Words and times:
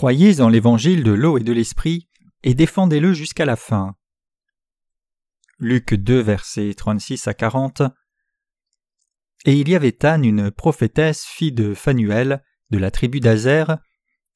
Croyez 0.00 0.40
en 0.40 0.48
l'évangile 0.48 1.02
de 1.02 1.10
l'eau 1.10 1.36
et 1.36 1.42
de 1.42 1.52
l'esprit 1.52 2.08
et 2.42 2.54
défendez-le 2.54 3.12
jusqu'à 3.12 3.44
la 3.44 3.54
fin. 3.54 3.96
Luc 5.58 5.92
2, 5.92 6.20
versets 6.20 6.72
36 6.72 7.28
à 7.28 7.34
40. 7.34 7.82
Et 9.44 9.52
il 9.60 9.68
y 9.68 9.76
avait 9.76 10.02
Anne, 10.06 10.24
une 10.24 10.50
prophétesse, 10.50 11.26
fille 11.26 11.52
de 11.52 11.74
Phanuel, 11.74 12.42
de 12.70 12.78
la 12.78 12.90
tribu 12.90 13.20
d'Azer. 13.20 13.76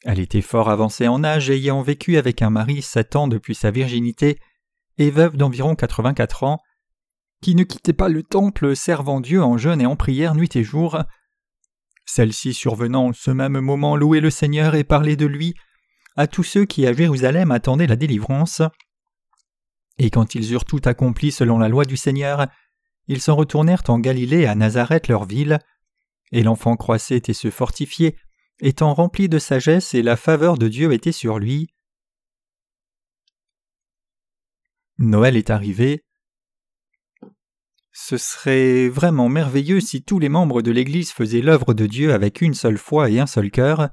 Elle 0.02 0.20
était 0.20 0.42
fort 0.42 0.68
avancée 0.68 1.08
en 1.08 1.24
âge, 1.24 1.48
ayant 1.48 1.80
vécu 1.80 2.18
avec 2.18 2.42
un 2.42 2.50
mari 2.50 2.82
sept 2.82 3.16
ans 3.16 3.26
depuis 3.26 3.54
sa 3.54 3.70
virginité, 3.70 4.38
et 4.98 5.10
veuve 5.10 5.38
d'environ 5.38 5.76
quatre-vingt-quatre 5.76 6.44
ans, 6.44 6.60
qui 7.40 7.54
ne 7.54 7.64
quittait 7.64 7.94
pas 7.94 8.10
le 8.10 8.22
temple, 8.22 8.76
servant 8.76 9.22
Dieu 9.22 9.42
en 9.42 9.56
jeûne 9.56 9.80
et 9.80 9.86
en 9.86 9.96
prière 9.96 10.34
nuit 10.34 10.54
et 10.56 10.62
jour. 10.62 10.98
Celle-ci 12.14 12.54
survenant 12.54 13.12
ce 13.12 13.32
même 13.32 13.58
moment 13.58 13.96
louait 13.96 14.20
le 14.20 14.30
Seigneur 14.30 14.76
et 14.76 14.84
parlait 14.84 15.16
de 15.16 15.26
lui 15.26 15.56
à 16.14 16.28
tous 16.28 16.44
ceux 16.44 16.64
qui 16.64 16.86
à 16.86 16.92
Jérusalem 16.92 17.50
attendaient 17.50 17.88
la 17.88 17.96
délivrance. 17.96 18.62
Et 19.98 20.10
quand 20.10 20.36
ils 20.36 20.52
eurent 20.52 20.64
tout 20.64 20.80
accompli 20.84 21.32
selon 21.32 21.58
la 21.58 21.68
loi 21.68 21.84
du 21.84 21.96
Seigneur, 21.96 22.46
ils 23.08 23.20
s'en 23.20 23.34
retournèrent 23.34 23.82
en 23.88 23.98
Galilée 23.98 24.46
à 24.46 24.54
Nazareth 24.54 25.08
leur 25.08 25.24
ville, 25.24 25.58
et 26.30 26.44
l'enfant 26.44 26.76
croissait 26.76 27.22
et 27.26 27.32
se 27.32 27.50
fortifiait, 27.50 28.14
étant 28.60 28.94
rempli 28.94 29.28
de 29.28 29.40
sagesse 29.40 29.92
et 29.92 30.02
la 30.02 30.14
faveur 30.16 30.56
de 30.56 30.68
Dieu 30.68 30.92
était 30.92 31.10
sur 31.10 31.40
lui. 31.40 31.74
Noël 34.98 35.36
est 35.36 35.50
arrivé. 35.50 36.03
Ce 37.94 38.18
serait 38.18 38.88
vraiment 38.88 39.30
merveilleux 39.30 39.80
si 39.80 40.02
tous 40.02 40.18
les 40.18 40.28
membres 40.28 40.60
de 40.60 40.70
l'Église 40.70 41.12
faisaient 41.12 41.40
l'œuvre 41.40 41.72
de 41.72 41.86
Dieu 41.86 42.12
avec 42.12 42.42
une 42.42 42.54
seule 42.54 42.76
foi 42.76 43.08
et 43.08 43.20
un 43.20 43.26
seul 43.26 43.50
cœur, 43.50 43.88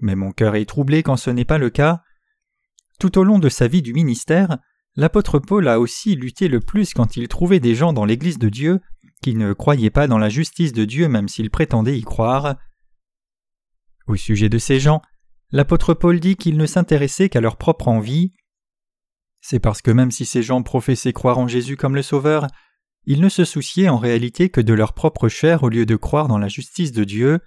mais 0.00 0.16
mon 0.16 0.32
cœur 0.32 0.56
est 0.56 0.66
troublé 0.66 1.02
quand 1.02 1.16
ce 1.16 1.30
n'est 1.30 1.46
pas 1.46 1.56
le 1.56 1.70
cas. 1.70 2.02
Tout 3.00 3.16
au 3.16 3.24
long 3.24 3.38
de 3.38 3.48
sa 3.48 3.66
vie 3.66 3.80
du 3.80 3.94
ministère, 3.94 4.58
L'apôtre 4.98 5.38
Paul 5.38 5.68
a 5.68 5.78
aussi 5.78 6.16
lutté 6.16 6.48
le 6.48 6.58
plus 6.58 6.92
quand 6.92 7.16
il 7.16 7.28
trouvait 7.28 7.60
des 7.60 7.76
gens 7.76 7.92
dans 7.92 8.04
l'Église 8.04 8.40
de 8.40 8.48
Dieu 8.48 8.80
qui 9.22 9.36
ne 9.36 9.52
croyaient 9.52 9.90
pas 9.90 10.08
dans 10.08 10.18
la 10.18 10.28
justice 10.28 10.72
de 10.72 10.84
Dieu 10.84 11.06
même 11.06 11.28
s'ils 11.28 11.52
prétendaient 11.52 11.96
y 11.96 12.02
croire. 12.02 12.56
Au 14.08 14.16
sujet 14.16 14.48
de 14.48 14.58
ces 14.58 14.80
gens, 14.80 15.00
l'apôtre 15.52 15.94
Paul 15.94 16.18
dit 16.18 16.34
qu'ils 16.34 16.56
ne 16.56 16.66
s'intéressaient 16.66 17.28
qu'à 17.28 17.40
leur 17.40 17.58
propre 17.58 17.86
envie. 17.86 18.34
C'est 19.40 19.60
parce 19.60 19.82
que 19.82 19.92
même 19.92 20.10
si 20.10 20.26
ces 20.26 20.42
gens 20.42 20.64
professaient 20.64 21.12
croire 21.12 21.38
en 21.38 21.46
Jésus 21.46 21.76
comme 21.76 21.94
le 21.94 22.02
Sauveur, 22.02 22.48
ils 23.04 23.20
ne 23.20 23.28
se 23.28 23.44
souciaient 23.44 23.88
en 23.88 23.98
réalité 23.98 24.50
que 24.50 24.60
de 24.60 24.74
leur 24.74 24.92
propre 24.92 25.28
chair 25.28 25.62
au 25.62 25.68
lieu 25.68 25.86
de 25.86 25.96
croire 25.96 26.28
dans 26.28 26.38
la 26.38 26.48
justice 26.48 26.92
de 26.92 27.04
Dieu. 27.04 27.40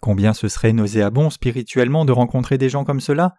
Combien 0.00 0.32
ce 0.32 0.48
serait 0.48 0.72
nauséabond 0.72 1.30
spirituellement 1.30 2.04
de 2.04 2.12
rencontrer 2.12 2.56
des 2.56 2.68
gens 2.68 2.84
comme 2.84 3.00
cela 3.00 3.36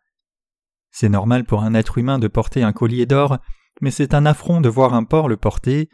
c'est 0.92 1.10
normal 1.10 1.46
pour 1.46 1.64
un 1.64 1.74
être 1.74 1.98
humain 1.98 2.20
de 2.20 2.28
porter 2.28 2.64
un 2.64 2.74
collier 2.74 3.06
d'or, 3.06 3.38
mais 3.82 3.92
c'est 3.92 4.14
un 4.14 4.26
affront 4.26 4.62
de 4.62 4.70
voir 4.70 4.94
un 4.94 5.04
porc 5.04 5.30
le 5.30 5.38
porter. 5.38 5.90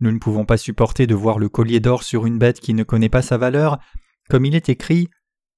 Nous 0.00 0.10
ne 0.10 0.18
pouvons 0.18 0.44
pas 0.44 0.56
supporter 0.56 1.06
de 1.06 1.14
voir 1.14 1.38
le 1.38 1.48
collier 1.48 1.80
d'or 1.80 2.02
sur 2.02 2.26
une 2.26 2.38
bête 2.38 2.60
qui 2.60 2.74
ne 2.74 2.82
connaît 2.82 3.08
pas 3.08 3.22
sa 3.22 3.38
valeur, 3.38 3.78
comme 4.28 4.44
il 4.44 4.54
est 4.54 4.68
écrit 4.68 5.08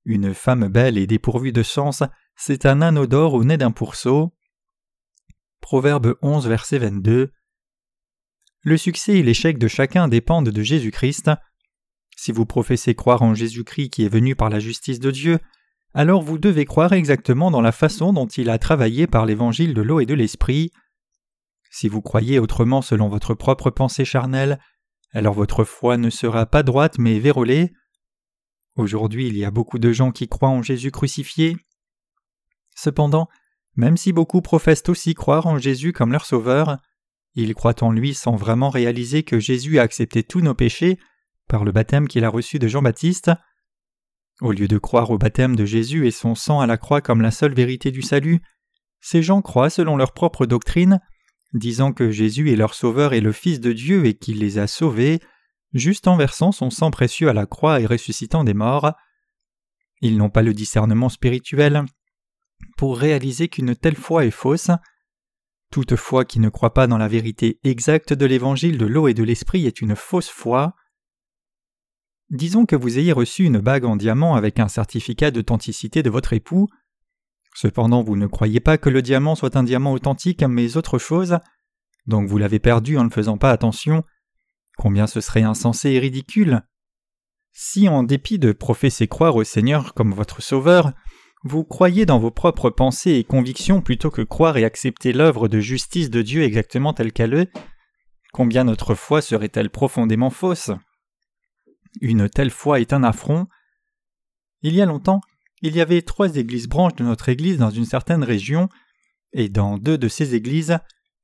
Une 0.04 0.34
femme 0.34 0.68
belle 0.68 0.98
et 0.98 1.06
dépourvue 1.06 1.52
de 1.52 1.62
sens, 1.62 2.02
c'est 2.36 2.66
un 2.66 2.82
anneau 2.82 3.06
d'or 3.06 3.34
au 3.34 3.44
nez 3.44 3.56
d'un 3.56 3.70
pourceau. 3.70 4.34
Proverbe 5.60 6.16
11, 6.22 6.46
verset 6.48 6.78
22. 6.78 7.32
Le 8.66 8.76
succès 8.76 9.18
et 9.18 9.22
l'échec 9.22 9.58
de 9.58 9.68
chacun 9.68 10.08
dépendent 10.08 10.48
de 10.48 10.62
Jésus-Christ. 10.64 11.30
Si 12.16 12.32
vous 12.32 12.46
professez 12.46 12.96
croire 12.96 13.22
en 13.22 13.32
Jésus-Christ 13.32 13.90
qui 13.90 14.04
est 14.04 14.08
venu 14.08 14.34
par 14.34 14.50
la 14.50 14.58
justice 14.58 14.98
de 14.98 15.12
Dieu, 15.12 15.38
alors 15.94 16.20
vous 16.20 16.36
devez 16.36 16.64
croire 16.64 16.92
exactement 16.92 17.52
dans 17.52 17.60
la 17.60 17.70
façon 17.70 18.12
dont 18.12 18.26
il 18.26 18.50
a 18.50 18.58
travaillé 18.58 19.06
par 19.06 19.24
l'évangile 19.24 19.72
de 19.72 19.82
l'eau 19.82 20.00
et 20.00 20.04
de 20.04 20.14
l'esprit. 20.14 20.72
Si 21.70 21.86
vous 21.86 22.02
croyez 22.02 22.40
autrement 22.40 22.82
selon 22.82 23.06
votre 23.06 23.34
propre 23.34 23.70
pensée 23.70 24.04
charnelle, 24.04 24.58
alors 25.12 25.34
votre 25.34 25.62
foi 25.62 25.96
ne 25.96 26.10
sera 26.10 26.44
pas 26.44 26.64
droite 26.64 26.98
mais 26.98 27.20
vérolée. 27.20 27.72
Aujourd'hui 28.74 29.28
il 29.28 29.36
y 29.36 29.44
a 29.44 29.52
beaucoup 29.52 29.78
de 29.78 29.92
gens 29.92 30.10
qui 30.10 30.26
croient 30.26 30.48
en 30.48 30.62
Jésus 30.62 30.90
crucifié. 30.90 31.56
Cependant, 32.74 33.28
même 33.76 33.96
si 33.96 34.12
beaucoup 34.12 34.42
professent 34.42 34.88
aussi 34.88 35.14
croire 35.14 35.46
en 35.46 35.56
Jésus 35.56 35.92
comme 35.92 36.10
leur 36.10 36.26
sauveur, 36.26 36.78
ils 37.42 37.54
croient 37.54 37.82
en 37.82 37.92
lui 37.92 38.14
sans 38.14 38.34
vraiment 38.34 38.70
réaliser 38.70 39.22
que 39.22 39.38
Jésus 39.38 39.78
a 39.78 39.82
accepté 39.82 40.22
tous 40.22 40.40
nos 40.40 40.54
péchés 40.54 40.98
par 41.48 41.64
le 41.64 41.72
baptême 41.72 42.08
qu'il 42.08 42.24
a 42.24 42.28
reçu 42.28 42.58
de 42.58 42.66
Jean-Baptiste. 42.66 43.30
Au 44.40 44.52
lieu 44.52 44.68
de 44.68 44.78
croire 44.78 45.10
au 45.10 45.18
baptême 45.18 45.54
de 45.54 45.64
Jésus 45.64 46.06
et 46.06 46.10
son 46.10 46.34
sang 46.34 46.60
à 46.60 46.66
la 46.66 46.76
croix 46.76 47.00
comme 47.00 47.22
la 47.22 47.30
seule 47.30 47.54
vérité 47.54 47.90
du 47.90 48.02
salut, 48.02 48.40
ces 49.00 49.22
gens 49.22 49.42
croient 49.42 49.70
selon 49.70 49.96
leur 49.96 50.12
propre 50.12 50.46
doctrine, 50.46 51.00
disant 51.52 51.92
que 51.92 52.10
Jésus 52.10 52.50
est 52.52 52.56
leur 52.56 52.74
Sauveur 52.74 53.12
et 53.12 53.20
le 53.20 53.32
Fils 53.32 53.60
de 53.60 53.72
Dieu 53.72 54.04
et 54.06 54.14
qu'il 54.14 54.40
les 54.40 54.58
a 54.58 54.66
sauvés, 54.66 55.20
juste 55.72 56.08
en 56.08 56.16
versant 56.16 56.52
son 56.52 56.70
sang 56.70 56.90
précieux 56.90 57.28
à 57.28 57.32
la 57.32 57.46
croix 57.46 57.80
et 57.80 57.86
ressuscitant 57.86 58.44
des 58.44 58.54
morts. 58.54 58.92
Ils 60.00 60.16
n'ont 60.16 60.30
pas 60.30 60.42
le 60.42 60.54
discernement 60.54 61.08
spirituel 61.08 61.84
pour 62.76 62.98
réaliser 62.98 63.48
qu'une 63.48 63.76
telle 63.76 63.96
foi 63.96 64.24
est 64.24 64.30
fausse. 64.30 64.70
Toute 65.76 65.96
foi 65.96 66.24
qui 66.24 66.40
ne 66.40 66.48
croit 66.48 66.72
pas 66.72 66.86
dans 66.86 66.96
la 66.96 67.06
vérité 67.06 67.60
exacte 67.62 68.14
de 68.14 68.24
l'évangile 68.24 68.78
de 68.78 68.86
l'eau 68.86 69.08
et 69.08 69.12
de 69.12 69.22
l'esprit 69.22 69.66
est 69.66 69.82
une 69.82 69.94
fausse 69.94 70.30
foi. 70.30 70.74
Disons 72.30 72.64
que 72.64 72.76
vous 72.76 72.98
ayez 72.98 73.12
reçu 73.12 73.44
une 73.44 73.58
bague 73.58 73.84
en 73.84 73.96
diamant 73.96 74.36
avec 74.36 74.58
un 74.58 74.68
certificat 74.68 75.30
d'authenticité 75.30 76.02
de 76.02 76.08
votre 76.08 76.32
époux. 76.32 76.66
Cependant, 77.54 78.02
vous 78.02 78.16
ne 78.16 78.26
croyez 78.26 78.58
pas 78.58 78.78
que 78.78 78.88
le 78.88 79.02
diamant 79.02 79.34
soit 79.34 79.54
un 79.54 79.64
diamant 79.64 79.92
authentique, 79.92 80.42
mais 80.44 80.78
autre 80.78 80.96
chose, 80.96 81.36
donc 82.06 82.26
vous 82.26 82.38
l'avez 82.38 82.58
perdu 82.58 82.96
en 82.96 83.04
ne 83.04 83.10
faisant 83.10 83.36
pas 83.36 83.50
attention. 83.50 84.02
Combien 84.78 85.06
ce 85.06 85.20
serait 85.20 85.42
insensé 85.42 85.90
et 85.90 85.98
ridicule 85.98 86.62
Si, 87.52 87.86
en 87.86 88.02
dépit 88.02 88.38
de 88.38 88.52
professer 88.52 89.08
croire 89.08 89.36
au 89.36 89.44
Seigneur 89.44 89.92
comme 89.92 90.14
votre 90.14 90.40
Sauveur, 90.40 90.94
vous 91.46 91.64
croyez 91.64 92.06
dans 92.06 92.18
vos 92.18 92.30
propres 92.30 92.70
pensées 92.70 93.12
et 93.12 93.24
convictions 93.24 93.80
plutôt 93.80 94.10
que 94.10 94.22
croire 94.22 94.56
et 94.56 94.64
accepter 94.64 95.12
l'œuvre 95.12 95.48
de 95.48 95.60
justice 95.60 96.10
de 96.10 96.22
Dieu 96.22 96.42
exactement 96.42 96.92
telle 96.92 97.12
qu'elle 97.12 97.34
est, 97.34 97.52
combien 98.32 98.64
notre 98.64 98.94
foi 98.94 99.22
serait-elle 99.22 99.70
profondément 99.70 100.30
fausse? 100.30 100.70
Une 102.00 102.28
telle 102.28 102.50
foi 102.50 102.80
est 102.80 102.92
un 102.92 103.04
affront. 103.04 103.46
Il 104.62 104.74
y 104.74 104.82
a 104.82 104.86
longtemps, 104.86 105.20
il 105.62 105.76
y 105.76 105.80
avait 105.80 106.02
trois 106.02 106.36
églises 106.36 106.68
branches 106.68 106.96
de 106.96 107.04
notre 107.04 107.28
Église 107.28 107.58
dans 107.58 107.70
une 107.70 107.86
certaine 107.86 108.24
région, 108.24 108.68
et 109.32 109.48
dans 109.48 109.78
deux 109.78 109.98
de 109.98 110.08
ces 110.08 110.34
églises, 110.34 110.78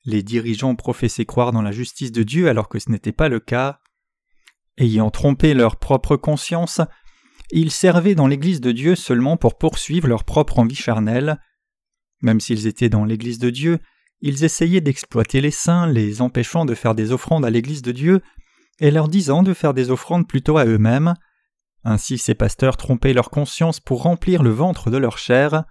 les 0.04 0.22
dirigeants 0.22 0.74
professaient 0.74 1.26
croire 1.26 1.52
dans 1.52 1.62
la 1.62 1.72
justice 1.72 2.12
de 2.12 2.22
Dieu 2.22 2.48
alors 2.48 2.68
que 2.68 2.78
ce 2.78 2.90
n'était 2.90 3.12
pas 3.12 3.28
le 3.28 3.40
cas. 3.40 3.80
Ayant 4.78 5.10
trompé 5.10 5.52
leur 5.52 5.76
propre 5.76 6.16
conscience, 6.16 6.80
ils 7.50 7.70
servaient 7.70 8.14
dans 8.14 8.26
l'Église 8.26 8.60
de 8.60 8.72
Dieu 8.72 8.94
seulement 8.94 9.36
pour 9.36 9.58
poursuivre 9.58 10.08
leur 10.08 10.24
propre 10.24 10.58
envie 10.58 10.74
charnelle. 10.74 11.38
Même 12.22 12.40
s'ils 12.40 12.66
étaient 12.66 12.88
dans 12.88 13.04
l'Église 13.04 13.38
de 13.38 13.50
Dieu, 13.50 13.78
ils 14.20 14.44
essayaient 14.44 14.80
d'exploiter 14.80 15.40
les 15.40 15.50
saints, 15.50 15.86
les 15.86 16.22
empêchant 16.22 16.64
de 16.64 16.74
faire 16.74 16.94
des 16.94 17.10
offrandes 17.12 17.44
à 17.44 17.50
l'Église 17.50 17.82
de 17.82 17.92
Dieu, 17.92 18.22
et 18.80 18.90
leur 18.90 19.08
disant 19.08 19.42
de 19.42 19.54
faire 19.54 19.74
des 19.74 19.90
offrandes 19.90 20.28
plutôt 20.28 20.58
à 20.58 20.64
eux-mêmes. 20.64 21.14
Ainsi 21.84 22.18
ces 22.18 22.34
pasteurs 22.34 22.76
trompaient 22.76 23.12
leur 23.12 23.30
conscience 23.30 23.80
pour 23.80 24.02
remplir 24.02 24.42
le 24.42 24.50
ventre 24.50 24.90
de 24.90 24.96
leur 24.96 25.18
chair. 25.18 25.64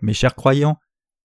Mes 0.00 0.14
chers 0.14 0.36
croyants, 0.36 0.78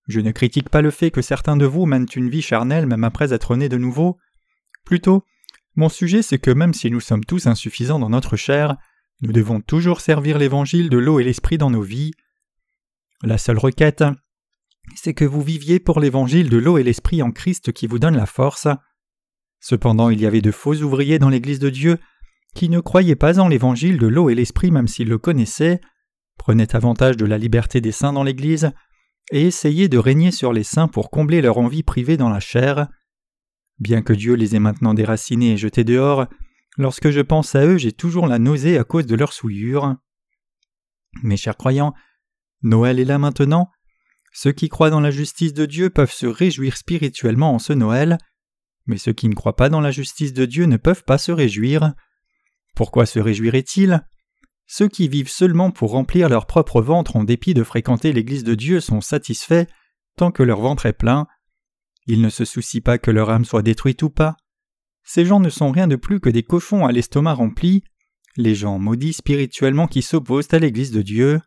je 0.07 0.19
ne 0.19 0.31
critique 0.31 0.69
pas 0.69 0.81
le 0.81 0.91
fait 0.91 1.11
que 1.11 1.21
certains 1.21 1.55
de 1.55 1.65
vous 1.65 1.85
mènent 1.85 2.07
une 2.15 2.29
vie 2.29 2.41
charnelle 2.41 2.87
même 2.87 3.03
après 3.03 3.33
être 3.33 3.55
nés 3.55 3.69
de 3.69 3.77
nouveau. 3.77 4.17
Plutôt, 4.83 5.23
mon 5.75 5.89
sujet 5.89 6.23
c'est 6.23 6.39
que 6.39 6.51
même 6.51 6.73
si 6.73 6.89
nous 6.89 6.99
sommes 6.99 7.23
tous 7.23 7.47
insuffisants 7.47 7.99
dans 7.99 8.09
notre 8.09 8.35
chair, 8.35 8.75
nous 9.21 9.31
devons 9.31 9.61
toujours 9.61 10.01
servir 10.01 10.37
l'évangile 10.37 10.89
de 10.89 10.97
l'eau 10.97 11.19
et 11.19 11.23
l'esprit 11.23 11.57
dans 11.57 11.69
nos 11.69 11.81
vies. 11.81 12.11
La 13.23 13.37
seule 13.37 13.57
requête, 13.57 14.03
c'est 14.95 15.13
que 15.13 15.25
vous 15.25 15.41
viviez 15.41 15.79
pour 15.79 15.99
l'évangile 15.99 16.49
de 16.49 16.57
l'eau 16.57 16.77
et 16.77 16.83
l'esprit 16.83 17.21
en 17.21 17.31
Christ 17.31 17.71
qui 17.71 17.87
vous 17.87 17.99
donne 17.99 18.17
la 18.17 18.25
force. 18.25 18.67
Cependant 19.59 20.09
il 20.09 20.19
y 20.19 20.25
avait 20.25 20.41
de 20.41 20.51
faux 20.51 20.75
ouvriers 20.75 21.19
dans 21.19 21.29
l'Église 21.29 21.59
de 21.59 21.69
Dieu 21.69 21.97
qui 22.53 22.69
ne 22.69 22.79
croyaient 22.79 23.15
pas 23.15 23.39
en 23.39 23.47
l'évangile 23.47 23.97
de 23.97 24.07
l'eau 24.07 24.29
et 24.29 24.35
l'esprit 24.35 24.71
même 24.71 24.87
s'ils 24.87 25.07
le 25.07 25.17
connaissaient, 25.17 25.81
prenaient 26.37 26.75
avantage 26.75 27.17
de 27.17 27.25
la 27.25 27.37
liberté 27.37 27.81
des 27.81 27.91
saints 27.91 28.13
dans 28.13 28.23
l'Église, 28.23 28.71
et 29.31 29.47
essayaient 29.47 29.87
de 29.87 29.97
régner 29.97 30.31
sur 30.31 30.53
les 30.53 30.63
saints 30.63 30.87
pour 30.87 31.09
combler 31.09 31.41
leur 31.41 31.57
envie 31.57 31.83
privée 31.83 32.17
dans 32.17 32.29
la 32.29 32.39
chair. 32.39 32.87
Bien 33.79 34.01
que 34.01 34.13
Dieu 34.13 34.33
les 34.33 34.55
ait 34.55 34.59
maintenant 34.59 34.93
déracinés 34.93 35.53
et 35.53 35.57
jetés 35.57 35.83
dehors, 35.83 36.27
lorsque 36.77 37.09
je 37.09 37.21
pense 37.21 37.55
à 37.55 37.65
eux 37.65 37.77
j'ai 37.77 37.91
toujours 37.91 38.27
la 38.27 38.39
nausée 38.39 38.77
à 38.77 38.83
cause 38.83 39.05
de 39.05 39.15
leur 39.15 39.33
souillure. 39.33 39.95
Mes 41.21 41.37
chers 41.37 41.57
croyants, 41.57 41.93
Noël 42.63 42.99
est 42.99 43.05
là 43.05 43.17
maintenant. 43.17 43.69
Ceux 44.31 44.51
qui 44.51 44.69
croient 44.69 44.89
dans 44.89 44.99
la 44.99 45.11
justice 45.11 45.53
de 45.53 45.65
Dieu 45.65 45.89
peuvent 45.89 46.11
se 46.11 46.25
réjouir 46.25 46.75
spirituellement 46.75 47.53
en 47.53 47.59
ce 47.59 47.73
Noël, 47.73 48.17
mais 48.87 48.97
ceux 48.97 49.13
qui 49.13 49.29
ne 49.29 49.35
croient 49.35 49.55
pas 49.55 49.69
dans 49.69 49.81
la 49.81 49.91
justice 49.91 50.33
de 50.33 50.45
Dieu 50.45 50.65
ne 50.65 50.77
peuvent 50.77 51.03
pas 51.03 51.17
se 51.17 51.31
réjouir. 51.31 51.93
Pourquoi 52.75 53.05
se 53.05 53.19
réjouiraient-ils? 53.19 54.01
Ceux 54.65 54.87
qui 54.87 55.07
vivent 55.07 55.29
seulement 55.29 55.71
pour 55.71 55.91
remplir 55.91 56.29
leur 56.29 56.47
propre 56.47 56.81
ventre 56.81 57.15
en 57.15 57.23
dépit 57.23 57.53
de 57.53 57.63
fréquenter 57.63 58.11
l'Église 58.11 58.43
de 58.43 58.55
Dieu 58.55 58.79
sont 58.79 59.01
satisfaits 59.01 59.67
tant 60.15 60.31
que 60.31 60.43
leur 60.43 60.61
ventre 60.61 60.85
est 60.85 60.93
plein. 60.93 61.27
Ils 62.07 62.21
ne 62.21 62.29
se 62.29 62.45
soucient 62.45 62.81
pas 62.81 62.97
que 62.97 63.11
leur 63.11 63.29
âme 63.29 63.45
soit 63.45 63.61
détruite 63.61 64.01
ou 64.03 64.09
pas. 64.09 64.35
Ces 65.03 65.25
gens 65.25 65.39
ne 65.39 65.49
sont 65.49 65.71
rien 65.71 65.87
de 65.87 65.95
plus 65.95 66.19
que 66.19 66.29
des 66.29 66.43
cochons 66.43 66.85
à 66.85 66.91
l'estomac 66.91 67.33
rempli, 67.33 67.83
les 68.35 68.55
gens 68.55 68.79
maudits 68.79 69.13
spirituellement 69.13 69.87
qui 69.87 70.01
s'opposent 70.01 70.53
à 70.53 70.59
l'Église 70.59 70.91
de 70.91 71.01
Dieu. 71.01 71.41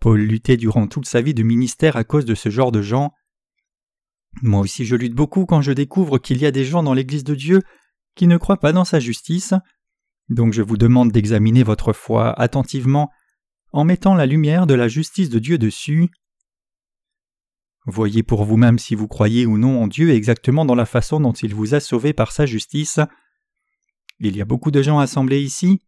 Paul 0.00 0.20
luttait 0.20 0.56
durant 0.56 0.86
toute 0.86 1.06
sa 1.06 1.20
vie 1.20 1.34
de 1.34 1.42
ministère 1.42 1.96
à 1.96 2.04
cause 2.04 2.24
de 2.24 2.34
ce 2.34 2.48
genre 2.48 2.72
de 2.72 2.82
gens. 2.82 3.12
Moi 4.42 4.60
aussi 4.60 4.84
je 4.84 4.96
lutte 4.96 5.14
beaucoup 5.14 5.46
quand 5.46 5.62
je 5.62 5.72
découvre 5.72 6.18
qu'il 6.18 6.38
y 6.38 6.46
a 6.46 6.50
des 6.50 6.64
gens 6.64 6.82
dans 6.82 6.94
l'Église 6.94 7.24
de 7.24 7.34
Dieu 7.34 7.62
qui 8.14 8.26
ne 8.26 8.36
croient 8.36 8.60
pas 8.60 8.72
dans 8.72 8.84
sa 8.84 9.00
justice. 9.00 9.54
Donc 10.28 10.52
je 10.52 10.62
vous 10.62 10.76
demande 10.76 11.12
d'examiner 11.12 11.62
votre 11.62 11.92
foi 11.92 12.38
attentivement 12.40 13.10
en 13.72 13.84
mettant 13.84 14.14
la 14.14 14.26
lumière 14.26 14.66
de 14.66 14.74
la 14.74 14.88
justice 14.88 15.30
de 15.30 15.38
Dieu 15.38 15.58
dessus. 15.58 16.08
Voyez 17.86 18.22
pour 18.22 18.44
vous-même 18.44 18.78
si 18.78 18.94
vous 18.94 19.08
croyez 19.08 19.44
ou 19.46 19.58
non 19.58 19.82
en 19.82 19.86
Dieu 19.86 20.10
exactement 20.10 20.64
dans 20.64 20.74
la 20.74 20.86
façon 20.86 21.20
dont 21.20 21.32
il 21.32 21.54
vous 21.54 21.74
a 21.74 21.80
sauvé 21.80 22.12
par 22.12 22.32
sa 22.32 22.46
justice. 22.46 22.98
Il 24.20 24.36
y 24.36 24.40
a 24.40 24.46
beaucoup 24.46 24.70
de 24.70 24.82
gens 24.82 24.98
assemblés 24.98 25.42
ici. 25.42 25.80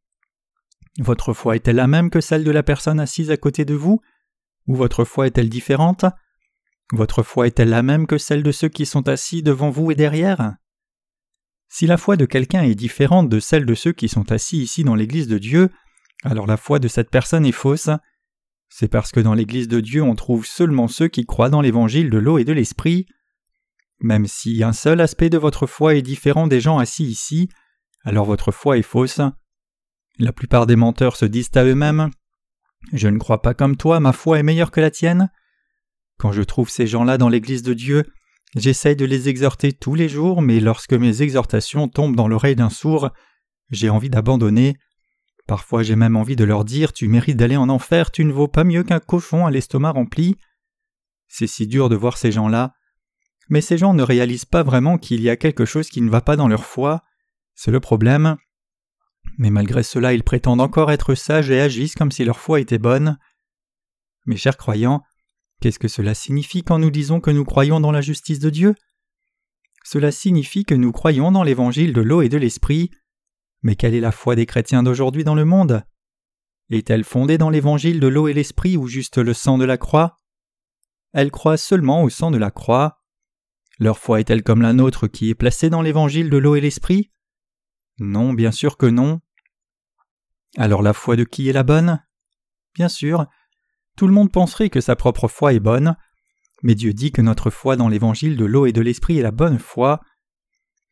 Votre 0.98 1.32
foi 1.32 1.56
est-elle 1.56 1.76
la 1.76 1.86
même 1.86 2.10
que 2.10 2.20
celle 2.20 2.44
de 2.44 2.50
la 2.50 2.62
personne 2.62 3.00
assise 3.00 3.30
à 3.30 3.36
côté 3.36 3.64
de 3.64 3.74
vous? 3.74 4.00
Ou 4.66 4.74
votre 4.74 5.04
foi 5.04 5.26
est-elle 5.26 5.48
différente? 5.48 6.04
Votre 6.92 7.22
foi 7.22 7.46
est-elle 7.46 7.70
la 7.70 7.82
même 7.82 8.06
que 8.06 8.18
celle 8.18 8.42
de 8.42 8.52
ceux 8.52 8.68
qui 8.68 8.86
sont 8.86 9.08
assis 9.08 9.42
devant 9.42 9.70
vous 9.70 9.90
et 9.90 9.94
derrière? 9.94 10.54
Si 11.68 11.86
la 11.86 11.96
foi 11.96 12.16
de 12.16 12.26
quelqu'un 12.26 12.62
est 12.62 12.74
différente 12.74 13.28
de 13.28 13.40
celle 13.40 13.66
de 13.66 13.74
ceux 13.74 13.92
qui 13.92 14.08
sont 14.08 14.30
assis 14.32 14.58
ici 14.58 14.84
dans 14.84 14.94
l'Église 14.94 15.28
de 15.28 15.38
Dieu, 15.38 15.70
alors 16.24 16.46
la 16.46 16.56
foi 16.56 16.78
de 16.78 16.88
cette 16.88 17.10
personne 17.10 17.44
est 17.44 17.52
fausse. 17.52 17.90
C'est 18.68 18.88
parce 18.88 19.12
que 19.12 19.20
dans 19.20 19.34
l'Église 19.34 19.68
de 19.68 19.80
Dieu 19.80 20.02
on 20.02 20.14
trouve 20.14 20.46
seulement 20.46 20.88
ceux 20.88 21.08
qui 21.08 21.24
croient 21.24 21.50
dans 21.50 21.60
l'Évangile 21.60 22.10
de 22.10 22.18
l'eau 22.18 22.38
et 22.38 22.44
de 22.44 22.52
l'Esprit. 22.52 23.06
Même 24.00 24.26
si 24.26 24.62
un 24.62 24.72
seul 24.72 25.00
aspect 25.00 25.30
de 25.30 25.38
votre 25.38 25.66
foi 25.66 25.94
est 25.94 26.02
différent 26.02 26.46
des 26.46 26.60
gens 26.60 26.78
assis 26.78 27.04
ici, 27.04 27.48
alors 28.04 28.26
votre 28.26 28.52
foi 28.52 28.78
est 28.78 28.82
fausse. 28.82 29.20
La 30.18 30.32
plupart 30.32 30.66
des 30.66 30.76
menteurs 30.76 31.16
se 31.16 31.24
disent 31.24 31.50
à 31.54 31.64
eux-mêmes 31.64 32.10
Je 32.92 33.08
ne 33.08 33.18
crois 33.18 33.42
pas 33.42 33.54
comme 33.54 33.76
toi, 33.76 34.00
ma 34.00 34.12
foi 34.12 34.38
est 34.38 34.42
meilleure 34.42 34.70
que 34.70 34.80
la 34.80 34.90
tienne. 34.90 35.30
Quand 36.18 36.32
je 36.32 36.42
trouve 36.42 36.70
ces 36.70 36.86
gens-là 36.86 37.18
dans 37.18 37.28
l'Église 37.28 37.62
de 37.62 37.74
Dieu, 37.74 38.04
j'essaye 38.54 38.96
de 38.96 39.04
les 39.04 39.28
exhorter 39.28 39.72
tous 39.72 39.94
les 39.94 40.08
jours, 40.08 40.40
mais 40.40 40.60
lorsque 40.60 40.94
mes 40.94 41.22
exhortations 41.22 41.88
tombent 41.88 42.16
dans 42.16 42.28
l'oreille 42.28 42.56
d'un 42.56 42.70
sourd, 42.70 43.10
j'ai 43.70 43.90
envie 43.90 44.10
d'abandonner. 44.10 44.76
Parfois 45.46 45.82
j'ai 45.82 45.96
même 45.96 46.16
envie 46.16 46.36
de 46.36 46.44
leur 46.44 46.64
dire 46.64 46.92
Tu 46.92 47.08
mérites 47.08 47.36
d'aller 47.36 47.56
en 47.56 47.68
enfer, 47.68 48.10
tu 48.10 48.24
ne 48.24 48.32
vaux 48.32 48.48
pas 48.48 48.64
mieux 48.64 48.82
qu'un 48.82 49.00
cochon 49.00 49.46
à 49.46 49.50
l'estomac 49.50 49.92
rempli. 49.92 50.36
C'est 51.28 51.46
si 51.46 51.66
dur 51.66 51.88
de 51.88 51.96
voir 51.96 52.16
ces 52.18 52.32
gens-là. 52.32 52.74
Mais 53.48 53.60
ces 53.60 53.78
gens 53.78 53.94
ne 53.94 54.02
réalisent 54.02 54.44
pas 54.44 54.64
vraiment 54.64 54.98
qu'il 54.98 55.20
y 55.20 55.30
a 55.30 55.36
quelque 55.36 55.64
chose 55.64 55.88
qui 55.88 56.00
ne 56.02 56.10
va 56.10 56.20
pas 56.20 56.36
dans 56.36 56.48
leur 56.48 56.64
foi. 56.64 57.04
C'est 57.54 57.70
le 57.70 57.80
problème. 57.80 58.36
Mais 59.38 59.50
malgré 59.50 59.82
cela, 59.82 60.14
ils 60.14 60.24
prétendent 60.24 60.60
encore 60.60 60.90
être 60.90 61.14
sages 61.14 61.50
et 61.50 61.60
agissent 61.60 61.94
comme 61.94 62.10
si 62.10 62.24
leur 62.24 62.38
foi 62.38 62.60
était 62.60 62.78
bonne. 62.78 63.18
Mes 64.24 64.36
chers 64.36 64.56
croyants, 64.56 65.02
qu'est-ce 65.60 65.78
que 65.78 65.88
cela 65.88 66.14
signifie 66.14 66.64
quand 66.64 66.78
nous 66.78 66.90
disons 66.90 67.20
que 67.20 67.30
nous 67.30 67.44
croyons 67.44 67.80
dans 67.80 67.92
la 67.92 68.00
justice 68.00 68.40
de 68.40 68.50
Dieu? 68.50 68.74
Cela 69.84 70.10
signifie 70.10 70.64
que 70.64 70.74
nous 70.74 70.90
croyons 70.90 71.30
dans 71.30 71.44
l'évangile 71.44 71.92
de 71.92 72.00
l'eau 72.00 72.22
et 72.22 72.28
de 72.28 72.38
l'esprit. 72.38 72.90
Mais 73.66 73.74
quelle 73.74 73.96
est 73.96 74.00
la 74.00 74.12
foi 74.12 74.36
des 74.36 74.46
chrétiens 74.46 74.84
d'aujourd'hui 74.84 75.24
dans 75.24 75.34
le 75.34 75.44
monde? 75.44 75.82
Est-elle 76.70 77.02
fondée 77.02 77.36
dans 77.36 77.50
l'évangile 77.50 77.98
de 77.98 78.06
l'eau 78.06 78.28
et 78.28 78.32
l'esprit 78.32 78.76
ou 78.76 78.86
juste 78.86 79.18
le 79.18 79.34
sang 79.34 79.58
de 79.58 79.64
la 79.64 79.76
croix? 79.76 80.20
Elle 81.12 81.32
croit 81.32 81.56
seulement 81.56 82.04
au 82.04 82.08
sang 82.08 82.30
de 82.30 82.38
la 82.38 82.52
croix. 82.52 83.02
Leur 83.80 83.98
foi 83.98 84.20
est-elle 84.20 84.44
comme 84.44 84.62
la 84.62 84.72
nôtre 84.72 85.08
qui 85.08 85.30
est 85.30 85.34
placée 85.34 85.68
dans 85.68 85.82
l'évangile 85.82 86.30
de 86.30 86.36
l'eau 86.36 86.54
et 86.54 86.60
l'esprit? 86.60 87.10
Non, 87.98 88.34
bien 88.34 88.52
sûr 88.52 88.76
que 88.76 88.86
non. 88.86 89.20
Alors 90.56 90.80
la 90.80 90.92
foi 90.92 91.16
de 91.16 91.24
qui 91.24 91.48
est 91.48 91.52
la 91.52 91.64
bonne? 91.64 92.00
Bien 92.76 92.88
sûr, 92.88 93.26
tout 93.96 94.06
le 94.06 94.12
monde 94.12 94.30
penserait 94.30 94.70
que 94.70 94.80
sa 94.80 94.94
propre 94.94 95.26
foi 95.26 95.54
est 95.54 95.58
bonne, 95.58 95.96
mais 96.62 96.76
Dieu 96.76 96.92
dit 96.92 97.10
que 97.10 97.20
notre 97.20 97.50
foi 97.50 97.74
dans 97.74 97.88
l'évangile 97.88 98.36
de 98.36 98.44
l'eau 98.44 98.66
et 98.66 98.72
de 98.72 98.80
l'esprit 98.80 99.18
est 99.18 99.22
la 99.22 99.32
bonne 99.32 99.58
foi. 99.58 100.02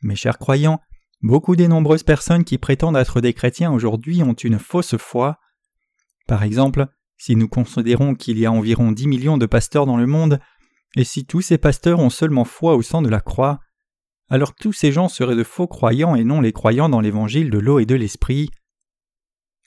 Mes 0.02 0.16
chers 0.16 0.38
croyants, 0.38 0.80
Beaucoup 1.22 1.56
des 1.56 1.68
nombreuses 1.68 2.02
personnes 2.02 2.44
qui 2.44 2.58
prétendent 2.58 2.96
être 2.96 3.20
des 3.20 3.32
chrétiens 3.32 3.72
aujourd'hui 3.72 4.22
ont 4.22 4.34
une 4.34 4.58
fausse 4.58 4.96
foi. 4.96 5.38
Par 6.26 6.42
exemple, 6.42 6.86
si 7.16 7.36
nous 7.36 7.48
considérons 7.48 8.14
qu'il 8.14 8.38
y 8.38 8.46
a 8.46 8.52
environ 8.52 8.92
10 8.92 9.06
millions 9.06 9.38
de 9.38 9.46
pasteurs 9.46 9.86
dans 9.86 9.96
le 9.96 10.06
monde, 10.06 10.40
et 10.96 11.04
si 11.04 11.24
tous 11.24 11.40
ces 11.40 11.58
pasteurs 11.58 11.98
ont 11.98 12.10
seulement 12.10 12.44
foi 12.44 12.76
au 12.76 12.82
sang 12.82 13.02
de 13.02 13.08
la 13.08 13.20
croix, 13.20 13.60
alors 14.28 14.54
tous 14.54 14.72
ces 14.72 14.92
gens 14.92 15.08
seraient 15.08 15.36
de 15.36 15.44
faux 15.44 15.66
croyants 15.66 16.14
et 16.14 16.24
non 16.24 16.40
les 16.40 16.52
croyants 16.52 16.88
dans 16.88 17.00
l'évangile 17.00 17.50
de 17.50 17.58
l'eau 17.58 17.78
et 17.78 17.86
de 17.86 17.94
l'esprit. 17.94 18.50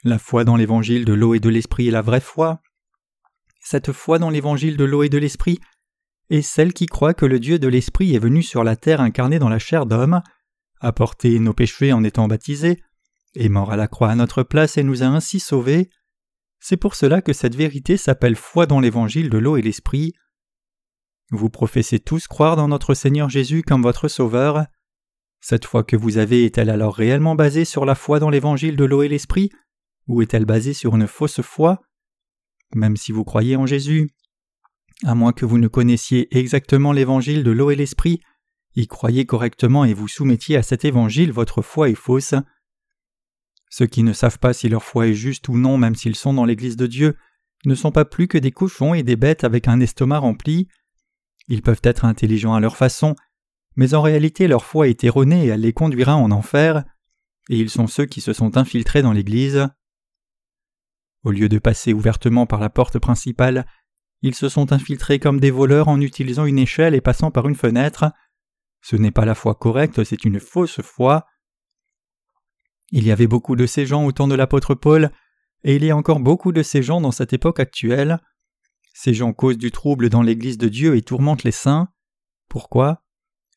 La 0.03 0.19
foi 0.19 0.43
dans 0.43 0.55
l'évangile 0.55 1.05
de 1.05 1.13
l'eau 1.13 1.33
et 1.33 1.39
de 1.39 1.49
l'esprit 1.49 1.87
est 1.87 1.91
la 1.91 2.01
vraie 2.01 2.21
foi. 2.21 2.61
Cette 3.59 3.91
foi 3.91 4.19
dans 4.19 4.29
l'évangile 4.29 4.77
de 4.77 4.85
l'eau 4.85 5.03
et 5.03 5.09
de 5.09 5.17
l'esprit 5.17 5.59
est 6.29 6.41
celle 6.41 6.73
qui 6.73 6.85
croit 6.85 7.13
que 7.13 7.25
le 7.25 7.39
Dieu 7.39 7.59
de 7.59 7.67
l'esprit 7.67 8.15
est 8.15 8.19
venu 8.19 8.43
sur 8.43 8.63
la 8.63 8.75
terre 8.75 9.01
incarné 9.01 9.39
dans 9.39 9.49
la 9.49 9.59
chair 9.59 9.85
d'homme, 9.85 10.21
a 10.79 10.91
porté 10.91 11.39
nos 11.39 11.53
péchés 11.53 11.93
en 11.93 12.03
étant 12.03 12.27
baptisé, 12.27 12.81
est 13.35 13.49
mort 13.49 13.71
à 13.71 13.77
la 13.77 13.87
croix 13.87 14.09
à 14.09 14.15
notre 14.15 14.43
place 14.43 14.77
et 14.77 14.83
nous 14.83 15.03
a 15.03 15.07
ainsi 15.07 15.39
sauvés. 15.39 15.89
C'est 16.59 16.77
pour 16.77 16.95
cela 16.95 17.21
que 17.21 17.33
cette 17.33 17.55
vérité 17.55 17.97
s'appelle 17.97 18.35
foi 18.35 18.65
dans 18.65 18.79
l'évangile 18.79 19.29
de 19.29 19.37
l'eau 19.37 19.57
et 19.57 19.61
l'esprit. 19.61 20.13
Vous 21.31 21.49
professez 21.49 21.99
tous 21.99 22.27
croire 22.27 22.55
dans 22.55 22.67
notre 22.67 22.93
Seigneur 22.93 23.29
Jésus 23.29 23.61
comme 23.61 23.83
votre 23.83 24.07
Sauveur. 24.07 24.65
Cette 25.39 25.65
foi 25.65 25.83
que 25.83 25.95
vous 25.95 26.17
avez 26.17 26.45
est-elle 26.45 26.69
alors 26.69 26.95
réellement 26.95 27.35
basée 27.35 27.65
sur 27.65 27.85
la 27.85 27.95
foi 27.95 28.19
dans 28.19 28.29
l'évangile 28.29 28.75
de 28.75 28.85
l'eau 28.85 29.03
et 29.03 29.07
l'esprit, 29.07 29.51
ou 30.07 30.21
est-elle 30.21 30.45
basée 30.45 30.73
sur 30.73 30.95
une 30.95 31.07
fausse 31.07 31.41
foi? 31.41 31.81
Même 32.73 32.97
si 32.97 33.11
vous 33.11 33.23
croyez 33.23 33.55
en 33.55 33.65
Jésus, 33.65 34.09
à 35.03 35.15
moins 35.15 35.33
que 35.33 35.45
vous 35.45 35.57
ne 35.57 35.67
connaissiez 35.67 36.35
exactement 36.37 36.91
l'évangile 36.91 37.43
de 37.43 37.51
l'eau 37.51 37.71
et 37.71 37.75
l'esprit, 37.75 38.21
y 38.77 38.87
croyez 38.87 39.25
correctement 39.25 39.85
et 39.85 39.93
vous 39.93 40.07
soumettiez 40.07 40.55
à 40.55 40.63
cet 40.63 40.85
évangile, 40.85 41.31
votre 41.31 41.61
foi 41.61 41.89
est 41.89 41.95
fausse. 41.95 42.35
Ceux 43.69 43.87
qui 43.87 44.03
ne 44.03 44.13
savent 44.13 44.39
pas 44.39 44.53
si 44.53 44.69
leur 44.69 44.83
foi 44.83 45.07
est 45.07 45.13
juste 45.13 45.49
ou 45.49 45.57
non, 45.57 45.77
même 45.77 45.95
s'ils 45.95 46.15
sont 46.15 46.33
dans 46.33 46.45
l'Église 46.45 46.77
de 46.77 46.87
Dieu, 46.87 47.17
ne 47.65 47.75
sont 47.75 47.91
pas 47.91 48.05
plus 48.05 48.27
que 48.27 48.37
des 48.37 48.51
cochons 48.51 48.93
et 48.93 49.03
des 49.03 49.15
bêtes 49.15 49.43
avec 49.43 49.67
un 49.67 49.79
estomac 49.79 50.19
rempli. 50.19 50.67
Ils 51.47 51.63
peuvent 51.63 51.81
être 51.83 52.05
intelligents 52.05 52.53
à 52.53 52.59
leur 52.59 52.77
façon, 52.77 53.15
mais 53.75 53.95
en 53.95 54.01
réalité 54.01 54.47
leur 54.47 54.63
foi 54.63 54.87
est 54.87 55.03
erronée 55.03 55.45
et 55.45 55.47
elle 55.47 55.61
les 55.61 55.73
conduira 55.73 56.15
en 56.15 56.31
enfer, 56.31 56.83
et 57.49 57.57
ils 57.57 57.71
sont 57.71 57.87
ceux 57.87 58.05
qui 58.05 58.21
se 58.21 58.31
sont 58.31 58.57
infiltrés 58.57 59.01
dans 59.01 59.11
l'Église. 59.11 59.67
Au 61.23 61.31
lieu 61.31 61.49
de 61.49 61.57
passer 61.57 61.93
ouvertement 61.93 62.45
par 62.45 62.59
la 62.59 62.69
porte 62.69 62.99
principale, 62.99 63.65
ils 64.21 64.35
se 64.35 64.49
sont 64.49 64.71
infiltrés 64.71 65.19
comme 65.19 65.39
des 65.39 65.51
voleurs 65.51 65.87
en 65.87 65.99
utilisant 65.99 66.45
une 66.45 66.59
échelle 66.59 66.93
et 66.93 67.01
passant 67.01 67.31
par 67.31 67.47
une 67.47 67.55
fenêtre. 67.55 68.11
Ce 68.81 68.95
n'est 68.95 69.11
pas 69.11 69.25
la 69.25 69.35
foi 69.35 69.55
correcte, 69.55 70.03
c'est 70.03 70.23
une 70.23 70.39
fausse 70.39 70.81
foi. 70.81 71.25
Il 72.91 73.05
y 73.05 73.11
avait 73.11 73.27
beaucoup 73.27 73.55
de 73.55 73.65
ces 73.65 73.85
gens 73.85 74.05
au 74.05 74.11
temps 74.11 74.27
de 74.27 74.35
l'apôtre 74.35 74.75
Paul, 74.75 75.11
et 75.63 75.75
il 75.75 75.83
y 75.83 75.91
a 75.91 75.97
encore 75.97 76.19
beaucoup 76.19 76.51
de 76.51 76.63
ces 76.63 76.81
gens 76.81 77.01
dans 77.01 77.11
cette 77.11 77.33
époque 77.33 77.59
actuelle. 77.59 78.19
Ces 78.93 79.13
gens 79.13 79.33
causent 79.33 79.57
du 79.57 79.71
trouble 79.71 80.09
dans 80.09 80.21
l'Église 80.21 80.57
de 80.57 80.69
Dieu 80.69 80.95
et 80.95 81.01
tourmentent 81.01 81.43
les 81.43 81.51
saints. 81.51 81.89
Pourquoi? 82.47 83.03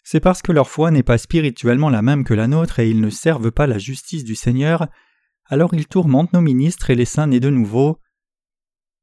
C'est 0.02 0.20
parce 0.20 0.42
que 0.42 0.52
leur 0.52 0.68
foi 0.68 0.90
n'est 0.90 1.02
pas 1.02 1.18
spirituellement 1.18 1.90
la 1.90 2.02
même 2.02 2.24
que 2.24 2.34
la 2.34 2.48
nôtre 2.48 2.80
et 2.80 2.90
ils 2.90 3.00
ne 3.00 3.10
servent 3.10 3.52
pas 3.52 3.66
la 3.66 3.78
justice 3.78 4.24
du 4.24 4.34
Seigneur, 4.34 4.88
alors 5.46 5.74
ils 5.74 5.86
tourmentent 5.86 6.32
nos 6.32 6.40
ministres 6.40 6.90
et 6.90 6.94
les 6.94 7.04
saints 7.04 7.28
nés 7.28 7.40
de 7.40 7.50
nouveau. 7.50 7.98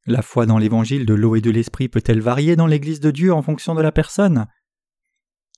La 0.06 0.22
foi 0.22 0.46
dans 0.46 0.58
l'évangile 0.58 1.06
de 1.06 1.14
l'eau 1.14 1.36
et 1.36 1.42
de 1.42 1.52
l'esprit 1.52 1.90
peut-elle 1.90 2.22
varier 2.22 2.56
dans 2.56 2.68
l'Église 2.68 3.00
de 3.00 3.12
Dieu 3.12 3.34
en 3.34 3.42
fonction 3.42 3.76
de 3.76 3.82
la 3.82 3.92
personne? 3.92 4.48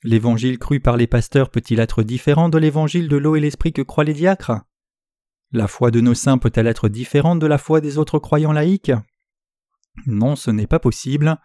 L'évangile 0.04 0.60
cru 0.60 0.80
par 0.80 0.96
les 0.96 1.08
pasteurs 1.08 1.50
peut-il 1.50 1.80
être 1.80 2.04
différent 2.04 2.50
de 2.50 2.58
l'évangile 2.58 3.10
de 3.10 3.18
l'eau 3.18 3.36
et 3.36 3.42
l'esprit 3.42 3.74
que 3.74 3.82
croient 3.82 4.06
les 4.06 4.14
diacres? 4.14 4.62
La 5.52 5.68
foi 5.68 5.92
de 5.92 6.00
nos 6.00 6.14
saints 6.14 6.38
peut-elle 6.38 6.68
être 6.68 6.90
différente 6.90 7.40
de 7.40 7.48
la 7.48 7.58
foi 7.58 7.82
des 7.82 7.98
autres 7.98 8.20
croyants 8.20 8.52
laïcs? 8.52 8.92
Non, 10.06 10.36
ce 10.36 10.52
n'est 10.52 10.68
pas 10.68 10.80
possible. 10.80 11.38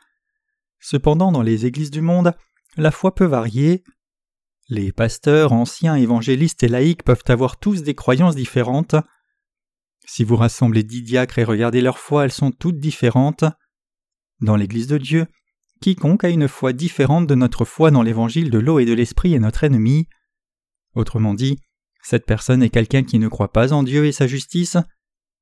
Cependant, 0.79 1.33
dans 1.33 1.43
les 1.43 1.67
églises 1.67 1.91
du 1.91 2.01
monde, 2.01 2.35
la 2.77 2.91
foi 2.91 3.15
peut 3.15 3.25
varier. 3.25 3.83
Les 4.69 4.93
pasteurs, 4.93 5.53
anciens, 5.53 5.97
évangélistes 5.97 6.63
et 6.63 6.69
laïcs 6.69 7.03
peuvent 7.03 7.25
avoir 7.29 7.59
tous 7.59 7.83
des 7.83 7.95
croyances 7.95 8.37
différentes. 8.37 8.95
Si 10.07 10.23
vous 10.23 10.37
rassemblez 10.37 10.83
dix 10.83 11.03
diacres 11.03 11.39
et 11.39 11.45
regardez 11.45 11.81
leur 11.81 11.99
foi, 11.99 12.25
elles 12.25 12.33
sont 12.33 12.51
toutes 12.51 12.79
différentes. 12.79 13.45
Dans 14.41 14.57
l'Église 14.57 14.87
de 14.87 14.99
Dieu, 14.99 15.27
Quiconque 15.81 16.25
a 16.25 16.31
une 16.31 16.49
foi 16.49 16.73
différente 16.73 17.27
de 17.27 17.35
notre 17.35 17.65
foi 17.65 17.91
dans 17.91 18.03
l'évangile 18.03 18.51
de 18.51 18.59
l'eau 18.59 18.79
et 18.79 18.85
de 18.85 18.93
l'esprit 18.93 19.35
est 19.35 19.39
notre 19.39 19.65
ennemi. 19.65 20.09
Autrement 20.95 21.35
dit, 21.35 21.59
cette 22.03 22.27
personne 22.27 22.63
est 22.63 22.71
quelqu'un 22.71 23.03
qui 23.03 23.19
ne 23.19 23.29
croit 23.29 23.53
pas 23.53 23.73
en 23.73 23.83
Dieu 23.83 24.07
et 24.07 24.13
sa 24.13 24.27
justice. 24.27 24.77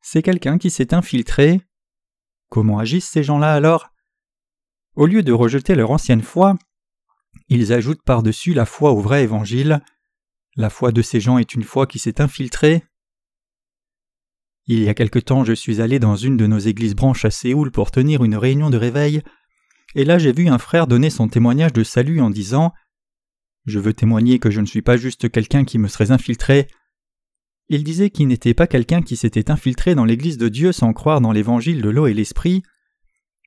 C'est 0.00 0.22
quelqu'un 0.22 0.58
qui 0.58 0.70
s'est 0.70 0.94
infiltré. 0.94 1.60
Comment 2.48 2.78
agissent 2.78 3.08
ces 3.08 3.22
gens-là 3.22 3.54
alors? 3.54 3.90
Au 4.94 5.06
lieu 5.06 5.22
de 5.22 5.32
rejeter 5.32 5.74
leur 5.74 5.90
ancienne 5.90 6.22
foi, 6.22 6.56
ils 7.48 7.72
ajoutent 7.72 8.02
par-dessus 8.02 8.54
la 8.54 8.66
foi 8.66 8.92
au 8.92 9.00
vrai 9.00 9.24
évangile. 9.24 9.82
La 10.56 10.70
foi 10.70 10.92
de 10.92 11.02
ces 11.02 11.20
gens 11.20 11.38
est 11.38 11.54
une 11.54 11.64
foi 11.64 11.86
qui 11.86 11.98
s'est 11.98 12.20
infiltrée. 12.20 12.84
Il 14.66 14.82
y 14.82 14.88
a 14.88 14.94
quelque 14.94 15.18
temps, 15.18 15.44
je 15.44 15.52
suis 15.52 15.80
allé 15.80 15.98
dans 15.98 16.14
une 16.14 16.36
de 16.36 16.46
nos 16.46 16.58
églises 16.58 16.94
branches 16.94 17.24
à 17.24 17.30
Séoul 17.30 17.72
pour 17.72 17.90
tenir 17.90 18.22
une 18.22 18.36
réunion 18.36 18.70
de 18.70 18.76
réveil, 18.76 19.22
et 19.94 20.04
là 20.04 20.18
j'ai 20.18 20.32
vu 20.32 20.48
un 20.48 20.58
frère 20.58 20.86
donner 20.86 21.10
son 21.10 21.28
témoignage 21.28 21.72
de 21.72 21.84
salut 21.84 22.20
en 22.20 22.30
disant 22.30 22.72
Je 23.66 23.78
veux 23.78 23.92
témoigner 23.92 24.38
que 24.38 24.50
je 24.50 24.60
ne 24.60 24.66
suis 24.66 24.82
pas 24.82 24.96
juste 24.96 25.30
quelqu'un 25.30 25.64
qui 25.64 25.78
me 25.78 25.88
serait 25.88 26.10
infiltré. 26.10 26.68
Il 27.68 27.84
disait 27.84 28.10
qu'il 28.10 28.28
n'était 28.28 28.54
pas 28.54 28.66
quelqu'un 28.66 29.02
qui 29.02 29.16
s'était 29.16 29.50
infiltré 29.50 29.94
dans 29.94 30.04
l'Église 30.04 30.38
de 30.38 30.48
Dieu 30.48 30.72
sans 30.72 30.92
croire 30.92 31.20
dans 31.20 31.32
l'Évangile 31.32 31.80
de 31.80 31.88
l'eau 31.88 32.06
et 32.06 32.14
l'Esprit. 32.14 32.62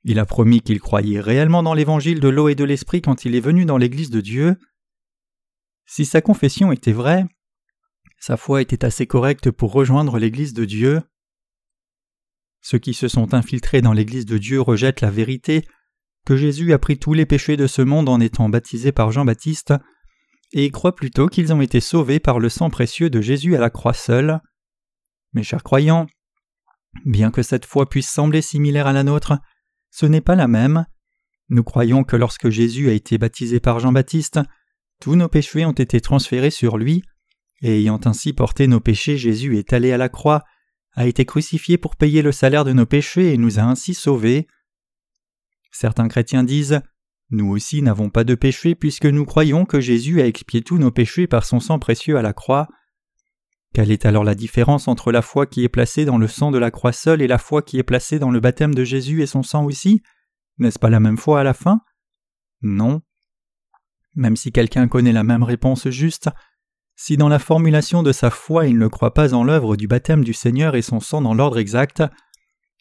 Il 0.04 0.18
a 0.18 0.26
promis 0.26 0.62
qu'il 0.62 0.80
croyait 0.80 1.20
réellement 1.20 1.62
dans 1.62 1.74
l'Évangile 1.74 2.20
de 2.20 2.28
l'eau 2.28 2.48
et 2.48 2.54
de 2.54 2.64
l'Esprit 2.64 3.02
quand 3.02 3.24
il 3.24 3.34
est 3.34 3.40
venu 3.40 3.64
dans 3.64 3.78
l'Église 3.78 4.10
de 4.10 4.20
Dieu. 4.20 4.56
Si 5.84 6.04
sa 6.04 6.20
confession 6.20 6.72
était 6.72 6.92
vraie, 6.92 7.24
sa 8.18 8.36
foi 8.36 8.62
était 8.62 8.84
assez 8.84 9.06
correcte 9.06 9.50
pour 9.50 9.72
rejoindre 9.72 10.18
l'Église 10.18 10.54
de 10.54 10.64
Dieu. 10.64 11.02
Ceux 12.60 12.78
qui 12.78 12.94
se 12.94 13.06
sont 13.06 13.34
infiltrés 13.34 13.82
dans 13.82 13.92
l'Église 13.92 14.26
de 14.26 14.38
Dieu 14.38 14.60
rejettent 14.60 15.00
la 15.00 15.10
vérité 15.10 15.64
que 16.26 16.36
Jésus 16.36 16.72
a 16.72 16.78
pris 16.78 16.98
tous 16.98 17.14
les 17.14 17.24
péchés 17.24 17.56
de 17.56 17.66
ce 17.66 17.80
monde 17.80 18.08
en 18.08 18.20
étant 18.20 18.48
baptisé 18.48 18.92
par 18.92 19.12
Jean-Baptiste, 19.12 19.72
et 20.52 20.70
croient 20.70 20.94
plutôt 20.94 21.28
qu'ils 21.28 21.52
ont 21.52 21.60
été 21.60 21.80
sauvés 21.80 22.20
par 22.20 22.38
le 22.38 22.48
sang 22.48 22.68
précieux 22.68 23.10
de 23.10 23.20
Jésus 23.20 23.56
à 23.56 23.60
la 23.60 23.70
croix 23.70 23.94
seule. 23.94 24.40
Mes 25.32 25.42
chers 25.42 25.62
croyants, 25.62 26.06
bien 27.04 27.30
que 27.30 27.42
cette 27.42 27.64
foi 27.64 27.88
puisse 27.88 28.10
sembler 28.10 28.42
similaire 28.42 28.86
à 28.86 28.92
la 28.92 29.04
nôtre, 29.04 29.38
ce 29.90 30.04
n'est 30.04 30.20
pas 30.20 30.34
la 30.34 30.48
même. 30.48 30.86
Nous 31.48 31.62
croyons 31.62 32.04
que 32.04 32.16
lorsque 32.16 32.50
Jésus 32.50 32.88
a 32.88 32.92
été 32.92 33.18
baptisé 33.18 33.60
par 33.60 33.80
Jean-Baptiste, 33.80 34.40
tous 35.00 35.14
nos 35.14 35.28
péchés 35.28 35.64
ont 35.64 35.72
été 35.72 36.00
transférés 36.00 36.50
sur 36.50 36.76
lui, 36.76 37.02
et 37.62 37.80
ayant 37.80 38.00
ainsi 38.04 38.32
porté 38.32 38.66
nos 38.66 38.80
péchés, 38.80 39.16
Jésus 39.16 39.58
est 39.58 39.72
allé 39.72 39.92
à 39.92 39.96
la 39.96 40.08
croix, 40.08 40.42
a 40.94 41.06
été 41.06 41.24
crucifié 41.24 41.78
pour 41.78 41.96
payer 41.96 42.22
le 42.22 42.32
salaire 42.32 42.64
de 42.64 42.72
nos 42.72 42.86
péchés 42.86 43.32
et 43.32 43.36
nous 43.36 43.58
a 43.58 43.62
ainsi 43.62 43.94
sauvés. 43.94 44.48
Certains 45.70 46.08
chrétiens 46.08 46.44
disent 46.44 46.80
Nous 47.30 47.48
aussi 47.48 47.82
n'avons 47.82 48.10
pas 48.10 48.24
de 48.24 48.34
péché 48.34 48.74
puisque 48.74 49.06
nous 49.06 49.24
croyons 49.24 49.64
que 49.64 49.80
Jésus 49.80 50.20
a 50.20 50.26
expié 50.26 50.62
tous 50.62 50.78
nos 50.78 50.90
péchés 50.90 51.26
par 51.26 51.44
son 51.44 51.60
sang 51.60 51.78
précieux 51.78 52.16
à 52.16 52.22
la 52.22 52.32
croix. 52.32 52.68
Quelle 53.74 53.90
est 53.90 54.06
alors 54.06 54.24
la 54.24 54.34
différence 54.34 54.88
entre 54.88 55.12
la 55.12 55.22
foi 55.22 55.46
qui 55.46 55.64
est 55.64 55.68
placée 55.68 56.04
dans 56.04 56.18
le 56.18 56.28
sang 56.28 56.50
de 56.50 56.58
la 56.58 56.70
croix 56.70 56.92
seule 56.92 57.20
et 57.20 57.26
la 57.26 57.38
foi 57.38 57.62
qui 57.62 57.78
est 57.78 57.82
placée 57.82 58.18
dans 58.18 58.30
le 58.30 58.40
baptême 58.40 58.74
de 58.74 58.84
Jésus 58.84 59.22
et 59.22 59.26
son 59.26 59.42
sang 59.42 59.64
aussi? 59.64 60.02
N'est-ce 60.58 60.78
pas 60.78 60.90
la 60.90 61.00
même 61.00 61.18
foi 61.18 61.40
à 61.40 61.44
la 61.44 61.52
fin? 61.52 61.80
Non. 62.62 63.02
Même 64.14 64.36
si 64.36 64.50
quelqu'un 64.50 64.88
connaît 64.88 65.12
la 65.12 65.24
même 65.24 65.42
réponse 65.42 65.90
juste, 65.90 66.30
si 66.96 67.18
dans 67.18 67.28
la 67.28 67.38
formulation 67.38 68.02
de 68.02 68.12
sa 68.12 68.30
foi 68.30 68.66
il 68.66 68.78
ne 68.78 68.88
croit 68.88 69.12
pas 69.12 69.34
en 69.34 69.44
l'œuvre 69.44 69.76
du 69.76 69.86
baptême 69.86 70.24
du 70.24 70.32
Seigneur 70.32 70.74
et 70.74 70.82
son 70.82 70.98
sang 70.98 71.20
dans 71.20 71.34
l'ordre 71.34 71.58
exact, 71.58 72.02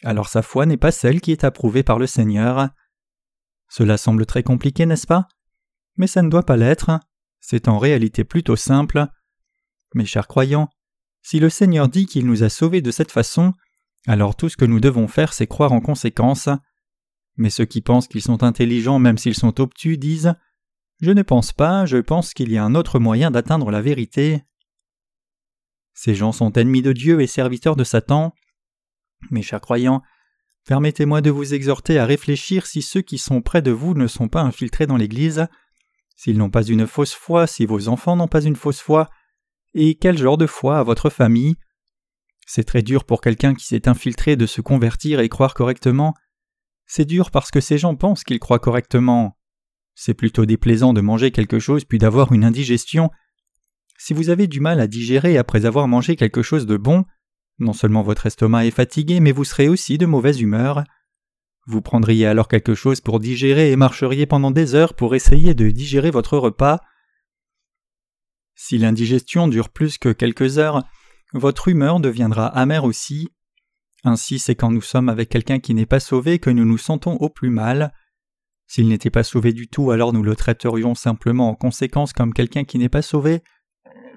alors 0.05 0.29
sa 0.29 0.43
foi 0.43 0.65
n'est 0.65 0.77
pas 0.77 0.91
celle 0.91 1.19
qui 1.19 1.31
est 1.31 1.43
approuvée 1.43 1.83
par 1.83 1.97
le 1.97 2.07
Seigneur. 2.07 2.69
Cela 3.67 3.97
semble 3.97 4.25
très 4.27 4.43
compliqué, 4.43 4.85
n'est-ce 4.85 5.07
pas? 5.07 5.27
Mais 5.97 6.07
ça 6.07 6.21
ne 6.21 6.29
doit 6.29 6.45
pas 6.45 6.57
l'être, 6.57 6.99
c'est 7.41 7.67
en 7.67 7.79
réalité 7.79 8.23
plutôt 8.23 8.55
simple. 8.55 9.07
Mes 9.95 10.05
chers 10.05 10.27
croyants, 10.27 10.69
si 11.23 11.39
le 11.39 11.49
Seigneur 11.49 11.89
dit 11.89 12.05
qu'il 12.05 12.27
nous 12.27 12.43
a 12.43 12.49
sauvés 12.49 12.81
de 12.81 12.91
cette 12.91 13.11
façon, 13.11 13.53
alors 14.05 14.35
tout 14.35 14.47
ce 14.47 14.57
que 14.57 14.65
nous 14.65 14.79
devons 14.79 15.07
faire 15.07 15.33
c'est 15.33 15.47
croire 15.47 15.71
en 15.71 15.81
conséquence. 15.81 16.49
Mais 17.37 17.49
ceux 17.49 17.65
qui 17.65 17.81
pensent 17.81 18.07
qu'ils 18.07 18.21
sont 18.21 18.43
intelligents 18.43 18.99
même 18.99 19.17
s'ils 19.17 19.35
sont 19.35 19.59
obtus 19.59 19.97
disent 19.97 20.35
je 21.01 21.11
ne 21.11 21.23
pense 21.23 21.51
pas, 21.51 21.85
je 21.85 21.97
pense 21.97 22.33
qu'il 22.33 22.51
y 22.51 22.57
a 22.57 22.63
un 22.63 22.75
autre 22.75 22.99
moyen 22.99 23.31
d'atteindre 23.31 23.71
la 23.71 23.81
vérité. 23.81 24.43
Ces 25.93 26.13
gens 26.13 26.31
sont 26.31 26.53
ennemis 26.53 26.81
de 26.81 26.93
Dieu 26.93 27.21
et 27.21 27.27
serviteurs 27.27 27.75
de 27.75 27.83
Satan. 27.83 28.33
Mes 29.31 29.41
chers 29.41 29.61
croyants, 29.61 30.01
permettez-moi 30.65 31.21
de 31.21 31.29
vous 31.29 31.53
exhorter 31.53 31.97
à 31.99 32.05
réfléchir 32.05 32.65
si 32.65 32.81
ceux 32.81 33.01
qui 33.01 33.17
sont 33.17 33.41
près 33.41 33.61
de 33.61 33.71
vous 33.71 33.93
ne 33.93 34.07
sont 34.07 34.27
pas 34.27 34.41
infiltrés 34.41 34.87
dans 34.87 34.97
l'Église, 34.97 35.47
s'ils 36.15 36.37
n'ont 36.37 36.49
pas 36.49 36.63
une 36.63 36.87
fausse 36.87 37.13
foi, 37.13 37.47
si 37.47 37.65
vos 37.65 37.87
enfants 37.87 38.15
n'ont 38.15 38.27
pas 38.27 38.43
une 38.43 38.55
fausse 38.55 38.79
foi, 38.79 39.09
et 39.73 39.95
quel 39.95 40.17
genre 40.17 40.37
de 40.37 40.47
foi 40.47 40.79
a 40.79 40.83
votre 40.83 41.09
famille? 41.09 41.55
C'est 42.47 42.63
très 42.63 42.81
dur 42.81 43.03
pour 43.03 43.21
quelqu'un 43.21 43.55
qui 43.55 43.65
s'est 43.65 43.87
infiltré 43.87 44.35
de 44.35 44.45
se 44.45 44.61
convertir 44.61 45.19
et 45.19 45.29
croire 45.29 45.53
correctement. 45.53 46.13
C'est 46.85 47.05
dur 47.05 47.31
parce 47.31 47.51
que 47.51 47.59
ces 47.59 47.77
gens 47.77 47.95
pensent 47.95 48.23
qu'ils 48.23 48.39
croient 48.39 48.59
correctement. 48.59 49.37
C'est 49.95 50.13
plutôt 50.13 50.45
déplaisant 50.45 50.93
de 50.93 51.01
manger 51.01 51.31
quelque 51.31 51.59
chose 51.59 51.83
puis 51.85 51.97
d'avoir 51.97 52.31
une 52.31 52.45
indigestion. 52.45 53.09
Si 53.97 54.13
vous 54.13 54.29
avez 54.29 54.47
du 54.47 54.59
mal 54.59 54.79
à 54.79 54.87
digérer 54.87 55.37
après 55.37 55.65
avoir 55.65 55.87
mangé 55.87 56.15
quelque 56.15 56.41
chose 56.41 56.65
de 56.65 56.77
bon, 56.77 57.05
non 57.59 57.73
seulement 57.73 58.01
votre 58.01 58.25
estomac 58.25 58.65
est 58.65 58.71
fatigué, 58.71 59.19
mais 59.19 59.31
vous 59.31 59.45
serez 59.45 59.69
aussi 59.69 59.97
de 59.97 60.05
mauvaise 60.05 60.41
humeur. 60.41 60.83
Vous 61.67 61.81
prendriez 61.81 62.27
alors 62.27 62.47
quelque 62.47 62.75
chose 62.75 63.01
pour 63.01 63.19
digérer 63.19 63.71
et 63.71 63.75
marcheriez 63.75 64.25
pendant 64.25 64.51
des 64.51 64.75
heures 64.75 64.93
pour 64.93 65.15
essayer 65.15 65.53
de 65.53 65.69
digérer 65.69 66.11
votre 66.11 66.37
repas. 66.37 66.79
Si 68.55 68.77
l'indigestion 68.77 69.47
dure 69.47 69.69
plus 69.69 69.97
que 69.97 70.09
quelques 70.09 70.57
heures, 70.57 70.83
votre 71.33 71.67
humeur 71.67 71.99
deviendra 71.99 72.47
amère 72.47 72.83
aussi. 72.83 73.29
Ainsi 74.03 74.37
c'est 74.37 74.55
quand 74.55 74.71
nous 74.71 74.81
sommes 74.81 75.09
avec 75.09 75.29
quelqu'un 75.29 75.59
qui 75.59 75.73
n'est 75.73 75.85
pas 75.85 75.99
sauvé 75.99 76.39
que 76.39 76.49
nous 76.49 76.65
nous 76.65 76.77
sentons 76.77 77.15
au 77.15 77.29
plus 77.29 77.49
mal. 77.49 77.93
S'il 78.67 78.87
n'était 78.87 79.09
pas 79.09 79.23
sauvé 79.23 79.53
du 79.53 79.67
tout, 79.67 79.91
alors 79.91 80.13
nous 80.13 80.23
le 80.23 80.35
traiterions 80.35 80.95
simplement 80.95 81.49
en 81.49 81.55
conséquence 81.55 82.13
comme 82.13 82.33
quelqu'un 82.33 82.63
qui 82.63 82.77
n'est 82.77 82.89
pas 82.89 83.01
sauvé. 83.01 83.41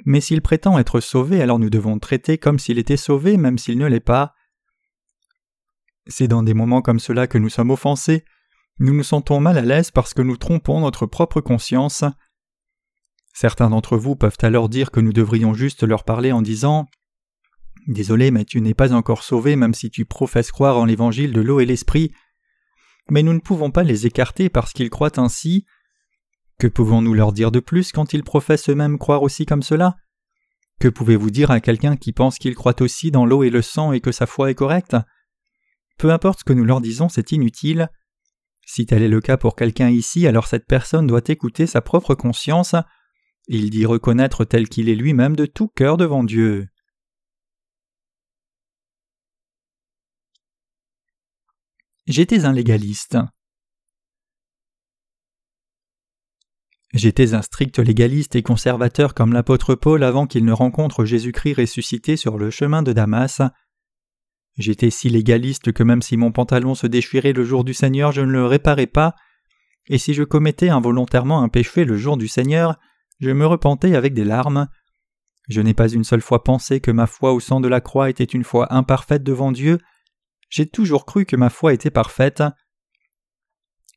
Mais 0.04 0.20
s'il 0.20 0.42
prétend 0.42 0.78
être 0.78 1.00
sauvé, 1.00 1.42
alors 1.42 1.58
nous 1.58 1.70
devons 1.70 1.98
traiter 1.98 2.38
comme 2.38 2.58
s'il 2.58 2.78
était 2.78 2.96
sauvé, 2.96 3.36
même 3.36 3.58
s'il 3.58 3.78
ne 3.78 3.86
l'est 3.86 4.00
pas. 4.00 4.34
C'est 6.06 6.28
dans 6.28 6.42
des 6.42 6.54
moments 6.54 6.82
comme 6.82 7.00
cela 7.00 7.26
que 7.26 7.38
nous 7.38 7.48
sommes 7.48 7.70
offensés. 7.70 8.24
Nous 8.78 8.94
nous 8.94 9.02
sentons 9.02 9.40
mal 9.40 9.58
à 9.58 9.62
l'aise 9.62 9.90
parce 9.90 10.14
que 10.14 10.22
nous 10.22 10.36
trompons 10.36 10.80
notre 10.80 11.06
propre 11.06 11.40
conscience. 11.40 12.04
Certains 13.34 13.70
d'entre 13.70 13.96
vous 13.96 14.16
peuvent 14.16 14.38
alors 14.42 14.68
dire 14.68 14.90
que 14.90 15.00
nous 15.00 15.12
devrions 15.12 15.54
juste 15.54 15.82
leur 15.82 16.04
parler 16.04 16.32
en 16.32 16.42
disant 16.42 16.86
Désolé, 17.86 18.30
mais 18.30 18.44
tu 18.44 18.60
n'es 18.60 18.74
pas 18.74 18.92
encore 18.92 19.22
sauvé 19.22 19.56
même 19.56 19.74
si 19.74 19.90
tu 19.90 20.04
professes 20.04 20.52
croire 20.52 20.78
en 20.78 20.84
l'évangile 20.84 21.32
de 21.32 21.40
l'eau 21.40 21.60
et 21.60 21.66
l'esprit 21.66 22.12
mais 23.10 23.22
nous 23.22 23.32
ne 23.32 23.40
pouvons 23.40 23.70
pas 23.70 23.82
les 23.82 24.06
écarter 24.06 24.48
parce 24.48 24.72
qu'ils 24.72 24.90
croient 24.90 25.18
ainsi. 25.18 25.66
Que 26.58 26.66
pouvons-nous 26.66 27.14
leur 27.14 27.32
dire 27.32 27.52
de 27.52 27.60
plus 27.60 27.92
quand 27.92 28.12
ils 28.12 28.24
professent 28.24 28.68
eux-mêmes 28.68 28.98
croire 28.98 29.22
aussi 29.22 29.46
comme 29.46 29.62
cela? 29.62 29.96
Que 30.80 30.88
pouvez-vous 30.88 31.30
dire 31.30 31.52
à 31.52 31.60
quelqu'un 31.60 31.96
qui 31.96 32.12
pense 32.12 32.38
qu'il 32.38 32.56
croit 32.56 32.82
aussi 32.82 33.12
dans 33.12 33.26
l'eau 33.26 33.44
et 33.44 33.50
le 33.50 33.62
sang 33.62 33.92
et 33.92 34.00
que 34.00 34.10
sa 34.10 34.26
foi 34.26 34.50
est 34.50 34.56
correcte? 34.56 34.96
Peu 35.98 36.10
importe 36.10 36.40
ce 36.40 36.44
que 36.44 36.52
nous 36.52 36.64
leur 36.64 36.80
disons, 36.80 37.08
c'est 37.08 37.30
inutile. 37.30 37.88
Si 38.66 38.86
tel 38.86 39.02
est 39.02 39.08
le 39.08 39.20
cas 39.20 39.36
pour 39.36 39.54
quelqu'un 39.56 39.88
ici, 39.88 40.26
alors 40.26 40.46
cette 40.46 40.66
personne 40.66 41.06
doit 41.06 41.22
écouter 41.28 41.66
sa 41.66 41.80
propre 41.80 42.14
conscience. 42.14 42.74
Il 43.46 43.70
dit 43.70 43.86
reconnaître 43.86 44.44
tel 44.44 44.68
qu'il 44.68 44.88
est 44.88 44.94
lui-même 44.94 45.36
de 45.36 45.46
tout 45.46 45.68
cœur 45.68 45.96
devant 45.96 46.24
Dieu. 46.24 46.68
J'étais 52.06 52.44
un 52.44 52.52
légaliste. 52.52 53.16
J'étais 56.94 57.34
un 57.34 57.42
strict 57.42 57.78
légaliste 57.78 58.34
et 58.34 58.42
conservateur 58.42 59.14
comme 59.14 59.32
l'apôtre 59.32 59.74
Paul 59.74 60.02
avant 60.02 60.26
qu'il 60.26 60.44
ne 60.44 60.52
rencontre 60.52 61.04
Jésus-Christ 61.04 61.54
ressuscité 61.54 62.16
sur 62.16 62.38
le 62.38 62.50
chemin 62.50 62.82
de 62.82 62.92
Damas. 62.92 63.42
J'étais 64.56 64.90
si 64.90 65.10
légaliste 65.10 65.72
que 65.72 65.82
même 65.82 66.02
si 66.02 66.16
mon 66.16 66.32
pantalon 66.32 66.74
se 66.74 66.86
déchirait 66.86 67.32
le 67.32 67.44
jour 67.44 67.62
du 67.62 67.74
Seigneur, 67.74 68.12
je 68.12 68.22
ne 68.22 68.32
le 68.32 68.46
réparais 68.46 68.86
pas, 68.86 69.14
et 69.88 69.98
si 69.98 70.14
je 70.14 70.24
commettais 70.24 70.70
involontairement 70.70 71.42
un 71.42 71.48
péché 71.48 71.84
le 71.84 71.96
jour 71.96 72.16
du 72.16 72.26
Seigneur, 72.26 72.78
je 73.20 73.30
me 73.30 73.46
repentais 73.46 73.94
avec 73.94 74.14
des 74.14 74.24
larmes. 74.24 74.68
Je 75.48 75.60
n'ai 75.60 75.74
pas 75.74 75.88
une 75.88 76.04
seule 76.04 76.20
fois 76.20 76.42
pensé 76.42 76.80
que 76.80 76.90
ma 76.90 77.06
foi 77.06 77.32
au 77.32 77.40
sang 77.40 77.60
de 77.60 77.68
la 77.68 77.80
croix 77.80 78.10
était 78.10 78.24
une 78.24 78.44
foi 78.44 78.72
imparfaite 78.72 79.22
devant 79.22 79.52
Dieu, 79.52 79.78
j'ai 80.50 80.66
toujours 80.66 81.04
cru 81.04 81.26
que 81.26 81.36
ma 81.36 81.50
foi 81.50 81.72
était 81.74 81.90
parfaite. 81.90 82.42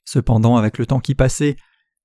Cependant, 0.04 0.58
avec 0.58 0.78
le 0.78 0.86
temps 0.86 1.00
qui 1.00 1.16
passait, 1.16 1.56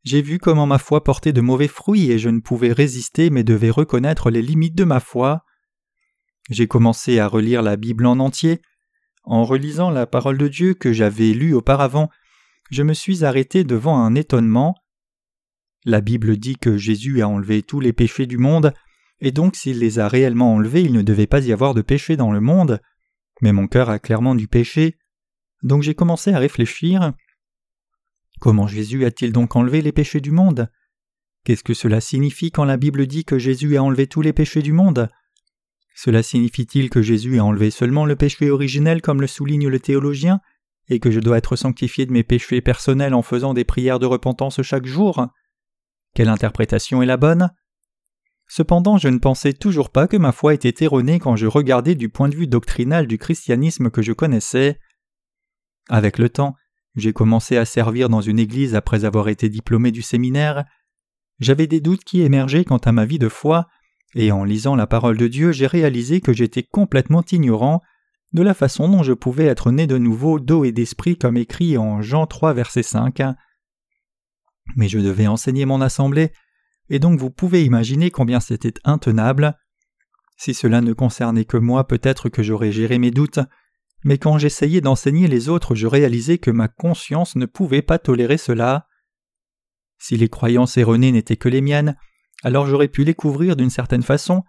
j'ai 0.06 0.22
vu 0.22 0.38
comment 0.38 0.66
ma 0.66 0.78
foi 0.78 1.02
portait 1.02 1.32
de 1.32 1.40
mauvais 1.40 1.66
fruits 1.66 2.12
et 2.12 2.18
je 2.20 2.28
ne 2.28 2.38
pouvais 2.38 2.72
résister 2.72 3.28
mais 3.28 3.42
devais 3.42 3.70
reconnaître 3.70 4.30
les 4.30 4.40
limites 4.40 4.76
de 4.76 4.84
ma 4.84 5.00
foi. 5.00 5.44
J'ai 6.48 6.68
commencé 6.68 7.18
à 7.18 7.26
relire 7.26 7.60
la 7.60 7.74
Bible 7.74 8.06
en 8.06 8.20
entier. 8.20 8.62
En 9.24 9.44
relisant 9.44 9.90
la 9.90 10.06
parole 10.06 10.38
de 10.38 10.46
Dieu 10.46 10.74
que 10.74 10.92
j'avais 10.92 11.32
lue 11.32 11.54
auparavant, 11.54 12.08
je 12.70 12.84
me 12.84 12.94
suis 12.94 13.24
arrêté 13.24 13.64
devant 13.64 13.98
un 13.98 14.14
étonnement. 14.14 14.76
La 15.84 16.00
Bible 16.00 16.36
dit 16.36 16.54
que 16.54 16.76
Jésus 16.76 17.20
a 17.20 17.26
enlevé 17.26 17.64
tous 17.64 17.80
les 17.80 17.92
péchés 17.92 18.26
du 18.26 18.38
monde, 18.38 18.72
et 19.18 19.32
donc 19.32 19.56
s'il 19.56 19.80
les 19.80 19.98
a 19.98 20.06
réellement 20.06 20.54
enlevés, 20.54 20.82
il 20.82 20.92
ne 20.92 21.02
devait 21.02 21.26
pas 21.26 21.44
y 21.44 21.52
avoir 21.52 21.74
de 21.74 21.82
péché 21.82 22.16
dans 22.16 22.30
le 22.30 22.40
monde. 22.40 22.80
Mais 23.42 23.52
mon 23.52 23.66
cœur 23.66 23.90
a 23.90 23.98
clairement 23.98 24.36
du 24.36 24.46
péché, 24.46 24.98
donc 25.64 25.82
j'ai 25.82 25.96
commencé 25.96 26.32
à 26.32 26.38
réfléchir. 26.38 27.12
Comment 28.40 28.66
Jésus 28.66 29.04
a-t-il 29.04 29.32
donc 29.32 29.56
enlevé 29.56 29.82
les 29.82 29.92
péchés 29.92 30.20
du 30.20 30.30
monde? 30.30 30.70
Qu'est-ce 31.44 31.64
que 31.64 31.74
cela 31.74 32.00
signifie 32.00 32.50
quand 32.50 32.64
la 32.64 32.76
Bible 32.76 33.06
dit 33.06 33.24
que 33.24 33.38
Jésus 33.38 33.76
a 33.76 33.82
enlevé 33.82 34.06
tous 34.06 34.20
les 34.20 34.32
péchés 34.32 34.62
du 34.62 34.72
monde? 34.72 35.08
Cela 35.94 36.22
signifie-t-il 36.22 36.90
que 36.90 37.00
Jésus 37.00 37.38
a 37.38 37.44
enlevé 37.44 37.70
seulement 37.70 38.04
le 38.04 38.16
péché 38.16 38.50
originel 38.50 39.00
comme 39.00 39.20
le 39.20 39.26
souligne 39.26 39.68
le 39.68 39.80
théologien, 39.80 40.40
et 40.88 41.00
que 41.00 41.10
je 41.10 41.20
dois 41.20 41.38
être 41.38 41.56
sanctifié 41.56 42.04
de 42.04 42.12
mes 42.12 42.22
péchés 42.22 42.60
personnels 42.60 43.14
en 43.14 43.22
faisant 43.22 43.54
des 43.54 43.64
prières 43.64 43.98
de 43.98 44.06
repentance 44.06 44.60
chaque 44.62 44.86
jour? 44.86 45.28
Quelle 46.14 46.28
interprétation 46.28 47.02
est 47.02 47.06
la 47.06 47.16
bonne? 47.16 47.50
Cependant, 48.48 48.98
je 48.98 49.08
ne 49.08 49.18
pensais 49.18 49.52
toujours 49.52 49.90
pas 49.90 50.06
que 50.06 50.16
ma 50.16 50.32
foi 50.32 50.54
était 50.54 50.84
erronée 50.84 51.18
quand 51.18 51.36
je 51.36 51.46
regardais 51.46 51.94
du 51.94 52.08
point 52.08 52.28
de 52.28 52.36
vue 52.36 52.46
doctrinal 52.46 53.06
du 53.06 53.18
christianisme 53.18 53.90
que 53.90 54.02
je 54.02 54.12
connaissais. 54.12 54.78
Avec 55.88 56.18
le 56.18 56.28
temps, 56.28 56.54
j'ai 56.96 57.12
commencé 57.12 57.56
à 57.56 57.64
servir 57.64 58.08
dans 58.08 58.20
une 58.20 58.38
église 58.38 58.74
après 58.74 59.04
avoir 59.04 59.28
été 59.28 59.48
diplômé 59.48 59.92
du 59.92 60.02
séminaire, 60.02 60.64
j'avais 61.38 61.66
des 61.66 61.80
doutes 61.80 62.04
qui 62.04 62.22
émergeaient 62.22 62.64
quant 62.64 62.78
à 62.78 62.92
ma 62.92 63.04
vie 63.04 63.18
de 63.18 63.28
foi, 63.28 63.68
et 64.14 64.32
en 64.32 64.44
lisant 64.44 64.76
la 64.76 64.86
parole 64.86 65.18
de 65.18 65.28
Dieu, 65.28 65.52
j'ai 65.52 65.66
réalisé 65.66 66.20
que 66.20 66.32
j'étais 66.32 66.62
complètement 66.62 67.22
ignorant 67.30 67.82
de 68.32 68.42
la 68.42 68.54
façon 68.54 68.88
dont 68.88 69.02
je 69.02 69.12
pouvais 69.12 69.44
être 69.44 69.70
né 69.70 69.86
de 69.86 69.98
nouveau 69.98 70.40
d'eau 70.40 70.64
et 70.64 70.72
d'esprit 70.72 71.16
comme 71.16 71.36
écrit 71.36 71.76
en 71.76 72.00
Jean 72.00 72.26
3 72.26 72.54
verset 72.54 72.82
5. 72.82 73.20
Mais 74.74 74.88
je 74.88 74.98
devais 74.98 75.26
enseigner 75.26 75.66
mon 75.66 75.80
assemblée, 75.80 76.32
et 76.88 76.98
donc 76.98 77.18
vous 77.18 77.30
pouvez 77.30 77.64
imaginer 77.64 78.10
combien 78.10 78.40
c'était 78.40 78.74
intenable. 78.84 79.56
Si 80.38 80.54
cela 80.54 80.80
ne 80.80 80.92
concernait 80.92 81.44
que 81.44 81.56
moi, 81.56 81.86
peut-être 81.86 82.28
que 82.28 82.42
j'aurais 82.42 82.72
géré 82.72 82.98
mes 82.98 83.10
doutes, 83.10 83.40
mais 84.06 84.18
quand 84.18 84.38
j'essayais 84.38 84.80
d'enseigner 84.80 85.26
les 85.26 85.48
autres, 85.48 85.74
je 85.74 85.88
réalisais 85.88 86.38
que 86.38 86.52
ma 86.52 86.68
conscience 86.68 87.34
ne 87.34 87.44
pouvait 87.44 87.82
pas 87.82 87.98
tolérer 87.98 88.38
cela. 88.38 88.86
Si 89.98 90.16
les 90.16 90.28
croyances 90.28 90.76
erronées 90.76 91.10
n'étaient 91.10 91.36
que 91.36 91.48
les 91.48 91.60
miennes, 91.60 91.96
alors 92.44 92.68
j'aurais 92.68 92.86
pu 92.86 93.02
les 93.02 93.14
couvrir 93.14 93.56
d'une 93.56 93.68
certaine 93.68 94.04
façon, 94.04 94.44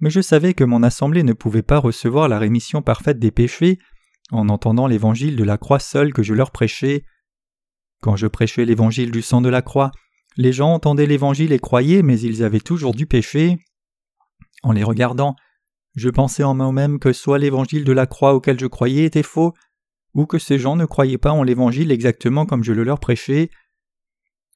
mais 0.00 0.10
je 0.10 0.20
savais 0.20 0.54
que 0.54 0.64
mon 0.64 0.82
assemblée 0.82 1.22
ne 1.22 1.34
pouvait 1.34 1.62
pas 1.62 1.78
recevoir 1.78 2.28
la 2.28 2.40
rémission 2.40 2.82
parfaite 2.82 3.20
des 3.20 3.30
péchés 3.30 3.78
en 4.32 4.48
entendant 4.48 4.88
l'évangile 4.88 5.36
de 5.36 5.44
la 5.44 5.56
croix 5.56 5.78
seul 5.78 6.12
que 6.12 6.24
je 6.24 6.34
leur 6.34 6.50
prêchais. 6.50 7.04
Quand 8.02 8.16
je 8.16 8.26
prêchais 8.26 8.64
l'évangile 8.64 9.12
du 9.12 9.22
sang 9.22 9.40
de 9.40 9.48
la 9.48 9.62
croix, 9.62 9.92
les 10.36 10.52
gens 10.52 10.72
entendaient 10.72 11.06
l'évangile 11.06 11.52
et 11.52 11.60
croyaient, 11.60 12.02
mais 12.02 12.18
ils 12.18 12.42
avaient 12.42 12.58
toujours 12.58 12.92
du 12.92 13.06
péché. 13.06 13.56
En 14.64 14.72
les 14.72 14.82
regardant, 14.82 15.36
je 15.96 16.08
pensais 16.08 16.44
en 16.44 16.54
moi-même 16.54 16.98
que 16.98 17.12
soit 17.12 17.38
l'évangile 17.38 17.84
de 17.84 17.92
la 17.92 18.06
croix 18.06 18.34
auquel 18.34 18.60
je 18.60 18.66
croyais 18.66 19.04
était 19.04 19.22
faux, 19.22 19.54
ou 20.14 20.26
que 20.26 20.38
ces 20.38 20.58
gens 20.58 20.76
ne 20.76 20.84
croyaient 20.84 21.18
pas 21.18 21.32
en 21.32 21.42
l'évangile 21.42 21.90
exactement 21.90 22.46
comme 22.46 22.62
je 22.62 22.72
le 22.72 22.84
leur 22.84 23.00
prêchais, 23.00 23.50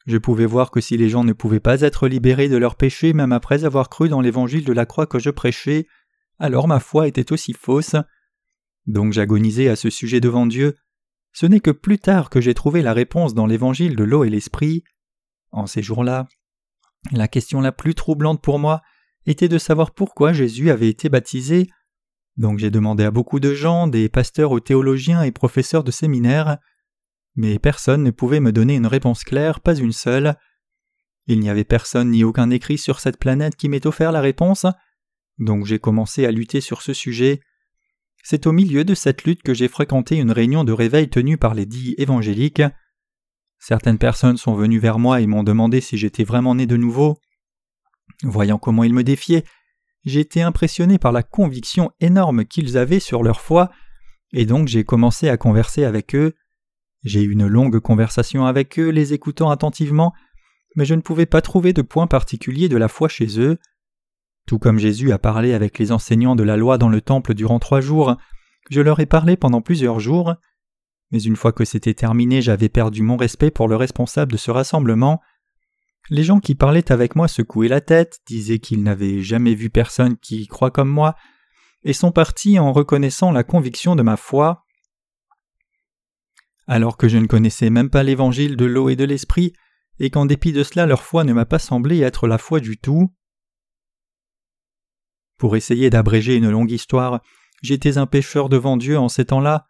je 0.06 0.16
pouvais 0.18 0.46
voir 0.46 0.70
que 0.70 0.80
si 0.80 0.96
les 0.96 1.08
gens 1.08 1.24
ne 1.24 1.32
pouvaient 1.32 1.60
pas 1.60 1.82
être 1.82 2.08
libérés 2.08 2.48
de 2.48 2.56
leurs 2.56 2.76
péchés 2.76 3.12
même 3.12 3.32
après 3.32 3.64
avoir 3.64 3.88
cru 3.90 4.08
dans 4.08 4.20
l'évangile 4.20 4.64
de 4.64 4.72
la 4.72 4.86
croix 4.86 5.06
que 5.06 5.18
je 5.18 5.30
prêchais, 5.30 5.86
alors 6.38 6.68
ma 6.68 6.80
foi 6.80 7.06
était 7.06 7.32
aussi 7.32 7.52
fausse. 7.52 7.96
Donc 8.86 9.12
j'agonisais 9.12 9.68
à 9.68 9.76
ce 9.76 9.90
sujet 9.90 10.20
devant 10.20 10.46
Dieu. 10.46 10.76
Ce 11.32 11.46
n'est 11.46 11.60
que 11.60 11.70
plus 11.70 11.98
tard 11.98 12.30
que 12.30 12.40
j'ai 12.40 12.54
trouvé 12.54 12.82
la 12.82 12.94
réponse 12.94 13.34
dans 13.34 13.46
l'évangile 13.46 13.94
de 13.94 14.04
l'eau 14.04 14.24
et 14.24 14.30
l'esprit. 14.30 14.82
En 15.52 15.66
ces 15.66 15.82
jours-là, 15.82 16.26
la 17.12 17.28
question 17.28 17.60
la 17.60 17.72
plus 17.72 17.94
troublante 17.94 18.42
pour 18.42 18.58
moi 18.58 18.80
était 19.26 19.48
de 19.48 19.58
savoir 19.58 19.92
pourquoi 19.92 20.32
Jésus 20.32 20.70
avait 20.70 20.88
été 20.88 21.08
baptisé. 21.08 21.68
Donc 22.36 22.58
j'ai 22.58 22.70
demandé 22.70 23.04
à 23.04 23.10
beaucoup 23.10 23.40
de 23.40 23.54
gens, 23.54 23.86
des 23.86 24.08
pasteurs 24.08 24.52
aux 24.52 24.60
théologiens 24.60 25.22
et 25.22 25.32
professeurs 25.32 25.84
de 25.84 25.90
séminaires, 25.90 26.58
mais 27.36 27.58
personne 27.58 28.02
ne 28.02 28.10
pouvait 28.10 28.40
me 28.40 28.52
donner 28.52 28.76
une 28.76 28.86
réponse 28.86 29.24
claire, 29.24 29.60
pas 29.60 29.74
une 29.74 29.92
seule. 29.92 30.36
Il 31.26 31.40
n'y 31.40 31.50
avait 31.50 31.64
personne 31.64 32.10
ni 32.10 32.24
aucun 32.24 32.50
écrit 32.50 32.78
sur 32.78 33.00
cette 33.00 33.18
planète 33.18 33.56
qui 33.56 33.68
m'ait 33.68 33.86
offert 33.86 34.12
la 34.12 34.20
réponse, 34.20 34.66
donc 35.38 35.64
j'ai 35.66 35.78
commencé 35.78 36.26
à 36.26 36.30
lutter 36.30 36.60
sur 36.60 36.82
ce 36.82 36.92
sujet. 36.92 37.40
C'est 38.22 38.46
au 38.46 38.52
milieu 38.52 38.84
de 38.84 38.94
cette 38.94 39.24
lutte 39.24 39.42
que 39.42 39.54
j'ai 39.54 39.68
fréquenté 39.68 40.16
une 40.16 40.32
réunion 40.32 40.64
de 40.64 40.72
réveil 40.72 41.08
tenue 41.08 41.38
par 41.38 41.54
les 41.54 41.66
dits 41.66 41.94
évangéliques. 41.98 42.62
Certaines 43.58 43.98
personnes 43.98 44.36
sont 44.36 44.54
venues 44.54 44.78
vers 44.78 44.98
moi 44.98 45.20
et 45.20 45.26
m'ont 45.26 45.42
demandé 45.42 45.80
si 45.80 45.96
j'étais 45.96 46.24
vraiment 46.24 46.54
né 46.54 46.66
de 46.66 46.76
nouveau. 46.76 47.18
Voyant 48.22 48.58
comment 48.58 48.84
ils 48.84 48.94
me 48.94 49.04
défiaient, 49.04 49.44
j'ai 50.04 50.20
été 50.20 50.42
impressionné 50.42 50.98
par 50.98 51.12
la 51.12 51.22
conviction 51.22 51.90
énorme 52.00 52.44
qu'ils 52.44 52.78
avaient 52.78 53.00
sur 53.00 53.22
leur 53.22 53.40
foi, 53.40 53.70
et 54.32 54.46
donc 54.46 54.68
j'ai 54.68 54.84
commencé 54.84 55.28
à 55.28 55.36
converser 55.36 55.84
avec 55.84 56.14
eux. 56.14 56.34
J'ai 57.02 57.22
eu 57.22 57.32
une 57.32 57.46
longue 57.46 57.80
conversation 57.80 58.46
avec 58.46 58.78
eux, 58.78 58.88
les 58.88 59.12
écoutant 59.12 59.50
attentivement, 59.50 60.12
mais 60.76 60.84
je 60.84 60.94
ne 60.94 61.00
pouvais 61.00 61.26
pas 61.26 61.42
trouver 61.42 61.72
de 61.72 61.82
point 61.82 62.06
particulier 62.06 62.68
de 62.68 62.76
la 62.76 62.88
foi 62.88 63.08
chez 63.08 63.40
eux. 63.40 63.58
Tout 64.46 64.58
comme 64.58 64.78
Jésus 64.78 65.12
a 65.12 65.18
parlé 65.18 65.52
avec 65.52 65.78
les 65.78 65.92
enseignants 65.92 66.36
de 66.36 66.42
la 66.42 66.56
loi 66.56 66.78
dans 66.78 66.88
le 66.88 67.00
temple 67.00 67.34
durant 67.34 67.58
trois 67.58 67.80
jours, 67.80 68.16
je 68.70 68.80
leur 68.80 69.00
ai 69.00 69.06
parlé 69.06 69.36
pendant 69.36 69.62
plusieurs 69.62 70.00
jours, 70.00 70.34
mais 71.10 71.22
une 71.22 71.36
fois 71.36 71.52
que 71.52 71.64
c'était 71.64 71.94
terminé 71.94 72.42
j'avais 72.42 72.68
perdu 72.68 73.02
mon 73.02 73.16
respect 73.16 73.50
pour 73.50 73.68
le 73.68 73.76
responsable 73.76 74.32
de 74.32 74.36
ce 74.36 74.50
rassemblement. 74.50 75.20
Les 76.10 76.22
gens 76.22 76.40
qui 76.40 76.54
parlaient 76.54 76.92
avec 76.92 77.16
moi 77.16 77.28
secouaient 77.28 77.68
la 77.68 77.80
tête, 77.80 78.20
disaient 78.26 78.58
qu'ils 78.58 78.82
n'avaient 78.82 79.22
jamais 79.22 79.54
vu 79.54 79.70
personne 79.70 80.16
qui 80.16 80.46
croit 80.46 80.70
comme 80.70 80.90
moi, 80.90 81.14
et 81.82 81.92
sont 81.92 82.12
partis 82.12 82.58
en 82.58 82.72
reconnaissant 82.72 83.32
la 83.32 83.44
conviction 83.44 83.96
de 83.96 84.02
ma 84.02 84.16
foi 84.16 84.66
alors 86.70 86.96
que 86.96 87.08
je 87.08 87.18
ne 87.18 87.26
connaissais 87.26 87.68
même 87.68 87.90
pas 87.90 88.04
l'évangile 88.04 88.56
de 88.56 88.64
l'eau 88.64 88.90
et 88.90 88.94
de 88.94 89.02
l'esprit, 89.02 89.54
et 89.98 90.08
qu'en 90.08 90.24
dépit 90.24 90.52
de 90.52 90.62
cela 90.62 90.86
leur 90.86 91.02
foi 91.02 91.24
ne 91.24 91.32
m'a 91.32 91.44
pas 91.44 91.58
semblé 91.58 92.00
être 92.00 92.28
la 92.28 92.38
foi 92.38 92.60
du 92.60 92.78
tout. 92.78 93.12
Pour 95.36 95.56
essayer 95.56 95.90
d'abréger 95.90 96.36
une 96.36 96.48
longue 96.48 96.70
histoire, 96.70 97.22
j'étais 97.60 97.98
un 97.98 98.06
pécheur 98.06 98.48
devant 98.48 98.76
Dieu 98.76 98.96
en 98.96 99.08
ces 99.08 99.24
temps-là. 99.24 99.66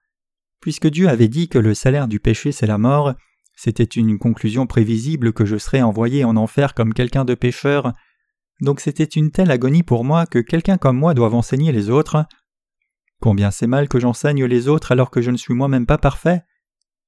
Puisque 0.60 0.88
Dieu 0.88 1.08
avait 1.08 1.28
dit 1.28 1.48
que 1.48 1.56
le 1.56 1.72
salaire 1.72 2.06
du 2.06 2.20
péché 2.20 2.52
c'est 2.52 2.66
la 2.66 2.76
mort, 2.76 3.14
c'était 3.62 3.84
une 3.84 4.18
conclusion 4.18 4.66
prévisible 4.66 5.32
que 5.32 5.44
je 5.44 5.58
serais 5.58 5.82
envoyé 5.82 6.24
en 6.24 6.36
enfer 6.36 6.74
comme 6.74 6.94
quelqu'un 6.94 7.24
de 7.24 7.34
pécheur, 7.34 7.92
donc 8.60 8.80
c'était 8.80 9.04
une 9.04 9.30
telle 9.30 9.50
agonie 9.50 9.82
pour 9.82 10.04
moi 10.04 10.26
que 10.26 10.38
quelqu'un 10.38 10.78
comme 10.78 10.96
moi 10.96 11.14
doive 11.14 11.34
enseigner 11.34 11.72
les 11.72 11.90
autres. 11.90 12.24
Combien 13.20 13.50
c'est 13.50 13.66
mal 13.66 13.88
que 13.88 14.00
j'enseigne 14.00 14.44
les 14.44 14.68
autres 14.68 14.92
alors 14.92 15.10
que 15.10 15.20
je 15.20 15.30
ne 15.30 15.36
suis 15.36 15.54
moi-même 15.54 15.86
pas 15.86 15.98
parfait 15.98 16.42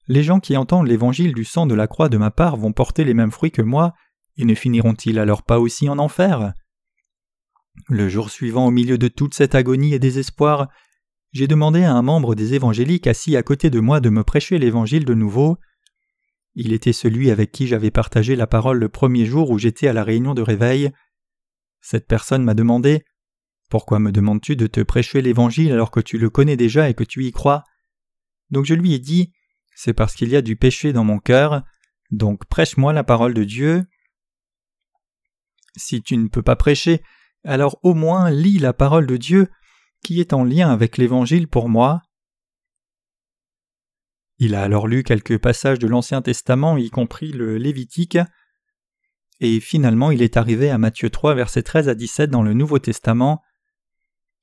les 0.09 0.23
gens 0.23 0.41
qui 0.41 0.57
entendent 0.57 0.89
l'évangile 0.89 1.33
du 1.33 1.45
sang 1.45 1.67
de 1.67 1.75
la 1.75 1.87
croix 1.87 2.09
de 2.09 2.19
ma 2.19 2.31
part 2.31 2.57
vont 2.57 2.73
porter 2.73 3.05
les 3.05 3.15
mêmes 3.15 3.31
fruits 3.31 3.53
que 3.53 3.63
moi, 3.63 3.95
et 4.37 4.45
ne 4.45 4.55
finiront-ils 4.55 5.19
alors 5.19 5.43
pas 5.43 5.61
aussi 5.61 5.89
en 5.89 5.99
enfer? 5.99 6.53
Le 7.89 8.09
jour 8.09 8.31
suivant, 8.31 8.67
au 8.67 8.71
milieu 8.71 8.99
de 8.99 9.09
toute 9.09 9.35
cette 9.35 9.55
agonie 9.55 9.95
et 9.95 9.99
désespoir, 9.99 10.69
j'ai 11.33 11.47
demandé 11.47 11.85
à 11.85 11.93
un 11.93 12.03
membre 12.03 12.35
des 12.35 12.55
évangéliques 12.55 13.07
assis 13.07 13.37
à 13.37 13.43
côté 13.43 13.71
de 13.71 13.81
moi 13.81 14.01
de 14.01 14.11
me 14.11 14.25
prêcher 14.25 14.59
l'évangile 14.59 15.05
de 15.05 15.15
nouveau. 15.15 15.57
Il 16.55 16.73
était 16.73 16.93
celui 16.93 17.31
avec 17.31 17.51
qui 17.51 17.67
j'avais 17.67 17.91
partagé 17.91 18.37
la 18.37 18.47
parole 18.47 18.79
le 18.79 18.89
premier 18.89 19.25
jour 19.25 19.51
où 19.51 19.59
j'étais 19.59 19.89
à 19.89 19.93
la 19.93 20.05
réunion 20.05 20.35
de 20.35 20.43
réveil. 20.43 20.91
Cette 21.81 22.07
personne 22.07 22.45
m'a 22.45 22.55
demandé 22.55 23.05
Pourquoi 23.71 23.99
me 23.99 24.13
demandes-tu 24.13 24.57
de 24.57 24.67
te 24.67 24.81
prêcher 24.81 25.23
l'évangile 25.23 25.73
alors 25.73 25.91
que 25.91 26.01
tu 26.01 26.19
le 26.19 26.31
connais 26.31 26.57
déjà 26.57 26.91
et 26.91 26.95
que 26.95 27.05
tu 27.05 27.25
y 27.25 27.33
crois? 27.33 27.65
Donc 28.51 28.67
je 28.67 28.75
lui 28.75 28.93
ai 28.93 28.99
dit 28.99 29.33
c'est 29.75 29.95
parce 29.95 30.15
qu'il 30.15 30.29
y 30.29 30.37
a 30.37 30.43
du 30.43 30.57
péché 30.57 30.93
dans 30.93 31.05
mon 31.05 31.19
cœur, 31.19 31.63
donc 32.11 32.47
prêche-moi 32.47 32.93
la 32.93 33.05
parole 33.05 33.35
de 33.35 33.45
Dieu. 33.45 33.85
Si 35.77 36.03
tu 36.03 36.17
ne 36.17 36.29
peux 36.29 36.43
pas 36.43 36.57
prêcher, 36.57 37.03
alors 37.45 37.79
au 37.83 37.95
moins 37.95 38.31
lis 38.31 38.59
la 38.59 38.75
parole 38.75 39.07
de 39.07 39.17
Dieu 39.17 39.49
qui 40.05 40.21
est 40.21 40.33
en 40.33 40.45
lien 40.45 40.71
avec 40.71 40.99
l'Évangile 40.99 41.49
pour 41.49 41.69
moi. 41.69 42.03
Il 44.45 44.57
a 44.57 44.65
alors 44.65 44.89
lu 44.89 45.05
quelques 45.05 45.39
passages 45.39 45.79
de 45.79 45.87
l'Ancien 45.87 46.21
Testament, 46.21 46.77
y 46.77 46.91
compris 46.91 47.31
le 47.31 47.59
Lévitique, 47.59 48.19
et 49.39 49.61
finalement 49.61 50.11
il 50.11 50.21
est 50.21 50.37
arrivé 50.37 50.69
à 50.69 50.79
Matthieu 50.79 51.11
3, 51.11 51.37
versets 51.37 51.63
13 51.63 51.89
à 51.89 51.95
17 51.95 52.29
dans 52.29 52.43
le 52.43 52.53
Nouveau 52.53 52.81
Testament. 52.81 53.41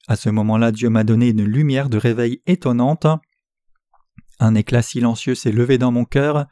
À 0.08 0.16
ce 0.16 0.30
moment-là, 0.30 0.72
Dieu 0.72 0.90
m'a 0.90 1.04
donné 1.04 1.28
une 1.28 1.44
lumière 1.44 1.90
de 1.90 1.98
réveil 1.98 2.42
étonnante. 2.46 3.08
Un 4.40 4.56
éclat 4.56 4.84
silencieux 4.84 5.36
s'est 5.36 5.52
levé 5.52 5.78
dans 5.78 5.92
mon 5.92 6.06
cœur. 6.06 6.48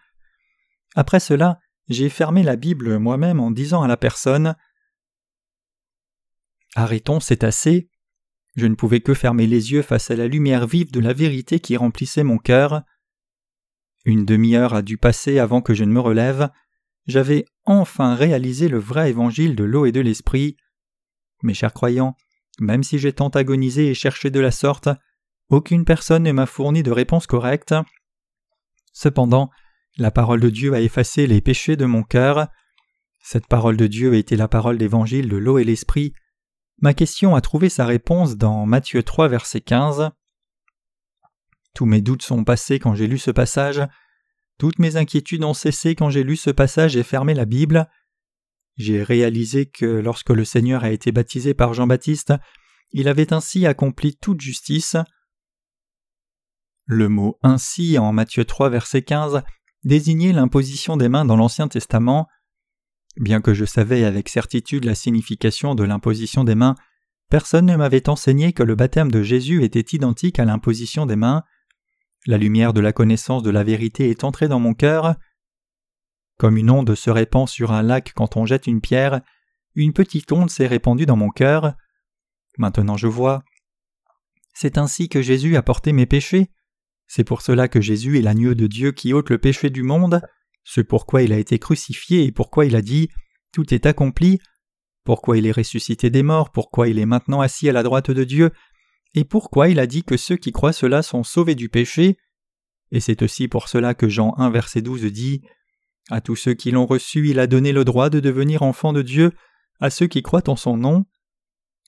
Après 0.96 1.22
cela, 1.22 1.62
j'ai 1.88 2.10
fermé 2.10 2.44
la 2.44 2.58
Bible 2.58 2.98
moi-même 2.98 3.40
en 3.40 3.50
disant 3.50 3.82
à 3.82 3.88
la 3.88 3.96
personne 3.96 4.58
Arrêtons, 6.76 7.22
c'est 7.22 7.46
assez. 7.46 7.90
Je 8.58 8.66
ne 8.66 8.76
pouvais 8.76 9.00
que 9.00 9.14
fermer 9.14 9.48
les 9.48 9.72
yeux 9.72 9.84
face 9.84 10.12
à 10.12 10.18
la 10.18 10.28
lumière 10.28 10.68
vive 10.68 10.92
de 10.92 11.00
la 11.00 11.14
vérité 11.14 11.62
qui 11.62 11.78
remplissait 11.78 12.24
mon 12.24 12.40
cœur. 12.40 12.84
Une 14.08 14.24
demi-heure 14.24 14.74
a 14.74 14.84
dû 14.84 14.98
passer 14.98 15.38
avant 15.38 15.62
que 15.62 15.74
je 15.74 15.84
ne 15.84 15.91
me 15.91 16.00
relève. 16.00 16.50
J'avais 17.08 17.43
enfin 17.65 18.15
réalisé 18.15 18.70
le 18.70 18.78
vrai 18.78 19.10
évangile 19.10 19.54
de 19.54 19.65
l'eau 19.65 19.86
et 19.86 19.91
de 19.91 20.00
l'esprit. 20.00 20.56
Mes 21.43 21.54
chers 21.54 21.74
croyants, 21.74 22.15
même 22.58 22.84
si 22.84 23.00
j'ai 23.00 23.12
tant 23.12 23.28
agonisé 23.28 23.88
et 23.88 23.93
cherché 23.93 24.30
de 24.32 24.39
la 24.39 24.52
sorte, 24.52 24.88
aucune 25.50 25.84
personne 25.84 26.24
ne 26.24 26.32
m'a 26.32 26.46
fourni 26.46 26.84
de 26.84 26.91
réponse 26.91 27.28
correcte. 27.28 27.76
Cependant, 28.93 29.50
la 29.98 30.10
parole 30.10 30.39
de 30.39 30.50
Dieu 30.50 30.74
a 30.74 30.80
effacé 30.80 31.28
les 31.28 31.41
péchés 31.41 31.76
de 31.76 31.86
mon 31.86 32.04
cœur. 32.04 32.48
Cette 33.20 33.48
parole 33.48 33.76
de 33.76 33.88
Dieu 33.88 34.13
a 34.13 34.15
été 34.15 34.38
la 34.38 34.48
parole 34.48 34.78
d'évangile 34.78 35.28
de 35.28 35.36
l'eau 35.36 35.58
et 35.58 35.65
l'esprit. 35.65 36.13
Ma 36.80 36.93
question 36.93 37.36
a 37.36 37.41
trouvé 37.41 37.67
sa 37.67 37.86
réponse 37.86 38.38
dans 38.38 38.65
Matthieu 38.65 39.04
3 39.04 39.28
verset 39.28 39.60
15. 39.60 40.12
Tous 41.78 41.86
mes 41.86 42.02
doutes 42.02 42.24
sont 42.24 42.44
passés 42.44 42.80
quand 42.80 42.96
j'ai 42.96 43.06
lu 43.06 43.20
ce 43.20 43.30
passage. 43.30 43.84
Toutes 44.58 44.80
mes 44.80 44.96
inquiétudes 44.96 45.44
ont 45.44 45.54
cessé 45.54 45.94
quand 45.94 46.10
j'ai 46.10 46.24
lu 46.24 46.36
ce 46.36 46.50
passage 46.50 46.98
et 46.98 47.04
fermé 47.04 47.36
la 47.36 47.46
Bible. 47.46 47.88
J'ai 48.78 49.04
réalisé 49.04 49.68
que 49.68 49.86
lorsque 49.86 50.32
le 50.32 50.44
Seigneur 50.44 50.84
a 50.84 50.90
été 50.90 51.12
baptisé 51.12 51.54
par 51.54 51.76
Jean-Baptiste, 51.76 52.34
il 52.94 53.08
avait 53.08 53.32
ainsi 53.32 53.68
accompli 53.68 54.18
toute 54.18 54.42
justice. 54.42 54.98
Le 56.88 57.10
mot 57.10 57.38
ainsi 57.44 58.00
en 58.00 58.12
Matthieu 58.12 58.44
3 58.44 58.72
verset 58.72 59.04
15 59.04 59.44
désignait 59.84 60.34
l'imposition 60.34 60.98
des 60.98 61.10
mains 61.10 61.26
dans 61.26 61.38
l'Ancien 61.38 61.68
Testament. 61.68 62.28
Bien 63.18 63.40
que 63.40 63.54
je 63.54 63.66
savais 63.66 64.04
avec 64.04 64.30
certitude 64.30 64.86
la 64.86 64.96
signification 64.96 65.76
de 65.76 65.84
l'imposition 65.84 66.44
des 66.44 66.56
mains, 66.56 66.74
personne 67.30 67.68
ne 67.68 67.76
m'avait 67.76 68.10
enseigné 68.10 68.52
que 68.52 68.63
le 68.63 68.74
baptême 68.74 69.12
de 69.12 69.22
Jésus 69.22 69.63
était 69.63 69.96
identique 69.96 70.40
à 70.40 70.46
l'imposition 70.46 71.06
des 71.06 71.16
mains. 71.16 71.44
La 72.28 72.38
lumière 72.38 72.74
de 72.74 72.82
la 72.82 72.92
connaissance 72.92 73.42
de 73.42 73.50
la 73.50 73.63
vérité 73.63 74.10
est 74.10 74.26
entrée 74.26 74.50
dans 74.50 74.60
mon 74.60 74.74
cœur. 74.74 75.16
Comme 76.38 76.58
une 76.58 76.70
onde 76.70 76.94
se 76.94 77.10
répand 77.10 77.48
sur 77.48 77.72
un 77.72 77.82
lac 77.82 78.12
quand 78.13 78.36
on 78.36 78.46
jette 78.46 78.68
une 78.68 78.82
pierre, 78.82 79.22
une 79.76 79.94
petite 79.94 80.30
onde 80.34 80.50
s'est 80.50 80.68
répandue 80.68 81.06
dans 81.06 81.16
mon 81.16 81.30
cœur. 81.30 81.76
Maintenant 82.58 82.98
je 82.98 83.08
vois. 83.08 83.44
C'est 84.54 84.78
ainsi 84.78 85.08
que 85.08 85.22
Jésus 85.22 85.56
a 85.56 85.62
porté 85.62 85.94
mes 85.94 86.06
péchés. 86.06 86.52
C'est 87.08 87.24
pour 87.24 87.42
cela 87.42 87.70
que 87.70 87.80
Jésus 87.80 88.20
est 88.20 88.24
l'agneau 88.24 88.56
de 88.56 88.68
Dieu 88.68 88.92
qui 88.92 89.13
ôte 89.13 89.30
le 89.30 89.38
péché 89.38 89.70
du 89.70 89.84
monde. 89.84 90.22
C'est 90.66 90.84
pourquoi 90.84 91.22
il 91.22 91.32
a 91.32 91.38
été 91.38 91.60
crucifié 91.60 92.26
et 92.26 92.34
pourquoi 92.34 92.66
il 92.66 92.76
a 92.76 92.82
dit 92.82 93.08
Tout 93.54 93.74
est 93.74 93.86
accompli, 93.86 94.42
pourquoi 95.06 95.38
il 95.38 95.48
est 95.48 95.54
ressuscité 95.54 96.10
des 96.10 96.24
morts, 96.24 96.52
pourquoi 96.52 96.90
il 96.90 97.00
est 97.00 97.06
maintenant 97.06 97.40
assis 97.40 97.70
à 97.70 97.72
la 97.72 97.84
droite 97.84 98.12
de 98.12 98.26
Dieu, 98.26 98.52
et 99.13 99.24
pourquoi 99.24 99.70
il 99.70 99.80
a 99.80 99.88
dit 99.88 100.04
que 100.04 100.17
ceux 100.17 100.38
qui 100.38 100.52
croient 100.52 100.74
cela 100.74 101.02
sont 101.02 101.24
sauvés 101.24 101.56
du 101.56 101.70
péché? 101.70 102.17
Et 102.91 103.00
c'est 103.00 103.22
aussi 103.22 103.48
pour 103.48 103.67
cela 103.67 103.93
que 103.93 104.08
Jean 104.08 104.34
1 104.38 104.50
verset 104.50 104.82
12 104.82 105.06
dit 105.06 105.41
À 106.10 106.22
tous 106.22 106.36
ceux 106.36 106.54
qui 106.54 106.72
l'ont 106.72 106.86
reçu, 106.86 107.30
il 107.30 107.39
a 107.39 107.48
donné 107.48 107.72
le 107.72 107.84
droit 107.84 108.10
de 108.10 108.20
devenir 108.20 108.62
enfants 108.62 108.93
de 108.93 109.02
Dieu, 109.02 109.32
à 109.80 109.89
ceux 109.89 110.08
qui 110.08 110.22
croient 110.22 110.50
en 110.50 110.56
son 110.56 110.78
nom. 110.78 111.06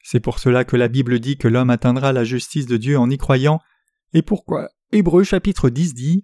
C'est 0.04 0.20
pour 0.20 0.40
cela 0.40 0.64
que 0.64 0.76
la 0.76 0.88
Bible 0.88 1.20
dit 1.20 1.38
que 1.38 1.48
l'homme 1.48 1.70
atteindra 1.70 2.14
la 2.14 2.24
justice 2.24 2.66
de 2.66 2.78
Dieu 2.78 2.98
en 2.98 3.10
y 3.10 3.18
croyant, 3.18 3.60
et 4.14 4.22
pourquoi? 4.22 4.70
Hébreu 4.92 5.24
chapitre 5.24 5.70
10 5.70 5.94
dit 5.94 6.24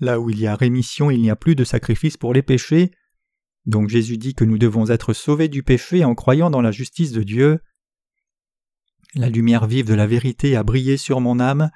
Là 0.00 0.20
où 0.20 0.28
il 0.28 0.38
y 0.38 0.46
a 0.46 0.56
rémission, 0.56 1.10
il 1.10 1.22
n'y 1.22 1.30
a 1.30 1.36
plus 1.36 1.54
de 1.54 1.64
sacrifice 1.64 2.16
pour 2.16 2.34
les 2.34 2.42
péchés. 2.42 2.90
Donc 3.64 3.88
Jésus 3.88 4.18
dit 4.18 4.34
que 4.34 4.44
nous 4.44 4.58
devons 4.58 4.90
être 4.90 5.14
sauvés 5.14 5.48
du 5.48 5.62
péché 5.62 6.04
en 6.04 6.14
croyant 6.14 6.50
dans 6.50 6.60
la 6.60 6.70
justice 6.70 7.12
de 7.12 7.22
Dieu. 7.22 7.60
La 9.16 9.28
lumière 9.28 9.66
vive 9.66 9.86
de 9.86 9.94
la 9.94 10.06
vérité 10.06 10.56
a 10.56 10.64
brillé 10.64 10.96
sur 10.96 11.20
mon 11.20 11.38
âme, 11.38 11.70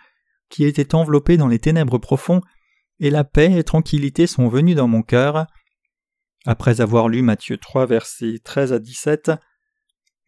qui 0.48 0.64
était 0.64 0.94
enveloppée 0.94 1.36
dans 1.36 1.46
les 1.46 1.60
ténèbres 1.60 1.98
profonds, 1.98 2.40
et 2.98 3.10
la 3.10 3.22
paix 3.22 3.56
et 3.56 3.62
tranquillité 3.62 4.26
sont 4.26 4.48
venues 4.48 4.74
dans 4.74 4.88
mon 4.88 5.02
cœur. 5.02 5.46
Après 6.46 6.80
avoir 6.80 7.08
lu 7.08 7.22
Matthieu 7.22 7.56
3 7.56 7.86
versets 7.86 8.40
13 8.42 8.72
à 8.72 8.78
17, 8.80 9.30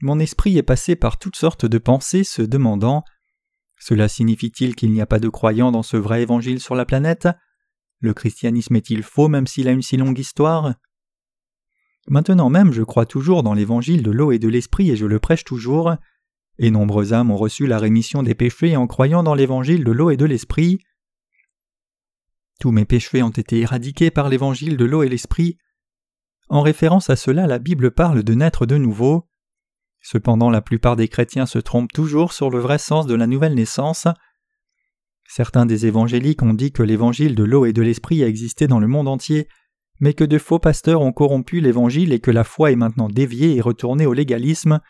mon 0.02 0.20
esprit 0.20 0.56
est 0.56 0.62
passé 0.62 0.94
par 0.94 1.18
toutes 1.18 1.36
sortes 1.36 1.66
de 1.66 1.78
pensées 1.78 2.24
se 2.24 2.42
demandant 2.42 3.04
Cela 3.78 4.08
signifie-t-il 4.08 4.76
qu'il 4.76 4.92
n'y 4.92 5.00
a 5.00 5.06
pas 5.06 5.18
de 5.18 5.28
croyants 5.28 5.72
dans 5.72 5.82
ce 5.82 5.96
vrai 5.96 6.22
évangile 6.22 6.60
sur 6.60 6.76
la 6.76 6.84
planète? 6.84 7.28
Le 7.98 8.14
christianisme 8.14 8.76
est-il 8.76 9.02
faux 9.02 9.28
même 9.28 9.46
s'il 9.46 9.68
a 9.68 9.72
une 9.72 9.82
si 9.82 9.96
longue 9.96 10.18
histoire? 10.18 10.74
Maintenant 12.08 12.50
même 12.50 12.72
je 12.72 12.82
crois 12.82 13.04
toujours 13.04 13.42
dans 13.42 13.52
l'évangile 13.52 14.02
de 14.02 14.10
l'eau 14.10 14.30
et 14.30 14.38
de 14.38 14.48
l'esprit 14.48 14.90
et 14.90 14.96
je 14.96 15.06
le 15.06 15.18
prêche 15.18 15.44
toujours, 15.44 15.96
et 16.60 16.70
nombreux 16.70 17.14
âmes 17.14 17.30
ont 17.30 17.38
reçu 17.38 17.66
la 17.66 17.78
rémission 17.78 18.22
des 18.22 18.34
péchés 18.34 18.76
en 18.76 18.86
croyant 18.86 19.22
dans 19.22 19.34
l'évangile 19.34 19.82
de 19.82 19.92
l'eau 19.92 20.10
et 20.10 20.18
de 20.18 20.26
l'esprit. 20.26 20.78
Tous 22.60 22.70
mes 22.70 22.84
péchés 22.84 23.22
ont 23.22 23.30
été 23.30 23.60
éradiqués 23.60 24.10
par 24.10 24.28
l'évangile 24.28 24.76
de 24.76 24.84
l'eau 24.84 25.02
et 25.02 25.08
l'esprit. 25.08 25.56
En 26.50 26.60
référence 26.60 27.08
à 27.08 27.16
cela, 27.16 27.46
la 27.46 27.58
Bible 27.58 27.90
parle 27.90 28.22
de 28.22 28.34
naître 28.34 28.66
de 28.66 28.76
nouveau. 28.76 29.26
Cependant, 30.02 30.50
la 30.50 30.60
plupart 30.60 30.96
des 30.96 31.08
chrétiens 31.08 31.46
se 31.46 31.58
trompent 31.58 31.92
toujours 31.92 32.34
sur 32.34 32.50
le 32.50 32.58
vrai 32.58 32.76
sens 32.76 33.06
de 33.06 33.14
la 33.14 33.26
nouvelle 33.26 33.54
naissance. 33.54 34.06
Certains 35.26 35.64
des 35.64 35.86
évangéliques 35.86 36.42
ont 36.42 36.52
dit 36.52 36.72
que 36.72 36.82
l'évangile 36.82 37.34
de 37.34 37.44
l'eau 37.44 37.64
et 37.64 37.72
de 37.72 37.80
l'esprit 37.80 38.22
a 38.22 38.28
existé 38.28 38.66
dans 38.66 38.80
le 38.80 38.86
monde 38.86 39.08
entier, 39.08 39.48
mais 39.98 40.12
que 40.12 40.24
de 40.24 40.36
faux 40.36 40.58
pasteurs 40.58 41.00
ont 41.00 41.12
corrompu 41.12 41.60
l'évangile 41.60 42.12
et 42.12 42.20
que 42.20 42.30
la 42.30 42.44
foi 42.44 42.70
est 42.70 42.76
maintenant 42.76 43.08
déviée 43.08 43.56
et 43.56 43.62
retournée 43.62 44.04
au 44.04 44.12
légalisme. 44.12 44.80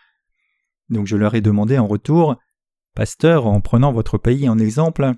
Donc 0.91 1.07
je 1.07 1.17
leur 1.17 1.35
ai 1.35 1.41
demandé 1.41 1.79
en 1.79 1.87
retour 1.87 2.37
Pasteur, 2.95 3.47
en 3.47 3.61
prenant 3.61 3.93
votre 3.93 4.19
pays 4.19 4.49
en 4.49 4.59
exemple, 4.59 5.13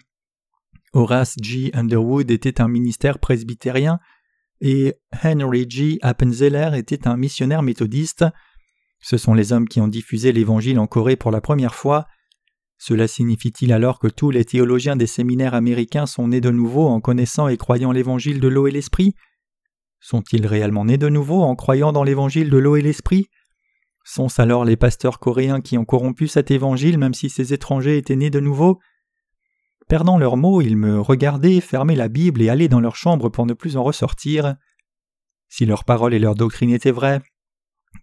Horace 0.93 1.37
G. 1.41 1.71
Underwood 1.73 2.31
était 2.31 2.61
un 2.61 2.69
ministère 2.69 3.19
presbytérien 3.19 3.99
et 4.61 4.95
Henry 5.25 5.67
G. 5.69 5.99
Appenzeller 6.03 6.71
était 6.77 7.09
un 7.09 7.17
missionnaire 7.17 7.63
méthodiste. 7.63 8.27
Ce 9.01 9.17
sont 9.17 9.35
les 9.35 9.53
hommes 9.53 9.67
qui 9.67 9.81
ont 9.81 9.89
diffusé 9.89 10.33
l'évangile 10.33 10.79
en 10.79 10.87
Corée 10.87 11.17
pour 11.17 11.31
la 11.31 11.41
première 11.41 11.75
fois. 11.75 12.07
Cela 12.79 13.09
signifie-t-il 13.09 13.73
alors 13.73 13.99
que 13.99 14.09
tous 14.09 14.31
les 14.31 14.45
théologiens 14.45 14.97
des 14.97 15.07
séminaires 15.07 15.55
américains 15.55 16.07
sont 16.07 16.29
nés 16.29 16.41
de 16.41 16.51
nouveau 16.51 16.89
en 16.89 17.01
connaissant 17.01 17.49
et 17.49 17.57
croyant 17.57 17.91
l'évangile 17.91 18.39
de 18.39 18.49
l'eau 18.49 18.67
et 18.67 18.71
l'esprit? 18.71 19.15
Sont-ils 20.01 20.47
réellement 20.47 20.85
nés 20.85 20.99
de 20.99 21.09
nouveau 21.09 21.43
en 21.43 21.57
croyant 21.57 21.93
dans 21.93 22.05
l'évangile 22.05 22.51
de 22.51 22.59
l'eau 22.59 22.77
et 22.77 22.83
l'esprit? 22.83 23.29
Sont-ce 24.05 24.43
alors 24.43 24.65
les 24.65 24.77
pasteurs 24.77 25.19
coréens 25.19 25.61
qui 25.61 25.79
ont 25.79 25.85
corrompu 25.85 26.27
cet 26.27 26.51
évangile 26.51 26.99
même 26.99 27.15
si 27.15 27.31
ces 27.31 27.53
étrangers 27.53 27.99
étaient 27.99 28.17
nés 28.17 28.31
de 28.31 28.41
nouveau? 28.41 28.81
Perdant 29.89 30.19
leurs 30.19 30.37
mots, 30.37 30.61
ils 30.61 30.77
me 30.77 31.01
regardaient, 31.01 31.61
fermaient 31.61 31.97
la 31.97 32.09
Bible 32.09 32.43
et 32.43 32.49
allaient 32.49 32.69
dans 32.69 32.81
leur 32.81 32.97
chambre 32.97 33.29
pour 33.29 33.47
ne 33.47 33.55
plus 33.55 33.77
en 33.77 33.83
ressortir. 33.83 34.57
Si 35.49 35.67
leurs 35.67 35.85
paroles 35.85 36.15
et 36.15 36.19
leur 36.19 36.35
doctrine 36.35 36.71
étaient 36.71 36.91
vraies, 36.91 37.21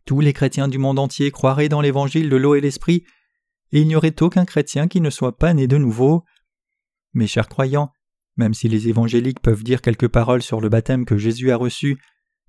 tous 0.06 0.20
les 0.20 0.34
chrétiens 0.34 0.68
du 0.68 0.78
monde 0.78 1.00
entier 1.00 1.32
croiraient 1.32 1.70
dans 1.70 1.82
l'évangile 1.82 2.30
de 2.30 2.36
l'eau 2.36 2.56
et 2.56 2.62
l'esprit 2.62 3.04
et 3.72 3.82
il 3.82 3.88
n'y 3.88 3.96
aurait 3.96 4.22
aucun 4.22 4.46
chrétien 4.46 4.88
qui 4.88 5.02
ne 5.02 5.10
soit 5.10 5.38
pas 5.38 5.54
né 5.54 5.68
de 5.68 5.78
nouveau. 5.78 6.24
Mes 7.14 7.28
chers 7.28 7.48
croyants, 7.48 7.92
même 8.36 8.54
si 8.54 8.68
les 8.68 8.88
évangéliques 8.88 9.42
peuvent 9.42 9.64
dire 9.64 9.82
quelques 9.82 10.08
paroles 10.08 10.42
sur 10.42 10.62
le 10.62 10.70
baptême 10.70 11.06
que 11.06 11.18
Jésus 11.18 11.52
a 11.52 11.58
reçu, 11.58 12.00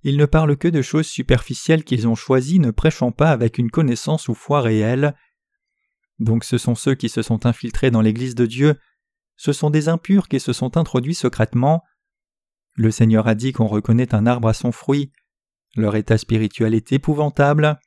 ils 0.03 0.17
ne 0.17 0.27
parlent 0.27 0.57
que 0.57 0.69
de 0.69 0.83
choses 0.83 1.07
superficielles 1.07 1.85
qu'ils 1.85 2.09
ont 2.09 2.15
choisies, 2.15 2.59
ne 2.59 2.71
prêchant 2.71 3.13
pas 3.13 3.31
avec 3.31 3.59
une 3.59 3.71
connaissance 3.71 4.29
ou 4.29 4.35
foi 4.35 4.61
réelle. 4.61 5.15
Donc 6.19 6.45
ce 6.45 6.59
sont 6.59 6.75
ceux 6.75 6.95
qui 6.95 7.09
se 7.09 7.23
sont 7.23 7.47
infiltrés 7.47 7.91
dans 7.91 8.01
l'Église 8.01 8.35
de 8.35 8.47
Dieu, 8.47 8.77
ce 9.41 9.55
sont 9.55 9.71
des 9.71 9.89
impurs 9.89 10.29
qui 10.29 10.39
se 10.39 10.53
sont 10.53 10.77
introduits 10.77 11.15
secrètement. 11.15 11.83
Le 12.75 12.91
Seigneur 12.91 13.27
a 13.27 13.35
dit 13.35 13.55
qu'on 13.55 13.69
reconnaît 13.69 14.15
un 14.15 14.27
arbre 14.27 14.49
à 14.49 14.53
son 14.53 14.71
fruit. 14.71 15.13
Leur 15.77 15.97
état 15.97 16.19
spirituel 16.19 16.75
est 16.75 16.93
épouvantable. 16.93 17.81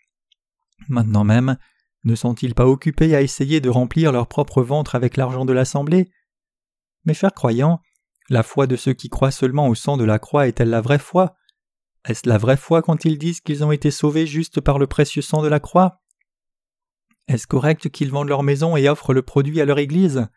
Maintenant 0.89 1.23
même, 1.23 1.57
ne 2.05 2.15
sont-ils 2.15 2.55
pas 2.55 2.65
occupés 2.65 3.15
à 3.15 3.21
essayer 3.21 3.61
de 3.61 3.69
remplir 3.69 4.11
leur 4.11 4.25
propre 4.25 4.63
ventre 4.63 4.95
avec 4.95 5.15
l'argent 5.15 5.45
de 5.45 5.53
l'Assemblée? 5.53 6.11
Mes 7.05 7.13
chers 7.13 7.35
croyants, 7.35 7.81
la 8.29 8.41
foi 8.41 8.65
de 8.65 8.75
ceux 8.75 8.93
qui 8.93 9.09
croient 9.09 9.29
seulement 9.29 9.67
au 9.67 9.75
sang 9.75 9.95
de 9.95 10.05
la 10.05 10.17
croix 10.17 10.47
est-elle 10.47 10.71
la 10.71 10.81
vraie 10.81 10.97
foi? 10.97 11.35
Est-ce 12.05 12.27
la 12.27 12.37
vraie 12.37 12.57
foi 12.57 12.81
quand 12.81 13.05
ils 13.05 13.17
disent 13.17 13.41
qu'ils 13.41 13.63
ont 13.63 13.71
été 13.71 13.91
sauvés 13.91 14.27
juste 14.27 14.59
par 14.59 14.77
le 14.77 14.87
précieux 14.87 15.21
sang 15.21 15.41
de 15.41 15.47
la 15.47 15.59
croix? 15.59 16.01
Est-ce 17.27 17.47
correct 17.47 17.89
qu'ils 17.89 18.11
vendent 18.11 18.27
leur 18.27 18.43
maison 18.43 18.75
et 18.75 18.89
offrent 18.89 19.13
le 19.13 19.21
produit 19.21 19.61
à 19.61 19.65
leur 19.65 19.79
Église? 19.79 20.27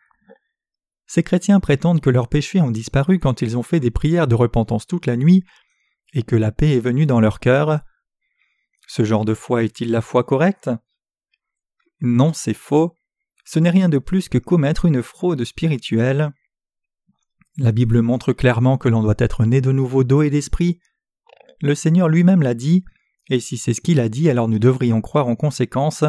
Ces 1.05 1.23
chrétiens 1.23 1.59
prétendent 1.59 2.01
que 2.01 2.09
leurs 2.09 2.27
péchés 2.27 2.61
ont 2.61 2.71
disparu 2.71 3.19
quand 3.19 3.41
ils 3.41 3.57
ont 3.57 3.63
fait 3.63 3.79
des 3.79 3.91
prières 3.91 4.27
de 4.27 4.35
repentance 4.35 4.87
toute 4.87 5.05
la 5.05 5.17
nuit 5.17 5.43
et 6.13 6.23
que 6.23 6.35
la 6.35 6.51
paix 6.51 6.75
est 6.75 6.81
venue 6.81 7.05
dans 7.05 7.19
leur 7.19 7.39
cœur. 7.39 7.81
Ce 8.87 9.03
genre 9.03 9.25
de 9.25 9.33
foi 9.33 9.63
est-il 9.63 9.91
la 9.91 10.01
foi 10.01 10.23
correcte? 10.23 10.69
Non, 11.99 12.33
c'est 12.33 12.53
faux. 12.53 12.95
Ce 13.45 13.59
n'est 13.59 13.69
rien 13.69 13.89
de 13.89 13.97
plus 13.97 14.29
que 14.29 14.37
commettre 14.37 14.85
une 14.85 15.01
fraude 15.01 15.43
spirituelle. 15.43 16.31
La 17.57 17.71
Bible 17.71 18.01
montre 18.01 18.33
clairement 18.33 18.77
que 18.77 18.89
l'on 18.89 19.01
doit 19.01 19.15
être 19.17 19.45
né 19.45 19.61
de 19.61 19.71
nouveau 19.71 20.03
d'eau 20.03 20.21
et 20.21 20.29
d'esprit. 20.29 20.79
Le 21.61 21.75
Seigneur 21.75 22.07
lui-même 22.07 22.41
l'a 22.41 22.53
dit, 22.53 22.83
et 23.29 23.39
si 23.39 23.57
c'est 23.57 23.73
ce 23.73 23.81
qu'il 23.81 23.99
a 23.99 24.09
dit, 24.09 24.29
alors 24.29 24.47
nous 24.47 24.59
devrions 24.59 25.01
croire 25.01 25.27
en 25.27 25.35
conséquence. 25.35 26.03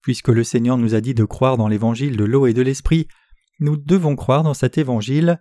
Puisque 0.00 0.28
le 0.28 0.44
Seigneur 0.44 0.78
nous 0.78 0.94
a 0.94 1.00
dit 1.00 1.14
de 1.14 1.24
croire 1.24 1.56
dans 1.56 1.68
l'évangile 1.68 2.16
de 2.16 2.24
l'eau 2.24 2.46
et 2.46 2.54
de 2.54 2.62
l'esprit, 2.62 3.08
nous 3.60 3.76
devons 3.76 4.16
croire 4.16 4.42
dans 4.42 4.54
cet 4.54 4.78
évangile. 4.78 5.40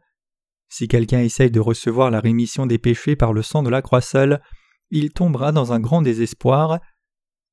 Si 0.69 0.88
quelqu'un 0.88 1.19
essaye 1.19 1.52
de 1.52 1.60
recevoir 1.60 2.12
la 2.12 2.19
rémission 2.19 2.65
des 2.65 2.80
péchés 2.80 3.15
par 3.15 3.34
le 3.34 3.41
sang 3.41 3.63
de 3.63 3.69
la 3.69 3.82
croix 3.82 4.02
seule, 4.02 4.41
il 4.89 5.12
tombera 5.12 5.52
dans 5.52 5.73
un 5.73 5.80
grand 5.80 6.02
désespoir. 6.02 6.80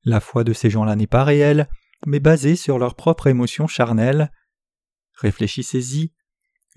La 0.03 0.19
foi 0.19 0.43
de 0.43 0.53
ces 0.53 0.69
gens-là 0.69 0.95
n'est 0.95 1.07
pas 1.07 1.23
réelle, 1.23 1.67
mais 2.05 2.19
basée 2.19 2.55
sur 2.55 2.79
leur 2.79 2.95
propre 2.95 3.27
émotion 3.27 3.67
charnelle. 3.67 4.31
Réfléchissez-y. 5.15 6.11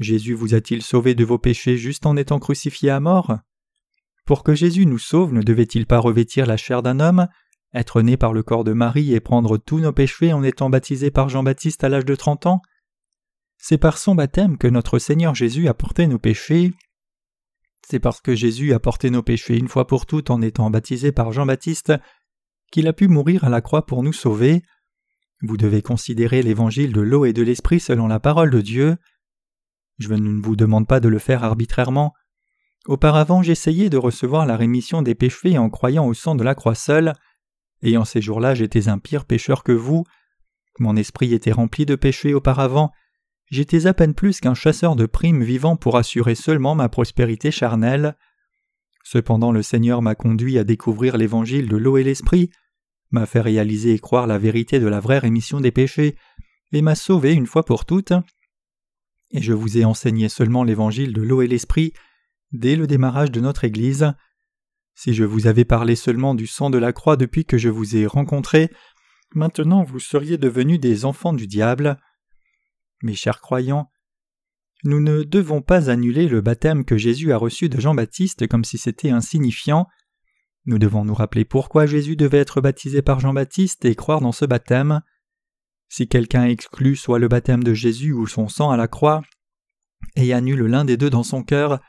Jésus 0.00 0.34
vous 0.34 0.54
a-t-il 0.54 0.82
sauvé 0.82 1.14
de 1.14 1.24
vos 1.24 1.38
péchés 1.38 1.76
juste 1.76 2.04
en 2.06 2.16
étant 2.16 2.38
crucifié 2.38 2.90
à 2.90 3.00
mort? 3.00 3.38
Pour 4.24 4.42
que 4.42 4.54
Jésus 4.54 4.86
nous 4.86 4.98
sauve, 4.98 5.32
ne 5.32 5.42
devait-il 5.42 5.86
pas 5.86 5.98
revêtir 5.98 6.46
la 6.46 6.56
chair 6.56 6.82
d'un 6.82 6.98
homme, 7.00 7.28
être 7.74 8.00
né 8.00 8.16
par 8.16 8.32
le 8.32 8.42
corps 8.42 8.64
de 8.64 8.72
Marie 8.72 9.12
et 9.12 9.20
prendre 9.20 9.58
tous 9.58 9.80
nos 9.80 9.92
péchés 9.92 10.32
en 10.32 10.42
étant 10.42 10.70
baptisé 10.70 11.10
par 11.10 11.28
Jean-Baptiste 11.28 11.84
à 11.84 11.88
l'âge 11.88 12.04
de 12.04 12.14
trente 12.14 12.46
ans? 12.46 12.62
C'est 13.58 13.78
par 13.78 13.98
son 13.98 14.14
baptême 14.14 14.58
que 14.58 14.68
notre 14.68 14.98
Seigneur 14.98 15.34
Jésus 15.34 15.68
a 15.68 15.74
porté 15.74 16.06
nos 16.06 16.18
péchés. 16.18 16.72
C'est 17.86 18.00
parce 18.00 18.20
que 18.20 18.34
Jésus 18.34 18.72
a 18.72 18.78
porté 18.78 19.10
nos 19.10 19.22
péchés 19.22 19.58
une 19.58 19.68
fois 19.68 19.86
pour 19.86 20.06
toutes 20.06 20.30
en 20.30 20.40
étant 20.40 20.70
baptisé 20.70 21.12
par 21.12 21.32
Jean-Baptiste 21.32 21.92
qu'il 22.70 22.88
a 22.88 22.92
pu 22.92 23.08
mourir 23.08 23.44
à 23.44 23.50
la 23.50 23.60
croix 23.60 23.86
pour 23.86 24.02
nous 24.02 24.12
sauver. 24.12 24.62
Vous 25.42 25.56
devez 25.56 25.82
considérer 25.82 26.42
l'évangile 26.42 26.92
de 26.92 27.00
l'eau 27.02 27.24
et 27.24 27.32
de 27.32 27.42
l'esprit 27.42 27.80
selon 27.80 28.06
la 28.06 28.20
parole 28.20 28.50
de 28.50 28.60
Dieu. 28.60 28.96
Je 29.98 30.12
ne 30.12 30.42
vous 30.42 30.56
demande 30.56 30.86
pas 30.86 31.00
de 31.00 31.08
le 31.08 31.18
faire 31.18 31.44
arbitrairement. 31.44 32.14
Auparavant, 32.86 33.42
j'essayais 33.42 33.88
de 33.88 33.96
recevoir 33.96 34.44
la 34.44 34.56
rémission 34.56 35.00
des 35.00 35.14
péchés 35.14 35.56
en 35.56 35.70
croyant 35.70 36.06
au 36.06 36.12
sang 36.12 36.34
de 36.34 36.44
la 36.44 36.54
croix 36.54 36.74
seule, 36.74 37.14
et 37.82 37.96
en 37.96 38.04
ces 38.04 38.20
jours-là 38.20 38.54
j'étais 38.54 38.88
un 38.88 38.98
pire 38.98 39.24
pécheur 39.24 39.64
que 39.64 39.72
vous. 39.72 40.04
Mon 40.78 40.96
esprit 40.96 41.32
était 41.32 41.52
rempli 41.52 41.86
de 41.86 41.94
péchés 41.94 42.34
auparavant, 42.34 42.92
j'étais 43.50 43.86
à 43.86 43.94
peine 43.94 44.14
plus 44.14 44.40
qu'un 44.40 44.54
chasseur 44.54 44.96
de 44.96 45.06
primes 45.06 45.42
vivant 45.42 45.76
pour 45.76 45.96
assurer 45.96 46.34
seulement 46.34 46.74
ma 46.74 46.88
prospérité 46.88 47.50
charnelle. 47.50 48.16
Cependant 49.02 49.52
le 49.52 49.62
Seigneur 49.62 50.02
m'a 50.02 50.14
conduit 50.14 50.58
à 50.58 50.64
découvrir 50.64 51.16
l'évangile 51.16 51.68
de 51.68 51.76
l'eau 51.76 51.96
et 51.96 52.04
l'esprit, 52.04 52.50
m'a 53.10 53.26
fait 53.26 53.40
réaliser 53.40 53.94
et 53.94 53.98
croire 53.98 54.26
la 54.26 54.38
vérité 54.38 54.78
de 54.78 54.88
la 54.88 55.00
vraie 55.00 55.18
rémission 55.18 55.60
des 55.60 55.70
péchés, 55.70 56.16
et 56.72 56.82
m'a 56.82 56.96
sauvé 56.96 57.32
une 57.32 57.46
fois 57.46 57.64
pour 57.64 57.84
toutes 57.84 58.12
et 59.34 59.42
je 59.42 59.52
vous 59.52 59.76
ai 59.76 59.84
enseigné 59.84 60.28
seulement 60.28 60.62
l'évangile 60.62 61.12
de 61.12 61.20
l'eau 61.20 61.42
et 61.42 61.48
l'esprit 61.48 61.92
dès 62.54 62.76
le 62.76 62.86
démarrage 62.86 63.30
de 63.30 63.40
notre 63.40 63.64
Église. 63.64 64.14
Si 64.94 65.12
je 65.12 65.24
vous 65.24 65.46
avais 65.46 65.64
parlé 65.64 65.96
seulement 65.96 66.34
du 66.34 66.46
sang 66.46 66.70
de 66.70 66.78
la 66.78 66.92
croix 66.92 67.16
depuis 67.16 67.44
que 67.44 67.58
je 67.58 67.68
vous 67.68 67.96
ai 67.96 68.06
rencontré, 68.06 68.70
maintenant 69.34 69.82
vous 69.82 69.98
seriez 69.98 70.38
devenus 70.38 70.80
des 70.80 71.04
enfants 71.04 71.32
du 71.32 71.46
diable. 71.46 71.98
Mes 73.02 73.14
chers 73.14 73.40
croyants, 73.40 73.90
nous 74.84 75.00
ne 75.00 75.24
devons 75.24 75.62
pas 75.62 75.90
annuler 75.90 76.28
le 76.28 76.40
baptême 76.40 76.84
que 76.84 76.96
Jésus 76.96 77.32
a 77.32 77.36
reçu 77.36 77.68
de 77.68 77.80
Jean-Baptiste 77.80 78.46
comme 78.46 78.64
si 78.64 78.78
c'était 78.78 79.10
insignifiant. 79.10 79.88
Nous 80.64 80.78
devons 80.78 81.04
nous 81.04 81.14
rappeler 81.14 81.44
pourquoi 81.44 81.86
Jésus 81.86 82.16
devait 82.16 82.38
être 82.38 82.60
baptisé 82.60 83.02
par 83.02 83.18
Jean-Baptiste 83.18 83.84
et 83.84 83.96
croire 83.96 84.20
dans 84.20 84.32
ce 84.32 84.44
baptême. 84.44 85.00
Si 85.88 86.08
quelqu'un 86.08 86.44
exclut 86.44 86.96
soit 86.96 87.18
le 87.18 87.28
baptême 87.28 87.64
de 87.64 87.74
Jésus 87.74 88.12
ou 88.12 88.26
son 88.26 88.48
sang 88.48 88.70
à 88.70 88.76
la 88.76 88.88
croix, 88.88 89.22
et 90.16 90.32
annule 90.32 90.66
l'un 90.66 90.84
des 90.84 90.96
deux 90.96 91.10
dans 91.10 91.22
son 91.22 91.42
cœur, 91.42 91.80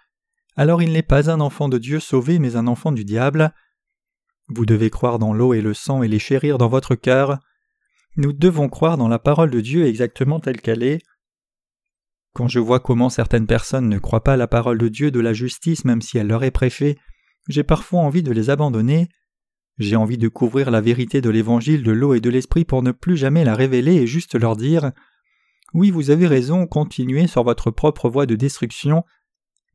alors 0.55 0.81
il 0.81 0.91
n'est 0.91 1.03
pas 1.03 1.29
un 1.29 1.41
enfant 1.41 1.69
de 1.69 1.77
Dieu 1.77 1.99
sauvé 1.99 2.39
mais 2.39 2.55
un 2.55 2.67
enfant 2.67 2.91
du 2.91 3.03
diable. 3.03 3.53
Vous 4.47 4.65
devez 4.65 4.89
croire 4.89 5.19
dans 5.19 5.33
l'eau 5.33 5.53
et 5.53 5.61
le 5.61 5.73
sang 5.73 6.03
et 6.03 6.07
les 6.07 6.19
chérir 6.19 6.57
dans 6.57 6.69
votre 6.69 6.95
cœur. 6.95 7.39
Nous 8.15 8.31
devons 8.31 8.69
croire 8.69 8.97
dans 8.97 9.07
la 9.07 9.19
parole 9.19 9.49
de 9.49 9.59
Dieu 9.59 9.85
exactement 9.85 10.39
telle 10.39 10.61
qu'elle 10.61 10.83
est. 10.83 11.01
Quand 12.33 12.47
je 12.47 12.59
vois 12.59 12.79
comment 12.79 13.09
certaines 13.09 13.47
personnes 13.47 13.89
ne 13.89 13.97
croient 13.97 14.23
pas 14.23 14.37
la 14.37 14.47
parole 14.47 14.77
de 14.77 14.87
Dieu 14.87 15.11
de 15.11 15.19
la 15.19 15.33
justice 15.33 15.85
même 15.85 16.01
si 16.01 16.17
elle 16.17 16.27
leur 16.27 16.43
est 16.43 16.51
prêchée, 16.51 16.97
j'ai 17.47 17.63
parfois 17.63 18.01
envie 18.01 18.23
de 18.23 18.31
les 18.31 18.49
abandonner. 18.49 19.09
J'ai 19.77 19.95
envie 19.95 20.17
de 20.17 20.27
couvrir 20.29 20.71
la 20.71 20.79
vérité 20.79 21.21
de 21.21 21.29
l'évangile 21.29 21.83
de 21.83 21.91
l'eau 21.91 22.13
et 22.13 22.21
de 22.21 22.29
l'esprit 22.29 22.65
pour 22.65 22.81
ne 22.81 22.91
plus 22.91 23.17
jamais 23.17 23.43
la 23.43 23.55
révéler 23.55 23.95
et 23.95 24.07
juste 24.07 24.35
leur 24.35 24.55
dire 24.55 24.91
Oui, 25.73 25.91
vous 25.91 26.11
avez 26.11 26.27
raison, 26.27 26.65
continuez 26.65 27.27
sur 27.27 27.43
votre 27.43 27.71
propre 27.71 28.09
voie 28.09 28.25
de 28.25 28.35
destruction, 28.35 29.03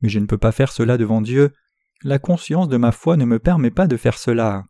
mais 0.01 0.09
je 0.09 0.19
ne 0.19 0.25
peux 0.25 0.37
pas 0.37 0.51
faire 0.51 0.71
cela 0.71 0.97
devant 0.97 1.21
Dieu. 1.21 1.53
La 2.03 2.19
conscience 2.19 2.67
de 2.67 2.77
ma 2.77 2.91
foi 2.91 3.17
ne 3.17 3.25
me 3.25 3.39
permet 3.39 3.71
pas 3.71 3.87
de 3.87 3.97
faire 3.97 4.17
cela. 4.17 4.65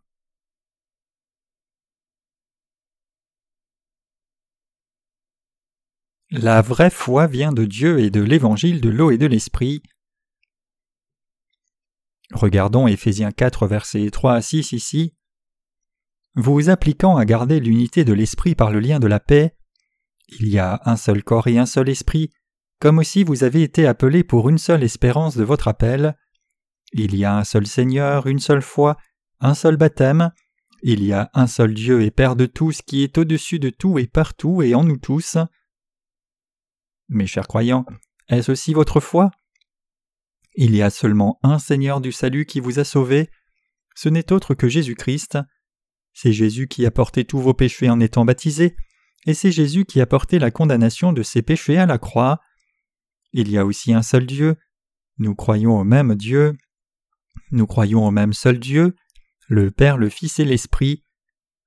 La 6.30 6.62
vraie 6.62 6.90
foi 6.90 7.26
vient 7.26 7.52
de 7.52 7.64
Dieu 7.64 8.00
et 8.00 8.10
de 8.10 8.22
l'évangile 8.22 8.80
de 8.80 8.88
l'eau 8.88 9.10
et 9.10 9.18
de 9.18 9.26
l'esprit. 9.26 9.82
Regardons 12.32 12.86
Éphésiens 12.86 13.32
4 13.32 13.66
versets 13.66 14.10
3 14.10 14.34
à 14.34 14.42
6 14.42 14.72
ici 14.72 15.14
vous 16.34 16.70
appliquant 16.70 17.16
à 17.16 17.24
garder 17.24 17.60
l'unité 17.60 18.04
de 18.04 18.12
l'esprit 18.12 18.54
par 18.54 18.70
le 18.70 18.80
lien 18.80 18.98
de 18.98 19.06
la 19.06 19.20
paix. 19.20 19.54
Il 20.28 20.48
y 20.48 20.58
a 20.58 20.80
un 20.84 20.96
seul 20.96 21.22
corps 21.22 21.46
et 21.48 21.58
un 21.58 21.66
seul 21.66 21.88
esprit, 21.88 22.30
comme 22.82 22.98
aussi 22.98 23.22
vous 23.22 23.44
avez 23.44 23.62
été 23.62 23.86
appelés 23.86 24.24
pour 24.24 24.48
une 24.48 24.58
seule 24.58 24.82
espérance 24.82 25.36
de 25.36 25.44
votre 25.44 25.68
appel. 25.68 26.16
Il 26.92 27.14
y 27.14 27.24
a 27.24 27.36
un 27.36 27.44
seul 27.44 27.64
Seigneur, 27.64 28.26
une 28.26 28.40
seule 28.40 28.60
foi, 28.60 28.96
un 29.38 29.54
seul 29.54 29.76
baptême. 29.76 30.32
Il 30.82 31.04
y 31.04 31.12
a 31.12 31.30
un 31.32 31.46
seul 31.46 31.74
Dieu 31.74 32.02
et 32.02 32.10
Père 32.10 32.34
de 32.34 32.44
tous 32.44 32.82
qui 32.82 33.04
est 33.04 33.16
au-dessus 33.18 33.60
de 33.60 33.70
tout 33.70 34.00
et 34.00 34.08
partout 34.08 34.62
et 34.62 34.74
en 34.74 34.82
nous 34.82 34.96
tous. 34.96 35.38
Mes 37.08 37.28
chers 37.28 37.46
croyants, 37.46 37.86
est-ce 38.28 38.50
aussi 38.50 38.74
votre 38.74 38.98
foi? 38.98 39.30
Il 40.56 40.74
y 40.74 40.82
a 40.82 40.90
seulement 40.90 41.38
un 41.44 41.60
Seigneur 41.60 42.00
du 42.00 42.10
salut 42.10 42.46
qui 42.46 42.58
vous 42.58 42.80
a 42.80 42.84
sauvés. 42.84 43.30
Ce 43.94 44.08
n'est 44.08 44.32
autre 44.32 44.54
que 44.54 44.68
Jésus-Christ. 44.68 45.38
C'est 46.14 46.32
Jésus 46.32 46.66
qui 46.66 46.84
a 46.84 46.90
porté 46.90 47.24
tous 47.24 47.38
vos 47.38 47.54
péchés 47.54 47.90
en 47.90 48.00
étant 48.00 48.24
baptisé, 48.24 48.74
et 49.24 49.34
c'est 49.34 49.52
Jésus 49.52 49.84
qui 49.84 50.00
a 50.00 50.06
porté 50.06 50.40
la 50.40 50.50
condamnation 50.50 51.12
de 51.12 51.22
ses 51.22 51.42
péchés 51.42 51.78
à 51.78 51.86
la 51.86 51.98
croix. 51.98 52.40
Il 53.32 53.50
y 53.50 53.58
a 53.58 53.64
aussi 53.64 53.92
un 53.92 54.02
seul 54.02 54.26
Dieu. 54.26 54.56
Nous 55.18 55.34
croyons 55.34 55.78
au 55.78 55.84
même 55.84 56.14
Dieu. 56.14 56.56
Nous 57.50 57.66
croyons 57.66 58.06
au 58.06 58.10
même 58.10 58.32
seul 58.32 58.58
Dieu, 58.58 58.94
le 59.48 59.70
Père, 59.70 59.98
le 59.98 60.08
Fils 60.08 60.38
et 60.38 60.44
l'Esprit. 60.44 61.04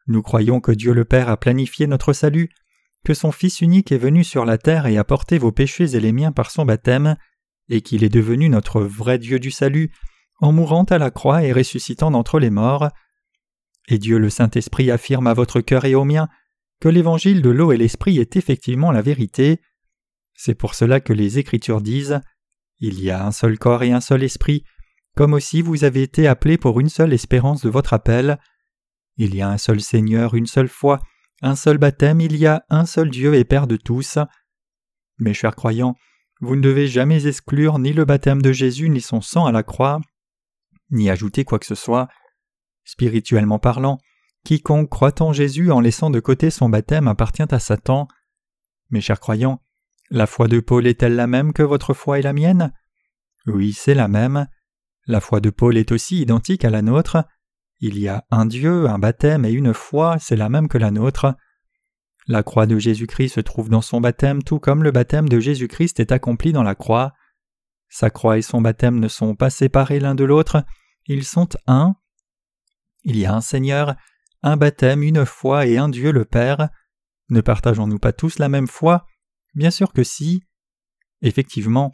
Nous 0.07 0.21
croyons 0.21 0.59
que 0.59 0.71
Dieu 0.71 0.93
le 0.93 1.05
Père 1.05 1.29
a 1.29 1.37
planifié 1.37 1.87
notre 1.87 2.13
salut, 2.13 2.49
que 3.03 3.13
son 3.13 3.31
Fils 3.31 3.61
unique 3.61 3.91
est 3.91 3.97
venu 3.97 4.23
sur 4.23 4.45
la 4.45 4.57
terre 4.57 4.87
et 4.87 4.97
a 4.97 5.03
porté 5.03 5.37
vos 5.37 5.51
péchés 5.51 5.95
et 5.95 5.99
les 5.99 6.11
miens 6.11 6.31
par 6.31 6.51
son 6.51 6.65
baptême, 6.65 7.15
et 7.69 7.81
qu'il 7.81 8.03
est 8.03 8.09
devenu 8.09 8.49
notre 8.49 8.81
vrai 8.81 9.17
Dieu 9.17 9.39
du 9.39 9.51
salut, 9.51 9.91
en 10.39 10.51
mourant 10.51 10.83
à 10.83 10.97
la 10.97 11.11
croix 11.11 11.43
et 11.43 11.53
ressuscitant 11.53 12.11
d'entre 12.11 12.39
les 12.39 12.49
morts. 12.49 12.89
Et 13.87 13.97
Dieu 13.97 14.17
le 14.17 14.29
Saint-Esprit 14.29 14.91
affirme 14.91 15.27
à 15.27 15.33
votre 15.33 15.61
cœur 15.61 15.85
et 15.85 15.95
au 15.95 16.03
mien 16.03 16.27
que 16.81 16.89
l'évangile 16.89 17.41
de 17.41 17.49
l'eau 17.49 17.71
et 17.71 17.77
l'esprit 17.77 18.19
est 18.19 18.35
effectivement 18.35 18.91
la 18.91 19.01
vérité. 19.01 19.61
C'est 20.35 20.55
pour 20.55 20.75
cela 20.75 20.99
que 20.99 21.13
les 21.13 21.39
Écritures 21.39 21.81
disent 21.81 22.19
Il 22.79 23.01
y 23.01 23.09
a 23.09 23.25
un 23.25 23.31
seul 23.31 23.57
corps 23.57 23.83
et 23.83 23.91
un 23.91 24.01
seul 24.01 24.21
esprit, 24.23 24.63
comme 25.15 25.33
aussi 25.33 25.61
vous 25.61 25.85
avez 25.85 26.03
été 26.03 26.27
appelés 26.27 26.57
pour 26.57 26.79
une 26.79 26.89
seule 26.89 27.13
espérance 27.13 27.61
de 27.61 27.69
votre 27.69 27.93
appel. 27.93 28.37
Il 29.17 29.33
y 29.33 29.41
a 29.41 29.49
un 29.49 29.57
seul 29.57 29.81
Seigneur, 29.81 30.35
une 30.35 30.45
seule 30.45 30.67
foi, 30.67 31.01
un 31.41 31.55
seul 31.55 31.77
baptême, 31.77 32.19
il 32.19 32.35
y 32.35 32.45
a 32.45 32.65
un 32.69 32.85
seul 32.85 33.09
Dieu 33.09 33.35
et 33.35 33.45
Père 33.45 33.67
de 33.67 33.77
tous. 33.77 34.17
Mes 35.17 35.33
chers 35.33 35.55
croyants, 35.55 35.95
vous 36.41 36.57
ne 36.57 36.61
devez 36.61 36.87
jamais 36.87 37.27
exclure 37.27 37.79
ni 37.79 37.93
le 37.93 38.03
baptême 38.03 38.41
de 38.41 38.51
Jésus 38.51 38.89
ni 38.89 38.99
son 38.99 39.21
sang 39.21 39.45
à 39.45 39.53
la 39.53 39.63
croix, 39.63 40.01
ni 40.91 41.09
ajouter 41.09 41.45
quoi 41.45 41.59
que 41.59 41.65
ce 41.65 41.75
soit. 41.75 42.09
Spirituellement 42.83 43.57
parlant, 43.57 43.99
quiconque 44.43 44.89
croit 44.89 45.21
en 45.21 45.31
Jésus 45.31 45.71
en 45.71 45.79
laissant 45.79 46.09
de 46.09 46.19
côté 46.19 46.49
son 46.49 46.69
baptême 46.69 47.07
appartient 47.07 47.47
à 47.49 47.59
Satan. 47.59 48.09
Mes 48.89 49.01
chers 49.01 49.21
croyants, 49.21 49.61
la 50.15 50.27
foi 50.27 50.47
de 50.47 50.61
Paul 50.61 50.87
est-elle 50.87 51.15
la 51.15 51.27
même 51.27 51.51
que 51.51 51.61
votre 51.61 51.93
foi 51.93 52.19
et 52.19 52.21
la 52.21 52.31
mienne? 52.31 52.71
Oui, 53.47 53.73
c'est 53.73 53.93
la 53.93 54.07
même. 54.07 54.47
La 55.07 55.19
foi 55.19 55.41
de 55.41 55.49
Paul 55.49 55.75
est 55.75 55.91
aussi 55.91 56.21
identique 56.21 56.63
à 56.63 56.69
la 56.69 56.81
nôtre. 56.81 57.25
Il 57.81 57.99
y 57.99 58.07
a 58.07 58.25
un 58.31 58.45
Dieu, 58.45 58.87
un 58.87 58.97
baptême 58.97 59.43
et 59.43 59.51
une 59.51 59.73
foi, 59.73 60.17
c'est 60.17 60.37
la 60.37 60.47
même 60.47 60.69
que 60.69 60.77
la 60.77 60.89
nôtre. 60.89 61.35
La 62.27 62.43
croix 62.43 62.65
de 62.65 62.79
Jésus-Christ 62.79 63.35
se 63.35 63.41
trouve 63.41 63.67
dans 63.67 63.81
son 63.81 63.99
baptême 63.99 64.41
tout 64.41 64.57
comme 64.57 64.83
le 64.83 64.91
baptême 64.91 65.27
de 65.27 65.41
Jésus-Christ 65.41 65.99
est 65.99 66.13
accompli 66.13 66.53
dans 66.53 66.63
la 66.63 66.75
croix. 66.75 67.11
Sa 67.89 68.09
croix 68.09 68.37
et 68.37 68.41
son 68.41 68.61
baptême 68.61 68.99
ne 69.01 69.09
sont 69.09 69.35
pas 69.35 69.49
séparés 69.49 69.99
l'un 69.99 70.15
de 70.15 70.23
l'autre, 70.23 70.63
ils 71.07 71.25
sont 71.25 71.49
un. 71.67 71.93
Il 73.03 73.17
y 73.17 73.25
a 73.25 73.35
un 73.35 73.41
Seigneur, 73.41 73.95
un 74.43 74.55
baptême, 74.55 75.03
une 75.03 75.25
foi 75.25 75.65
et 75.65 75.77
un 75.77 75.89
Dieu 75.89 76.13
le 76.13 76.23
Père. 76.23 76.69
Ne 77.29 77.41
partageons-nous 77.41 77.99
pas 77.99 78.13
tous 78.13 78.39
la 78.39 78.47
même 78.47 78.67
foi? 78.67 79.05
Bien 79.55 79.71
sûr 79.71 79.93
que 79.93 80.03
si. 80.03 80.43
Effectivement, 81.21 81.91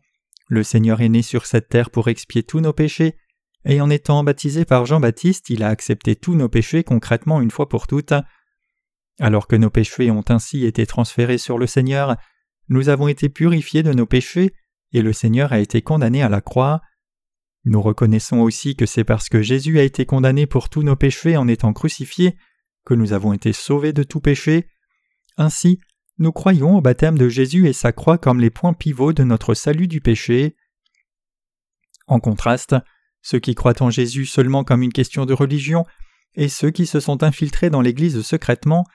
le 0.48 0.64
Seigneur 0.64 1.02
est 1.02 1.10
né 1.10 1.22
sur 1.22 1.46
cette 1.46 1.70
terre 1.70 1.92
pour 1.92 2.08
expier 2.10 2.44
tous 2.44 2.60
nos 2.60 2.74
péchés, 2.74 3.16
et 3.64 3.80
en 3.80 3.90
étant 3.90 4.24
baptisé 4.24 4.66
par 4.66 4.86
Jean-Baptiste, 4.86 5.50
il 5.50 5.64
a 5.64 5.70
accepté 5.70 6.16
tous 6.16 6.36
nos 6.36 6.50
péchés 6.50 6.84
concrètement 6.84 7.40
une 7.42 7.52
fois 7.52 7.70
pour 7.70 7.88
toutes. 7.88 8.14
Alors 9.20 9.48
que 9.48 9.56
nos 9.56 9.70
péchés 9.70 10.10
ont 10.10 10.26
ainsi 10.30 10.66
été 10.66 10.86
transférés 10.88 11.38
sur 11.38 11.60
le 11.60 11.68
Seigneur, 11.68 12.18
nous 12.70 12.90
avons 12.90 13.08
été 13.08 13.30
purifiés 13.30 13.84
de 13.84 13.94
nos 13.94 14.06
péchés, 14.06 14.54
et 14.94 15.02
le 15.02 15.14
Seigneur 15.14 15.54
a 15.54 15.60
été 15.60 15.82
condamné 15.82 16.24
à 16.24 16.30
la 16.30 16.42
croix. 16.42 16.82
Nous 17.64 17.82
reconnaissons 17.82 18.40
aussi 18.40 18.76
que 18.76 18.88
c'est 18.88 19.04
parce 19.04 19.30
que 19.30 19.42
Jésus 19.42 19.78
a 19.80 19.84
été 19.84 20.06
condamné 20.06 20.48
pour 20.48 20.70
tous 20.70 20.82
nos 20.82 20.96
péchés 20.96 21.38
en 21.38 21.48
étant 21.48 21.74
crucifié 21.74 22.36
que 22.86 22.96
nous 22.96 23.14
avons 23.14 23.34
été 23.34 23.54
sauvés 23.54 23.94
de 23.94 24.04
tout 24.04 24.22
péché. 24.22 24.68
Ainsi, 25.38 25.80
nous 26.22 26.32
croyons 26.32 26.78
au 26.78 26.82
baptême 26.82 27.18
de 27.18 27.28
Jésus 27.30 27.68
et 27.68 27.74
sa 27.74 27.92
croix 27.92 28.20
comme 28.20 28.40
les 28.40 28.52
points 28.52 28.74
pivots 28.74 29.12
de 29.12 29.24
notre 29.24 29.56
salut 29.56 29.88
du 29.88 30.02
péché. 30.02 30.56
En 32.06 32.20
contraste, 32.20 32.76
ceux 33.24 33.40
qui 33.40 33.56
croient 33.56 33.82
en 33.82 33.90
Jésus 33.90 34.28
seulement 34.28 34.64
comme 34.64 34.84
une 34.84 34.94
question 34.94 35.26
de 35.26 35.34
religion 35.34 35.84
et 36.36 36.48
ceux 36.48 36.70
qui 36.70 36.86
se 36.86 37.00
sont 37.00 37.24
infiltrés 37.24 37.72
dans 37.72 37.82
l'Église 37.82 38.22
secrètement 38.22 38.86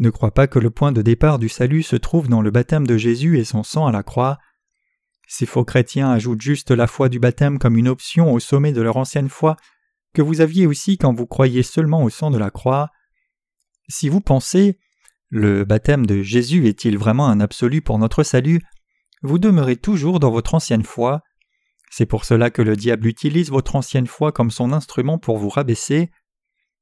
ne 0.00 0.10
croient 0.10 0.34
pas 0.34 0.48
que 0.48 0.58
le 0.58 0.70
point 0.70 0.90
de 0.90 1.00
départ 1.00 1.38
du 1.38 1.48
salut 1.48 1.84
se 1.84 1.94
trouve 1.94 2.28
dans 2.28 2.42
le 2.42 2.50
baptême 2.50 2.88
de 2.88 2.96
Jésus 2.96 3.38
et 3.38 3.44
son 3.44 3.62
sang 3.62 3.86
à 3.86 3.92
la 3.92 4.02
croix. 4.02 4.38
Ces 5.28 5.46
faux 5.46 5.64
chrétiens 5.64 6.10
ajoutent 6.10 6.42
juste 6.42 6.72
la 6.72 6.88
foi 6.88 7.08
du 7.08 7.20
baptême 7.20 7.60
comme 7.60 7.76
une 7.76 7.88
option 7.88 8.32
au 8.32 8.40
sommet 8.40 8.72
de 8.72 8.82
leur 8.82 8.96
ancienne 8.96 9.28
foi 9.28 9.54
que 10.12 10.22
vous 10.22 10.40
aviez 10.40 10.66
aussi 10.66 10.98
quand 10.98 11.14
vous 11.14 11.26
croyez 11.28 11.62
seulement 11.62 12.02
au 12.02 12.10
sang 12.10 12.32
de 12.32 12.38
la 12.38 12.50
croix. 12.50 12.90
Si 13.88 14.08
vous 14.08 14.20
pensez 14.20 14.80
le 15.30 15.64
baptême 15.64 16.06
de 16.06 16.22
Jésus 16.22 16.68
est-il 16.68 16.98
vraiment 16.98 17.26
un 17.26 17.40
absolu 17.40 17.82
pour 17.82 17.98
notre 17.98 18.22
salut? 18.22 18.60
Vous 19.22 19.38
demeurez 19.38 19.76
toujours 19.76 20.20
dans 20.20 20.30
votre 20.30 20.54
ancienne 20.54 20.84
foi. 20.84 21.22
C'est 21.90 22.06
pour 22.06 22.24
cela 22.24 22.50
que 22.50 22.62
le 22.62 22.76
diable 22.76 23.06
utilise 23.06 23.50
votre 23.50 23.76
ancienne 23.76 24.06
foi 24.06 24.32
comme 24.32 24.50
son 24.50 24.72
instrument 24.72 25.18
pour 25.18 25.38
vous 25.38 25.48
rabaisser. 25.48 26.10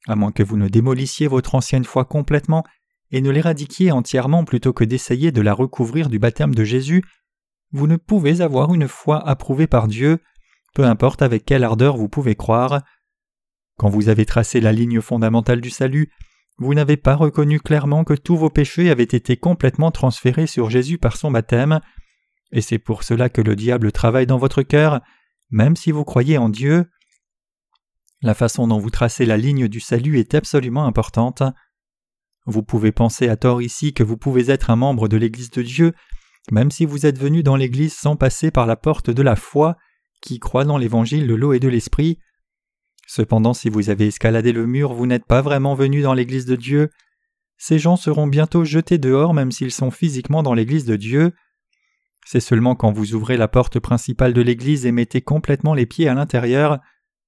À 0.08 0.16
moins 0.16 0.32
que 0.32 0.42
vous 0.42 0.56
ne 0.56 0.68
démolissiez 0.68 1.28
votre 1.28 1.54
ancienne 1.54 1.84
foi 1.84 2.04
complètement 2.04 2.64
et 3.10 3.20
ne 3.20 3.30
l'éradiquiez 3.30 3.92
entièrement 3.92 4.44
plutôt 4.44 4.72
que 4.72 4.84
d'essayer 4.84 5.30
de 5.30 5.40
la 5.40 5.54
recouvrir 5.54 6.08
du 6.08 6.18
baptême 6.18 6.54
de 6.54 6.64
Jésus, 6.64 7.02
vous 7.70 7.86
ne 7.86 7.96
pouvez 7.96 8.40
avoir 8.40 8.74
une 8.74 8.88
foi 8.88 9.26
approuvée 9.26 9.66
par 9.66 9.86
Dieu, 9.86 10.18
peu 10.74 10.84
importe 10.84 11.22
avec 11.22 11.44
quelle 11.44 11.64
ardeur 11.64 11.96
vous 11.96 12.08
pouvez 12.08 12.34
croire. 12.34 12.82
Quand 13.78 13.88
vous 13.88 14.08
avez 14.08 14.26
tracé 14.26 14.60
la 14.60 14.72
ligne 14.72 15.00
fondamentale 15.00 15.60
du 15.60 15.70
salut, 15.70 16.10
vous 16.58 16.74
n'avez 16.74 16.96
pas 16.96 17.14
reconnu 17.14 17.60
clairement 17.60 18.04
que 18.04 18.14
tous 18.14 18.36
vos 18.36 18.50
péchés 18.50 18.90
avaient 18.90 19.02
été 19.02 19.36
complètement 19.36 19.90
transférés 19.90 20.46
sur 20.46 20.70
Jésus 20.70 20.98
par 20.98 21.16
son 21.16 21.30
baptême, 21.30 21.80
et 22.52 22.60
c'est 22.60 22.78
pour 22.78 23.02
cela 23.02 23.28
que 23.28 23.40
le 23.40 23.56
diable 23.56 23.92
travaille 23.92 24.26
dans 24.26 24.38
votre 24.38 24.62
cœur, 24.62 25.00
même 25.50 25.76
si 25.76 25.90
vous 25.90 26.04
croyez 26.04 26.38
en 26.38 26.48
Dieu. 26.48 26.90
La 28.20 28.34
façon 28.34 28.68
dont 28.68 28.78
vous 28.78 28.90
tracez 28.90 29.24
la 29.24 29.36
ligne 29.36 29.68
du 29.68 29.80
salut 29.80 30.18
est 30.18 30.34
absolument 30.34 30.86
importante. 30.86 31.42
Vous 32.46 32.62
pouvez 32.62 32.92
penser 32.92 33.28
à 33.28 33.36
tort 33.36 33.62
ici 33.62 33.94
que 33.94 34.02
vous 34.02 34.16
pouvez 34.16 34.50
être 34.50 34.70
un 34.70 34.76
membre 34.76 35.08
de 35.08 35.16
l'Église 35.16 35.50
de 35.50 35.62
Dieu, 35.62 35.92
même 36.50 36.70
si 36.70 36.84
vous 36.84 37.06
êtes 37.06 37.18
venu 37.18 37.42
dans 37.42 37.56
l'Église 37.56 37.94
sans 37.94 38.16
passer 38.16 38.50
par 38.50 38.66
la 38.66 38.76
porte 38.76 39.10
de 39.10 39.22
la 39.22 39.36
foi, 39.36 39.76
qui 40.20 40.38
croit 40.38 40.64
dans 40.64 40.78
l'Évangile 40.78 41.26
de 41.26 41.34
l'eau 41.34 41.52
et 41.52 41.60
de 41.60 41.68
l'Esprit. 41.68 42.18
Cependant, 43.06 43.54
si 43.54 43.68
vous 43.68 43.90
avez 43.90 44.06
escaladé 44.06 44.52
le 44.52 44.66
mur, 44.66 44.94
vous 44.94 45.06
n'êtes 45.06 45.26
pas 45.26 45.42
vraiment 45.42 45.74
venu 45.74 46.02
dans 46.02 46.14
l'Église 46.14 46.46
de 46.46 46.56
Dieu. 46.56 46.90
Ces 47.58 47.78
gens 47.78 47.96
seront 47.96 48.26
bientôt 48.26 48.64
jetés 48.64 48.98
dehors 48.98 49.34
même 49.34 49.52
s'ils 49.52 49.72
sont 49.72 49.90
physiquement 49.90 50.42
dans 50.42 50.54
l'Église 50.54 50.84
de 50.84 50.96
Dieu. 50.96 51.32
C'est 52.24 52.40
seulement 52.40 52.74
quand 52.74 52.92
vous 52.92 53.14
ouvrez 53.14 53.36
la 53.36 53.48
porte 53.48 53.80
principale 53.80 54.32
de 54.32 54.40
l'Église 54.40 54.86
et 54.86 54.92
mettez 54.92 55.20
complètement 55.20 55.74
les 55.74 55.86
pieds 55.86 56.08
à 56.08 56.14
l'intérieur 56.14 56.78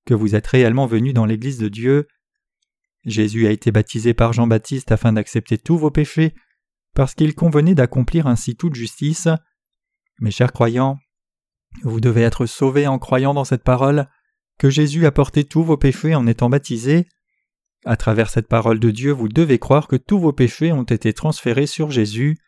que 0.06 0.14
vous 0.14 0.34
êtes 0.34 0.46
réellement 0.46 0.86
venu 0.86 1.12
dans 1.12 1.26
l'Église 1.26 1.58
de 1.58 1.68
Dieu. 1.68 2.06
Jésus 3.04 3.46
a 3.46 3.50
été 3.50 3.70
baptisé 3.70 4.14
par 4.14 4.32
Jean-Baptiste 4.32 4.92
afin 4.92 5.12
d'accepter 5.12 5.58
tous 5.58 5.76
vos 5.76 5.90
péchés, 5.90 6.34
parce 6.94 7.14
qu'il 7.14 7.34
convenait 7.34 7.74
d'accomplir 7.74 8.26
ainsi 8.26 8.56
toute 8.56 8.74
justice. 8.74 9.28
Mes 10.20 10.30
chers 10.30 10.52
croyants, 10.52 10.98
vous 11.82 12.00
devez 12.00 12.22
être 12.22 12.46
sauvés 12.46 12.86
en 12.86 12.98
croyant 12.98 13.34
dans 13.34 13.44
cette 13.44 13.64
parole, 13.64 14.08
que 14.58 14.70
Jésus 14.70 15.06
a 15.06 15.12
porté 15.12 15.44
tous 15.44 15.62
vos 15.62 15.76
péchés 15.76 16.14
en 16.14 16.26
étant 16.26 16.48
baptisé. 16.48 17.06
À 17.84 17.96
travers 17.96 18.30
cette 18.30 18.48
parole 18.48 18.80
de 18.80 18.90
Dieu, 18.90 19.12
vous 19.12 19.28
devez 19.28 19.58
croire 19.58 19.88
que 19.88 19.96
tous 19.96 20.18
vos 20.18 20.32
péchés 20.32 20.72
ont 20.72 20.84
été 20.84 21.12
transférés 21.12 21.66
sur 21.66 21.90
Jésus. 21.90 22.38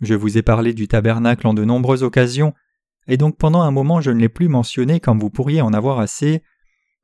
Je 0.00 0.14
vous 0.14 0.38
ai 0.38 0.42
parlé 0.42 0.72
du 0.72 0.88
tabernacle 0.88 1.46
en 1.46 1.54
de 1.54 1.64
nombreuses 1.64 2.02
occasions, 2.02 2.54
et 3.06 3.16
donc 3.16 3.36
pendant 3.36 3.62
un 3.62 3.70
moment 3.70 4.00
je 4.00 4.10
ne 4.10 4.20
l'ai 4.20 4.28
plus 4.28 4.48
mentionné 4.48 5.00
comme 5.00 5.18
vous 5.18 5.30
pourriez 5.30 5.60
en 5.60 5.72
avoir 5.72 5.98
assez, 5.98 6.42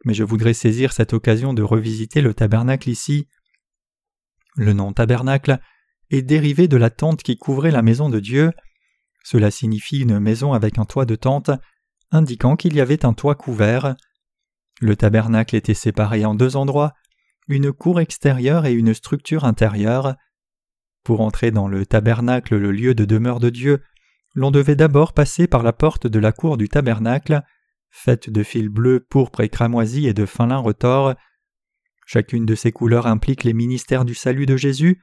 mais 0.04 0.14
je 0.14 0.24
voudrais 0.24 0.54
saisir 0.54 0.92
cette 0.92 1.12
occasion 1.12 1.52
de 1.52 1.62
revisiter 1.62 2.20
le 2.20 2.32
tabernacle 2.32 2.88
ici. 2.88 3.28
Le 4.56 4.72
nom 4.72 4.92
tabernacle 4.92 5.59
est 6.11 6.22
dérivé 6.22 6.68
de 6.68 6.76
la 6.76 6.90
tente 6.90 7.22
qui 7.22 7.37
couvrait 7.37 7.70
la 7.70 7.82
maison 7.82 8.09
de 8.09 8.20
Dieu. 8.20 8.52
Cela 9.24 9.50
signifie 9.50 10.00
une 10.00 10.20
maison 10.20 10.52
avec 10.52 10.78
un 10.78 10.85
toit 10.85 11.04
de 11.04 11.16
tente, 11.16 11.50
indiquant 12.11 12.57
qu'il 12.57 12.75
y 12.75 12.81
avait 12.81 13.05
un 13.05 13.12
toit 13.12 13.35
couvert. 13.35 13.97
Le 14.81 14.97
tabernacle 14.97 15.57
était 15.57 15.75
séparé 15.75 16.25
en 16.25 16.35
deux 16.35 16.57
endroits, 16.57 16.95
une 17.49 17.73
cour 17.73 18.01
extérieure 18.01 18.66
et 18.66 18.73
une 18.73 18.95
structure 18.95 19.45
intérieure. 19.45 20.16
Pour 21.05 21.21
entrer 21.21 21.51
dans 21.51 21.69
le 21.69 21.87
tabernacle, 21.87 22.57
le 22.57 22.73
lieu 22.73 22.95
de 22.95 23.05
demeure 23.05 23.40
de 23.40 23.51
Dieu, 23.51 23.83
l'on 24.35 24.51
devait 24.51 24.77
d'abord 24.77 25.12
passer 25.12 25.47
par 25.47 25.62
la 25.62 25.73
porte 25.73 26.07
de 26.07 26.19
la 26.19 26.33
cour 26.33 26.57
du 26.57 26.69
tabernacle, 26.69 27.42
faite 27.90 28.29
de 28.29 28.42
fils 28.42 28.69
bleus, 28.69 29.01
pourpre 29.01 29.40
et 29.40 29.49
cramoisi 29.49 30.07
et 30.07 30.14
de 30.14 30.27
fin 30.27 30.47
lin 30.47 30.59
retors. 30.59 31.14
Chacune 32.07 32.45
de 32.45 32.55
ces 32.55 32.71
couleurs 32.71 33.07
implique 33.07 33.45
les 33.45 33.55
ministères 33.55 34.05
du 34.05 34.14
salut 34.14 34.47
de 34.47 34.57
Jésus. 34.57 35.03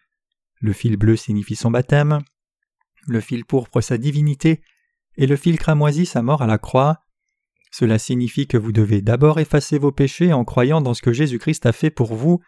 Le 0.62 0.72
fil 0.72 0.98
bleu 0.98 1.16
signifie 1.16 1.56
son 1.56 1.72
baptême, 1.72 2.20
le 3.08 3.20
fil 3.20 3.44
pourpre 3.44 3.82
sa 3.82 3.98
divinité, 3.98 4.62
et 5.18 5.28
le 5.28 5.36
fil 5.36 5.58
cramoisi 5.58 6.06
sa 6.06 6.22
mort 6.22 6.42
à 6.42 6.48
la 6.48 6.58
croix. 6.58 7.00
Cela 7.72 7.98
signifie 7.98 8.48
que 8.48 8.58
vous 8.58 8.72
devez 8.72 9.02
d'abord 9.02 9.40
effacer 9.40 9.78
vos 9.78 9.92
péchés 9.92 10.34
en 10.34 10.46
croyant 10.46 10.82
dans 10.82 10.94
ce 10.94 11.02
que 11.02 11.14
Jésus-Christ 11.14 11.66
a 11.66 11.72
fait 11.72 11.90
pour 11.90 12.14
vous, 12.14 12.40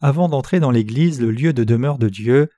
avant 0.00 0.28
d'entrer 0.28 0.60
dans 0.60 0.70
l'Église, 0.70 1.20
le 1.20 1.30
lieu 1.30 1.52
de 1.52 1.64
demeure 1.64 1.98
de 1.98 2.08
Dieu. 2.08 2.50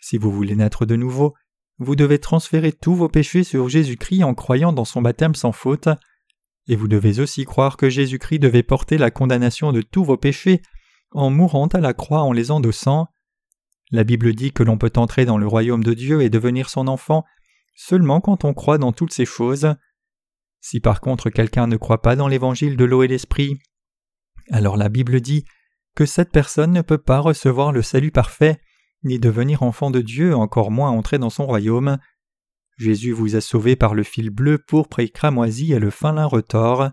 Si 0.00 0.18
vous 0.18 0.32
voulez 0.32 0.56
naître 0.56 0.84
de 0.84 0.96
nouveau, 0.96 1.34
vous 1.78 1.96
devez 1.96 2.18
transférer 2.18 2.72
tous 2.72 2.94
vos 2.94 3.08
péchés 3.08 3.44
sur 3.44 3.68
Jésus-Christ 3.68 4.24
en 4.24 4.34
croyant 4.34 4.72
dans 4.72 4.84
son 4.84 5.02
baptême 5.02 5.34
sans 5.34 5.52
faute, 5.52 5.88
et 6.68 6.76
vous 6.76 6.88
devez 6.88 7.20
aussi 7.20 7.44
croire 7.44 7.76
que 7.76 7.88
Jésus-Christ 7.88 8.38
devait 8.38 8.62
porter 8.62 8.98
la 8.98 9.10
condamnation 9.10 9.72
de 9.72 9.82
tous 9.82 10.04
vos 10.04 10.16
péchés 10.16 10.62
en 11.12 11.30
mourant 11.30 11.66
à 11.66 11.80
la 11.80 11.92
croix 11.92 12.22
en 12.22 12.32
les 12.32 12.50
endossant. 12.50 13.08
La 13.90 14.04
Bible 14.04 14.34
dit 14.34 14.52
que 14.52 14.62
l'on 14.62 14.78
peut 14.78 14.92
entrer 14.96 15.24
dans 15.24 15.38
le 15.38 15.46
royaume 15.46 15.84
de 15.84 15.94
Dieu 15.94 16.22
et 16.22 16.30
devenir 16.30 16.70
son 16.70 16.88
enfant 16.88 17.24
seulement 17.82 18.20
quand 18.20 18.44
on 18.44 18.54
croit 18.54 18.78
dans 18.78 18.92
toutes 18.92 19.12
ces 19.12 19.24
choses. 19.24 19.74
Si 20.60 20.78
par 20.78 21.00
contre 21.00 21.30
quelqu'un 21.30 21.66
ne 21.66 21.76
croit 21.76 22.00
pas 22.00 22.14
dans 22.14 22.28
l'évangile 22.28 22.76
de 22.76 22.84
l'eau 22.84 23.02
et 23.02 23.08
l'esprit, 23.08 23.58
alors 24.50 24.76
la 24.76 24.88
Bible 24.88 25.20
dit 25.20 25.44
que 25.96 26.06
cette 26.06 26.30
personne 26.30 26.72
ne 26.72 26.82
peut 26.82 26.98
pas 26.98 27.18
recevoir 27.18 27.72
le 27.72 27.82
salut 27.82 28.12
parfait, 28.12 28.60
ni 29.02 29.18
devenir 29.18 29.62
enfant 29.64 29.90
de 29.90 30.00
Dieu, 30.00 30.34
encore 30.34 30.70
moins 30.70 30.90
entrer 30.90 31.18
dans 31.18 31.30
son 31.30 31.44
royaume. 31.44 31.98
Jésus 32.78 33.12
vous 33.12 33.34
a 33.34 33.40
sauvé 33.40 33.74
par 33.74 33.94
le 33.94 34.04
fil 34.04 34.30
bleu, 34.30 34.58
pourpre 34.58 35.00
et 35.00 35.08
cramoisi 35.08 35.72
et 35.72 35.80
le 35.80 35.90
fin 35.90 36.12
lin 36.12 36.26
retors. 36.26 36.90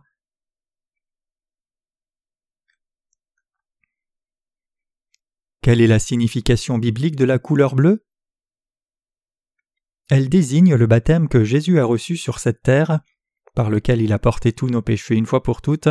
Quelle 5.62 5.82
est 5.82 5.88
la 5.88 5.99
signification 5.99 6.80
biblique 6.80 7.15
de 7.15 7.25
la 7.25 7.38
couleur 7.38 7.75
bleue? 7.75 8.04
Elle 10.10 10.28
désigne 10.28 10.76
le 10.76 10.88
baptême 10.88 11.28
que 11.28 11.43
Jésus 11.43 11.80
a 11.80 11.86
reçu 11.86 12.17
sur 12.17 12.39
cette 12.39 12.62
terre, 12.63 13.00
par 13.56 13.69
lequel 13.69 14.02
il 14.02 14.12
a 14.12 14.19
porté 14.19 14.54
tous 14.54 14.67
nos 14.67 14.82
péchés 14.82 15.15
une 15.15 15.28
fois 15.28 15.43
pour 15.43 15.62
toutes. 15.62 15.89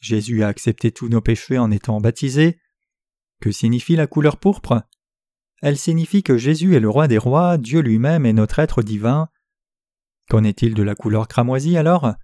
Jésus 0.00 0.42
a 0.42 0.48
accepté 0.48 0.92
tous 0.92 1.08
nos 1.08 1.22
péchés 1.22 1.58
en 1.58 1.70
étant 1.70 2.00
baptisé. 2.00 2.58
Que 3.40 3.50
signifie 3.50 3.96
la 3.96 4.06
couleur 4.06 4.36
pourpre? 4.36 4.82
Elle 5.62 5.78
signifie 5.78 6.22
que 6.22 6.36
Jésus 6.36 6.76
est 6.76 6.80
le 6.80 6.90
roi 6.90 7.08
des 7.08 7.16
rois, 7.16 7.56
Dieu 7.56 7.80
lui-même 7.80 8.26
est 8.26 8.34
notre 8.34 8.58
être 8.58 8.82
divin. 8.82 9.28
Qu'en 10.28 10.44
est-il 10.44 10.74
de 10.74 10.82
la 10.82 10.94
couleur 10.94 11.26
cramoisie 11.26 11.78
alors? 11.78 12.14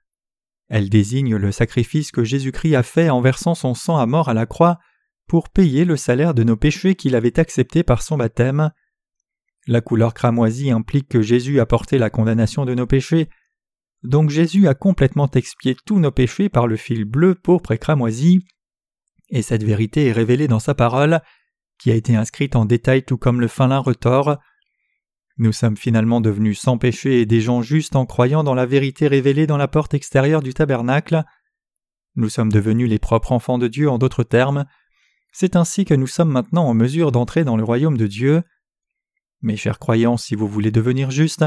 Elle 0.68 0.90
désigne 0.90 1.36
le 1.36 1.50
sacrifice 1.50 2.12
que 2.12 2.24
Jésus-Christ 2.24 2.74
a 2.74 2.82
fait 2.82 3.08
en 3.08 3.22
versant 3.22 3.54
son 3.54 3.74
sang 3.74 3.96
à 3.96 4.06
mort 4.06 4.28
à 4.28 4.34
la 4.34 4.46
croix 4.46 4.78
pour 5.26 5.48
payer 5.48 5.84
le 5.84 5.96
salaire 5.96 6.34
de 6.34 6.44
nos 6.44 6.56
péchés 6.56 6.94
qu'il 6.94 7.16
avait 7.16 7.40
acceptés 7.40 7.82
par 7.82 8.02
son 8.02 8.18
baptême. 8.18 8.70
La 9.66 9.80
couleur 9.80 10.14
cramoisie 10.14 10.70
implique 10.70 11.08
que 11.08 11.22
Jésus 11.22 11.60
a 11.60 11.66
porté 11.66 11.98
la 11.98 12.10
condamnation 12.10 12.64
de 12.64 12.74
nos 12.74 12.86
péchés, 12.86 13.28
donc 14.02 14.30
Jésus 14.30 14.66
a 14.66 14.74
complètement 14.74 15.30
expié 15.30 15.76
tous 15.84 15.98
nos 15.98 16.10
péchés 16.10 16.48
par 16.48 16.66
le 16.66 16.76
fil 16.76 17.04
bleu, 17.04 17.34
pourpre 17.34 17.72
et 17.72 17.78
cramoisi, 17.78 18.40
et 19.28 19.42
cette 19.42 19.62
vérité 19.62 20.06
est 20.06 20.12
révélée 20.12 20.48
dans 20.48 20.58
sa 20.58 20.74
parole, 20.74 21.20
qui 21.78 21.90
a 21.90 21.94
été 21.94 22.16
inscrite 22.16 22.56
en 22.56 22.64
détail 22.64 23.04
tout 23.04 23.16
comme 23.16 23.40
le 23.40 23.48
fin 23.48 23.68
lin 23.68 23.78
retort. 23.78 24.38
Nous 25.38 25.52
sommes 25.52 25.76
finalement 25.76 26.20
devenus 26.20 26.58
sans 26.58 26.76
péché 26.76 27.20
et 27.20 27.26
des 27.26 27.40
gens 27.40 27.62
justes 27.62 27.96
en 27.96 28.06
croyant 28.06 28.44
dans 28.44 28.54
la 28.54 28.66
vérité 28.66 29.06
révélée 29.06 29.46
dans 29.46 29.56
la 29.56 29.68
porte 29.68 29.94
extérieure 29.94 30.42
du 30.42 30.52
tabernacle. 30.52 31.24
Nous 32.16 32.28
sommes 32.28 32.52
devenus 32.52 32.88
les 32.88 32.98
propres 32.98 33.32
enfants 33.32 33.56
de 33.56 33.68
Dieu 33.68 33.88
en 33.88 33.98
d'autres 33.98 34.24
termes. 34.24 34.66
C'est 35.32 35.56
ainsi 35.56 35.84
que 35.84 35.94
nous 35.94 36.08
sommes 36.08 36.30
maintenant 36.30 36.66
en 36.66 36.74
mesure 36.74 37.12
d'entrer 37.12 37.44
dans 37.44 37.56
le 37.56 37.64
royaume 37.64 37.96
de 37.96 38.06
Dieu. 38.06 38.42
Mes 39.42 39.56
chers 39.56 39.78
croyants, 39.78 40.16
si 40.16 40.34
vous 40.34 40.48
voulez 40.48 40.70
devenir 40.70 41.10
juste, 41.10 41.44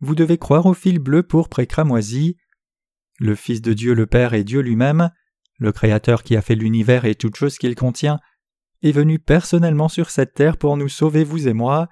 vous 0.00 0.14
devez 0.14 0.38
croire 0.38 0.66
au 0.66 0.74
fil 0.74 0.98
bleu 0.98 1.22
pourpre 1.22 1.58
et 1.60 1.66
cramoisi. 1.66 2.36
Le 3.18 3.34
Fils 3.34 3.62
de 3.62 3.72
Dieu 3.72 3.94
le 3.94 4.06
Père 4.06 4.34
est 4.34 4.44
Dieu 4.44 4.60
lui-même, 4.60 5.10
le 5.58 5.72
Créateur 5.72 6.22
qui 6.22 6.36
a 6.36 6.42
fait 6.42 6.54
l'univers 6.54 7.04
et 7.04 7.14
toutes 7.14 7.36
choses 7.36 7.58
qu'il 7.58 7.74
contient, 7.74 8.20
est 8.82 8.92
venu 8.92 9.18
personnellement 9.18 9.88
sur 9.88 10.10
cette 10.10 10.34
terre 10.34 10.56
pour 10.56 10.76
nous 10.76 10.88
sauver 10.88 11.24
vous 11.24 11.46
et 11.48 11.52
moi, 11.52 11.88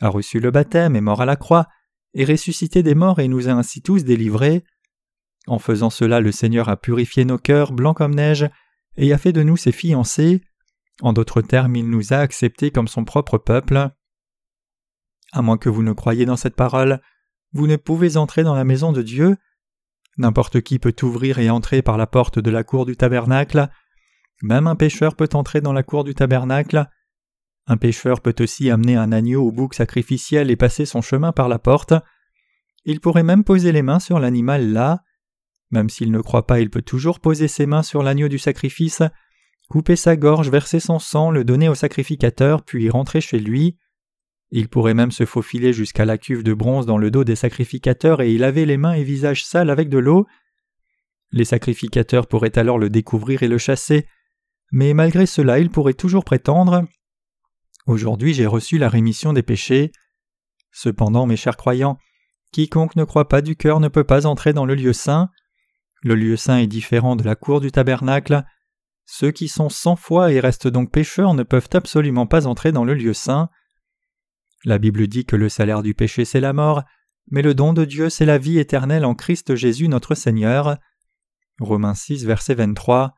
a 0.00 0.08
reçu 0.08 0.40
le 0.40 0.50
baptême, 0.50 0.94
est 0.94 1.00
mort 1.00 1.20
à 1.20 1.26
la 1.26 1.36
croix, 1.36 1.66
est 2.14 2.24
ressuscité 2.24 2.82
des 2.82 2.94
morts 2.94 3.18
et 3.18 3.28
nous 3.28 3.48
a 3.48 3.52
ainsi 3.52 3.82
tous 3.82 4.04
délivrés. 4.04 4.62
En 5.46 5.58
faisant 5.58 5.90
cela, 5.90 6.20
le 6.20 6.32
Seigneur 6.32 6.68
a 6.68 6.76
purifié 6.76 7.24
nos 7.24 7.38
cœurs, 7.38 7.72
blancs 7.72 7.96
comme 7.96 8.14
neige, 8.14 8.48
et 8.96 9.12
a 9.12 9.18
fait 9.18 9.32
de 9.32 9.42
nous 9.42 9.56
ses 9.56 9.72
fiancés. 9.72 10.42
En 11.00 11.12
d'autres 11.12 11.42
termes, 11.42 11.76
il 11.76 11.88
nous 11.88 12.12
a 12.12 12.18
acceptés 12.18 12.70
comme 12.70 12.88
son 12.88 13.04
propre 13.04 13.38
peuple. 13.38 13.90
À 15.32 15.42
moins 15.42 15.58
que 15.58 15.68
vous 15.68 15.82
ne 15.82 15.92
croyiez 15.92 16.24
dans 16.24 16.36
cette 16.36 16.56
parole, 16.56 17.00
vous 17.52 17.66
ne 17.66 17.76
pouvez 17.76 18.16
entrer 18.16 18.42
dans 18.42 18.54
la 18.54 18.64
maison 18.64 18.92
de 18.92 19.02
Dieu. 19.02 19.36
N'importe 20.16 20.60
qui 20.60 20.78
peut 20.78 20.94
ouvrir 21.02 21.38
et 21.38 21.50
entrer 21.50 21.82
par 21.82 21.96
la 21.96 22.06
porte 22.06 22.38
de 22.38 22.50
la 22.50 22.64
cour 22.64 22.86
du 22.86 22.96
tabernacle. 22.96 23.68
Même 24.42 24.66
un 24.66 24.76
pécheur 24.76 25.14
peut 25.16 25.28
entrer 25.34 25.60
dans 25.60 25.72
la 25.72 25.82
cour 25.82 26.04
du 26.04 26.14
tabernacle. 26.14 26.86
Un 27.66 27.76
pécheur 27.76 28.20
peut 28.20 28.34
aussi 28.40 28.70
amener 28.70 28.96
un 28.96 29.12
agneau 29.12 29.46
au 29.46 29.52
bouc 29.52 29.74
sacrificiel 29.74 30.50
et 30.50 30.56
passer 30.56 30.86
son 30.86 31.02
chemin 31.02 31.32
par 31.32 31.48
la 31.48 31.58
porte. 31.58 31.92
Il 32.84 33.00
pourrait 33.00 33.22
même 33.22 33.44
poser 33.44 33.72
les 33.72 33.82
mains 33.82 34.00
sur 34.00 34.18
l'animal 34.18 34.72
là. 34.72 35.02
Même 35.70 35.90
s'il 35.90 36.10
ne 36.10 36.20
croit 36.20 36.46
pas, 36.46 36.60
il 36.60 36.70
peut 36.70 36.82
toujours 36.82 37.20
poser 37.20 37.46
ses 37.46 37.66
mains 37.66 37.82
sur 37.82 38.02
l'agneau 38.02 38.28
du 38.28 38.38
sacrifice, 38.38 39.02
couper 39.68 39.96
sa 39.96 40.16
gorge, 40.16 40.48
verser 40.50 40.80
son 40.80 40.98
sang, 40.98 41.30
le 41.30 41.44
donner 41.44 41.68
au 41.68 41.74
sacrificateur, 41.74 42.62
puis 42.62 42.88
rentrer 42.88 43.20
chez 43.20 43.38
lui. 43.38 43.76
Il 44.50 44.68
pourrait 44.68 44.94
même 44.94 45.10
se 45.10 45.26
faufiler 45.26 45.72
jusqu'à 45.72 46.04
la 46.04 46.16
cuve 46.16 46.42
de 46.42 46.54
bronze 46.54 46.86
dans 46.86 46.98
le 46.98 47.10
dos 47.10 47.24
des 47.24 47.36
sacrificateurs 47.36 48.22
et 48.22 48.32
y 48.32 48.38
laver 48.38 48.64
les 48.64 48.78
mains 48.78 48.94
et 48.94 49.04
visages 49.04 49.44
sales 49.44 49.70
avec 49.70 49.88
de 49.88 49.98
l'eau. 49.98 50.26
Les 51.32 51.44
sacrificateurs 51.44 52.26
pourraient 52.26 52.58
alors 52.58 52.78
le 52.78 52.88
découvrir 52.88 53.42
et 53.42 53.48
le 53.48 53.58
chasser, 53.58 54.06
mais 54.72 54.94
malgré 54.94 55.26
cela 55.26 55.58
il 55.58 55.70
pourrait 55.70 55.94
toujours 55.94 56.24
prétendre 56.24 56.84
Aujourd'hui 57.86 58.34
j'ai 58.34 58.46
reçu 58.46 58.78
la 58.78 58.88
rémission 58.88 59.32
des 59.32 59.42
péchés. 59.42 59.92
Cependant, 60.72 61.26
mes 61.26 61.36
chers 61.36 61.56
croyants, 61.56 61.98
quiconque 62.52 62.96
ne 62.96 63.04
croit 63.04 63.28
pas 63.28 63.40
du 63.40 63.56
cœur 63.56 63.80
ne 63.80 63.88
peut 63.88 64.04
pas 64.04 64.26
entrer 64.26 64.52
dans 64.52 64.66
le 64.66 64.74
lieu 64.74 64.92
saint. 64.92 65.30
Le 66.02 66.14
lieu 66.14 66.36
saint 66.36 66.58
est 66.58 66.66
différent 66.66 67.16
de 67.16 67.24
la 67.24 67.34
cour 67.34 67.60
du 67.60 67.72
tabernacle. 67.72 68.44
Ceux 69.06 69.30
qui 69.30 69.48
sont 69.48 69.70
sans 69.70 69.96
foi 69.96 70.32
et 70.32 70.40
restent 70.40 70.68
donc 70.68 70.90
pécheurs 70.92 71.34
ne 71.34 71.42
peuvent 71.42 71.70
absolument 71.72 72.26
pas 72.26 72.46
entrer 72.46 72.72
dans 72.72 72.84
le 72.84 72.94
lieu 72.94 73.14
saint. 73.14 73.48
La 74.64 74.78
Bible 74.78 75.06
dit 75.06 75.24
que 75.24 75.36
le 75.36 75.48
salaire 75.48 75.82
du 75.82 75.94
péché 75.94 76.24
c'est 76.24 76.40
la 76.40 76.52
mort, 76.52 76.82
mais 77.30 77.42
le 77.42 77.54
don 77.54 77.72
de 77.72 77.84
Dieu 77.84 78.10
c'est 78.10 78.26
la 78.26 78.38
vie 78.38 78.58
éternelle 78.58 79.04
en 79.04 79.14
Christ 79.14 79.54
Jésus 79.54 79.88
notre 79.88 80.14
Seigneur. 80.14 80.78
Romains 81.60 81.94
6 81.94 82.24
verset 82.24 82.54
23. 82.54 83.14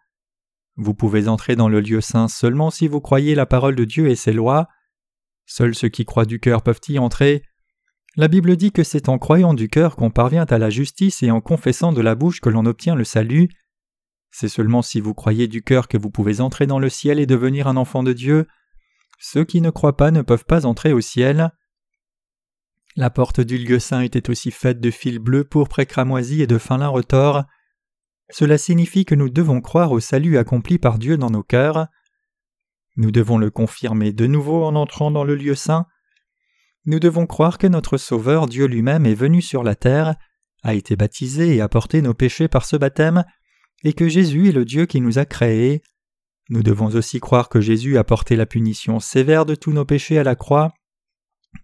Vous 0.76 0.94
pouvez 0.94 1.28
entrer 1.28 1.56
dans 1.56 1.68
le 1.68 1.80
lieu 1.80 2.00
saint 2.00 2.28
seulement 2.28 2.70
si 2.70 2.88
vous 2.88 3.00
croyez 3.00 3.34
la 3.34 3.46
parole 3.46 3.74
de 3.74 3.84
Dieu 3.84 4.08
et 4.08 4.16
ses 4.16 4.32
lois. 4.32 4.68
Seuls 5.46 5.74
ceux 5.74 5.88
qui 5.88 6.04
croient 6.04 6.26
du 6.26 6.40
cœur 6.40 6.62
peuvent 6.62 6.80
y 6.88 6.98
entrer. 6.98 7.42
La 8.16 8.28
Bible 8.28 8.56
dit 8.56 8.72
que 8.72 8.82
c'est 8.82 9.08
en 9.08 9.18
croyant 9.18 9.54
du 9.54 9.68
cœur 9.68 9.96
qu'on 9.96 10.10
parvient 10.10 10.44
à 10.44 10.58
la 10.58 10.70
justice 10.70 11.22
et 11.22 11.30
en 11.30 11.40
confessant 11.40 11.92
de 11.92 12.00
la 12.00 12.14
bouche 12.14 12.40
que 12.40 12.48
l'on 12.48 12.66
obtient 12.66 12.94
le 12.94 13.04
salut. 13.04 13.48
C'est 14.30 14.48
seulement 14.48 14.82
si 14.82 15.00
vous 15.00 15.14
croyez 15.14 15.48
du 15.48 15.62
cœur 15.62 15.88
que 15.88 15.98
vous 15.98 16.10
pouvez 16.10 16.40
entrer 16.40 16.66
dans 16.66 16.78
le 16.78 16.88
ciel 16.88 17.18
et 17.18 17.26
devenir 17.26 17.66
un 17.66 17.76
enfant 17.76 18.02
de 18.02 18.12
Dieu. 18.12 18.46
Ceux 19.22 19.44
qui 19.44 19.60
ne 19.60 19.68
croient 19.68 19.98
pas 19.98 20.10
ne 20.10 20.22
peuvent 20.22 20.46
pas 20.46 20.64
entrer 20.64 20.94
au 20.94 21.02
ciel. 21.02 21.52
La 22.96 23.10
porte 23.10 23.40
du 23.40 23.58
lieu 23.58 23.78
saint 23.78 24.00
était 24.00 24.30
aussi 24.30 24.50
faite 24.50 24.80
de 24.80 24.90
fils 24.90 25.18
bleus, 25.18 25.44
pourpre 25.44 25.78
et 25.78 25.86
cramoisi 25.86 26.40
et 26.40 26.46
de 26.46 26.56
fin 26.56 26.78
lin 26.78 26.88
retors. 26.88 27.44
Cela 28.30 28.56
signifie 28.56 29.04
que 29.04 29.14
nous 29.14 29.28
devons 29.28 29.60
croire 29.60 29.92
au 29.92 30.00
salut 30.00 30.38
accompli 30.38 30.78
par 30.78 30.98
Dieu 30.98 31.18
dans 31.18 31.28
nos 31.28 31.42
cœurs. 31.42 31.86
Nous 32.96 33.10
devons 33.10 33.36
le 33.36 33.50
confirmer 33.50 34.12
de 34.12 34.26
nouveau 34.26 34.64
en 34.64 34.74
entrant 34.74 35.10
dans 35.10 35.24
le 35.24 35.34
lieu 35.34 35.54
saint. 35.54 35.86
Nous 36.86 36.98
devons 36.98 37.26
croire 37.26 37.58
que 37.58 37.66
notre 37.66 37.98
Sauveur 37.98 38.46
Dieu 38.46 38.64
lui-même 38.64 39.04
est 39.04 39.14
venu 39.14 39.42
sur 39.42 39.62
la 39.62 39.74
terre, 39.74 40.14
a 40.62 40.72
été 40.72 40.96
baptisé 40.96 41.54
et 41.56 41.60
a 41.60 41.68
porté 41.68 42.00
nos 42.00 42.14
péchés 42.14 42.48
par 42.48 42.64
ce 42.64 42.76
baptême, 42.76 43.24
et 43.84 43.92
que 43.92 44.08
Jésus 44.08 44.48
est 44.48 44.52
le 44.52 44.64
Dieu 44.64 44.86
qui 44.86 45.02
nous 45.02 45.18
a 45.18 45.26
créés. 45.26 45.82
Nous 46.50 46.64
devons 46.64 46.88
aussi 46.88 47.20
croire 47.20 47.48
que 47.48 47.60
Jésus 47.60 47.96
a 47.96 48.02
porté 48.02 48.34
la 48.34 48.44
punition 48.44 48.98
sévère 48.98 49.46
de 49.46 49.54
tous 49.54 49.72
nos 49.72 49.84
péchés 49.84 50.18
à 50.18 50.24
la 50.24 50.34
croix, 50.34 50.74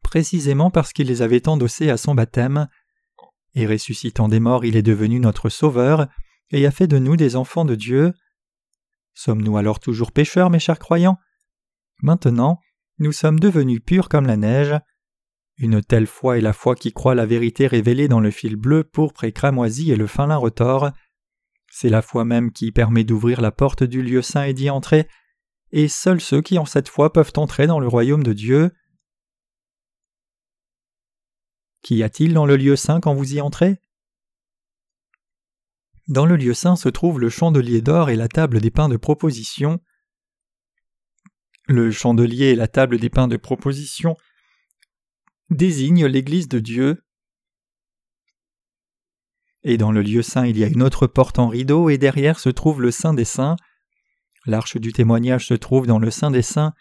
précisément 0.04 0.70
parce 0.70 0.92
qu'il 0.92 1.08
les 1.08 1.22
avait 1.22 1.48
endossés 1.48 1.90
à 1.90 1.96
son 1.96 2.14
baptême. 2.14 2.68
Et 3.56 3.66
ressuscitant 3.66 4.28
des 4.28 4.38
morts, 4.38 4.64
il 4.64 4.76
est 4.76 4.82
devenu 4.82 5.18
notre 5.18 5.48
Sauveur, 5.48 6.06
et 6.50 6.64
a 6.66 6.70
fait 6.70 6.86
de 6.86 6.98
nous 6.98 7.16
des 7.16 7.34
enfants 7.34 7.64
de 7.64 7.74
Dieu. 7.74 8.12
Sommes-nous 9.12 9.56
alors 9.56 9.80
toujours 9.80 10.12
pécheurs, 10.12 10.50
mes 10.50 10.60
chers 10.60 10.78
croyants? 10.78 11.18
Maintenant, 12.00 12.60
nous 13.00 13.12
sommes 13.12 13.40
devenus 13.40 13.80
purs 13.84 14.08
comme 14.08 14.26
la 14.26 14.36
neige. 14.36 14.78
Une 15.58 15.82
telle 15.82 16.06
foi 16.06 16.38
est 16.38 16.42
la 16.42 16.52
foi 16.52 16.76
qui 16.76 16.92
croit 16.92 17.16
la 17.16 17.26
vérité 17.26 17.66
révélée 17.66 18.06
dans 18.06 18.20
le 18.20 18.30
fil 18.30 18.54
bleu, 18.54 18.84
pourpre 18.84 19.24
et 19.24 19.32
cramoisi 19.32 19.90
et 19.90 19.96
le 19.96 20.06
fin 20.06 20.28
lin 20.28 20.36
retors. 20.36 20.92
C'est 21.78 21.90
la 21.90 22.00
foi 22.00 22.24
même 22.24 22.52
qui 22.52 22.72
permet 22.72 23.04
d'ouvrir 23.04 23.42
la 23.42 23.52
porte 23.52 23.82
du 23.82 24.00
lieu 24.00 24.22
saint 24.22 24.44
et 24.44 24.54
d'y 24.54 24.70
entrer, 24.70 25.06
et 25.72 25.88
seuls 25.88 26.22
ceux 26.22 26.40
qui 26.40 26.58
ont 26.58 26.64
cette 26.64 26.88
foi 26.88 27.12
peuvent 27.12 27.34
entrer 27.36 27.66
dans 27.66 27.80
le 27.80 27.86
royaume 27.86 28.22
de 28.22 28.32
Dieu. 28.32 28.74
Qu'y 31.82 32.02
a-t-il 32.02 32.32
dans 32.32 32.46
le 32.46 32.56
lieu 32.56 32.76
saint 32.76 32.98
quand 32.98 33.12
vous 33.12 33.34
y 33.34 33.42
entrez? 33.42 33.78
Dans 36.08 36.24
le 36.24 36.36
lieu 36.36 36.54
saint 36.54 36.76
se 36.76 36.88
trouve 36.88 37.20
le 37.20 37.28
chandelier 37.28 37.82
d'or 37.82 38.08
et 38.08 38.16
la 38.16 38.28
table 38.28 38.62
des 38.62 38.70
pains 38.70 38.88
de 38.88 38.96
proposition. 38.96 39.78
Le 41.66 41.90
chandelier 41.90 42.46
et 42.46 42.56
la 42.56 42.68
table 42.68 42.98
des 42.98 43.10
pains 43.10 43.28
de 43.28 43.36
proposition 43.36 44.16
désignent 45.50 46.06
l'Église 46.06 46.48
de 46.48 46.58
Dieu 46.58 47.05
et 49.68 49.76
dans 49.76 49.90
le 49.90 50.00
lieu 50.00 50.22
saint 50.22 50.46
il 50.46 50.56
y 50.56 50.62
a 50.62 50.68
une 50.68 50.82
autre 50.82 51.08
porte 51.08 51.40
en 51.40 51.48
rideau, 51.48 51.90
et 51.90 51.98
derrière 51.98 52.38
se 52.38 52.48
trouve 52.48 52.80
le 52.80 52.92
Saint 52.92 53.12
des 53.12 53.24
Saints. 53.24 53.56
L'arche 54.46 54.76
du 54.76 54.92
témoignage 54.92 55.48
se 55.48 55.54
trouve 55.54 55.88
dans 55.88 55.98
le 55.98 56.12
Saint 56.12 56.30
des 56.30 56.42
Saints. 56.42 56.72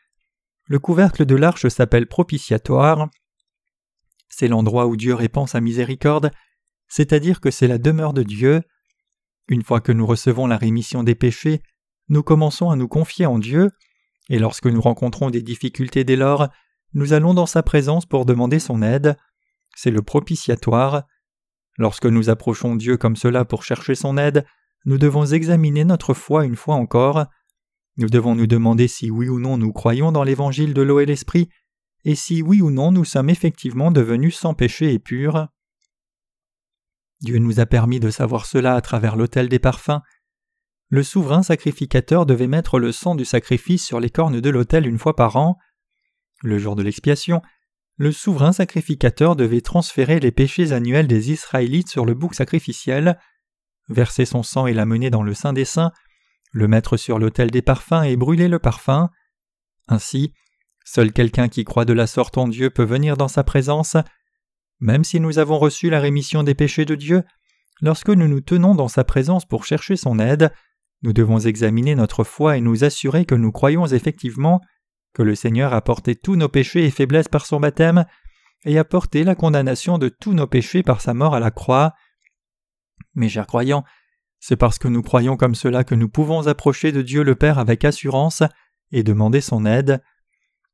Le 0.67 0.77
couvercle 0.77 1.25
de 1.25 1.35
l'arche 1.35 1.67
s'appelle 1.67 2.05
propitiatoire. 2.05 3.09
C'est 4.29 4.47
l'endroit 4.47 4.85
où 4.85 4.95
Dieu 4.95 5.15
répand 5.15 5.49
sa 5.49 5.61
miséricorde, 5.61 6.29
c'est-à-dire 6.87 7.41
que 7.41 7.49
c'est 7.49 7.67
la 7.67 7.79
demeure 7.79 8.13
de 8.13 8.21
Dieu. 8.21 8.61
Une 9.47 9.63
fois 9.63 9.81
que 9.81 9.91
nous 9.91 10.05
recevons 10.05 10.45
la 10.45 10.57
rémission 10.57 11.01
des 11.01 11.15
péchés, 11.15 11.63
nous 12.07 12.21
commençons 12.21 12.69
à 12.69 12.75
nous 12.75 12.87
confier 12.87 13.25
en 13.25 13.39
Dieu, 13.39 13.71
et 14.29 14.37
lorsque 14.37 14.67
nous 14.67 14.81
rencontrons 14.81 15.31
des 15.31 15.41
difficultés 15.41 16.03
dès 16.03 16.15
lors, 16.15 16.49
nous 16.93 17.13
allons 17.13 17.33
dans 17.33 17.47
sa 17.47 17.63
présence 17.63 18.05
pour 18.05 18.27
demander 18.27 18.59
son 18.59 18.83
aide. 18.83 19.17
C'est 19.75 19.91
le 19.91 20.03
propitiatoire. 20.03 21.05
Lorsque 21.77 22.05
nous 22.05 22.29
approchons 22.29 22.75
Dieu 22.75 22.97
comme 22.97 23.15
cela 23.15 23.45
pour 23.45 23.63
chercher 23.63 23.95
son 23.95 24.17
aide, 24.17 24.45
nous 24.85 24.97
devons 24.97 25.25
examiner 25.25 25.83
notre 25.83 26.13
foi 26.13 26.45
une 26.45 26.55
fois 26.55 26.75
encore. 26.75 27.25
Nous 27.97 28.09
devons 28.09 28.35
nous 28.35 28.47
demander 28.47 28.87
si 28.87 29.09
oui 29.09 29.29
ou 29.29 29.39
non 29.39 29.57
nous 29.57 29.73
croyons 29.73 30.11
dans 30.11 30.23
l'évangile 30.23 30.73
de 30.73 30.81
l'eau 30.81 30.99
et 30.99 31.05
l'esprit, 31.05 31.49
et 32.03 32.15
si 32.15 32.41
oui 32.41 32.61
ou 32.61 32.71
non 32.71 32.91
nous 32.91 33.05
sommes 33.05 33.29
effectivement 33.29 33.91
devenus 33.91 34.37
sans 34.37 34.53
péché 34.53 34.93
et 34.93 34.99
purs. 34.99 35.47
Dieu 37.21 37.39
nous 37.39 37.59
a 37.59 37.65
permis 37.65 37.99
de 37.99 38.09
savoir 38.09 38.45
cela 38.45 38.75
à 38.75 38.81
travers 38.81 39.15
l'autel 39.15 39.49
des 39.49 39.59
parfums. 39.59 40.01
Le 40.89 41.01
souverain 41.01 41.41
sacrificateur 41.41 42.25
devait 42.25 42.47
mettre 42.47 42.77
le 42.79 42.91
sang 42.91 43.15
du 43.15 43.25
sacrifice 43.25 43.83
sur 43.83 43.99
les 43.99 44.09
cornes 44.11 44.39
de 44.39 44.49
l'autel 44.49 44.85
une 44.85 44.99
fois 44.99 45.15
par 45.15 45.35
an. 45.35 45.57
Le 46.43 46.59
jour 46.59 46.75
de 46.75 46.83
l'expiation, 46.83 47.41
le 47.97 48.11
souverain 48.11 48.51
sacrificateur 48.51 49.35
devait 49.35 49.61
transférer 49.61 50.19
les 50.19 50.31
péchés 50.31 50.73
annuels 50.73 51.07
des 51.07 51.31
Israélites 51.31 51.89
sur 51.89 52.05
le 52.05 52.13
bouc 52.13 52.35
sacrificiel, 52.35 53.17
verser 53.87 54.25
son 54.25 54.43
sang 54.43 54.67
et 54.67 54.73
l'amener 54.73 55.09
dans 55.09 55.23
le 55.23 55.33
Saint 55.33 55.53
des 55.53 55.65
Saints, 55.65 55.91
le 56.51 56.67
mettre 56.67 56.97
sur 56.97 57.19
l'autel 57.19 57.51
des 57.51 57.61
parfums 57.61 58.03
et 58.03 58.17
brûler 58.17 58.47
le 58.47 58.59
parfum. 58.59 59.09
Ainsi, 59.87 60.33
seul 60.83 61.13
quelqu'un 61.13 61.47
qui 61.47 61.63
croit 61.63 61.85
de 61.85 61.93
la 61.93 62.07
sorte 62.07 62.37
en 62.37 62.47
Dieu 62.47 62.69
peut 62.69 62.83
venir 62.83 63.17
dans 63.17 63.27
sa 63.27 63.43
présence. 63.43 63.95
Même 64.79 65.03
si 65.03 65.19
nous 65.19 65.39
avons 65.39 65.57
reçu 65.57 65.89
la 65.89 65.99
rémission 65.99 66.43
des 66.43 66.55
péchés 66.55 66.85
de 66.85 66.95
Dieu, 66.95 67.23
lorsque 67.81 68.09
nous 68.09 68.27
nous 68.27 68.41
tenons 68.41 68.75
dans 68.75 68.87
sa 68.89 69.03
présence 69.05 69.45
pour 69.45 69.65
chercher 69.65 69.95
son 69.95 70.19
aide, 70.19 70.51
nous 71.01 71.13
devons 71.13 71.39
examiner 71.39 71.95
notre 71.95 72.23
foi 72.23 72.57
et 72.57 72.61
nous 72.61 72.83
assurer 72.83 73.25
que 73.25 73.35
nous 73.35 73.51
croyons 73.51 73.85
effectivement 73.85 74.59
que 75.15 75.23
le 75.23 75.33
Seigneur 75.33 75.73
a 75.73 75.81
porté 75.81 76.15
tous 76.15 76.35
nos 76.35 76.49
péchés 76.49 76.85
et 76.85 76.91
faiblesses 76.91 77.29
par 77.29 77.45
son 77.45 77.59
baptême, 77.59 78.05
et 78.65 78.77
a 78.77 78.83
porté 78.83 79.23
la 79.23 79.33
condamnation 79.33 79.97
de 79.97 80.09
tous 80.09 80.33
nos 80.33 80.45
péchés 80.45 80.83
par 80.83 80.99
sa 81.01 81.13
mort 81.13 81.33
à 81.33 81.39
la 81.39 81.51
croix. 81.51 81.93
Mes 83.15 83.29
chers 83.29 83.47
croyants, 83.47 83.85
c'est 84.39 84.57
parce 84.57 84.77
que 84.77 84.89
nous 84.89 85.01
croyons 85.01 85.37
comme 85.37 85.55
cela 85.55 85.83
que 85.83 85.95
nous 85.95 86.09
pouvons 86.09 86.47
approcher 86.47 86.91
de 86.91 87.01
Dieu 87.01 87.23
le 87.23 87.35
Père 87.35 87.59
avec 87.59 87.85
assurance 87.85 88.43
et 88.91 89.03
demander 89.03 89.39
son 89.39 89.65
aide. 89.65 90.03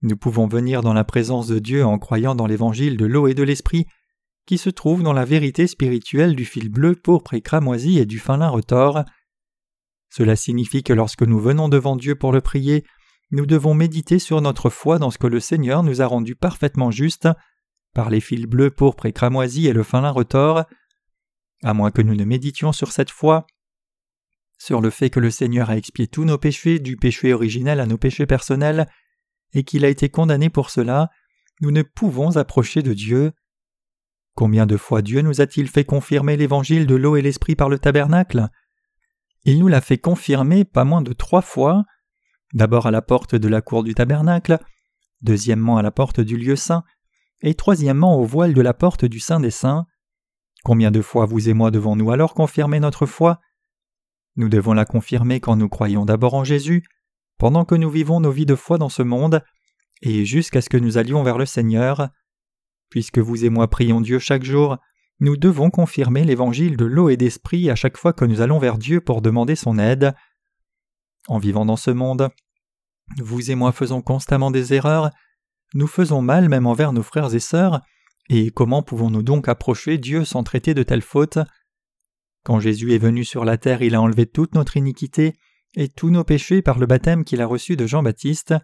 Nous 0.02 0.18
pouvons 0.18 0.48
venir 0.48 0.82
dans 0.82 0.94
la 0.94 1.04
présence 1.04 1.48
de 1.48 1.60
Dieu 1.60 1.86
en 1.86 2.00
croyant 2.00 2.34
dans 2.34 2.48
l'évangile 2.48 2.98
de 2.98 3.06
l'eau 3.06 3.28
et 3.28 3.36
de 3.36 3.44
l'esprit, 3.44 3.86
qui 4.48 4.58
se 4.58 4.72
trouve 4.72 5.04
dans 5.04 5.14
la 5.14 5.26
vérité 5.26 5.68
spirituelle 5.68 6.36
du 6.36 6.46
fil 6.46 6.70
bleu, 6.70 6.96
pourpre 6.96 7.36
et 7.36 7.42
cramoisi 7.42 8.00
et 8.00 8.08
du 8.08 8.18
fin 8.18 8.38
lin 8.38 8.50
retors. 8.50 9.04
Cela 10.10 10.36
signifie 10.36 10.82
que 10.82 10.94
lorsque 10.94 11.22
nous 11.22 11.40
venons 11.40 11.70
devant 11.70 11.96
Dieu 11.96 12.16
pour 12.16 12.32
le 12.32 12.42
prier, 12.42 12.84
nous 13.32 13.46
devons 13.46 13.74
méditer 13.74 14.20
sur 14.20 14.42
notre 14.42 14.70
foi 14.70 15.00
dans 15.00 15.12
ce 15.12 15.18
que 15.18 15.28
le 15.28 15.40
Seigneur 15.40 15.84
nous 15.84 16.02
a 16.02 16.06
rendu 16.06 16.36
parfaitement 16.36 16.92
juste 16.92 17.28
par 17.94 18.10
les 18.10 18.22
fils 18.22 18.46
bleus, 18.46 18.72
pourpres 18.72 19.06
et 19.06 19.14
cramoisis 19.14 19.68
et 19.68 19.74
le 19.74 19.84
fin 19.84 20.02
lin 20.02 20.12
retors. 20.12 20.66
À 21.64 21.74
moins 21.74 21.92
que 21.92 22.02
nous 22.02 22.16
ne 22.16 22.26
méditions 22.26 22.72
sur 22.72 22.92
cette 22.92 23.12
foi, 23.12 23.46
sur 24.58 24.82
le 24.82 24.90
fait 24.90 25.10
que 25.10 25.20
le 25.20 25.32
Seigneur 25.32 25.70
a 25.70 25.78
expié 25.78 26.08
tous 26.08 26.26
nos 26.26 26.38
péchés, 26.38 26.80
du 26.80 26.98
péché 26.98 27.34
originel 27.34 27.80
à 27.80 27.86
nos 27.86 27.98
péchés 27.98 28.26
personnels, 28.26 28.88
et 29.54 29.64
qu'il 29.64 29.86
a 29.86 29.90
été 29.90 30.10
condamné 30.10 30.50
pour 30.50 30.70
cela, 30.70 31.10
nous 31.62 31.72
ne 31.72 31.82
pouvons 31.82 32.38
approcher 32.38 32.82
de 32.82 32.94
Dieu. 32.94 33.32
Combien 34.36 34.66
de 34.66 34.78
fois 34.78 35.02
Dieu 35.02 35.22
nous 35.22 35.42
a-t-il 35.42 35.68
fait 35.68 35.84
confirmer 35.84 36.38
l'évangile 36.38 36.88
de 36.88 36.96
l'eau 36.96 37.16
et 37.16 37.22
l'esprit 37.22 37.56
par 37.56 37.70
le 37.70 37.80
tabernacle? 37.80 38.50
Il 39.44 39.60
nous 39.60 39.68
l'a 39.68 39.82
fait 39.82 39.98
confirmer 39.98 40.66
pas 40.66 40.84
moins 40.84 41.02
de 41.02 41.14
trois 41.14 41.42
fois, 41.42 41.84
d'abord 42.54 42.86
à 42.86 42.92
la 42.92 43.02
porte 43.02 43.36
de 43.36 43.48
la 43.48 43.62
cour 43.62 43.84
du 43.84 43.94
tabernacle, 43.94 44.60
deuxièmement 45.22 45.78
à 45.78 45.82
la 45.82 45.92
porte 45.92 46.20
du 46.20 46.38
lieu 46.38 46.56
saint, 46.56 46.84
et 47.42 47.54
troisièmement 47.54 48.20
au 48.20 48.24
voile 48.24 48.54
de 48.54 48.62
la 48.62 48.74
porte 48.74 49.06
du 49.06 49.20
Saint 49.20 49.40
des 49.40 49.52
Saints. 49.52 49.86
Combien 50.64 50.92
de 50.92 51.02
fois 51.02 51.26
vous 51.26 51.50
et 51.50 51.54
moi 51.54 51.72
devons-nous 51.72 52.12
alors 52.12 52.34
confirmer 52.34 52.80
notre 52.80 53.06
foi? 53.06 53.40
Nous 54.36 54.48
devons 54.48 54.74
la 54.74 54.86
confirmer 54.86 55.40
quand 55.40 55.56
nous 55.56 55.70
croyons 55.70 56.06
d'abord 56.06 56.36
en 56.36 56.44
Jésus, 56.44 56.84
pendant 57.38 57.66
que 57.66 57.76
nous 57.76 57.90
vivons 57.90 58.20
nos 58.20 58.32
vies 58.32 58.46
de 58.46 58.56
foi 58.56 58.78
dans 58.78 58.90
ce 58.90 59.02
monde, 59.02 59.44
et 60.02 60.26
jusqu'à 60.26 60.62
ce 60.62 60.70
que 60.70 60.78
nous 60.78 60.98
allions 60.98 61.24
vers 61.24 61.38
le 61.38 61.46
Seigneur. 61.46 62.10
Puisque 62.90 63.20
vous 63.20 63.46
et 63.46 63.50
moi 63.50 63.68
prions 63.70 64.02
Dieu 64.02 64.20
chaque 64.20 64.44
jour, 64.44 64.78
nous 65.20 65.38
devons 65.38 65.70
confirmer 65.70 66.24
l'évangile 66.24 66.78
de 66.78 66.86
l'eau 66.86 67.10
et 67.10 67.18
d'esprit 67.18 67.70
à 67.70 67.76
chaque 67.76 67.98
fois 67.98 68.14
que 68.14 68.26
nous 68.26 68.42
allons 68.42 68.60
vers 68.60 68.78
Dieu 68.78 69.02
pour 69.02 69.22
demander 69.22 69.56
son 69.56 69.78
aide. 69.78 70.14
En 71.28 71.38
vivant 71.38 71.66
dans 71.66 71.76
ce 71.78 71.92
monde, 71.92 72.30
vous 73.18 73.52
et 73.52 73.56
moi 73.56 73.72
faisons 73.72 74.02
constamment 74.02 74.52
des 74.52 74.74
erreurs, 74.74 75.12
nous 75.74 75.88
faisons 75.88 76.22
mal 76.22 76.50
même 76.50 76.68
envers 76.68 76.94
nos 76.94 77.04
frères 77.04 77.34
et 77.34 77.40
sœurs, 77.40 77.82
et 78.30 78.52
comment 78.52 78.82
pouvons-nous 78.82 79.24
donc 79.24 79.48
approcher 79.48 79.98
Dieu 79.98 80.26
sans 80.26 80.44
traiter 80.44 80.74
de 80.74 80.84
telles 80.84 81.02
fautes? 81.02 81.40
Quand 82.44 82.60
Jésus 82.60 82.94
est 82.94 82.98
venu 82.98 83.24
sur 83.24 83.46
la 83.46 83.58
terre, 83.58 83.82
il 83.82 83.96
a 83.96 84.02
enlevé 84.02 84.26
toute 84.26 84.56
notre 84.56 84.78
iniquité 84.78 85.36
et 85.76 85.90
tous 85.90 86.10
nos 86.10 86.24
péchés 86.24 86.62
par 86.62 86.80
le 86.80 86.86
baptême 86.86 87.24
qu'il 87.24 87.42
a 87.42 87.46
reçu 87.46 87.76
de 87.76 87.86
Jean-Baptiste. 87.86 88.56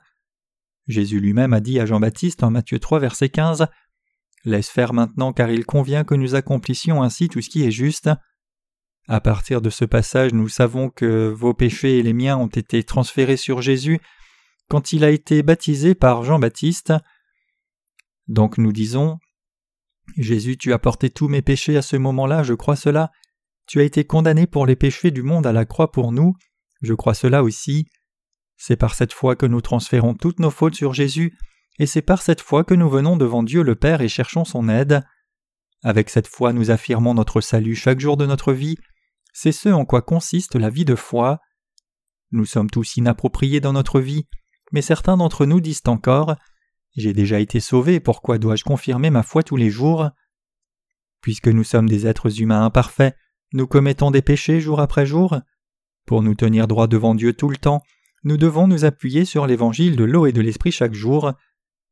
Jésus 0.87 1.19
lui-même 1.19 1.53
a 1.53 1.59
dit 1.59 1.79
à 1.79 1.85
Jean-Baptiste 1.85 2.43
en 2.43 2.51
Matthieu 2.51 2.79
3 2.79 2.99
verset 2.99 3.29
15 3.29 3.67
Laisse 4.45 4.69
faire 4.69 4.93
maintenant 4.93 5.33
car 5.33 5.51
il 5.51 5.65
convient 5.65 6.03
que 6.03 6.15
nous 6.15 6.35
accomplissions 6.35 7.03
ainsi 7.03 7.27
tout 7.27 7.41
ce 7.41 7.49
qui 7.49 7.63
est 7.63 7.71
juste. 7.71 8.09
À 9.07 9.21
partir 9.21 9.61
de 9.61 9.69
ce 9.69 9.85
passage, 9.85 10.33
nous 10.33 10.49
savons 10.49 10.89
que 10.89 11.29
vos 11.29 11.53
péchés 11.53 11.99
et 11.99 12.03
les 12.03 12.13
miens 12.13 12.37
ont 12.37 12.47
été 12.47 12.83
transférés 12.83 13.37
sur 13.37 13.61
Jésus 13.61 13.99
quand 14.69 14.91
il 14.91 15.05
a 15.05 15.09
été 15.09 15.43
baptisé 15.43 15.95
par 15.95 16.23
Jean-Baptiste. 16.23 16.93
Donc 18.27 18.57
nous 18.57 18.73
disons 18.73 19.17
Jésus, 20.17 20.57
tu 20.57 20.73
as 20.73 20.79
porté 20.79 21.09
tous 21.09 21.29
mes 21.29 21.41
péchés 21.41 21.77
à 21.77 21.81
ce 21.81 21.95
moment-là, 21.95 22.43
je 22.43 22.53
crois 22.53 22.75
cela. 22.75 23.11
Tu 23.65 23.79
as 23.79 23.83
été 23.83 24.03
condamné 24.05 24.45
pour 24.45 24.65
les 24.65 24.75
péchés 24.75 25.11
du 25.11 25.23
monde 25.23 25.47
à 25.47 25.53
la 25.53 25.65
croix 25.65 25.91
pour 25.91 26.11
nous, 26.11 26.35
je 26.81 26.93
crois 26.93 27.13
cela 27.13 27.43
aussi. 27.43 27.87
C'est 28.57 28.77
par 28.77 28.93
cette 28.93 29.13
foi 29.13 29.35
que 29.35 29.45
nous 29.45 29.61
transférons 29.61 30.15
toutes 30.15 30.39
nos 30.39 30.51
fautes 30.51 30.75
sur 30.75 30.93
Jésus, 30.93 31.37
et 31.79 31.85
c'est 31.85 32.01
par 32.01 32.21
cette 32.21 32.41
foi 32.41 32.63
que 32.63 32.73
nous 32.73 32.89
venons 32.89 33.15
devant 33.15 33.43
Dieu 33.43 33.61
le 33.61 33.75
Père 33.75 34.01
et 34.01 34.09
cherchons 34.09 34.45
son 34.45 34.67
aide. 34.67 35.05
Avec 35.83 36.09
cette 36.09 36.27
foi 36.27 36.53
nous 36.53 36.71
affirmons 36.71 37.13
notre 37.13 37.39
salut 37.39 37.75
chaque 37.75 37.99
jour 37.99 38.17
de 38.17 38.25
notre 38.25 38.51
vie, 38.51 38.77
c'est 39.39 39.51
ce 39.51 39.69
en 39.69 39.85
quoi 39.85 40.01
consiste 40.01 40.55
la 40.55 40.71
vie 40.71 40.83
de 40.83 40.95
foi. 40.95 41.41
Nous 42.31 42.45
sommes 42.45 42.71
tous 42.71 42.97
inappropriés 42.97 43.59
dans 43.59 43.71
notre 43.71 43.99
vie, 43.99 44.25
mais 44.71 44.81
certains 44.81 45.15
d'entre 45.15 45.45
nous 45.45 45.61
disent 45.61 45.83
encore 45.85 46.35
J'ai 46.95 47.13
déjà 47.13 47.39
été 47.39 47.59
sauvé, 47.59 47.99
pourquoi 47.99 48.39
dois-je 48.39 48.63
confirmer 48.63 49.11
ma 49.11 49.21
foi 49.21 49.43
tous 49.43 49.55
les 49.55 49.69
jours? 49.69 50.09
Puisque 51.21 51.49
nous 51.49 51.63
sommes 51.63 51.87
des 51.87 52.07
êtres 52.07 52.41
humains 52.41 52.65
imparfaits, 52.65 53.15
nous 53.53 53.67
commettons 53.67 54.09
des 54.09 54.23
péchés 54.23 54.59
jour 54.59 54.79
après 54.79 55.05
jour. 55.05 55.39
Pour 56.07 56.23
nous 56.23 56.33
tenir 56.33 56.67
droit 56.67 56.87
devant 56.87 57.13
Dieu 57.13 57.33
tout 57.33 57.49
le 57.49 57.57
temps, 57.57 57.83
nous 58.23 58.37
devons 58.37 58.67
nous 58.67 58.85
appuyer 58.85 59.23
sur 59.23 59.45
l'évangile 59.45 59.97
de 59.97 60.03
l'eau 60.03 60.25
et 60.25 60.31
de 60.31 60.41
l'esprit 60.41 60.71
chaque 60.71 60.95
jour. 60.95 61.33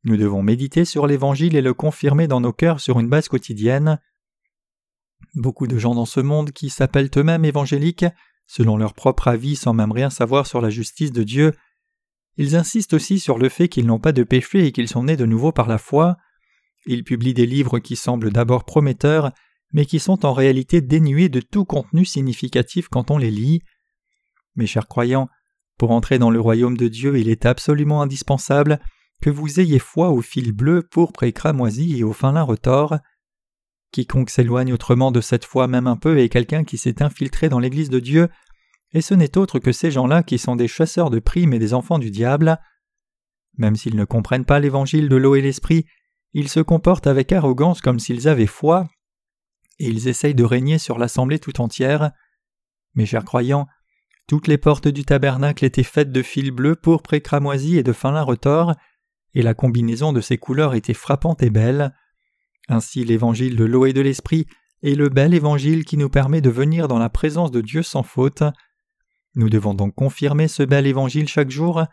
Nous 0.02 0.16
devons 0.16 0.42
méditer 0.42 0.84
sur 0.84 1.06
l'évangile 1.06 1.54
et 1.54 1.62
le 1.62 1.74
confirmer 1.74 2.26
dans 2.26 2.40
nos 2.40 2.52
cœurs 2.52 2.80
sur 2.80 2.98
une 2.98 3.08
base 3.08 3.28
quotidienne. 3.28 4.00
Beaucoup 5.34 5.66
de 5.66 5.78
gens 5.78 5.94
dans 5.94 6.06
ce 6.06 6.20
monde 6.20 6.52
qui 6.52 6.70
s'appellent 6.70 7.10
eux-mêmes 7.16 7.44
évangéliques, 7.44 8.06
selon 8.46 8.76
leur 8.76 8.94
propre 8.94 9.28
avis 9.28 9.56
sans 9.56 9.74
même 9.74 9.92
rien 9.92 10.10
savoir 10.10 10.46
sur 10.46 10.60
la 10.60 10.70
justice 10.70 11.12
de 11.12 11.22
Dieu, 11.22 11.52
ils 12.36 12.54
insistent 12.54 12.94
aussi 12.94 13.18
sur 13.18 13.38
le 13.38 13.48
fait 13.48 13.68
qu'ils 13.68 13.86
n'ont 13.86 13.98
pas 13.98 14.12
de 14.12 14.22
péché 14.22 14.66
et 14.66 14.72
qu'ils 14.72 14.88
sont 14.88 15.04
nés 15.04 15.16
de 15.16 15.26
nouveau 15.26 15.52
par 15.52 15.68
la 15.68 15.78
foi. 15.78 16.16
Ils 16.86 17.04
publient 17.04 17.34
des 17.34 17.46
livres 17.46 17.78
qui 17.78 17.96
semblent 17.96 18.30
d'abord 18.30 18.64
prometteurs, 18.64 19.32
mais 19.72 19.86
qui 19.86 19.98
sont 19.98 20.26
en 20.26 20.32
réalité 20.32 20.80
dénués 20.80 21.28
de 21.28 21.40
tout 21.40 21.64
contenu 21.64 22.04
significatif 22.04 22.88
quand 22.88 23.10
on 23.10 23.18
les 23.18 23.30
lit. 23.30 23.62
Mes 24.54 24.66
chers 24.66 24.86
croyants, 24.86 25.28
pour 25.78 25.90
entrer 25.90 26.18
dans 26.18 26.30
le 26.30 26.40
royaume 26.40 26.76
de 26.76 26.88
Dieu, 26.88 27.18
il 27.18 27.28
est 27.28 27.46
absolument 27.46 28.02
indispensable 28.02 28.80
que 29.22 29.30
vous 29.30 29.60
ayez 29.60 29.78
foi 29.78 30.10
au 30.10 30.20
fil 30.20 30.52
bleu, 30.52 30.82
pourpre 30.82 31.22
et 31.22 31.32
cramoisi 31.32 31.98
et 31.98 32.04
au 32.04 32.12
fin 32.12 32.32
lin 32.32 32.42
retors. 32.42 32.98
Quiconque 33.96 34.28
s'éloigne 34.28 34.74
autrement 34.74 35.10
de 35.10 35.22
cette 35.22 35.46
foi 35.46 35.68
même 35.68 35.86
un 35.86 35.96
peu 35.96 36.18
est 36.18 36.28
quelqu'un 36.28 36.64
qui 36.64 36.76
s'est 36.76 37.02
infiltré 37.02 37.48
dans 37.48 37.58
l'Église 37.58 37.88
de 37.88 37.98
Dieu 37.98 38.28
et 38.92 39.00
ce 39.00 39.14
n'est 39.14 39.38
autre 39.38 39.58
que 39.58 39.72
ces 39.72 39.90
gens-là 39.90 40.22
qui 40.22 40.36
sont 40.36 40.54
des 40.54 40.68
chasseurs 40.68 41.08
de 41.08 41.18
primes 41.18 41.54
et 41.54 41.58
des 41.58 41.72
enfants 41.72 41.98
du 41.98 42.10
diable. 42.10 42.58
Même 43.56 43.74
s'ils 43.74 43.96
ne 43.96 44.04
comprennent 44.04 44.44
pas 44.44 44.60
l'évangile 44.60 45.08
de 45.08 45.16
l'eau 45.16 45.34
et 45.34 45.40
l'esprit, 45.40 45.86
ils 46.34 46.50
se 46.50 46.60
comportent 46.60 47.06
avec 47.06 47.32
arrogance 47.32 47.80
comme 47.80 47.98
s'ils 47.98 48.28
avaient 48.28 48.44
foi, 48.44 48.86
et 49.78 49.86
ils 49.86 50.08
essayent 50.08 50.34
de 50.34 50.44
régner 50.44 50.76
sur 50.76 50.98
l'assemblée 50.98 51.38
tout 51.38 51.62
entière. 51.62 52.10
Mes 52.96 53.06
chers 53.06 53.24
croyants, 53.24 53.66
toutes 54.26 54.46
les 54.46 54.58
portes 54.58 54.88
du 54.88 55.06
tabernacle 55.06 55.64
étaient 55.64 55.82
faites 55.82 56.12
de 56.12 56.22
fils 56.22 56.50
bleus, 56.50 56.76
pourpre 56.76 57.14
et 57.14 57.22
cramoisi 57.22 57.78
et 57.78 57.82
de 57.82 57.94
fin 57.94 58.12
lin 58.12 58.22
retors, 58.22 58.74
et 59.32 59.40
la 59.40 59.54
combinaison 59.54 60.12
de 60.12 60.20
ces 60.20 60.36
couleurs 60.36 60.74
était 60.74 60.92
frappante 60.92 61.42
et 61.42 61.50
belle. 61.50 61.94
Ainsi 62.68 63.04
l'évangile 63.04 63.56
de 63.56 63.64
l'eau 63.64 63.86
et 63.86 63.92
de 63.92 64.00
l'esprit 64.00 64.46
est 64.82 64.94
le 64.94 65.08
bel 65.08 65.34
évangile 65.34 65.84
qui 65.84 65.96
nous 65.96 66.08
permet 66.08 66.40
de 66.40 66.50
venir 66.50 66.88
dans 66.88 66.98
la 66.98 67.08
présence 67.08 67.50
de 67.50 67.60
Dieu 67.60 67.82
sans 67.82 68.02
faute. 68.02 68.42
Nous 69.34 69.48
devons 69.48 69.74
donc 69.74 69.94
confirmer 69.94 70.48
ce 70.48 70.62
bel 70.62 70.86
évangile 70.86 71.28
chaque 71.28 71.50
jour. 71.50 71.84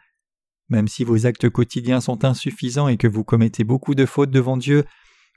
Même 0.69 0.87
si 0.87 1.03
vos 1.03 1.25
actes 1.25 1.49
quotidiens 1.49 2.01
sont 2.01 2.25
insuffisants 2.25 2.87
et 2.87 2.97
que 2.97 3.07
vous 3.07 3.23
commettez 3.23 3.63
beaucoup 3.63 3.95
de 3.95 4.05
fautes 4.05 4.31
devant 4.31 4.57
Dieu, 4.57 4.85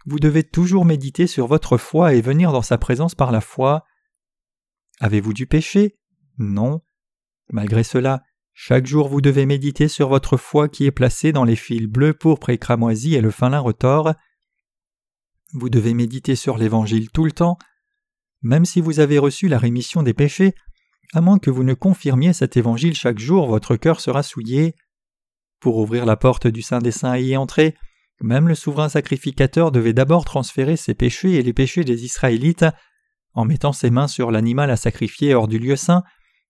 vous 0.06 0.20
devez 0.20 0.44
toujours 0.44 0.84
méditer 0.84 1.26
sur 1.26 1.46
votre 1.46 1.78
foi 1.78 2.14
et 2.14 2.20
venir 2.20 2.52
dans 2.52 2.62
sa 2.62 2.78
présence 2.78 3.14
par 3.14 3.32
la 3.32 3.40
foi. 3.40 3.84
Avez-vous 5.00 5.32
du 5.32 5.46
péché? 5.46 5.98
Non. 6.38 6.80
Malgré 7.50 7.82
cela, 7.82 8.22
chaque 8.54 8.86
jour 8.86 9.08
vous 9.08 9.20
devez 9.20 9.46
méditer 9.46 9.88
sur 9.88 10.08
votre 10.08 10.36
foi 10.36 10.68
qui 10.68 10.86
est 10.86 10.92
placée 10.92 11.32
dans 11.32 11.44
les 11.44 11.56
fils 11.56 11.86
bleus, 11.86 12.14
pourpres 12.14 12.50
et 12.50 12.58
cramoisis 12.58 13.14
et 13.14 13.20
le 13.20 13.30
fin 13.30 13.50
lin 13.50 13.60
retors. 13.60 14.14
Vous 15.52 15.68
devez 15.70 15.94
méditer 15.94 16.36
sur 16.36 16.58
l'Évangile 16.58 17.10
tout 17.10 17.24
le 17.24 17.32
temps. 17.32 17.58
Même 18.42 18.64
si 18.64 18.80
vous 18.80 19.00
avez 19.00 19.18
reçu 19.18 19.48
la 19.48 19.58
rémission 19.58 20.02
des 20.02 20.14
péchés, 20.14 20.54
à 21.14 21.20
moins 21.20 21.38
que 21.38 21.50
vous 21.50 21.64
ne 21.64 21.74
confirmiez 21.74 22.32
cet 22.32 22.56
évangile 22.56 22.94
chaque 22.94 23.18
jour, 23.18 23.46
votre 23.46 23.76
cœur 23.76 24.00
sera 24.00 24.22
souillé. 24.22 24.74
Pour 25.60 25.78
ouvrir 25.78 26.04
la 26.04 26.16
porte 26.16 26.46
du 26.46 26.62
Saint 26.62 26.80
des 26.80 26.90
Saints 26.90 27.16
et 27.16 27.22
y 27.22 27.36
entrer, 27.36 27.74
même 28.20 28.48
le 28.48 28.54
souverain 28.54 28.88
sacrificateur 28.88 29.72
devait 29.72 29.92
d'abord 29.92 30.24
transférer 30.24 30.76
ses 30.76 30.94
péchés 30.94 31.34
et 31.34 31.42
les 31.42 31.52
péchés 31.52 31.84
des 31.84 32.04
Israélites 32.04 32.64
en 33.34 33.44
mettant 33.44 33.72
ses 33.72 33.90
mains 33.90 34.08
sur 34.08 34.30
l'animal 34.30 34.70
à 34.70 34.76
sacrifier 34.76 35.34
hors 35.34 35.46
du 35.46 35.58
lieu 35.58 35.76
saint, 35.76 36.02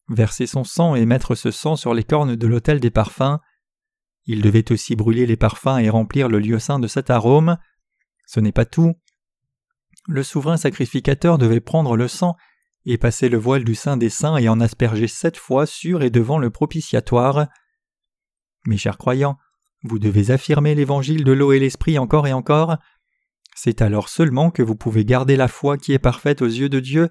verser 0.08 0.46
son 0.46 0.62
sang 0.62 0.94
et 0.94 1.04
mettre 1.04 1.34
ce 1.34 1.50
sang 1.50 1.74
sur 1.74 1.92
les 1.92 2.04
cornes 2.04 2.36
de 2.36 2.46
l'autel 2.46 2.78
des 2.78 2.90
parfums. 2.90 3.38
Il 4.24 4.40
devait 4.40 4.70
aussi 4.72 4.94
brûler 4.94 5.26
les 5.26 5.36
parfums 5.36 5.78
et 5.80 5.90
remplir 5.90 6.28
le 6.28 6.38
lieu 6.38 6.60
saint 6.60 6.78
de 6.78 6.86
cet 6.86 7.10
arôme. 7.10 7.58
Ce 8.26 8.40
n'est 8.40 8.52
pas 8.52 8.66
tout. 8.66 8.94
Le 10.06 10.22
souverain 10.22 10.56
sacrificateur 10.56 11.38
devait 11.38 11.60
prendre 11.60 11.96
le 11.96 12.08
sang 12.08 12.36
et 12.84 12.98
passer 12.98 13.28
le 13.28 13.38
voile 13.38 13.64
du 13.64 13.74
Saint 13.74 13.96
des 13.96 14.10
Saints 14.10 14.36
et 14.36 14.48
en 14.48 14.60
asperger 14.60 15.08
sept 15.08 15.36
fois 15.36 15.66
sur 15.66 16.02
et 16.02 16.10
devant 16.10 16.38
le 16.38 16.50
propitiatoire. 16.50 17.48
Mes 18.66 18.76
chers 18.76 18.98
croyants, 18.98 19.38
vous 19.82 19.98
devez 19.98 20.30
affirmer 20.30 20.74
l'évangile 20.74 21.24
de 21.24 21.32
l'eau 21.32 21.52
et 21.52 21.58
l'esprit 21.58 21.98
encore 21.98 22.26
et 22.26 22.32
encore. 22.32 22.76
C'est 23.54 23.82
alors 23.82 24.08
seulement 24.08 24.50
que 24.50 24.62
vous 24.62 24.76
pouvez 24.76 25.04
garder 25.04 25.36
la 25.36 25.48
foi 25.48 25.78
qui 25.78 25.92
est 25.92 25.98
parfaite 25.98 26.42
aux 26.42 26.46
yeux 26.46 26.68
de 26.68 26.80
Dieu, 26.80 27.08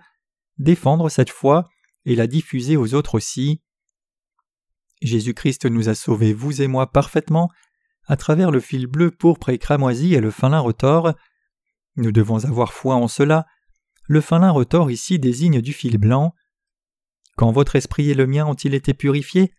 défendre 0.57 1.09
cette 1.09 1.29
foi 1.29 1.67
et 2.05 2.15
la 2.15 2.27
diffuser 2.27 2.77
aux 2.77 2.93
autres 2.93 3.15
aussi. 3.15 3.61
Jésus-Christ 5.01 5.65
nous 5.65 5.89
a 5.89 5.95
sauvés, 5.95 6.33
vous 6.33 6.61
et 6.61 6.67
moi, 6.67 6.91
parfaitement, 6.91 7.49
à 8.07 8.17
travers 8.17 8.51
le 8.51 8.59
fil 8.59 8.87
bleu, 8.87 9.11
pourpre 9.11 9.49
et 9.49 9.57
cramoisi 9.57 10.13
et 10.13 10.19
le 10.19 10.31
fin 10.31 10.49
lin 10.49 10.59
retors. 10.59 11.13
Nous 11.95 12.11
devons 12.11 12.45
avoir 12.45 12.73
foi 12.73 12.95
en 12.95 13.07
cela, 13.07 13.45
le 14.07 14.21
fin 14.21 14.39
lin 14.39 14.51
retors 14.51 14.91
ici 14.91 15.19
désigne 15.19 15.61
du 15.61 15.73
fil 15.73 15.97
blanc. 15.97 16.33
Quand 17.37 17.51
votre 17.51 17.75
esprit 17.75 18.11
et 18.11 18.13
le 18.13 18.27
mien 18.27 18.45
ont-ils 18.45 18.73
été 18.73 18.93
purifiés? 18.93 19.53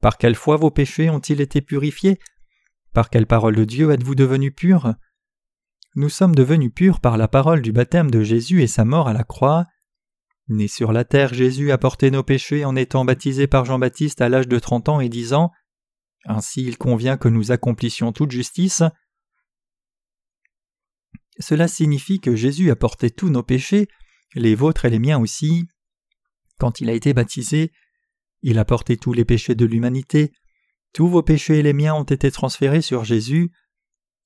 Par 0.00 0.18
quelle 0.18 0.34
foi 0.34 0.56
vos 0.56 0.70
péchés 0.70 1.10
ont-ils 1.10 1.40
été 1.40 1.60
purifiés? 1.60 2.18
Par 2.92 3.10
quelle 3.10 3.26
parole 3.26 3.56
de 3.56 3.64
Dieu 3.64 3.90
êtes-vous 3.90 4.14
devenus 4.14 4.54
purs 4.54 4.94
nous 5.96 6.08
sommes 6.08 6.34
devenus 6.34 6.72
purs 6.74 6.98
par 6.98 7.16
la 7.16 7.28
parole 7.28 7.62
du 7.62 7.70
baptême 7.70 8.10
de 8.10 8.24
Jésus 8.24 8.62
et 8.62 8.66
sa 8.66 8.84
mort 8.84 9.06
à 9.06 9.12
la 9.12 9.22
croix. 9.22 9.66
Né 10.48 10.66
sur 10.66 10.90
la 10.90 11.04
terre, 11.04 11.32
Jésus 11.32 11.70
a 11.70 11.78
porté 11.78 12.10
nos 12.10 12.24
péchés 12.24 12.64
en 12.64 12.74
étant 12.74 13.04
baptisé 13.04 13.46
par 13.46 13.64
Jean-Baptiste 13.64 14.20
à 14.20 14.28
l'âge 14.28 14.48
de 14.48 14.58
trente 14.58 14.88
ans 14.88 14.98
et 14.98 15.08
disant 15.08 15.52
Ainsi 16.26 16.62
il 16.62 16.78
convient 16.78 17.16
que 17.16 17.28
nous 17.28 17.52
accomplissions 17.52 18.12
toute 18.12 18.30
justice. 18.30 18.82
Cela 21.38 21.68
signifie 21.68 22.20
que 22.20 22.36
Jésus 22.36 22.70
a 22.70 22.76
porté 22.76 23.10
tous 23.10 23.28
nos 23.28 23.42
péchés, 23.42 23.88
les 24.34 24.54
vôtres 24.54 24.84
et 24.84 24.90
les 24.90 24.98
miens 24.98 25.18
aussi. 25.18 25.68
Quand 26.58 26.80
il 26.80 26.88
a 26.88 26.92
été 26.92 27.12
baptisé, 27.12 27.72
il 28.42 28.58
a 28.58 28.64
porté 28.64 28.96
tous 28.96 29.12
les 29.12 29.24
péchés 29.24 29.54
de 29.54 29.66
l'humanité, 29.66 30.32
tous 30.94 31.08
vos 31.08 31.24
péchés 31.24 31.58
et 31.58 31.62
les 31.62 31.72
miens 31.72 31.94
ont 31.94 32.04
été 32.04 32.30
transférés 32.30 32.80
sur 32.80 33.04
Jésus. 33.04 33.50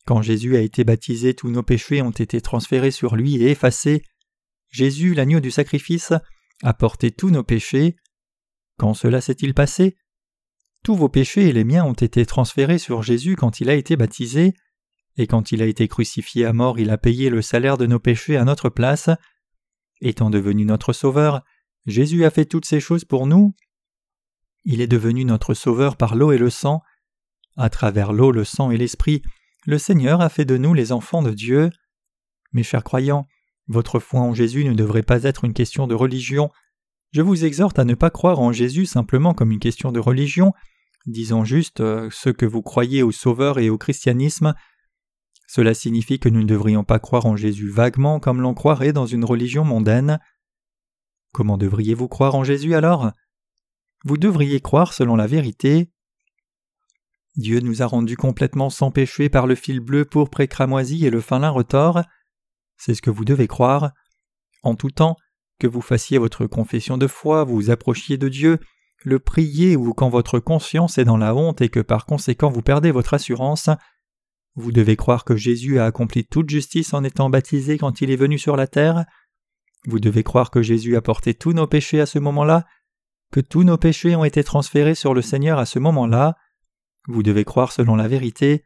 Quand 0.05 0.21
Jésus 0.21 0.55
a 0.55 0.61
été 0.61 0.85
baptisé, 0.85 1.33
tous 1.33 1.51
nos 1.51 1.63
péchés 1.63 2.03
ont 2.03 2.11
été 2.11 2.43
transférés 2.43 2.91
sur 2.91 3.17
lui 3.17 3.43
et 3.43 3.51
effacés. 3.51 4.03
Jésus, 4.69 5.15
l'agneau 5.15 5.41
du 5.41 5.51
sacrifice, 5.51 6.13
a 6.63 6.75
porté 6.75 7.11
tous 7.11 7.31
nos 7.31 7.43
péchés. 7.43 7.97
Quand 8.77 8.93
cela 8.93 9.23
s'est-il 9.23 9.55
passé? 9.55 9.97
Tous 10.83 10.95
vos 10.95 11.09
péchés 11.09 11.49
et 11.49 11.53
les 11.53 11.65
miens 11.65 11.85
ont 11.85 11.93
été 11.93 12.25
transférés 12.25 12.79
sur 12.79 13.03
Jésus 13.03 13.37
quand 13.37 13.61
il 13.61 13.71
a 13.71 13.75
été 13.75 13.97
baptisé, 13.97 14.55
et 15.17 15.27
quand 15.27 15.53
il 15.53 15.63
a 15.63 15.67
été 15.67 15.89
crucifié 15.89 16.45
à 16.45 16.53
mort, 16.53 16.79
il 16.79 16.91
a 16.91 16.99
payé 16.99 17.29
le 17.29 17.43
salaire 17.43 17.77
de 17.77 17.87
nos 17.87 17.99
péchés 17.99 18.37
à 18.37 18.45
notre 18.45 18.69
place. 18.69 19.11
Étant 20.01 20.31
devenu 20.31 20.65
notre 20.65 20.93
Sauveur, 20.93 21.43
Jésus 21.87 22.25
a 22.25 22.31
fait 22.31 22.45
toutes 22.45 22.67
ces 22.67 22.81
choses 22.81 23.05
pour 23.05 23.27
nous. 23.27 23.55
Il 24.65 24.81
est 24.81 24.87
devenu 24.87 25.25
notre 25.25 25.55
Sauveur 25.55 25.97
par 25.97 26.15
l'eau 26.15 26.31
et 26.31 26.39
le 26.39 26.51
sang. 26.51 26.83
À 27.57 27.69
travers 27.69 28.13
l'eau, 28.13 28.31
le 28.31 28.45
sang 28.45 28.71
et 28.71 28.77
l'Esprit, 28.77 29.23
le 29.67 29.79
Seigneur 29.79 30.21
a 30.21 30.29
fait 30.29 30.45
de 30.45 30.57
nous 30.57 30.73
les 30.73 30.93
enfants 30.93 31.23
de 31.23 31.33
Dieu. 31.33 31.71
Mes 32.53 32.63
chers 32.63 32.85
croyants, 32.85 33.27
votre 33.67 33.99
foi 33.99 34.21
en 34.21 34.35
Jésus 34.35 34.65
ne 34.65 34.75
devrait 34.75 35.03
pas 35.03 35.25
être 35.25 35.45
une 35.45 35.53
question 35.53 35.87
de 35.89 35.95
religion. 35.95 36.51
Je 37.11 37.23
vous 37.23 37.45
exhorte 37.45 37.79
à 37.79 37.85
ne 37.85 37.95
pas 37.95 38.11
croire 38.11 38.41
en 38.41 38.53
Jésus 38.53 38.85
simplement 38.85 39.33
comme 39.33 39.51
une 39.51 39.61
question 39.61 39.93
de 39.93 40.01
religion, 40.01 40.53
disons 41.07 41.45
juste 41.45 41.81
euh, 41.81 42.09
ce 42.13 42.29
que 42.29 42.45
vous 42.45 42.63
croyez 42.63 43.03
au 43.03 43.13
Sauveur 43.13 43.59
et 43.59 43.71
au 43.71 43.79
christianisme. 43.79 44.55
Cela 45.47 45.73
signifie 45.73 46.19
que 46.19 46.29
nous 46.29 46.43
ne 46.43 46.47
devrions 46.47 46.85
pas 46.85 46.99
croire 46.99 47.25
en 47.25 47.35
Jésus 47.35 47.71
vaguement 47.71 48.21
comme 48.21 48.43
l'on 48.43 48.53
croirait 48.53 48.93
dans 48.93 49.07
une 49.07 49.25
religion 49.25 49.65
mondaine. 49.65 50.19
Comment 51.33 51.57
devriez-vous 51.57 52.09
croire 52.09 52.35
en 52.35 52.45
Jésus 52.45 52.75
alors? 52.75 53.13
Vous 54.05 54.19
devriez 54.19 54.61
croire 54.61 54.93
selon 54.93 55.17
la 55.17 55.27
vérité. 55.27 55.91
Dieu 57.37 57.61
nous 57.61 57.83
a 57.83 57.87
rendus 57.87 58.17
complètement 58.17 58.69
sans 58.69 58.91
péché 58.91 59.31
par 59.31 59.47
le 59.47 59.55
fil 59.55 59.81
bleu 59.81 60.05
pourpre 60.05 60.41
et 60.41 60.49
cramoisi 60.49 61.07
et 61.07 61.11
le 61.11 61.23
fin 61.23 61.39
lin 61.39 61.51
retors. 61.51 62.03
C'est 62.77 62.95
ce 62.95 63.03
que 63.03 63.11
vous 63.11 63.25
devez 63.25 63.47
croire. 63.47 63.93
En 64.63 64.75
tout 64.75 64.91
temps, 64.91 65.17
que 65.59 65.67
vous 65.67 65.81
fassiez 65.81 66.19
votre 66.19 66.47
confession 66.47 66.99
de 66.99 67.07
foi, 67.07 67.45
vous 67.45 67.71
approchiez 67.71 68.17
de 68.17 68.29
Dieu, 68.29 68.59
le 69.05 69.19
priez 69.19 69.77
ou 69.77 69.95
quand 69.95 70.09
votre 70.09 70.39
conscience 70.39 70.99
est 70.99 71.05
dans 71.05 71.17
la 71.17 71.35
honte 71.35 71.61
et 71.61 71.69
que 71.69 71.81
par 71.81 72.07
conséquent 72.07 72.51
vous 72.51 72.63
perdez 72.63 72.91
votre 72.91 73.15
assurance, 73.15 73.71
vous 74.55 74.73
devez 74.73 74.97
croire 74.97 75.25
que 75.25 75.37
Jésus 75.37 75.79
a 75.79 75.87
accompli 75.87 76.25
toute 76.25 76.51
justice 76.51 76.93
en 76.93 77.05
étant 77.05 77.31
baptisé 77.31 77.79
quand 77.79 78.01
il 78.01 78.11
est 78.11 78.17
venu 78.17 78.39
sur 78.39 78.57
la 78.57 78.67
terre. 78.67 79.05
Vous 79.87 80.01
devez 80.01 80.25
croire 80.25 80.51
que 80.51 80.63
Jésus 80.63 80.97
a 80.97 81.01
porté 81.01 81.35
tous 81.35 81.53
nos 81.53 81.69
péchés 81.69 82.01
à 82.01 82.07
ce 82.07 82.19
moment-là, 82.19 82.67
que 83.31 83.41
tous 83.41 83.63
nos 83.63 83.79
péchés 83.79 84.17
ont 84.17 84.25
été 84.25 84.43
transférés 84.43 84.97
sur 84.97 85.15
le 85.15 85.23
Seigneur 85.23 85.59
à 85.59 85.67
ce 85.67 85.79
moment-là. 85.79 86.35
Vous 87.07 87.23
devez 87.23 87.45
croire 87.45 87.71
selon 87.71 87.95
la 87.95 88.09
vérité. 88.09 88.65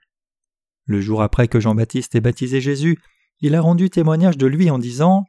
Le 0.86 1.00
jour 1.00 1.20
après 1.22 1.46
que 1.46 1.60
Jean-Baptiste 1.60 2.14
ait 2.14 2.20
baptisé 2.20 2.60
Jésus, 2.60 2.98
il 3.40 3.54
a 3.54 3.60
rendu 3.60 3.90
témoignage 3.90 4.38
de 4.38 4.46
lui 4.46 4.70
en 4.70 4.78
disant 4.78 5.26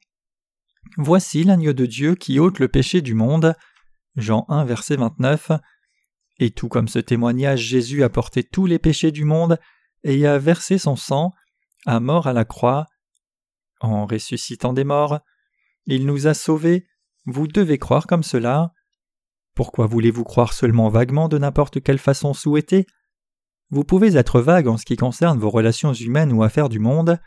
Voici 0.97 1.43
l'agneau 1.43 1.73
de 1.73 1.85
Dieu 1.85 2.15
qui 2.15 2.39
ôte 2.39 2.59
le 2.59 2.67
péché 2.67 3.01
du 3.01 3.13
monde. 3.13 3.55
Jean 4.15 4.45
1, 4.49 4.65
verset 4.65 4.95
29. 4.95 5.51
Et 6.39 6.51
tout 6.51 6.67
comme 6.67 6.87
ce 6.87 6.99
témoignage, 6.99 7.61
Jésus 7.61 8.03
a 8.03 8.09
porté 8.09 8.43
tous 8.43 8.65
les 8.65 8.79
péchés 8.79 9.11
du 9.11 9.23
monde 9.23 9.59
et 10.03 10.27
a 10.27 10.37
versé 10.37 10.77
son 10.77 10.95
sang, 10.95 11.33
à 11.85 11.99
mort 11.99 12.27
à 12.27 12.33
la 12.33 12.45
croix. 12.45 12.85
En 13.79 14.05
ressuscitant 14.05 14.73
des 14.73 14.83
morts, 14.83 15.19
il 15.85 16.05
nous 16.05 16.27
a 16.27 16.33
sauvés. 16.33 16.87
Vous 17.25 17.47
devez 17.47 17.77
croire 17.77 18.07
comme 18.07 18.23
cela. 18.23 18.71
Pourquoi 19.55 19.87
voulez-vous 19.87 20.23
croire 20.23 20.53
seulement 20.53 20.89
vaguement 20.89 21.29
de 21.29 21.37
n'importe 21.37 21.81
quelle 21.81 21.99
façon 21.99 22.33
souhaitée? 22.33 22.87
Vous 23.69 23.83
pouvez 23.83 24.17
être 24.17 24.41
vague 24.41 24.67
en 24.67 24.77
ce 24.77 24.85
qui 24.85 24.97
concerne 24.97 25.39
vos 25.39 25.49
relations 25.49 25.93
humaines 25.93 26.33
ou 26.33 26.43
affaires 26.43 26.69
du 26.69 26.79
monde. 26.79 27.19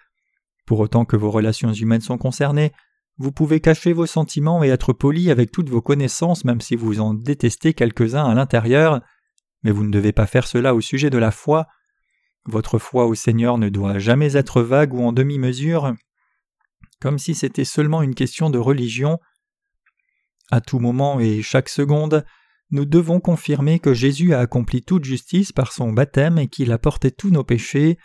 Pour 0.66 0.80
autant 0.80 1.04
que 1.04 1.16
vos 1.16 1.30
relations 1.30 1.72
humaines 1.72 2.00
sont 2.00 2.18
concernées, 2.18 2.72
vous 3.18 3.32
pouvez 3.32 3.60
cacher 3.60 3.92
vos 3.92 4.06
sentiments 4.06 4.62
et 4.62 4.68
être 4.68 4.92
poli 4.92 5.30
avec 5.30 5.50
toutes 5.50 5.70
vos 5.70 5.80
connaissances 5.80 6.44
même 6.44 6.60
si 6.60 6.76
vous 6.76 7.00
en 7.00 7.14
détestez 7.14 7.72
quelques-uns 7.72 8.24
à 8.24 8.34
l'intérieur, 8.34 9.00
mais 9.62 9.70
vous 9.70 9.84
ne 9.84 9.90
devez 9.90 10.12
pas 10.12 10.26
faire 10.26 10.46
cela 10.46 10.74
au 10.74 10.80
sujet 10.80 11.10
de 11.10 11.18
la 11.18 11.30
foi. 11.30 11.66
Votre 12.44 12.78
foi 12.78 13.06
au 13.06 13.14
Seigneur 13.14 13.58
ne 13.58 13.68
doit 13.68 13.98
jamais 13.98 14.36
être 14.36 14.62
vague 14.62 14.94
ou 14.94 15.02
en 15.02 15.12
demi-mesure, 15.12 15.94
comme 17.00 17.18
si 17.18 17.34
c'était 17.34 17.64
seulement 17.64 18.02
une 18.02 18.14
question 18.14 18.50
de 18.50 18.58
religion. 18.58 19.18
À 20.50 20.60
tout 20.60 20.78
moment 20.78 21.18
et 21.18 21.42
chaque 21.42 21.68
seconde, 21.68 22.24
nous 22.70 22.84
devons 22.84 23.20
confirmer 23.20 23.78
que 23.78 23.94
Jésus 23.94 24.34
a 24.34 24.40
accompli 24.40 24.82
toute 24.82 25.04
justice 25.04 25.52
par 25.52 25.72
son 25.72 25.92
baptême 25.92 26.38
et 26.38 26.48
qu'il 26.48 26.70
a 26.70 26.78
porté 26.78 27.10
tous 27.10 27.30
nos 27.30 27.44
péchés. 27.44 27.98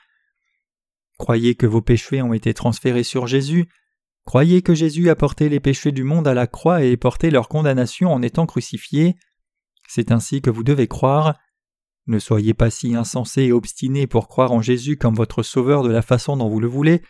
Croyez 1.18 1.56
que 1.56 1.68
vos 1.68 1.82
péchés 1.82 2.22
ont 2.22 2.34
été 2.34 2.54
transférés 2.54 3.04
sur 3.04 3.28
Jésus. 3.28 3.68
Croyez 4.26 4.62
que 4.62 4.74
Jésus 4.74 5.10
a 5.10 5.16
porté 5.16 5.50
les 5.50 5.60
péchés 5.60 5.92
du 5.92 6.04
monde 6.04 6.28
à 6.28 6.34
la 6.34 6.48
croix 6.48 6.84
et 6.84 6.96
porté 6.98 7.32
leur 7.32 7.50
condamnation 7.50 8.14
en 8.14 8.22
étant 8.22 8.46
crucifié. 8.46 9.16
C'est 9.88 10.12
ainsi 10.12 10.42
que 10.42 10.50
vous 10.50 10.64
devez 10.64 10.88
croire. 10.88 11.38
Ne 12.08 12.20
soyez 12.20 12.54
pas 12.54 12.70
si 12.70 12.96
insensé 12.96 13.44
et 13.44 13.52
obstiné 13.52 14.08
pour 14.08 14.28
croire 14.28 14.52
en 14.52 14.62
Jésus 14.62 14.98
comme 14.98 15.16
votre 15.16 15.44
Sauveur 15.44 15.84
de 15.84 15.92
la 15.92 16.02
façon 16.02 16.38
dont 16.38 16.50
vous 16.50 16.60
le 16.60 16.68
voulez, 16.68 17.02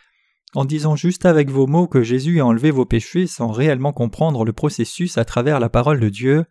en 0.54 0.64
disant 0.64 0.96
juste 0.96 1.24
avec 1.26 1.50
vos 1.50 1.66
mots 1.66 1.88
que 1.88 2.02
Jésus 2.02 2.40
a 2.40 2.46
enlevé 2.46 2.70
vos 2.70 2.84
péchés 2.84 3.26
sans 3.26 3.52
réellement 3.52 3.92
comprendre 3.92 4.44
le 4.44 4.52
processus 4.52 5.16
à 5.18 5.24
travers 5.24 5.60
la 5.60 5.68
parole 5.68 6.00
de 6.00 6.08
Dieu. 6.08 6.44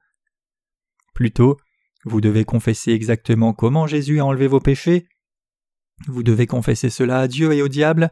Plutôt, 1.14 1.57
vous 2.05 2.22
devez 2.22 2.45
confesser 2.45 2.91
exactement 2.91 3.53
comment 3.53 3.88
Jésus 3.88 4.20
a 4.20 4.26
enlevé 4.26 4.47
vos 4.47 4.59
péchés, 4.59 5.07
vous 6.07 6.24
devez 6.24 6.47
confesser 6.47 6.89
cela 6.89 7.20
à 7.20 7.28
Dieu 7.28 7.53
et 7.53 7.62
au 7.62 7.68
diable. 7.68 8.12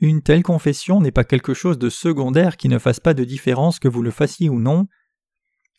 Une 0.00 0.22
telle 0.22 0.42
confession 0.42 1.00
n'est 1.00 1.12
pas 1.12 1.24
quelque 1.24 1.52
chose 1.52 1.78
de 1.78 1.90
secondaire 1.90 2.56
qui 2.56 2.68
ne 2.68 2.78
fasse 2.78 3.00
pas 3.00 3.12
de 3.12 3.24
différence 3.24 3.78
que 3.78 3.88
vous 3.88 4.02
le 4.02 4.10
fassiez 4.10 4.48
ou 4.48 4.58
non. 4.58 4.86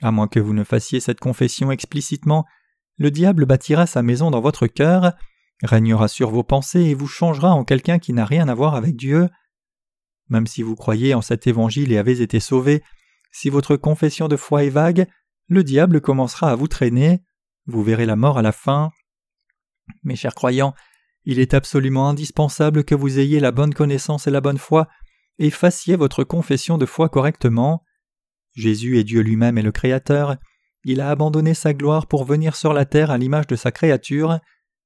À 0.04 0.12
moins 0.12 0.28
que 0.28 0.40
vous 0.40 0.54
ne 0.54 0.64
fassiez 0.64 1.00
cette 1.00 1.20
confession 1.20 1.72
explicitement, 1.72 2.46
le 2.98 3.10
diable 3.10 3.46
bâtira 3.46 3.88
sa 3.88 4.04
maison 4.04 4.30
dans 4.30 4.42
votre 4.42 4.68
cœur, 4.68 5.14
régnera 5.64 6.08
sur 6.08 6.30
vos 6.30 6.44
pensées 6.44 6.82
et 6.82 6.94
vous 6.94 7.08
changera 7.08 7.52
en 7.52 7.64
quelqu'un 7.64 7.98
qui 7.98 8.14
n'a 8.14 8.26
rien 8.26 8.48
à 8.48 8.54
voir 8.54 8.76
avec 8.76 8.96
Dieu. 8.96 9.28
Même 10.30 10.48
si 10.48 10.62
vous 10.62 10.76
croyez 10.76 11.16
en 11.16 11.22
cet 11.22 11.48
évangile 11.48 11.92
et 11.92 11.98
avez 11.98 12.22
été 12.22 12.40
sauvé, 12.40 12.84
si 13.32 13.50
votre 13.50 13.76
confession 13.76 14.28
de 14.28 14.36
foi 14.36 14.64
est 14.64 14.70
vague, 14.70 15.08
le 15.48 15.64
diable 15.64 16.00
commencera 16.00 16.52
à 16.52 16.56
vous 16.56 16.68
traîner, 16.68 17.24
vous 17.66 17.84
verrez 17.84 18.06
la 18.06 18.16
mort 18.16 18.38
à 18.38 18.42
la 18.42 18.52
fin. 18.52 18.92
Mes 20.04 20.16
chers 20.16 20.36
croyants, 20.36 20.74
il 21.26 21.40
est 21.40 21.54
absolument 21.54 22.10
indispensable 22.10 22.84
que 22.84 22.96
vous 22.96 23.20
ayez 23.20 23.40
la 23.40 23.52
bonne 23.52 23.74
connaissance 23.74 24.28
et 24.28 24.32
la 24.32 24.42
bonne 24.42 24.58
foi, 24.58 24.88
et 25.40 25.50
fassiez 25.50 25.96
votre 25.96 26.24
confession 26.24 26.78
de 26.78 26.86
foi 26.86 27.10
correctement. 27.10 27.84
Jésus 28.54 28.98
est 28.98 29.04
Dieu 29.04 29.22
lui-même 29.22 29.58
et 29.58 29.62
le 29.62 29.72
Créateur, 29.72 30.38
il 30.84 31.00
a 31.00 31.12
abandonné 31.12 31.54
sa 31.54 31.74
gloire 31.74 32.08
pour 32.08 32.26
venir 32.26 32.56
sur 32.56 32.74
la 32.74 32.86
terre 32.86 33.12
à 33.12 33.18
l'image 33.18 33.48
de 33.48 33.56
sa 33.56 33.72
créature, 33.72 34.40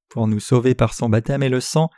pour 0.08 0.28
nous 0.28 0.40
sauver 0.40 0.74
par 0.74 0.92
son 0.92 1.08
baptême 1.08 1.42
et 1.42 1.48
le 1.48 1.60
sang, 1.60 1.88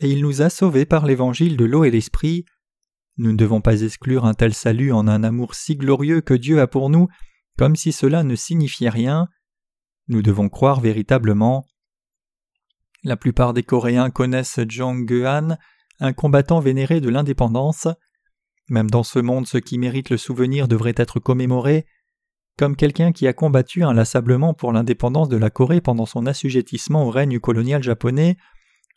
et 0.00 0.10
il 0.10 0.22
nous 0.22 0.42
a 0.42 0.48
sauvés 0.48 0.86
par 0.86 1.04
l'évangile 1.04 1.56
de 1.56 1.64
l'eau 1.64 1.84
et 1.84 1.90
l'esprit. 1.90 2.44
Nous 3.18 3.32
ne 3.32 3.36
devons 3.36 3.60
pas 3.60 3.82
exclure 3.82 4.24
un 4.24 4.34
tel 4.34 4.54
salut 4.54 4.92
en 4.92 5.08
un 5.08 5.24
amour 5.24 5.54
si 5.54 5.76
glorieux 5.76 6.20
que 6.20 6.34
Dieu 6.34 6.60
a 6.60 6.66
pour 6.66 6.88
nous, 6.88 7.08
comme 7.58 7.76
si 7.76 7.92
cela 7.92 8.22
ne 8.22 8.36
signifiait 8.36 8.88
rien. 8.88 9.28
Nous 10.06 10.22
devons 10.22 10.48
croire 10.48 10.80
véritablement. 10.80 11.66
La 13.04 13.16
plupart 13.16 13.54
des 13.54 13.62
Coréens 13.62 14.10
connaissent 14.10 14.60
Jong 14.68 15.08
Geun, 15.08 15.56
un 16.00 16.12
combattant 16.12 16.60
vénéré 16.60 17.00
de 17.00 17.08
l'indépendance. 17.08 17.88
Même 18.68 18.90
dans 18.90 19.02
ce 19.02 19.18
monde, 19.18 19.46
ce 19.46 19.58
qui 19.58 19.78
mérite 19.78 20.10
le 20.10 20.16
souvenir 20.16 20.68
devrait 20.68 20.94
être 20.96 21.20
commémoré. 21.20 21.86
Comme 22.58 22.74
quelqu'un 22.74 23.12
qui 23.12 23.28
a 23.28 23.32
combattu 23.32 23.84
inlassablement 23.84 24.52
pour 24.52 24.72
l'indépendance 24.72 25.28
de 25.28 25.36
la 25.36 25.48
Corée 25.48 25.80
pendant 25.80 26.06
son 26.06 26.26
assujettissement 26.26 27.04
au 27.04 27.10
règne 27.10 27.38
colonial 27.38 27.82
japonais, 27.82 28.36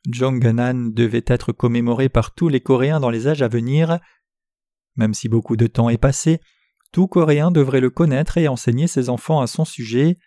Jong 0.10 0.41
Geun 0.41 0.89
devait 0.91 1.24
être 1.28 1.52
commémoré 1.52 2.10
par 2.10 2.34
tous 2.34 2.49
les 2.49 2.60
Coréens 2.60 2.99
dans 2.99 3.12
les 3.12 3.28
âges 3.28 3.43
à 3.43 3.47
venir. 3.47 3.99
Même 4.95 5.14
si 5.14 5.30
beaucoup 5.30 5.56
de 5.56 5.68
temps 5.68 5.89
est 5.89 5.99
passé, 5.99 6.41
tout 6.91 7.08
Coréen 7.08 7.52
devrait 7.52 7.82
le 7.82 7.91
connaître 7.91 8.39
et 8.39 8.47
enseigner 8.47 8.88
ses 8.88 9.10
enfants 9.10 9.41
à 9.41 9.47
son 9.47 9.64
sujet. 9.64 10.18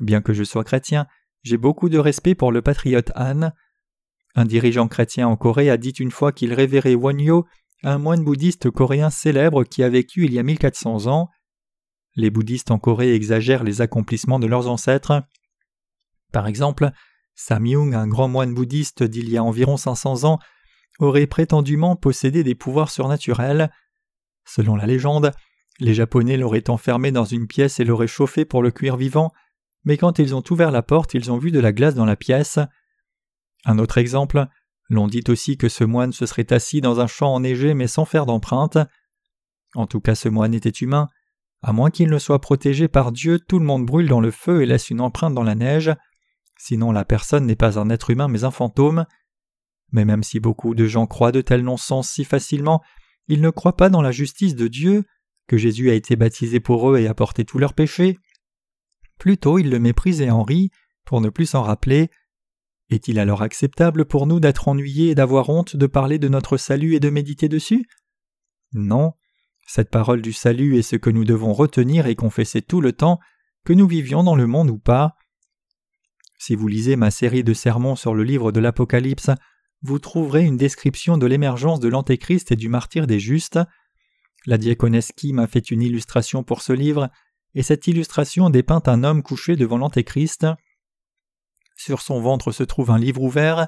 Bien 0.00 0.20
que 0.20 0.34
je 0.34 0.44
sois 0.44 0.62
chrétien, 0.62 1.06
j'ai 1.42 1.56
beaucoup 1.56 1.88
de 1.88 1.98
respect 1.98 2.34
pour 2.34 2.52
le 2.52 2.62
patriote 2.62 3.10
Han. 3.16 3.50
Un 4.34 4.44
dirigeant 4.44 4.88
chrétien 4.88 5.28
en 5.28 5.36
Corée 5.36 5.70
a 5.70 5.76
dit 5.76 5.90
une 5.90 6.10
fois 6.10 6.32
qu'il 6.32 6.54
révérait 6.54 6.94
Wonyo, 6.94 7.46
un 7.82 7.98
moine 7.98 8.24
bouddhiste 8.24 8.70
coréen 8.70 9.10
célèbre 9.10 9.64
qui 9.64 9.82
a 9.82 9.88
vécu 9.88 10.24
il 10.24 10.32
y 10.32 10.38
a 10.38 10.42
1400 10.42 11.06
ans. 11.06 11.28
Les 12.14 12.30
bouddhistes 12.30 12.70
en 12.70 12.78
Corée 12.78 13.14
exagèrent 13.14 13.64
les 13.64 13.80
accomplissements 13.80 14.38
de 14.38 14.46
leurs 14.46 14.68
ancêtres. 14.68 15.22
Par 16.32 16.46
exemple, 16.46 16.90
Samyung, 17.34 17.94
un 17.94 18.06
grand 18.06 18.28
moine 18.28 18.54
bouddhiste 18.54 19.02
d'il 19.02 19.28
y 19.28 19.36
a 19.36 19.44
environ 19.44 19.76
500 19.76 20.24
ans, 20.24 20.38
aurait 20.98 21.26
prétendument 21.26 21.96
possédé 21.96 22.44
des 22.44 22.54
pouvoirs 22.54 22.90
surnaturels. 22.90 23.70
Selon 24.44 24.76
la 24.76 24.86
légende, 24.86 25.32
les 25.80 25.94
Japonais 25.94 26.36
l'auraient 26.36 26.70
enfermé 26.70 27.10
dans 27.10 27.24
une 27.24 27.46
pièce 27.46 27.80
et 27.80 27.84
l'auraient 27.84 28.06
chauffé 28.06 28.44
pour 28.44 28.62
le 28.62 28.70
cuire 28.70 28.96
vivant, 28.96 29.32
mais 29.84 29.96
quand 29.96 30.18
ils 30.18 30.34
ont 30.34 30.42
ouvert 30.50 30.70
la 30.70 30.82
porte, 30.82 31.14
ils 31.14 31.30
ont 31.32 31.38
vu 31.38 31.50
de 31.50 31.60
la 31.60 31.72
glace 31.72 31.94
dans 31.94 32.04
la 32.04 32.16
pièce. 32.16 32.58
Un 33.64 33.78
autre 33.78 33.98
exemple, 33.98 34.46
l'on 34.88 35.06
dit 35.06 35.24
aussi 35.28 35.56
que 35.56 35.68
ce 35.68 35.84
moine 35.84 36.12
se 36.12 36.26
serait 36.26 36.52
assis 36.52 36.80
dans 36.80 37.00
un 37.00 37.06
champ 37.06 37.34
enneigé 37.34 37.74
mais 37.74 37.86
sans 37.86 38.04
faire 38.04 38.26
d'empreinte. 38.26 38.78
En 39.74 39.86
tout 39.86 40.00
cas, 40.00 40.14
ce 40.14 40.28
moine 40.28 40.54
était 40.54 40.70
humain. 40.70 41.08
À 41.62 41.72
moins 41.72 41.90
qu'il 41.90 42.10
ne 42.10 42.18
soit 42.18 42.40
protégé 42.40 42.88
par 42.88 43.12
Dieu, 43.12 43.38
tout 43.38 43.58
le 43.58 43.64
monde 43.64 43.86
brûle 43.86 44.08
dans 44.08 44.20
le 44.20 44.30
feu 44.30 44.62
et 44.62 44.66
laisse 44.66 44.90
une 44.90 45.00
empreinte 45.00 45.34
dans 45.34 45.44
la 45.44 45.54
neige. 45.54 45.92
Sinon, 46.58 46.92
la 46.92 47.04
personne 47.04 47.46
n'est 47.46 47.56
pas 47.56 47.78
un 47.78 47.88
être 47.88 48.10
humain 48.10 48.28
mais 48.28 48.44
un 48.44 48.50
fantôme. 48.50 49.06
Mais 49.92 50.04
même 50.04 50.22
si 50.22 50.40
beaucoup 50.40 50.74
de 50.74 50.86
gens 50.86 51.06
croient 51.06 51.32
de 51.32 51.40
tels 51.40 51.62
non-sens 51.62 52.08
si 52.08 52.24
facilement, 52.24 52.82
ils 53.28 53.40
ne 53.40 53.50
croient 53.50 53.76
pas 53.76 53.90
dans 53.90 54.02
la 54.02 54.10
justice 54.10 54.56
de 54.56 54.68
Dieu, 54.68 55.04
que 55.46 55.56
Jésus 55.56 55.90
a 55.90 55.94
été 55.94 56.16
baptisé 56.16 56.60
pour 56.60 56.90
eux 56.90 56.98
et 56.98 57.06
a 57.06 57.14
porté 57.14 57.44
tous 57.44 57.58
leurs 57.58 57.74
péchés. 57.74 58.18
Plutôt, 59.18 59.58
ils 59.58 59.70
le 59.70 59.78
méprisent 59.78 60.20
et 60.20 60.30
en 60.30 60.42
rient, 60.42 60.70
pour 61.04 61.20
ne 61.20 61.28
plus 61.28 61.46
s'en 61.46 61.62
rappeler. 61.62 62.10
Est-il 62.90 63.18
alors 63.18 63.42
acceptable 63.42 64.04
pour 64.04 64.26
nous 64.26 64.40
d'être 64.40 64.68
ennuyés 64.68 65.10
et 65.10 65.14
d'avoir 65.14 65.48
honte 65.48 65.76
de 65.76 65.86
parler 65.86 66.18
de 66.18 66.28
notre 66.28 66.56
salut 66.56 66.94
et 66.94 67.00
de 67.00 67.10
méditer 67.10 67.48
dessus? 67.48 67.86
Non. 68.72 69.12
Cette 69.66 69.90
parole 69.90 70.22
du 70.22 70.32
salut 70.32 70.76
est 70.78 70.82
ce 70.82 70.96
que 70.96 71.10
nous 71.10 71.24
devons 71.24 71.52
retenir 71.52 72.06
et 72.06 72.16
confesser 72.16 72.62
tout 72.62 72.80
le 72.80 72.92
temps, 72.92 73.18
que 73.64 73.72
nous 73.72 73.86
vivions 73.86 74.24
dans 74.24 74.34
le 74.34 74.46
monde 74.46 74.70
ou 74.70 74.78
pas. 74.78 75.14
Si 76.38 76.56
vous 76.56 76.66
lisez 76.66 76.96
ma 76.96 77.10
série 77.10 77.44
de 77.44 77.54
sermons 77.54 77.94
sur 77.94 78.14
le 78.14 78.24
livre 78.24 78.50
de 78.50 78.60
l'Apocalypse, 78.60 79.30
vous 79.82 79.98
trouverez 79.98 80.44
une 80.44 80.56
description 80.56 81.16
de 81.16 81.26
l'émergence 81.26 81.80
de 81.80 81.88
l'Antéchrist 81.88 82.52
et 82.52 82.56
du 82.56 82.68
martyr 82.68 83.06
des 83.06 83.20
justes. 83.20 83.60
La 84.46 84.58
diaconesse 84.58 85.12
Kim 85.16 85.38
a 85.38 85.46
fait 85.46 85.70
une 85.70 85.82
illustration 85.82 86.42
pour 86.42 86.62
ce 86.62 86.72
livre, 86.72 87.10
et 87.54 87.62
cette 87.62 87.86
illustration 87.86 88.50
dépeint 88.50 88.82
un 88.86 89.04
homme 89.04 89.22
couché 89.22 89.56
devant 89.56 89.78
l'Antéchrist. 89.78 90.46
Sur 91.76 92.00
son 92.00 92.20
ventre 92.20 92.52
se 92.52 92.62
trouve 92.62 92.90
un 92.90 92.98
livre 92.98 93.22
ouvert. 93.22 93.66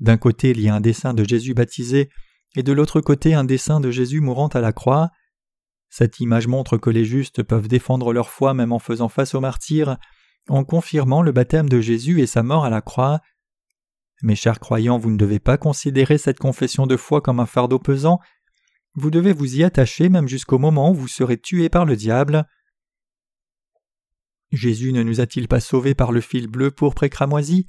D'un 0.00 0.16
côté 0.16 0.50
il 0.50 0.60
y 0.60 0.68
a 0.68 0.74
un 0.74 0.80
dessin 0.80 1.14
de 1.14 1.24
Jésus 1.24 1.54
baptisé, 1.54 2.10
et 2.56 2.62
de 2.62 2.72
l'autre 2.72 3.00
côté 3.00 3.34
un 3.34 3.44
dessin 3.44 3.80
de 3.80 3.90
Jésus 3.90 4.20
mourant 4.20 4.48
à 4.48 4.60
la 4.60 4.72
croix. 4.72 5.10
Cette 5.88 6.20
image 6.20 6.46
montre 6.46 6.76
que 6.76 6.90
les 6.90 7.04
justes 7.04 7.42
peuvent 7.42 7.68
défendre 7.68 8.12
leur 8.12 8.28
foi 8.28 8.54
même 8.54 8.72
en 8.72 8.78
faisant 8.78 9.08
face 9.08 9.34
au 9.34 9.40
martyr, 9.40 9.96
en 10.48 10.64
confirmant 10.64 11.22
le 11.22 11.32
baptême 11.32 11.68
de 11.68 11.80
Jésus 11.80 12.20
et 12.20 12.26
sa 12.26 12.42
mort 12.42 12.64
à 12.64 12.70
la 12.70 12.80
croix. 12.80 13.20
Mes 14.22 14.36
chers 14.36 14.60
croyants, 14.60 14.98
vous 14.98 15.10
ne 15.10 15.16
devez 15.16 15.38
pas 15.38 15.56
considérer 15.56 16.18
cette 16.18 16.38
confession 16.38 16.86
de 16.86 16.96
foi 16.96 17.20
comme 17.20 17.40
un 17.40 17.46
fardeau 17.46 17.78
pesant, 17.78 18.20
vous 18.94 19.10
devez 19.10 19.32
vous 19.32 19.56
y 19.56 19.64
attacher 19.64 20.08
même 20.08 20.28
jusqu'au 20.28 20.58
moment 20.58 20.90
où 20.90 20.94
vous 20.94 21.08
serez 21.08 21.36
tué 21.36 21.68
par 21.68 21.84
le 21.84 21.96
diable. 21.96 22.46
Jésus 24.54 24.92
ne 24.92 25.02
nous 25.02 25.20
a-t-il 25.20 25.48
pas 25.48 25.60
sauvés 25.60 25.94
par 25.94 26.12
le 26.12 26.20
fil 26.20 26.46
bleu, 26.46 26.70
pourpre 26.70 27.04
et 27.04 27.10
cramoisi? 27.10 27.66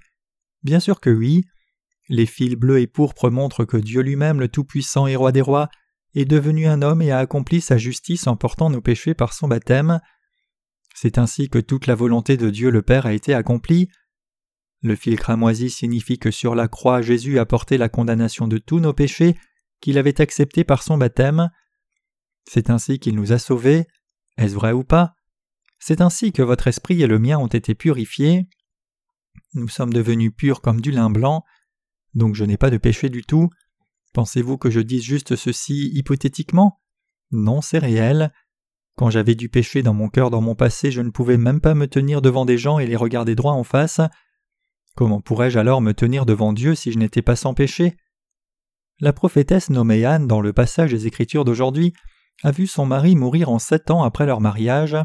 Bien 0.63 0.79
sûr 0.79 0.99
que 0.99 1.09
oui. 1.09 1.45
Les 2.09 2.25
fils 2.25 2.55
bleus 2.55 2.79
et 2.79 2.87
pourpres 2.87 3.29
montrent 3.29 3.65
que 3.65 3.77
Dieu 3.77 4.01
lui-même, 4.01 4.39
le 4.39 4.47
Tout-Puissant 4.47 5.07
et 5.07 5.15
Roi 5.15 5.31
des 5.31 5.41
Rois, 5.41 5.69
est 6.13 6.25
devenu 6.25 6.67
un 6.67 6.81
homme 6.81 7.01
et 7.01 7.11
a 7.11 7.17
accompli 7.17 7.61
sa 7.61 7.77
justice 7.77 8.27
en 8.27 8.35
portant 8.35 8.69
nos 8.69 8.81
péchés 8.81 9.13
par 9.13 9.33
son 9.33 9.47
baptême. 9.47 9.99
C'est 10.93 11.17
ainsi 11.17 11.49
que 11.49 11.59
toute 11.59 11.87
la 11.87 11.95
volonté 11.95 12.37
de 12.37 12.49
Dieu 12.49 12.69
le 12.69 12.81
Père 12.81 13.05
a 13.05 13.13
été 13.13 13.33
accomplie. 13.33 13.89
Le 14.81 14.95
fil 14.95 15.17
cramoisi 15.17 15.69
signifie 15.69 16.19
que 16.19 16.31
sur 16.31 16.55
la 16.55 16.67
croix 16.67 17.01
Jésus 17.01 17.39
a 17.39 17.45
porté 17.45 17.77
la 17.77 17.89
condamnation 17.89 18.47
de 18.47 18.57
tous 18.57 18.79
nos 18.79 18.93
péchés 18.93 19.35
qu'il 19.81 19.97
avait 19.97 20.21
acceptés 20.21 20.63
par 20.63 20.83
son 20.83 20.97
baptême. 20.97 21.49
C'est 22.47 22.69
ainsi 22.69 22.99
qu'il 22.99 23.15
nous 23.15 23.33
a 23.33 23.39
sauvés. 23.39 23.87
Est-ce 24.37 24.53
vrai 24.53 24.71
ou 24.71 24.83
pas? 24.83 25.14
C'est 25.87 26.01
ainsi 26.01 26.31
que 26.31 26.41
votre 26.41 26.65
esprit 26.65 27.03
et 27.03 27.05
le 27.05 27.19
mien 27.19 27.37
ont 27.37 27.45
été 27.45 27.75
purifiés. 27.75 28.47
Nous 29.53 29.67
sommes 29.67 29.93
devenus 29.93 30.31
purs 30.35 30.61
comme 30.61 30.81
du 30.81 30.89
lin 30.89 31.11
blanc, 31.11 31.43
donc 32.15 32.33
je 32.33 32.43
n'ai 32.43 32.57
pas 32.57 32.71
de 32.71 32.77
péché 32.77 33.07
du 33.07 33.21
tout. 33.21 33.51
Pensez-vous 34.11 34.57
que 34.57 34.71
je 34.71 34.79
dise 34.79 35.03
juste 35.03 35.35
ceci 35.35 35.91
hypothétiquement? 35.93 36.81
Non, 37.29 37.61
c'est 37.61 37.77
réel. 37.77 38.33
Quand 38.95 39.11
j'avais 39.11 39.35
du 39.35 39.47
péché 39.47 39.83
dans 39.83 39.93
mon 39.93 40.09
cœur 40.09 40.31
dans 40.31 40.41
mon 40.41 40.55
passé, 40.55 40.89
je 40.89 41.01
ne 41.01 41.11
pouvais 41.11 41.37
même 41.37 41.61
pas 41.61 41.75
me 41.75 41.85
tenir 41.85 42.23
devant 42.23 42.45
des 42.45 42.57
gens 42.57 42.79
et 42.79 42.87
les 42.87 42.95
regarder 42.95 43.35
droit 43.35 43.53
en 43.53 43.63
face. 43.63 44.01
Comment 44.95 45.21
pourrais-je 45.21 45.59
alors 45.59 45.81
me 45.81 45.93
tenir 45.93 46.25
devant 46.25 46.51
Dieu 46.51 46.73
si 46.73 46.93
je 46.93 46.97
n'étais 46.97 47.21
pas 47.21 47.35
sans 47.35 47.53
péché? 47.53 47.95
La 49.01 49.13
prophétesse 49.13 49.69
nommée 49.69 50.03
Anne 50.03 50.25
dans 50.25 50.41
le 50.41 50.51
passage 50.51 50.89
des 50.89 51.05
Écritures 51.05 51.45
d'aujourd'hui 51.45 51.93
a 52.41 52.49
vu 52.49 52.65
son 52.65 52.87
mari 52.87 53.15
mourir 53.15 53.49
en 53.49 53.59
sept 53.59 53.91
ans 53.91 54.01
après 54.01 54.25
leur 54.25 54.41
mariage. 54.41 54.97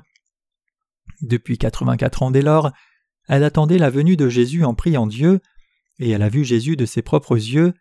Depuis 1.21 1.59
quatre-vingt-quatre 1.59 2.23
ans 2.23 2.31
dès 2.31 2.43
lors, 2.43 2.73
elle 3.29 3.45
attendait 3.45 3.79
la 3.79 3.91
venue 3.91 4.17
de 4.17 4.29
Jésus 4.29 4.65
en 4.65 4.75
priant 4.75 5.07
Dieu, 5.07 5.41
et 5.99 6.11
elle 6.11 6.23
a 6.23 6.29
vu 6.29 6.45
Jésus 6.45 6.77
de 6.77 6.87
ses 6.87 7.03
propres 7.03 7.37
yeux. 7.37 7.75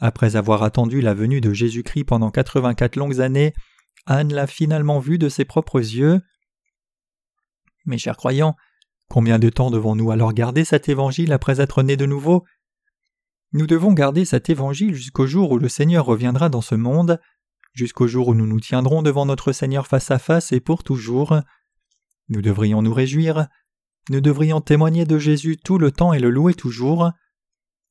Après 0.00 0.36
avoir 0.36 0.62
attendu 0.62 1.00
la 1.00 1.14
venue 1.14 1.40
de 1.40 1.52
Jésus-Christ 1.52 2.04
pendant 2.04 2.30
quatre-vingt-quatre 2.30 2.96
longues 2.96 3.20
années, 3.20 3.54
Anne 4.06 4.32
l'a 4.32 4.46
finalement 4.46 4.98
vu 4.98 5.18
de 5.18 5.28
ses 5.28 5.44
propres 5.44 5.78
yeux. 5.78 6.20
Mes 7.86 7.98
chers 7.98 8.16
croyants, 8.16 8.56
Combien 9.08 9.38
de 9.38 9.48
temps 9.48 9.70
devons-nous 9.70 10.10
alors 10.10 10.32
garder 10.32 10.64
cet 10.64 10.88
évangile 10.88 11.32
après 11.32 11.60
être 11.60 11.82
nés 11.82 11.96
de 11.96 12.06
nouveau? 12.06 12.44
Nous 13.52 13.66
devons 13.66 13.92
garder 13.92 14.24
cet 14.24 14.50
évangile 14.50 14.94
jusqu'au 14.94 15.26
jour 15.26 15.52
où 15.52 15.58
le 15.58 15.68
Seigneur 15.68 16.04
reviendra 16.04 16.48
dans 16.48 16.60
ce 16.60 16.74
monde, 16.74 17.20
jusqu'au 17.72 18.08
jour 18.08 18.28
où 18.28 18.34
nous 18.34 18.46
nous 18.46 18.60
tiendrons 18.60 19.02
devant 19.02 19.26
notre 19.26 19.52
Seigneur 19.52 19.86
face 19.86 20.10
à 20.10 20.18
face 20.18 20.52
et 20.52 20.60
pour 20.60 20.82
toujours. 20.82 21.38
Nous 22.28 22.42
devrions 22.42 22.82
nous 22.82 22.94
réjouir, 22.94 23.48
nous 24.10 24.20
devrions 24.20 24.60
témoigner 24.60 25.04
de 25.04 25.18
Jésus 25.18 25.56
tout 25.56 25.78
le 25.78 25.90
temps 25.90 26.12
et 26.12 26.20
le 26.20 26.30
louer 26.30 26.54
toujours. 26.54 27.10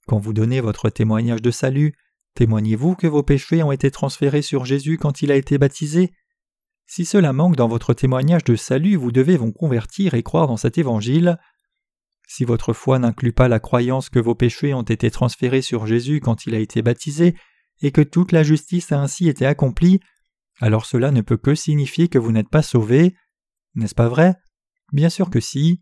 Quand 0.08 0.20
vous 0.20 0.34
donnez 0.34 0.62
votre 0.62 0.90
témoignage 0.90 1.42
de 1.42 1.52
salut, 1.52 1.96
témoignez-vous 2.36 2.96
que 2.96 3.08
vos 3.08 3.24
péchés 3.24 3.64
ont 3.64 3.72
été 3.72 3.92
transférés 3.92 4.42
sur 4.42 4.66
Jésus 4.66 4.98
quand 4.98 5.22
il 5.22 5.32
a 5.32 5.36
été 5.36 5.58
baptisé 5.58 6.14
si 6.88 7.06
cela 7.06 7.34
manque 7.34 7.56
dans 7.56 7.68
votre 7.68 7.94
témoignage 7.94 8.44
de 8.44 8.56
salut, 8.56 8.96
vous 8.96 9.12
devez 9.12 9.38
vous 9.38 9.52
convertir 9.52 10.14
et 10.14 10.24
croire 10.24 10.48
dans 10.48 10.58
cet 10.58 10.78
évangile. 10.78 11.40
Si 12.28 12.46
votre 12.46 12.74
foi 12.74 13.00
n'inclut 13.00 13.34
pas 13.34 13.48
la 13.48 13.60
croyance 13.60 14.10
que 14.10 14.20
vos 14.20 14.36
péchés 14.36 14.74
ont 14.74 14.84
été 14.84 15.10
transférés 15.10 15.62
sur 15.62 15.88
Jésus 15.88 16.20
quand 16.20 16.46
il 16.46 16.56
a 16.56 16.60
été 16.60 16.82
baptisé, 16.82 17.36
et 17.82 17.92
que 17.92 18.02
toute 18.02 18.32
la 18.32 18.44
justice 18.44 18.92
a 18.92 19.00
ainsi 19.00 19.28
été 19.28 19.46
accomplie, 19.46 20.02
alors 20.62 20.86
cela 20.86 21.12
ne 21.12 21.22
peut 21.22 21.38
que 21.38 21.56
signifier 21.56 22.08
que 22.08 22.20
vous 22.20 22.32
n'êtes 22.32 22.50
pas 22.50 22.62
sauvé. 22.62 23.16
N'est-ce 23.76 23.96
pas 23.96 24.08
vrai? 24.08 24.36
Bien 24.92 25.10
sûr 25.10 25.30
que 25.30 25.40
si. 25.40 25.82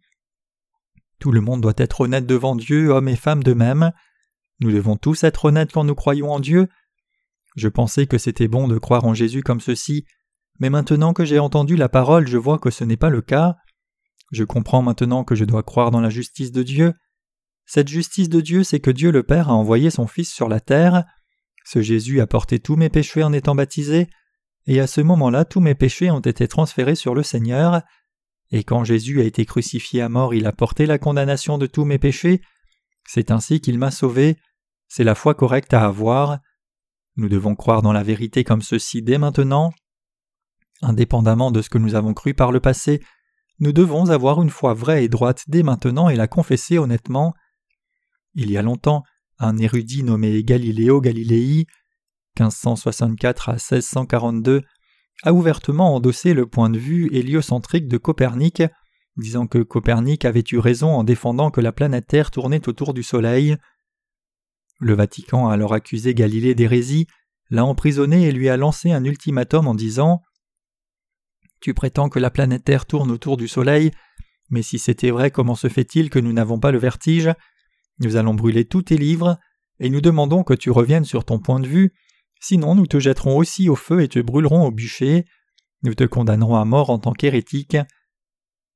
Tout 1.20 1.32
le 1.32 1.42
monde 1.42 1.62
doit 1.62 1.74
être 1.78 2.02
honnête 2.02 2.26
devant 2.26 2.56
Dieu, 2.56 2.90
hommes 2.90 3.08
et 3.08 3.16
femmes 3.16 3.44
de 3.44 3.54
même. 3.54 3.92
Nous 4.60 4.72
devons 4.72 4.96
tous 4.96 5.24
être 5.24 5.46
honnêtes 5.46 5.72
quand 5.72 5.84
nous 5.84 5.96
croyons 5.96 6.32
en 6.32 6.40
Dieu. 6.40 6.68
Je 7.56 7.68
pensais 7.68 8.08
que 8.08 8.18
c'était 8.18 8.48
bon 8.48 8.68
de 8.68 8.78
croire 8.78 9.06
en 9.06 9.14
Jésus 9.14 9.44
comme 9.44 9.60
ceci, 9.60 10.06
mais 10.60 10.70
maintenant 10.70 11.14
que 11.14 11.26
j'ai 11.26 11.40
entendu 11.40 11.76
la 11.76 11.90
parole, 11.90 12.28
je 12.28 12.38
vois 12.38 12.60
que 12.60 12.70
ce 12.70 12.84
n'est 12.84 12.98
pas 12.98 13.10
le 13.10 13.22
cas. 13.22 13.56
Je 14.32 14.44
comprends 14.44 14.82
maintenant 14.82 15.24
que 15.24 15.36
je 15.36 15.44
dois 15.44 15.64
croire 15.64 15.92
dans 15.92 16.00
la 16.00 16.10
justice 16.10 16.52
de 16.52 16.64
Dieu. 16.64 16.94
Cette 17.66 17.90
justice 17.90 18.30
de 18.30 18.42
Dieu, 18.42 18.64
c'est 18.64 18.80
que 18.80 18.92
Dieu 18.92 19.12
le 19.12 19.24
Père 19.24 19.50
a 19.50 19.54
envoyé 19.54 19.90
son 19.90 20.08
Fils 20.08 20.32
sur 20.32 20.48
la 20.48 20.60
terre. 20.60 21.04
Ce 21.66 21.82
Jésus 21.82 22.22
a 22.22 22.28
porté 22.28 22.60
tous 22.60 22.76
mes 22.76 22.90
péchés 22.90 23.24
en 23.24 23.34
étant 23.34 23.56
baptisé, 23.56 24.08
et 24.68 24.80
à 24.80 24.88
ce 24.88 25.02
moment-là 25.02 25.46
tous 25.46 25.60
mes 25.60 25.76
péchés 25.76 26.12
ont 26.12 26.20
été 26.20 26.48
transférés 26.48 26.96
sur 26.96 27.16
le 27.16 27.24
Seigneur. 27.24 27.82
Et 28.52 28.64
quand 28.64 28.84
Jésus 28.84 29.22
a 29.22 29.24
été 29.24 29.46
crucifié 29.46 30.02
à 30.02 30.10
mort, 30.10 30.34
il 30.34 30.46
a 30.46 30.52
porté 30.52 30.86
la 30.86 31.00
condamnation 31.00 31.58
de 31.58 31.66
tous 31.66 31.86
mes 31.86 31.98
péchés. 31.98 32.42
C'est 33.08 33.32
ainsi 33.32 33.62
qu'il 33.62 33.80
m'a 33.80 33.92
sauvé. 33.92 34.38
C'est 34.88 35.04
la 35.04 35.16
foi 35.16 35.34
correcte 35.34 35.74
à 35.74 35.86
avoir. 35.86 36.40
Nous 37.16 37.30
devons 37.30 37.56
croire 37.56 37.82
dans 37.82 37.94
la 37.94 38.04
vérité 38.04 38.44
comme 38.44 38.62
ceci 38.62 39.02
dès 39.02 39.18
maintenant. 39.18 39.74
Indépendamment 40.82 41.52
de 41.52 41.62
ce 41.62 41.70
que 41.70 41.78
nous 41.78 41.96
avons 41.96 42.14
cru 42.14 42.34
par 42.34 42.52
le 42.52 42.60
passé, 42.60 43.02
nous 43.60 43.72
devons 43.72 44.10
avoir 44.10 44.42
une 44.42 44.50
foi 44.50 44.74
vraie 44.74 45.04
et 45.04 45.10
droite 45.10 45.44
dès 45.48 45.62
maintenant 45.62 46.10
et 46.10 46.16
la 46.16 46.28
confesser 46.28 46.80
honnêtement. 46.80 47.34
Il 48.34 48.50
y 48.50 48.58
a 48.58 48.64
longtemps, 48.64 49.04
un 49.38 49.58
érudit 49.58 50.04
nommé 50.04 50.44
Galiléo 50.44 51.00
Galilei, 51.00 51.68
1564 52.40 53.50
à 53.50 53.54
1642, 53.54 54.62
a 55.24 55.34
ouvertement 55.34 55.96
endossé 55.96 56.34
le 56.34 56.48
point 56.48 56.70
de 56.70 56.80
vue 56.80 57.10
héliocentrique 57.14 57.88
de 57.88 57.98
Copernic, 57.98 58.64
disant 59.18 59.48
que 59.48 59.60
Copernic 59.60 60.26
avait 60.26 60.44
eu 60.52 60.58
raison 60.58 60.90
en 60.90 61.04
défendant 61.04 61.52
que 61.52 61.62
la 61.62 61.72
planète 61.72 62.08
Terre 62.08 62.32
tournait 62.32 62.68
autour 62.68 62.94
du 62.94 63.04
Soleil. 63.04 63.58
Le 64.80 64.94
Vatican 64.94 65.50
a 65.50 65.54
alors 65.54 65.74
accusé 65.74 66.14
Galilée 66.14 66.56
d'hérésie, 66.56 67.08
l'a 67.50 67.66
emprisonné 67.66 68.28
et 68.28 68.32
lui 68.32 68.50
a 68.50 68.58
lancé 68.58 68.92
un 68.92 69.04
ultimatum 69.04 69.68
en 69.68 69.76
disant 69.76 70.22
Tu 71.60 71.74
prétends 71.74 72.10
que 72.10 72.20
la 72.20 72.32
planète 72.32 72.64
Terre 72.64 72.86
tourne 72.86 73.12
autour 73.12 73.38
du 73.38 73.48
Soleil, 73.48 73.92
mais 74.50 74.64
si 74.64 74.80
c'était 74.80 75.12
vrai, 75.12 75.32
comment 75.32 75.56
se 75.56 75.70
fait-il 75.70 76.10
que 76.10 76.20
nous 76.20 76.34
n'avons 76.34 76.60
pas 76.60 76.72
le 76.72 76.80
vertige? 76.80 77.30
Nous 78.00 78.16
allons 78.16 78.34
brûler 78.34 78.66
tous 78.66 78.84
tes 78.84 78.98
livres, 78.98 79.38
et 79.80 79.90
nous 79.90 80.02
demandons 80.02 80.44
que 80.44 80.54
tu 80.54 80.72
reviennes 80.72 81.06
sur 81.06 81.26
ton 81.26 81.40
point 81.40 81.60
de 81.60 81.68
vue, 81.68 81.94
sinon 82.42 82.76
nous 82.76 82.88
te 82.88 83.00
jetterons 83.00 83.38
aussi 83.38 83.70
au 83.70 83.76
feu 83.76 84.02
et 84.02 84.10
te 84.10 84.20
brûlerons 84.20 84.66
au 84.66 84.72
bûcher, 84.72 85.26
nous 85.84 85.94
te 85.94 86.04
condamnerons 86.04 86.58
à 86.58 86.66
mort 86.66 86.90
en 86.90 87.00
tant 87.00 87.14
qu'hérétique. 87.14 87.78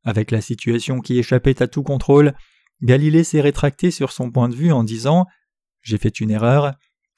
Avec 0.04 0.32
la 0.32 0.40
situation 0.40 1.02
qui 1.02 1.18
échappait 1.18 1.62
à 1.62 1.68
tout 1.68 1.84
contrôle, 1.84 2.34
Galilée 2.82 3.24
s'est 3.24 3.42
rétracté 3.42 3.92
sur 3.92 4.12
son 4.12 4.32
point 4.32 4.50
de 4.50 4.56
vue 4.56 4.72
en 4.72 4.84
disant 4.84 5.26
J'ai 5.82 5.98
fait 5.98 6.20
une 6.20 6.32
erreur, 6.32 6.74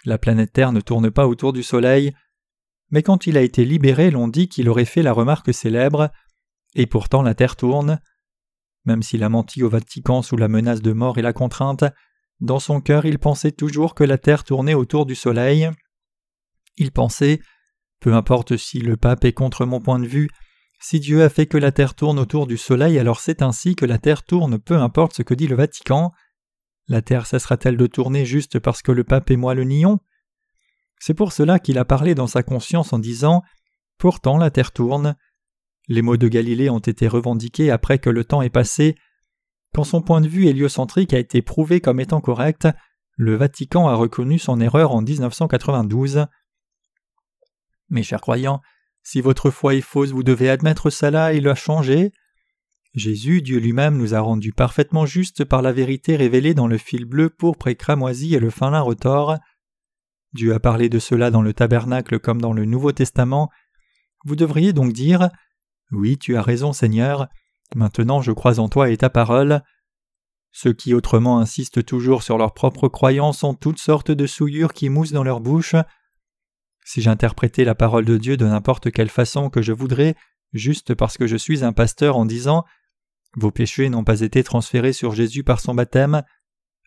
la 0.06 0.18
planète 0.18 0.54
Terre 0.54 0.72
ne 0.72 0.82
tourne 0.82 1.12
pas 1.12 1.28
autour 1.28 1.54
du 1.54 1.64
Soleil. 1.64 2.14
Mais 2.92 3.04
quand 3.04 3.28
il 3.28 3.38
a 3.38 3.42
été 3.42 3.66
libéré, 3.66 4.10
l'on 4.10 4.30
dit 4.30 4.48
qu'il 4.48 4.70
aurait 4.70 4.86
fait 4.86 5.04
la 5.04 5.12
remarque 5.12 5.54
célèbre 5.54 6.10
Et 6.76 6.86
pourtant 6.86 7.22
la 7.22 7.36
Terre 7.36 7.58
tourne. 7.58 8.00
Même 8.86 9.04
s'il 9.04 9.24
a 9.24 9.30
menti 9.30 9.64
au 9.64 9.70
Vatican 9.70 10.22
sous 10.22 10.38
la 10.38 10.48
menace 10.48 10.82
de 10.82 10.94
mort 10.94 11.18
et 11.18 11.22
la 11.22 11.34
contrainte, 11.34 11.84
dans 12.40 12.60
son 12.60 12.80
cœur 12.80 13.06
il 13.06 13.20
pensait 13.20 13.52
toujours 13.52 13.96
que 13.96 14.06
la 14.06 14.18
Terre 14.18 14.46
tournait 14.46 14.76
autour 14.76 15.06
du 15.06 15.16
Soleil. 15.16 15.70
Il 16.78 16.92
pensait 16.92 17.42
Peu 18.00 18.14
importe 18.14 18.58
si 18.58 18.80
le 18.80 18.98
pape 18.98 19.26
est 19.26 19.34
contre 19.34 19.66
mon 19.66 19.82
point 19.82 20.00
de 20.00 20.08
vue, 20.08 20.30
si 20.80 21.00
Dieu 21.00 21.24
a 21.24 21.30
fait 21.30 21.48
que 21.48 21.58
la 21.58 21.72
Terre 21.72 21.96
tourne 21.96 22.20
autour 22.20 22.46
du 22.46 22.58
Soleil, 22.58 23.00
alors 23.00 23.20
c'est 23.20 23.42
ainsi 23.42 23.76
que 23.76 23.86
la 23.86 23.98
Terre 23.98 24.24
tourne, 24.24 24.60
peu 24.60 24.76
importe 24.76 25.16
ce 25.16 25.24
que 25.24 25.34
dit 25.34 25.48
le 25.48 25.56
Vatican. 25.56 26.12
La 26.88 27.02
Terre 27.02 27.26
cessera-t-elle 27.26 27.78
de 27.78 27.88
tourner 27.88 28.26
juste 28.26 28.60
parce 28.60 28.82
que 28.82 28.92
le 28.92 29.04
pape 29.04 29.32
et 29.32 29.38
moi 29.38 29.56
le 29.56 29.64
nions? 29.64 30.00
C'est 31.00 31.16
pour 31.16 31.34
cela 31.34 31.60
qu'il 31.60 31.80
a 31.80 31.86
parlé 31.86 32.16
dans 32.16 32.28
sa 32.28 32.44
conscience 32.44 32.94
en 32.94 33.00
disant 33.00 33.42
Pourtant 33.98 34.38
la 34.38 34.52
Terre 34.52 34.72
tourne. 34.72 35.16
Les 35.88 36.02
mots 36.02 36.18
de 36.18 36.28
Galilée 36.28 36.70
ont 36.70 36.80
été 36.80 37.08
revendiqués 37.08 37.72
après 37.72 37.98
que 37.98 38.10
le 38.10 38.24
temps 38.24 38.42
est 38.42 38.50
passé. 38.50 38.96
Quand 39.74 39.84
son 39.84 40.02
point 40.02 40.22
de 40.22 40.28
vue 40.28 40.48
héliocentrique 40.48 41.14
a 41.14 41.20
été 41.20 41.42
prouvé 41.42 41.82
comme 41.82 42.00
étant 42.00 42.22
correct, 42.22 42.68
le 43.16 43.36
Vatican 43.36 43.88
a 43.88 43.96
reconnu 43.96 44.38
son 44.38 44.62
erreur 44.62 44.92
en 44.92 45.02
1992. 45.02 46.26
Mes 47.90 48.04
chers 48.04 48.22
croyants, 48.22 48.62
si 49.04 49.22
votre 49.22 49.50
foi 49.50 49.76
est 49.76 49.82
fausse, 49.82 50.12
vous 50.12 50.24
devez 50.24 50.50
admettre 50.50 50.90
cela 50.90 51.34
et 51.34 51.40
la 51.40 51.56
changer. 51.56 52.12
Jésus, 52.94 53.42
Dieu 53.42 53.60
lui-même, 53.60 53.98
nous 53.98 54.14
a 54.16 54.20
rendus 54.20 54.54
parfaitement 54.54 55.06
justes 55.06 55.46
par 55.46 55.62
la 55.62 55.72
vérité 55.72 56.16
révélée 56.16 56.54
dans 56.54 56.68
le 56.68 56.78
fil 56.78 57.06
bleu, 57.06 57.30
pourpre 57.30 57.68
et 57.68 57.76
cramoisi 57.76 58.36
et 58.36 58.40
le 58.40 58.50
fin 58.50 58.72
lin 58.72 58.82
retors. 58.82 59.38
Dieu 60.34 60.54
a 60.54 60.60
parlé 60.60 60.90
de 60.90 61.00
cela 61.00 61.32
dans 61.32 61.42
le 61.42 61.54
tabernacle 61.54 62.20
comme 62.20 62.42
dans 62.42 62.54
le 62.54 62.66
Nouveau 62.66 62.92
Testament. 62.92 63.50
Vous 64.26 64.36
devriez 64.36 64.74
donc 64.74 64.94
dire 64.94 65.30
oui, 65.92 66.18
tu 66.18 66.36
as 66.36 66.42
raison, 66.42 66.74
Seigneur. 66.74 67.28
Maintenant 67.76 68.22
je 68.22 68.32
crois 68.32 68.60
en 68.60 68.68
toi 68.68 68.90
et 68.90 68.98
ta 68.98 69.10
parole. 69.10 69.62
Ceux 70.52 70.74
qui 70.74 70.94
autrement 70.94 71.40
insistent 71.40 71.86
toujours 71.86 72.24
sur 72.24 72.38
leurs 72.38 72.54
propres 72.54 72.88
croyances 72.88 73.44
ont 73.44 73.54
toutes 73.54 73.80
sortes 73.80 74.12
de 74.12 74.28
souillures 74.28 74.74
qui 74.74 74.90
moussent 74.90 75.12
dans 75.12 75.24
leur 75.24 75.40
bouche. 75.40 75.76
Si 76.88 77.02
j'interprétais 77.02 77.66
la 77.66 77.76
parole 77.76 78.06
de 78.06 78.16
Dieu 78.16 78.38
de 78.38 78.46
n'importe 78.46 78.92
quelle 78.92 79.10
façon 79.10 79.50
que 79.50 79.62
je 79.62 79.74
voudrais, 79.74 80.16
juste 80.54 80.96
parce 80.96 81.18
que 81.18 81.28
je 81.28 81.36
suis 81.36 81.66
un 81.66 81.74
pasteur 81.74 82.16
en 82.16 82.26
disant 82.26 82.64
Vos 83.36 83.52
péchés 83.52 83.90
n'ont 83.90 84.06
pas 84.06 84.22
été 84.22 84.42
transférés 84.42 84.94
sur 84.94 85.12
Jésus 85.12 85.44
par 85.44 85.60
son 85.60 85.76
baptême, 85.76 86.24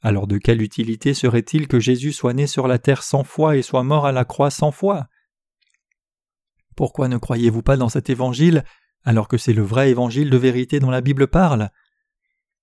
alors 0.01 0.26
de 0.26 0.38
quelle 0.38 0.62
utilité 0.62 1.12
serait-il 1.12 1.68
que 1.68 1.78
Jésus 1.78 2.12
soit 2.12 2.32
né 2.32 2.46
sur 2.46 2.66
la 2.66 2.78
terre 2.78 3.03
cent 3.03 3.24
fois 3.24 3.59
et 3.59 3.62
soit 3.62 3.82
mort 3.82 4.07
à 4.07 4.12
la 4.12 4.24
croix 4.24 4.48
cent 4.48 4.70
fois? 4.70 5.09
Pourquoi 6.76 7.09
ne 7.09 7.18
croyez-vous 7.18 7.62
pas 7.62 7.76
dans 7.76 7.90
cet 7.90 8.09
évangile 8.09 8.64
alors 9.05 9.28
que 9.28 9.36
c'est 9.36 9.53
le 9.53 9.62
vrai 9.62 9.90
évangile 9.90 10.30
de 10.30 10.38
vérité 10.38 10.80
dont 10.80 10.88
la 10.88 11.03
Bible 11.03 11.26
parle? 11.26 11.68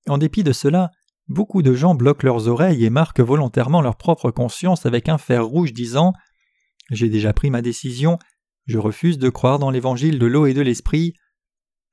En 0.10 0.18
dépit 0.18 0.44
de 0.44 0.54
cela, 0.54 0.90
beaucoup 1.28 1.62
de 1.62 1.76
gens 1.76 1.94
bloquent 1.94 2.26
leurs 2.26 2.48
oreilles 2.48 2.84
et 2.84 2.90
marquent 2.90 3.20
volontairement 3.20 3.84
leur 3.84 3.96
propre 3.96 4.32
conscience 4.32 4.88
avec 4.88 5.08
un 5.08 5.20
fer 5.20 5.46
rouge 5.46 5.72
disant 5.72 6.14
J'ai 6.90 7.10
déjà 7.10 7.34
pris 7.34 7.50
ma 7.50 7.62
décision, 7.62 8.18
je 8.66 8.78
refuse 8.78 9.18
de 9.18 9.30
croire 9.30 9.60
dans 9.60 9.72
l'évangile 9.72 10.20
de 10.20 10.26
l'eau 10.26 10.46
et 10.46 10.54
de 10.54 10.62
l'esprit. 10.62 11.14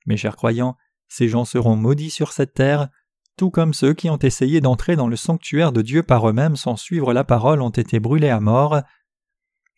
Mes 0.05 0.17
chers 0.17 0.35
croyants, 0.35 0.77
ces 1.07 1.27
gens 1.27 1.45
seront 1.45 1.75
maudits 1.75 2.09
sur 2.09 2.31
cette 2.31 2.53
terre, 2.53 2.89
tout 3.37 3.49
comme 3.49 3.73
ceux 3.73 3.93
qui 3.93 4.09
ont 4.09 4.19
essayé 4.19 4.61
d'entrer 4.61 4.95
dans 4.95 5.07
le 5.07 5.15
sanctuaire 5.15 5.71
de 5.71 5.81
Dieu 5.81 6.03
par 6.03 6.29
eux-mêmes 6.29 6.55
sans 6.55 6.77
suivre 6.77 7.13
la 7.13 7.23
parole 7.23 7.61
ont 7.61 7.69
été 7.69 7.99
brûlés 7.99 8.29
à 8.29 8.39
mort, 8.39 8.77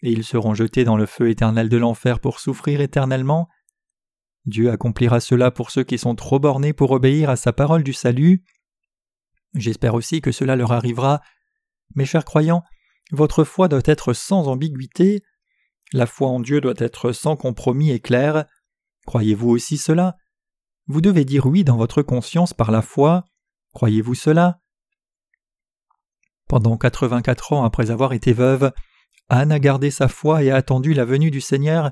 et 0.04 0.12
ils 0.12 0.24
seront 0.24 0.54
jetés 0.54 0.84
dans 0.84 0.98
le 0.98 1.06
feu 1.06 1.30
éternel 1.30 1.70
de 1.70 1.78
l'enfer 1.78 2.20
pour 2.20 2.40
souffrir 2.40 2.82
éternellement. 2.82 3.48
Dieu 4.46 4.72
accomplira 4.72 5.20
cela 5.20 5.52
pour 5.52 5.72
ceux 5.72 5.84
qui 5.84 5.98
sont 5.98 6.16
trop 6.16 6.40
bornés 6.40 6.74
pour 6.74 6.92
obéir 6.92 7.30
à 7.30 7.36
sa 7.36 7.52
parole 7.52 7.84
du 7.84 7.94
salut. 7.94 8.44
J'espère 9.56 9.96
aussi 9.96 10.22
que 10.22 10.32
cela 10.32 10.56
leur 10.56 10.72
arrivera. 10.72 11.22
Mes 11.96 12.06
chers 12.06 12.26
croyants, 12.26 12.64
votre 13.12 13.44
foi 13.44 13.68
doit 13.68 13.82
être 13.86 14.14
sans 14.14 14.48
ambiguïté. 14.48 15.24
La 15.94 16.06
foi 16.06 16.28
en 16.28 16.40
Dieu 16.40 16.62
doit 16.62 16.74
être 16.78 17.12
sans 17.12 17.36
compromis 17.36 17.92
et 17.92 18.00
claire. 18.00 18.46
Croyez-vous 19.06 19.50
aussi 19.50 19.78
cela? 19.78 20.18
Vous 20.88 21.02
devez 21.02 21.26
dire 21.26 21.46
oui 21.46 21.64
dans 21.64 21.78
votre 21.78 22.02
conscience 22.02 22.54
par 22.54 22.72
la 22.72 22.82
foi. 22.82 23.26
Croyez-vous 23.74 24.16
cela? 24.16 24.60
Pendant 26.48 26.78
quatre-vingt-quatre 26.78 27.54
ans 27.54 27.64
après 27.64 27.92
avoir 27.92 28.14
été 28.14 28.34
veuve, 28.34 28.72
Anne 29.30 29.52
a 29.52 29.60
gardé 29.60 29.92
sa 29.92 30.08
foi 30.08 30.44
et 30.44 30.52
a 30.52 30.56
attendu 30.56 30.94
la 30.94 31.06
venue 31.06 31.32
du 31.32 31.42
Seigneur 31.42 31.92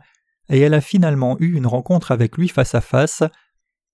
et 0.49 0.59
elle 0.59 0.73
a 0.73 0.81
finalement 0.81 1.37
eu 1.39 1.55
une 1.55 1.67
rencontre 1.67 2.11
avec 2.11 2.37
lui 2.37 2.47
face 2.47 2.75
à 2.75 2.81
face. 2.81 3.23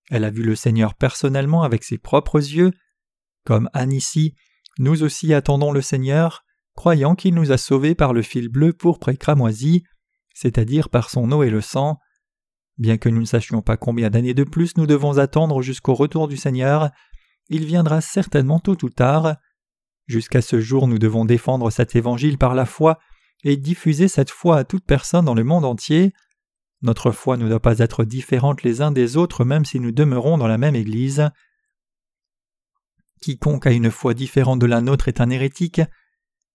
Elle 0.10 0.24
a 0.24 0.30
vu 0.30 0.44
le 0.44 0.56
Seigneur 0.56 0.94
personnellement 0.94 1.64
avec 1.64 1.84
ses 1.84 1.98
propres 1.98 2.40
yeux. 2.40 2.72
Comme 3.46 3.70
Anne 3.74 3.92
ici, 3.92 4.36
nous 4.78 5.04
aussi 5.04 5.34
attendons 5.34 5.72
le 5.72 5.82
Seigneur, 5.82 6.44
croyant 6.76 7.16
qu'il 7.16 7.36
nous 7.36 7.52
a 7.52 7.58
sauvés 7.58 7.96
par 7.96 8.14
le 8.14 8.22
fil 8.22 8.50
bleu 8.50 8.74
pourpre 8.74 9.10
et 9.10 9.18
cramoisi, 9.18 9.84
c'est-à-dire 10.34 10.90
par 10.90 11.10
son 11.10 11.32
eau 11.32 11.44
et 11.44 11.50
le 11.50 11.62
sang. 11.62 12.00
Bien 12.78 12.98
que 12.98 13.10
nous 13.10 13.22
ne 13.22 13.26
sachions 13.26 13.62
pas 13.62 13.78
combien 13.78 14.10
d'années 14.10 14.34
de 14.34 14.44
plus 14.44 14.78
nous 14.78 14.88
devons 14.88 15.18
attendre 15.18 15.62
jusqu'au 15.62 15.94
retour 15.94 16.28
du 16.28 16.38
Seigneur, 16.38 16.90
il 17.50 17.66
viendra 17.66 18.02
certainement 18.02 18.60
tôt 18.60 18.78
ou 18.84 18.90
tard. 18.90 19.36
Jusqu'à 20.08 20.42
ce 20.42 20.60
jour 20.60 20.88
nous 20.88 21.00
devons 21.00 21.26
défendre 21.26 21.70
cet 21.70 21.96
évangile 21.96 22.38
par 22.38 22.56
la 22.56 22.66
foi 22.66 22.98
et 23.44 23.58
diffuser 23.58 24.08
cette 24.08 24.30
foi 24.30 24.58
à 24.58 24.64
toute 24.64 24.86
personne 24.86 25.26
dans 25.26 25.34
le 25.34 25.44
monde 25.44 25.66
entier. 25.66 26.14
Notre 26.82 27.12
foi 27.12 27.38
ne 27.38 27.48
doit 27.48 27.60
pas 27.60 27.80
être 27.80 28.04
différente 28.04 28.64
les 28.64 28.82
uns 28.82 28.92
des 28.92 29.18
autres 29.18 29.46
même 29.46 29.66
si 29.66 29.80
nous 29.80 29.92
demeurons 29.92 30.38
dans 30.38 30.48
la 30.48 30.58
même 30.58 30.76
Église. 30.76 31.30
Quiconque 33.22 33.68
a 33.68 33.72
une 33.72 33.92
foi 33.92 34.14
différente 34.14 34.60
de 34.60 34.66
la 34.66 34.82
nôtre 34.82 35.08
est 35.08 35.22
un 35.22 35.30
hérétique. 35.30 35.82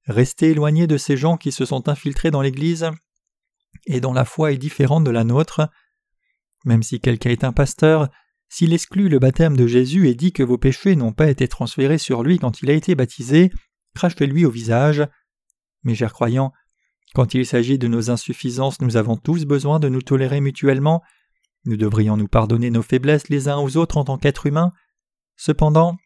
Restez 0.06 0.50
éloigné 0.50 0.86
de 0.86 0.96
ces 0.96 1.16
gens 1.16 1.36
qui 1.36 1.52
se 1.52 1.64
sont 1.64 1.88
infiltrés 1.88 2.30
dans 2.30 2.42
l'Église 2.42 2.90
et 3.86 4.00
dont 4.00 4.12
la 4.12 4.24
foi 4.24 4.52
est 4.52 4.58
différente 4.58 5.04
de 5.04 5.10
la 5.10 5.24
nôtre. 5.24 5.68
Même 6.64 6.82
si 6.82 7.00
quelqu'un 7.00 7.30
est 7.30 7.44
un 7.44 7.52
pasteur, 7.52 8.08
s'il 8.48 8.72
exclut 8.72 9.08
le 9.08 9.18
baptême 9.18 9.56
de 9.56 9.66
Jésus 9.66 10.08
et 10.08 10.14
dit 10.14 10.32
que 10.32 10.42
vos 10.42 10.58
péchés 10.58 10.96
n'ont 10.96 11.12
pas 11.12 11.28
été 11.28 11.48
transférés 11.48 11.98
sur 11.98 12.22
lui 12.22 12.38
quand 12.38 12.62
il 12.62 12.70
a 12.70 12.74
été 12.74 12.94
baptisé, 12.94 13.50
crachez-lui 13.94 14.44
au 14.44 14.50
visage. 14.50 15.06
Mes 15.82 15.94
chers 15.94 16.12
croyants, 16.12 16.52
quand 17.14 17.34
il 17.34 17.46
s'agit 17.46 17.78
de 17.78 17.88
nos 17.88 18.10
insuffisances, 18.10 18.80
nous 18.80 18.96
avons 18.96 19.16
tous 19.16 19.44
besoin 19.44 19.80
de 19.80 19.88
nous 19.88 20.02
tolérer 20.02 20.40
mutuellement. 20.40 21.02
Nous 21.64 21.76
devrions 21.76 22.16
nous 22.16 22.28
pardonner 22.28 22.70
nos 22.70 22.82
faiblesses 22.82 23.28
les 23.28 23.48
uns 23.48 23.56
aux 23.56 23.76
autres 23.76 23.96
en 23.96 24.04
tant 24.04 24.18
qu'êtres 24.18 24.46
humains. 24.46 24.72
Cependant, 25.36 25.96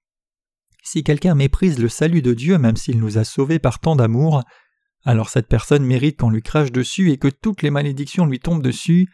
si 0.83 1.03
quelqu'un 1.05 1.35
méprise 1.35 1.79
le 1.79 1.89
salut 1.89 2.23
de 2.23 2.35
Dieu 2.35 2.59
même 2.59 2.77
s'il 2.77 2.99
nous 2.99 3.19
a 3.19 3.25
sauvés 3.25 3.59
par 3.59 3.81
tant 3.81 3.97
d'amour, 3.97 4.43
alors 5.05 5.31
cette 5.31 5.49
personne 5.49 5.85
mérite 5.85 6.19
qu'on 6.19 6.31
lui 6.31 6.43
crache 6.43 6.73
dessus 6.73 7.11
et 7.11 7.19
que 7.19 7.29
toutes 7.29 7.63
les 7.63 7.71
malédictions 7.71 8.27
lui 8.27 8.39
tombent 8.39 8.63
dessus. 8.63 9.09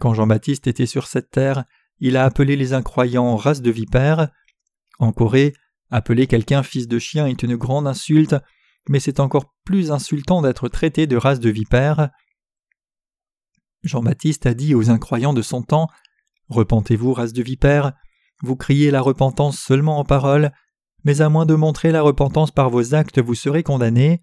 Quand 0.00 0.14
Jean-Baptiste 0.14 0.66
était 0.66 0.86
sur 0.86 1.06
cette 1.06 1.30
terre, 1.30 1.64
il 1.98 2.16
a 2.16 2.24
appelé 2.24 2.56
les 2.56 2.74
incroyants 2.74 3.36
race 3.36 3.62
de 3.62 3.70
vipères. 3.70 4.28
En 4.98 5.12
Corée, 5.12 5.54
appeler 5.90 6.26
quelqu'un 6.26 6.62
fils 6.62 6.88
de 6.88 6.98
chien 6.98 7.26
est 7.26 7.42
une 7.42 7.56
grande 7.56 7.86
insulte, 7.86 8.36
mais 8.88 9.00
c'est 9.00 9.20
encore 9.20 9.54
plus 9.64 9.90
insultant 9.90 10.42
d'être 10.42 10.68
traité 10.68 11.06
de 11.06 11.16
race 11.16 11.40
de 11.40 11.50
vipère. 11.50 12.10
Jean-Baptiste 13.82 14.46
a 14.46 14.54
dit 14.54 14.74
aux 14.74 14.90
incroyants 14.90 15.32
de 15.32 15.42
son 15.42 15.62
temps 15.62 15.88
Repentez-vous, 16.48 17.12
race 17.12 17.32
de 17.32 17.42
vipère, 17.42 17.92
vous 18.42 18.56
criez 18.56 18.90
la 18.90 19.00
repentance 19.00 19.58
seulement 19.58 19.98
en 19.98 20.04
parole, 20.04 20.52
mais 21.04 21.20
à 21.20 21.28
moins 21.28 21.46
de 21.46 21.54
montrer 21.54 21.92
la 21.92 22.02
repentance 22.02 22.50
par 22.50 22.70
vos 22.70 22.94
actes, 22.94 23.18
vous 23.18 23.34
serez 23.34 23.62
condamnés. 23.62 24.22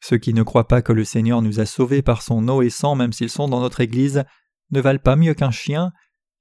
Ceux 0.00 0.18
qui 0.18 0.34
ne 0.34 0.42
croient 0.42 0.68
pas 0.68 0.82
que 0.82 0.92
le 0.92 1.04
Seigneur 1.04 1.42
nous 1.42 1.60
a 1.60 1.66
sauvés 1.66 2.02
par 2.02 2.22
son 2.22 2.48
eau 2.48 2.62
et 2.62 2.70
sang, 2.70 2.94
même 2.94 3.12
s'ils 3.12 3.30
sont 3.30 3.48
dans 3.48 3.60
notre 3.60 3.80
Église, 3.80 4.24
ne 4.70 4.80
valent 4.80 4.98
pas 4.98 5.16
mieux 5.16 5.34
qu'un 5.34 5.50
chien, 5.50 5.92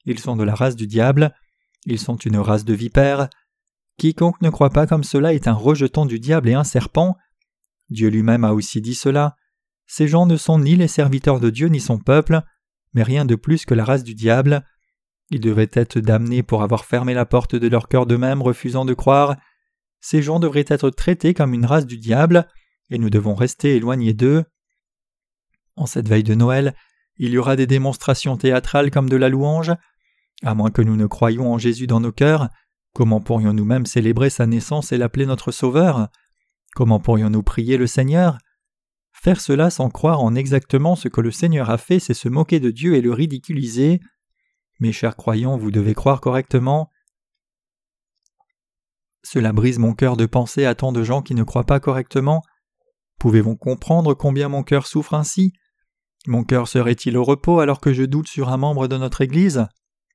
ils 0.06 0.20
sont 0.20 0.36
de 0.36 0.44
la 0.44 0.56
race 0.56 0.76
du 0.76 0.88
diable, 0.88 1.34
ils 1.86 2.00
sont 2.00 2.16
une 2.16 2.38
race 2.38 2.66
de 2.66 2.74
vipères, 2.74 3.30
Quiconque 4.00 4.42
ne 4.42 4.50
croit 4.50 4.70
pas 4.72 4.88
comme 4.88 5.04
cela 5.04 5.34
est 5.34 5.48
un 5.48 5.54
rejeton 5.54 6.06
du 6.06 6.20
diable 6.20 6.50
et 6.50 6.54
un 6.54 6.64
serpent. 6.64 7.18
Dieu 7.90 8.10
lui-même 8.10 8.46
a 8.46 8.54
aussi 8.54 8.82
dit 8.82 8.96
cela. 8.96 9.36
Ces 9.86 10.08
gens 10.08 10.26
ne 10.26 10.38
sont 10.38 10.58
ni 10.58 10.76
les 10.76 10.88
serviteurs 10.88 11.40
de 11.40 11.50
Dieu 11.50 11.68
ni 11.68 11.82
son 11.82 12.00
peuple, 12.00 12.42
mais 12.94 13.04
rien 13.04 13.26
de 13.26 13.36
plus 13.36 13.66
que 13.66 13.74
la 13.74 13.84
race 13.84 14.04
du 14.04 14.16
diable. 14.16 14.66
Ils 15.32 15.40
devaient 15.40 15.70
être 15.74 16.00
damnés 16.00 16.44
pour 16.44 16.64
avoir 16.64 16.86
fermé 16.86 17.14
la 17.14 17.26
porte 17.26 17.56
de 17.56 17.68
leur 17.68 17.88
cœur 17.88 18.06
d'eux-mêmes, 18.06 18.42
refusant 18.42 18.86
de 18.86 18.94
croire. 18.94 19.36
Ces 20.02 20.22
gens 20.22 20.40
devraient 20.40 20.66
être 20.68 20.90
traités 20.90 21.34
comme 21.34 21.54
une 21.54 21.66
race 21.66 21.86
du 21.86 21.98
diable, 21.98 22.48
et 22.90 22.98
nous 22.98 23.10
devons 23.10 23.36
rester 23.36 23.76
éloignés 23.76 24.14
d'eux. 24.14 24.44
En 25.76 25.86
cette 25.86 26.08
veille 26.08 26.24
de 26.24 26.36
Noël, 26.36 26.74
il 27.18 27.32
y 27.32 27.38
aura 27.38 27.56
des 27.56 27.68
démonstrations 27.68 28.38
théâtrales 28.38 28.92
comme 28.92 29.10
de 29.10 29.18
la 29.18 29.30
louange. 29.30 29.72
À 30.42 30.56
moins 30.56 30.72
que 30.72 30.82
nous 30.82 30.96
ne 30.96 31.06
croyions 31.06 31.54
en 31.54 31.58
Jésus 31.58 31.86
dans 31.86 32.00
nos 32.00 32.12
cœurs, 32.12 32.50
comment 32.94 33.20
pourrions-nous 33.20 33.66
même 33.66 33.86
célébrer 33.86 34.30
sa 34.30 34.48
naissance 34.48 34.92
et 34.92 34.98
l'appeler 34.98 35.26
notre 35.26 35.52
Sauveur? 35.52 36.08
Comment 36.74 37.00
pourrions-nous 37.00 37.44
prier 37.44 37.78
le 37.78 37.88
Seigneur? 37.88 38.38
Faire 39.12 39.42
cela 39.42 39.70
sans 39.70 39.90
croire 39.90 40.22
en 40.22 40.34
exactement 40.34 40.96
ce 40.96 41.10
que 41.10 41.20
le 41.20 41.32
Seigneur 41.32 41.70
a 41.70 41.78
fait, 41.78 42.00
c'est 42.00 42.14
se 42.14 42.30
moquer 42.30 42.62
de 42.62 42.72
Dieu 42.72 42.96
et 42.96 43.02
le 43.02 43.12
ridiculiser. 43.12 44.00
Mes 44.80 44.94
chers 44.94 45.16
croyants, 45.16 45.58
vous 45.58 45.72
devez 45.72 45.94
croire 45.94 46.22
correctement. 46.22 46.90
Cela 49.24 49.52
brise 49.52 49.78
mon 49.78 49.94
cœur 49.94 50.16
de 50.16 50.26
penser 50.26 50.66
à 50.66 50.76
tant 50.76 50.92
de 50.92 51.04
gens 51.04 51.22
qui 51.22 51.36
ne 51.36 51.44
croient 51.44 51.66
pas 51.66 51.80
correctement. 51.82 52.42
Pouvez-vous 53.20 53.58
comprendre 53.58 54.14
combien 54.14 54.48
mon 54.48 54.64
cœur 54.64 54.88
souffre 54.88 55.14
ainsi? 55.14 55.54
Mon 56.28 56.46
cœur 56.46 56.68
serait-il 56.68 57.18
au 57.18 57.24
repos 57.24 57.60
alors 57.60 57.82
que 57.82 57.92
je 57.92 58.04
doute 58.04 58.28
sur 58.28 58.50
un 58.50 58.58
membre 58.58 58.88
de 58.88 58.98
notre 58.98 59.22
Église? 59.22 59.68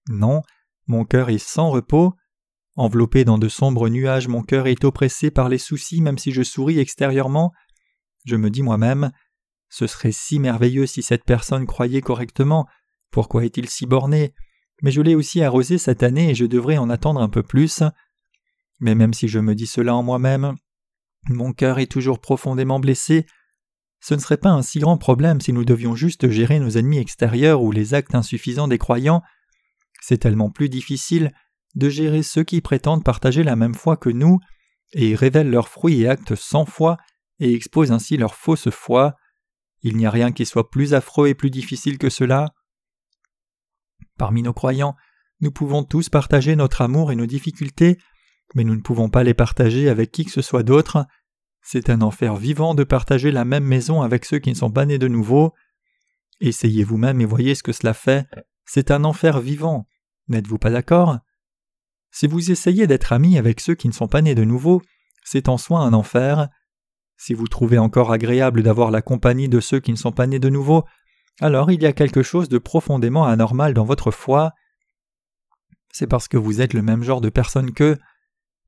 Non, 0.09 0.43
mon 0.87 1.05
cœur 1.05 1.29
est 1.29 1.39
sans 1.39 1.71
repos. 1.71 2.15
Enveloppé 2.77 3.25
dans 3.25 3.39
de 3.39 3.49
sombres 3.49 3.89
nuages, 3.89 4.29
mon 4.29 4.43
cœur 4.43 4.67
est 4.67 4.85
oppressé 4.85 5.31
par 5.31 5.49
les 5.49 5.59
soucis 5.59 6.01
même 6.01 6.19
si 6.19 6.33
je 6.33 6.43
souris 6.43 6.79
extérieurement. 6.79 7.53
Je 8.25 8.37
me 8.37 8.51
dis 8.51 8.63
moi-même 8.63 9.13
Ce 9.69 9.87
serait 9.87 10.13
si 10.13 10.39
merveilleux 10.39 10.87
si 10.87 11.03
cette 11.03 11.25
personne 11.25 11.67
croyait 11.67 12.01
correctement. 12.01 12.67
Pourquoi 13.11 13.45
est-il 13.45 13.69
si 13.69 13.87
borné? 13.87 14.35
Mais 14.85 14.91
je 14.91 15.01
l'ai 15.01 15.15
aussi 15.15 15.43
arrosé 15.43 15.79
cette 15.79 16.03
année 16.03 16.29
et 16.29 16.35
je 16.35 16.45
devrais 16.45 16.77
en 16.77 16.91
attendre 16.91 17.23
un 17.23 17.31
peu 17.31 17.43
plus. 17.43 17.83
Mais 18.81 18.95
même 18.95 19.15
si 19.15 19.29
je 19.29 19.39
me 19.39 19.55
dis 19.55 19.67
cela 19.67 19.95
en 19.95 20.03
moi-même, 20.03 20.57
mon 21.31 21.55
cœur 21.55 21.79
est 21.79 21.91
toujours 21.91 22.21
profondément 22.21 22.79
blessé. 22.79 23.25
Ce 24.01 24.13
ne 24.13 24.21
serait 24.21 24.37
pas 24.37 24.51
un 24.51 24.61
si 24.61 24.81
grand 24.81 24.99
problème 24.99 25.41
si 25.41 25.55
nous 25.55 25.65
devions 25.65 25.95
juste 25.95 26.29
gérer 26.29 26.59
nos 26.59 26.69
ennemis 26.69 26.99
extérieurs 26.99 27.63
ou 27.63 27.73
les 27.73 27.95
actes 27.95 28.15
insuffisants 28.15 28.69
des 28.69 28.77
croyants. 28.77 29.23
C'est 30.03 30.19
tellement 30.19 30.51
plus 30.51 30.69
difficile 30.69 31.33
de 31.75 31.89
gérer 31.89 32.23
ceux 32.23 32.45
qui 32.45 32.61
prétendent 32.61 33.05
partager 33.05 33.43
la 33.43 33.57
même 33.57 33.75
foi 33.75 33.97
que 33.97 34.11
nous 34.11 34.39
et 34.93 35.15
révèlent 35.15 35.51
leurs 35.51 35.69
fruits 35.69 36.03
et 36.03 36.09
actes 36.09 36.35
sans 36.35 36.67
foi 36.67 36.99
et 37.41 37.55
exposent 37.55 37.91
ainsi 37.91 38.19
leur 38.19 38.35
fausse 38.35 38.69
foi. 38.69 39.15
Il 39.81 39.97
n'y 39.97 40.05
a 40.05 40.11
rien 40.11 40.31
qui 40.31 40.45
soit 40.45 40.69
plus 40.69 40.93
affreux 40.93 41.29
et 41.29 41.35
plus 41.35 41.51
difficile 41.51 41.97
que 41.97 42.11
cela. 42.11 42.53
Parmi 44.19 44.43
nos 44.43 44.53
croyants, 44.53 44.97
nous 45.41 45.51
pouvons 45.51 45.85
tous 45.85 46.09
partager 46.09 46.57
notre 46.57 46.83
amour 46.83 47.13
et 47.13 47.17
nos 47.17 47.27
difficultés, 47.27 47.99
mais 48.55 48.65
nous 48.65 48.75
ne 48.75 48.81
pouvons 48.81 49.09
pas 49.09 49.25
les 49.25 49.35
partager 49.35 49.89
avec 49.89 50.13
qui 50.13 50.25
que 50.25 50.31
ce 50.31 50.43
soit 50.43 50.63
d'autre. 50.63 51.07
C'est 51.63 51.91
un 51.91 52.03
enfer 52.03 52.37
vivant 52.37 52.75
de 52.75 52.85
partager 52.85 53.31
la 53.31 53.45
même 53.45 53.65
maison 53.65 54.03
avec 54.03 54.25
ceux 54.25 54.39
qui 54.39 54.51
ne 54.51 54.57
sont 54.57 54.71
pas 54.71 54.87
nés 54.87 54.99
de 54.99 55.09
nouveau. 55.09 55.53
Essayez 56.41 56.85
vous-même 56.85 57.21
et 57.21 57.25
voyez 57.25 57.55
ce 57.55 57.63
que 57.63 57.73
cela 57.73 57.95
fait. 57.95 58.27
C'est 58.65 58.91
un 58.91 59.05
enfer 59.05 59.41
vivant. 59.41 59.89
N'êtes-vous 60.29 60.59
pas 60.59 60.71
d'accord? 60.71 61.19
Si 62.11 62.27
vous 62.27 62.51
essayez 62.51 62.87
d'être 62.87 63.13
amis 63.13 63.39
avec 63.39 63.61
ceux 63.61 63.75
qui 63.75 63.89
ne 63.89 63.93
sont 63.93 64.09
pas 64.09 64.23
nés 64.23 64.35
de 64.35 64.45
nouveau, 64.45 64.83
c'est 65.25 65.49
en 65.49 65.59
soi 65.59 65.81
un 65.81 65.93
enfer. 65.93 66.49
Si 67.17 67.35
vous 67.35 67.49
trouvez 67.49 67.79
encore 67.79 68.13
agréable 68.13 68.63
d'avoir 68.63 68.91
la 68.91 69.03
compagnie 69.03 69.49
de 69.49 69.61
ceux 69.61 69.81
qui 69.81 69.91
ne 69.91 69.97
sont 69.97 70.13
pas 70.13 70.27
nés 70.27 70.39
de 70.39 70.49
nouveau, 70.49 70.85
alors 71.41 71.71
il 71.71 71.83
y 71.83 71.87
a 71.87 71.93
quelque 71.93 72.23
chose 72.23 72.49
de 72.49 72.59
profondément 72.59 73.25
anormal 73.25 73.75
dans 73.75 73.85
votre 73.85 74.11
foi. 74.11 74.53
C'est 75.93 76.07
parce 76.07 76.29
que 76.29 76.37
vous 76.37 76.61
êtes 76.61 76.75
le 76.75 76.83
même 76.83 77.03
genre 77.03 77.21
de 77.21 77.29
personne 77.29 77.73
qu'eux. 77.73 77.99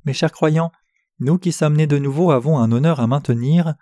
Mes 0.05 0.13
chers 0.13 0.33
croyants, 0.33 0.71
nous 1.19 1.39
qui 1.39 1.53
sommes 1.53 1.77
nés 1.77 1.87
de 1.87 1.99
nouveau 1.99 2.31
avons 2.31 2.59
un 2.59 2.71
honneur 2.73 3.01
à 3.01 3.07
maintenir. 3.07 3.75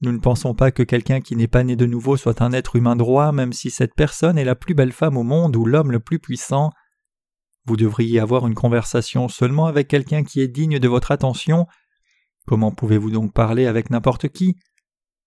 Nous 0.00 0.12
ne 0.12 0.18
pensons 0.18 0.54
pas 0.54 0.70
que 0.70 0.82
quelqu'un 0.82 1.20
qui 1.20 1.34
n'est 1.36 1.48
pas 1.48 1.64
né 1.64 1.74
de 1.74 1.86
nouveau 1.86 2.16
soit 2.16 2.40
un 2.40 2.52
être 2.52 2.76
humain 2.76 2.96
droit, 2.96 3.32
même 3.32 3.52
si 3.52 3.70
cette 3.70 3.94
personne 3.94 4.38
est 4.38 4.44
la 4.44 4.54
plus 4.54 4.74
belle 4.74 4.92
femme 4.92 5.16
au 5.16 5.24
monde 5.24 5.56
ou 5.56 5.64
l'homme 5.64 5.90
le 5.90 6.00
plus 6.00 6.18
puissant. 6.18 6.70
Vous 7.66 7.76
devriez 7.76 8.20
avoir 8.20 8.46
une 8.46 8.54
conversation 8.54 9.28
seulement 9.28 9.66
avec 9.66 9.88
quelqu'un 9.88 10.22
qui 10.22 10.40
est 10.40 10.48
digne 10.48 10.78
de 10.78 10.88
votre 10.88 11.10
attention 11.10 11.66
Comment 12.46 12.72
pouvez-vous 12.72 13.10
donc 13.10 13.34
parler 13.34 13.66
avec 13.66 13.90
n'importe 13.90 14.28
qui? 14.28 14.56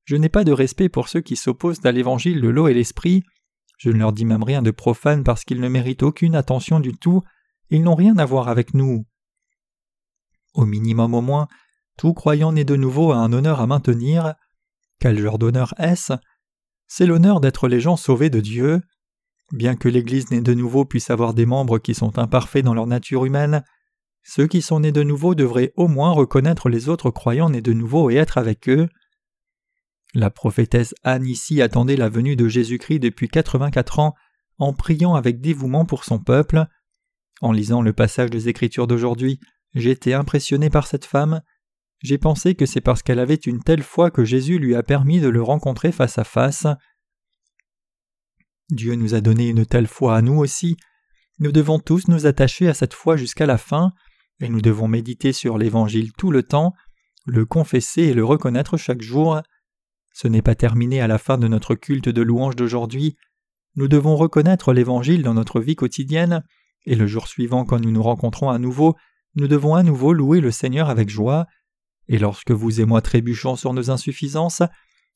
Je 0.05 0.15
n'ai 0.15 0.29
pas 0.29 0.43
de 0.43 0.51
respect 0.51 0.89
pour 0.89 1.07
ceux 1.07 1.21
qui 1.21 1.35
s'opposent 1.35 1.85
à 1.85 1.91
l'évangile 1.91 2.41
de 2.41 2.49
l'eau 2.49 2.67
et 2.67 2.73
l'esprit. 2.73 3.23
Je 3.77 3.89
ne 3.89 3.97
leur 3.97 4.13
dis 4.13 4.25
même 4.25 4.43
rien 4.43 4.61
de 4.61 4.71
profane 4.71 5.23
parce 5.23 5.43
qu'ils 5.43 5.61
ne 5.61 5.67
méritent 5.67 6.03
aucune 6.03 6.35
attention 6.35 6.79
du 6.79 6.93
tout, 6.93 7.21
ils 7.69 7.81
n'ont 7.81 7.95
rien 7.95 8.17
à 8.17 8.25
voir 8.25 8.49
avec 8.49 8.73
nous. 8.73 9.05
Au 10.53 10.65
minimum 10.65 11.13
au 11.13 11.21
moins, 11.21 11.47
tout 11.97 12.13
croyant 12.13 12.51
né 12.51 12.65
de 12.65 12.75
nouveau 12.75 13.11
a 13.11 13.17
un 13.17 13.31
honneur 13.31 13.61
à 13.61 13.67
maintenir. 13.67 14.35
Quel 14.99 15.19
genre 15.19 15.39
d'honneur 15.39 15.73
est-ce? 15.77 16.13
C'est 16.87 17.05
l'honneur 17.05 17.39
d'être 17.39 17.67
les 17.67 17.79
gens 17.79 17.95
sauvés 17.95 18.29
de 18.29 18.41
Dieu. 18.41 18.81
Bien 19.53 19.75
que 19.75 19.87
l'Église 19.87 20.29
née 20.31 20.41
de 20.41 20.53
nouveau 20.53 20.85
puisse 20.85 21.09
avoir 21.09 21.33
des 21.33 21.45
membres 21.45 21.79
qui 21.79 21.93
sont 21.93 22.19
imparfaits 22.19 22.65
dans 22.65 22.73
leur 22.73 22.87
nature 22.87 23.25
humaine, 23.25 23.63
ceux 24.23 24.47
qui 24.47 24.61
sont 24.61 24.81
nés 24.81 24.91
de 24.91 25.03
nouveau 25.03 25.35
devraient 25.35 25.73
au 25.75 25.87
moins 25.87 26.11
reconnaître 26.11 26.69
les 26.69 26.89
autres 26.89 27.09
croyants 27.09 27.49
nés 27.49 27.61
de 27.61 27.73
nouveau 27.73 28.09
et 28.09 28.15
être 28.15 28.37
avec 28.37 28.69
eux. 28.69 28.87
La 30.13 30.29
prophétesse 30.29 30.93
Anne 31.03 31.25
ici 31.25 31.61
attendait 31.61 31.95
la 31.95 32.09
venue 32.09 32.35
de 32.35 32.47
Jésus-Christ 32.47 32.99
depuis 32.99 33.29
quatre-vingt-quatre 33.29 33.99
ans 33.99 34.13
en 34.57 34.73
priant 34.73 35.15
avec 35.15 35.39
dévouement 35.39 35.85
pour 35.85 36.03
son 36.03 36.19
peuple. 36.19 36.65
En 37.41 37.51
lisant 37.51 37.81
le 37.81 37.93
passage 37.93 38.29
des 38.29 38.49
Écritures 38.49 38.87
d'aujourd'hui, 38.87 39.39
j'ai 39.73 39.91
été 39.91 40.13
impressionné 40.13 40.69
par 40.69 40.85
cette 40.85 41.05
femme. 41.05 41.41
J'ai 42.03 42.17
pensé 42.17 42.55
que 42.55 42.65
c'est 42.65 42.81
parce 42.81 43.03
qu'elle 43.03 43.19
avait 43.19 43.35
une 43.35 43.63
telle 43.63 43.83
foi 43.83 44.11
que 44.11 44.25
Jésus 44.25 44.59
lui 44.59 44.75
a 44.75 44.83
permis 44.83 45.21
de 45.21 45.29
le 45.29 45.41
rencontrer 45.41 45.91
face 45.91 46.17
à 46.17 46.23
face. 46.23 46.67
Dieu 48.69 48.95
nous 48.95 49.15
a 49.15 49.21
donné 49.21 49.47
une 49.47 49.65
telle 49.65 49.87
foi 49.87 50.15
à 50.15 50.21
nous 50.21 50.37
aussi. 50.37 50.77
Nous 51.39 51.51
devons 51.51 51.79
tous 51.79 52.07
nous 52.07 52.25
attacher 52.25 52.67
à 52.67 52.73
cette 52.73 52.93
foi 52.93 53.17
jusqu'à 53.17 53.45
la 53.45 53.57
fin 53.57 53.93
et 54.41 54.49
nous 54.49 54.61
devons 54.61 54.87
méditer 54.87 55.33
sur 55.33 55.57
l'Évangile 55.57 56.11
tout 56.13 56.31
le 56.31 56.43
temps, 56.43 56.73
le 57.25 57.45
confesser 57.45 58.03
et 58.03 58.13
le 58.13 58.25
reconnaître 58.25 58.77
chaque 58.77 59.01
jour. 59.01 59.41
Ce 60.13 60.27
n'est 60.27 60.41
pas 60.41 60.55
terminé 60.55 61.01
à 61.01 61.07
la 61.07 61.17
fin 61.17 61.37
de 61.37 61.47
notre 61.47 61.75
culte 61.75 62.09
de 62.09 62.21
louange 62.21 62.55
d'aujourd'hui. 62.55 63.15
Nous 63.75 63.87
devons 63.87 64.15
reconnaître 64.15 64.73
l'Évangile 64.73 65.23
dans 65.23 65.33
notre 65.33 65.61
vie 65.61 65.75
quotidienne, 65.75 66.43
et 66.85 66.95
le 66.95 67.07
jour 67.07 67.27
suivant 67.27 67.63
quand 67.63 67.79
nous 67.79 67.91
nous 67.91 68.03
rencontrons 68.03 68.49
à 68.49 68.59
nouveau, 68.59 68.95
nous 69.35 69.47
devons 69.47 69.75
à 69.75 69.83
nouveau 69.83 70.13
louer 70.13 70.41
le 70.41 70.51
Seigneur 70.51 70.89
avec 70.89 71.09
joie. 71.09 71.45
Et 72.07 72.17
lorsque 72.17 72.51
vous 72.51 72.81
et 72.81 72.85
moi 72.85 73.01
trébuchons 73.01 73.55
sur 73.55 73.73
nos 73.73 73.89
insuffisances, 73.89 74.63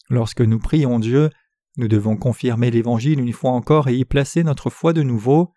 lorsque 0.09 0.41
nous 0.41 0.59
prions 0.59 0.99
Dieu, 0.99 1.29
nous 1.77 1.89
devons 1.89 2.15
confirmer 2.15 2.71
l'Évangile 2.71 3.19
une 3.19 3.33
fois 3.33 3.51
encore 3.51 3.89
et 3.89 3.95
y 3.95 4.05
placer 4.05 4.43
notre 4.43 4.69
foi 4.69 4.93
de 4.93 5.03
nouveau. 5.03 5.51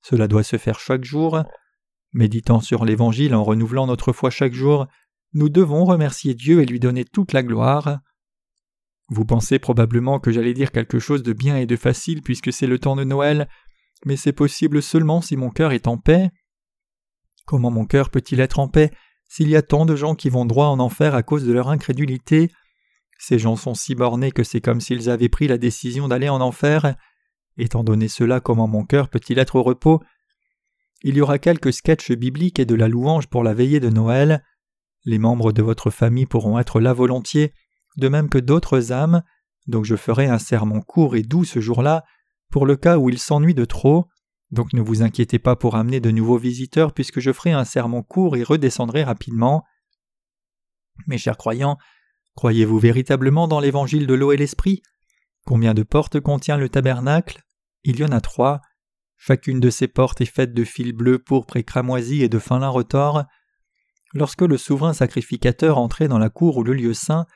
Cela 0.00 0.28
doit 0.28 0.42
se 0.42 0.56
faire 0.56 0.80
chaque 0.80 1.04
jour. 1.04 1.42
Méditant 2.14 2.60
sur 2.60 2.86
l'Évangile 2.86 3.34
en 3.34 3.44
renouvelant 3.44 3.86
notre 3.86 4.12
foi 4.12 4.30
chaque 4.30 4.54
jour, 4.54 4.86
nous 5.34 5.50
devons 5.50 5.84
remercier 5.84 6.34
Dieu 6.34 6.62
et 6.62 6.66
lui 6.66 6.80
donner 6.80 7.04
toute 7.04 7.34
la 7.34 7.42
gloire. 7.42 7.98
Vous 9.08 9.24
pensez 9.24 9.58
probablement 9.58 10.20
que 10.20 10.30
j'allais 10.30 10.54
dire 10.54 10.70
quelque 10.70 10.98
chose 10.98 11.22
de 11.22 11.32
bien 11.32 11.56
et 11.56 11.66
de 11.66 11.76
facile 11.76 12.22
puisque 12.22 12.52
c'est 12.52 12.66
le 12.66 12.78
temps 12.78 12.96
de 12.96 13.04
Noël, 13.04 13.48
mais 14.04 14.16
c'est 14.16 14.32
possible 14.32 14.82
seulement 14.82 15.20
si 15.20 15.36
mon 15.36 15.50
cœur 15.50 15.72
est 15.72 15.88
en 15.88 15.96
paix. 15.96 16.30
Comment 17.46 17.70
mon 17.70 17.86
cœur 17.86 18.10
peut-il 18.10 18.40
être 18.40 18.58
en 18.58 18.68
paix 18.68 18.90
s'il 19.28 19.48
y 19.48 19.56
a 19.56 19.62
tant 19.62 19.86
de 19.86 19.96
gens 19.96 20.14
qui 20.14 20.28
vont 20.28 20.44
droit 20.44 20.66
en 20.66 20.78
enfer 20.78 21.14
à 21.14 21.22
cause 21.22 21.44
de 21.44 21.52
leur 21.52 21.68
incrédulité? 21.68 22.50
Ces 23.18 23.38
gens 23.38 23.56
sont 23.56 23.74
si 23.74 23.94
bornés 23.94 24.30
que 24.30 24.44
c'est 24.44 24.60
comme 24.60 24.80
s'ils 24.80 25.10
avaient 25.10 25.28
pris 25.28 25.48
la 25.48 25.58
décision 25.58 26.08
d'aller 26.08 26.28
en 26.28 26.40
enfer. 26.40 26.94
Étant 27.56 27.82
donné 27.82 28.08
cela, 28.08 28.40
comment 28.40 28.68
mon 28.68 28.84
cœur 28.84 29.08
peut-il 29.08 29.38
être 29.38 29.56
au 29.56 29.62
repos? 29.62 30.00
Il 31.02 31.16
y 31.16 31.20
aura 31.20 31.38
quelques 31.38 31.72
sketchs 31.72 32.12
bibliques 32.12 32.60
et 32.60 32.66
de 32.66 32.74
la 32.74 32.88
louange 32.88 33.26
pour 33.26 33.42
la 33.42 33.54
veillée 33.54 33.80
de 33.80 33.90
Noël. 33.90 34.44
Les 35.04 35.18
membres 35.18 35.52
de 35.52 35.62
votre 35.62 35.90
famille 35.90 36.26
pourront 36.26 36.58
être 36.58 36.80
là 36.80 36.92
volontiers, 36.92 37.52
de 37.98 38.08
même 38.08 38.30
que 38.30 38.38
d'autres 38.38 38.92
âmes, 38.92 39.22
donc 39.66 39.84
je 39.84 39.96
ferai 39.96 40.26
un 40.26 40.38
sermon 40.38 40.80
court 40.80 41.16
et 41.16 41.22
doux 41.22 41.44
ce 41.44 41.60
jour-là, 41.60 42.04
pour 42.50 42.64
le 42.64 42.76
cas 42.76 42.96
où 42.96 43.10
ils 43.10 43.18
s'ennuient 43.18 43.54
de 43.54 43.66
trop. 43.66 44.06
Donc 44.50 44.72
ne 44.72 44.80
vous 44.80 45.02
inquiétez 45.02 45.38
pas 45.38 45.56
pour 45.56 45.76
amener 45.76 46.00
de 46.00 46.10
nouveaux 46.10 46.38
visiteurs, 46.38 46.94
puisque 46.94 47.20
je 47.20 47.32
ferai 47.32 47.52
un 47.52 47.64
sermon 47.64 48.02
court 48.02 48.36
et 48.36 48.42
redescendrai 48.42 49.04
rapidement. 49.04 49.64
Mes 51.06 51.18
chers 51.18 51.36
croyants, 51.36 51.76
croyez-vous 52.34 52.78
véritablement 52.78 53.46
dans 53.46 53.60
l'évangile 53.60 54.06
de 54.06 54.14
l'eau 54.14 54.32
et 54.32 54.38
l'esprit? 54.38 54.82
Combien 55.44 55.74
de 55.74 55.82
portes 55.82 56.20
contient 56.20 56.56
le 56.56 56.68
tabernacle? 56.68 57.42
Il 57.84 57.98
y 57.98 58.04
en 58.04 58.12
a 58.12 58.20
trois. 58.20 58.60
Chacune 59.16 59.60
de 59.60 59.70
ces 59.70 59.88
portes 59.88 60.20
est 60.20 60.26
faite 60.26 60.54
de 60.54 60.64
fils 60.64 60.92
bleus, 60.92 61.18
pourpres 61.18 61.56
et 61.56 61.64
cramoisis 61.64 62.22
et 62.22 62.28
de 62.28 62.38
fin 62.38 62.60
lin 62.60 62.68
retors. 62.68 63.24
lorsque 64.14 64.42
le 64.42 64.56
souverain 64.56 64.94
sacrificateur 64.94 65.76
entrait 65.76 66.08
dans 66.08 66.18
la 66.18 66.30
cour 66.30 66.56
ou 66.56 66.62
le 66.62 66.72
lieu 66.72 66.94
saint, 66.94 67.26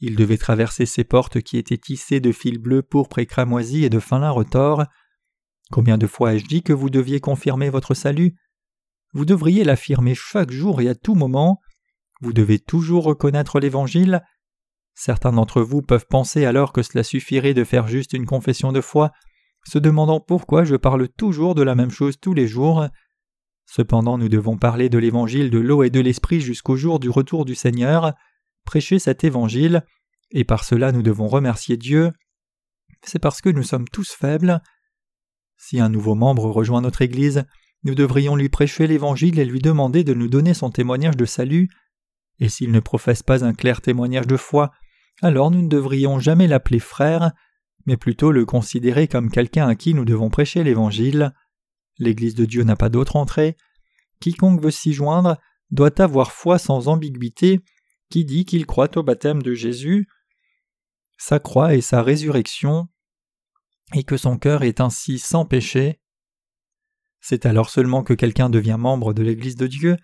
il 0.00 0.16
devait 0.16 0.38
traverser 0.38 0.86
ces 0.86 1.04
portes 1.04 1.40
qui 1.40 1.58
étaient 1.58 1.78
tissées 1.78 2.20
de 2.20 2.32
fils 2.32 2.58
bleus, 2.58 2.82
pourpres 2.82 3.18
et 3.18 3.26
cramoisis 3.26 3.84
et 3.84 3.90
de 3.90 4.00
fin 4.00 4.18
lin 4.18 4.30
retors. 4.30 4.84
Combien 5.70 5.98
de 5.98 6.06
fois 6.06 6.34
ai-je 6.34 6.46
dit 6.46 6.62
que 6.62 6.72
vous 6.72 6.90
deviez 6.90 7.20
confirmer 7.20 7.68
votre 7.68 7.94
salut? 7.94 8.34
Vous 9.12 9.24
devriez 9.24 9.62
l'affirmer 9.62 10.14
chaque 10.14 10.50
jour 10.50 10.80
et 10.80 10.88
à 10.88 10.94
tout 10.94 11.14
moment. 11.14 11.60
Vous 12.22 12.32
devez 12.32 12.58
toujours 12.58 13.04
reconnaître 13.04 13.60
l'Évangile. 13.60 14.22
Certains 14.94 15.32
d'entre 15.32 15.62
vous 15.62 15.82
peuvent 15.82 16.06
penser 16.08 16.44
alors 16.44 16.72
que 16.72 16.82
cela 16.82 17.02
suffirait 17.02 17.54
de 17.54 17.64
faire 17.64 17.86
juste 17.86 18.12
une 18.12 18.26
confession 18.26 18.72
de 18.72 18.80
foi, 18.80 19.12
se 19.66 19.78
demandant 19.78 20.20
pourquoi 20.20 20.64
je 20.64 20.76
parle 20.76 21.08
toujours 21.08 21.54
de 21.54 21.62
la 21.62 21.74
même 21.74 21.90
chose 21.90 22.18
tous 22.20 22.34
les 22.34 22.46
jours. 22.46 22.86
Cependant 23.66 24.18
nous 24.18 24.28
devons 24.28 24.56
parler 24.56 24.88
de 24.88 24.98
l'Évangile 24.98 25.50
de 25.50 25.58
l'eau 25.58 25.82
et 25.82 25.90
de 25.90 26.00
l'Esprit 26.00 26.40
jusqu'au 26.40 26.76
jour 26.76 27.00
du 27.00 27.10
retour 27.10 27.44
du 27.44 27.54
Seigneur 27.54 28.14
prêcher 28.64 28.98
cet 28.98 29.24
évangile, 29.24 29.84
et 30.30 30.44
par 30.44 30.64
cela 30.64 30.92
nous 30.92 31.02
devons 31.02 31.28
remercier 31.28 31.76
Dieu. 31.76 32.12
C'est 33.02 33.18
parce 33.18 33.40
que 33.40 33.48
nous 33.48 33.62
sommes 33.62 33.88
tous 33.88 34.10
faibles. 34.10 34.60
Si 35.56 35.80
un 35.80 35.88
nouveau 35.88 36.14
membre 36.14 36.46
rejoint 36.50 36.80
notre 36.80 37.02
Église, 37.02 37.44
nous 37.82 37.94
devrions 37.94 38.36
lui 38.36 38.48
prêcher 38.48 38.86
l'Évangile 38.86 39.38
et 39.38 39.44
lui 39.44 39.60
demander 39.60 40.04
de 40.04 40.14
nous 40.14 40.28
donner 40.28 40.54
son 40.54 40.70
témoignage 40.70 41.16
de 41.16 41.24
salut, 41.24 41.68
et 42.38 42.48
s'il 42.48 42.72
ne 42.72 42.80
professe 42.80 43.22
pas 43.22 43.44
un 43.44 43.52
clair 43.52 43.80
témoignage 43.80 44.26
de 44.26 44.36
foi, 44.36 44.70
alors 45.22 45.50
nous 45.50 45.62
ne 45.62 45.68
devrions 45.68 46.18
jamais 46.18 46.46
l'appeler 46.46 46.78
frère, 46.78 47.32
mais 47.86 47.96
plutôt 47.96 48.32
le 48.32 48.44
considérer 48.44 49.08
comme 49.08 49.30
quelqu'un 49.30 49.68
à 49.68 49.74
qui 49.74 49.94
nous 49.94 50.04
devons 50.04 50.30
prêcher 50.30 50.64
l'Évangile. 50.64 51.32
L'Église 51.98 52.34
de 52.34 52.44
Dieu 52.44 52.62
n'a 52.62 52.76
pas 52.76 52.88
d'autre 52.88 53.16
entrée. 53.16 53.56
Quiconque 54.20 54.62
veut 54.62 54.70
s'y 54.70 54.92
joindre 54.92 55.36
doit 55.70 56.00
avoir 56.00 56.32
foi 56.32 56.58
sans 56.58 56.88
ambiguïté 56.88 57.60
qui 58.10 58.24
dit 58.24 58.44
qu'il 58.44 58.66
croit 58.66 58.96
au 58.96 59.02
baptême 59.02 59.42
de 59.42 59.54
Jésus, 59.54 60.08
sa 61.16 61.38
croix 61.38 61.74
et 61.74 61.80
sa 61.80 62.02
résurrection, 62.02 62.88
et 63.94 64.04
que 64.04 64.16
son 64.16 64.36
cœur 64.36 64.62
est 64.62 64.80
ainsi 64.80 65.18
sans 65.18 65.44
péché. 65.44 66.00
C'est 67.20 67.46
alors 67.46 67.70
seulement 67.70 68.02
que 68.02 68.14
quelqu'un 68.14 68.50
devient 68.50 68.76
membre 68.78 69.12
de 69.12 69.22
l'Église 69.22 69.56
de 69.56 69.66
Dieu. 69.66 69.96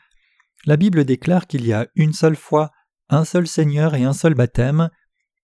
La 0.67 0.77
Bible 0.77 1.05
déclare 1.05 1.47
qu'il 1.47 1.67
y 1.67 1.73
a 1.73 1.89
une 1.95 2.13
seule 2.13 2.37
foi, 2.37 2.71
un 3.09 3.25
seul 3.25 3.47
Seigneur 3.47 3.95
et 3.95 4.05
un 4.05 4.13
seul 4.13 4.35
baptême. 4.35 4.91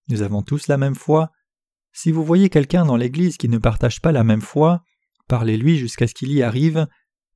Nous 0.08 0.22
avons 0.22 0.42
tous 0.42 0.68
la 0.68 0.76
même 0.76 0.94
foi. 0.94 1.30
Si 1.92 2.10
vous 2.10 2.24
voyez 2.24 2.48
quelqu'un 2.48 2.84
dans 2.84 2.96
l'Église 2.96 3.36
qui 3.36 3.48
ne 3.48 3.58
partage 3.58 4.00
pas 4.00 4.12
la 4.12 4.24
même 4.24 4.40
foi, 4.40 4.82
parlez-lui 5.28 5.78
jusqu'à 5.78 6.06
ce 6.06 6.14
qu'il 6.14 6.32
y 6.32 6.42
arrive, 6.42 6.86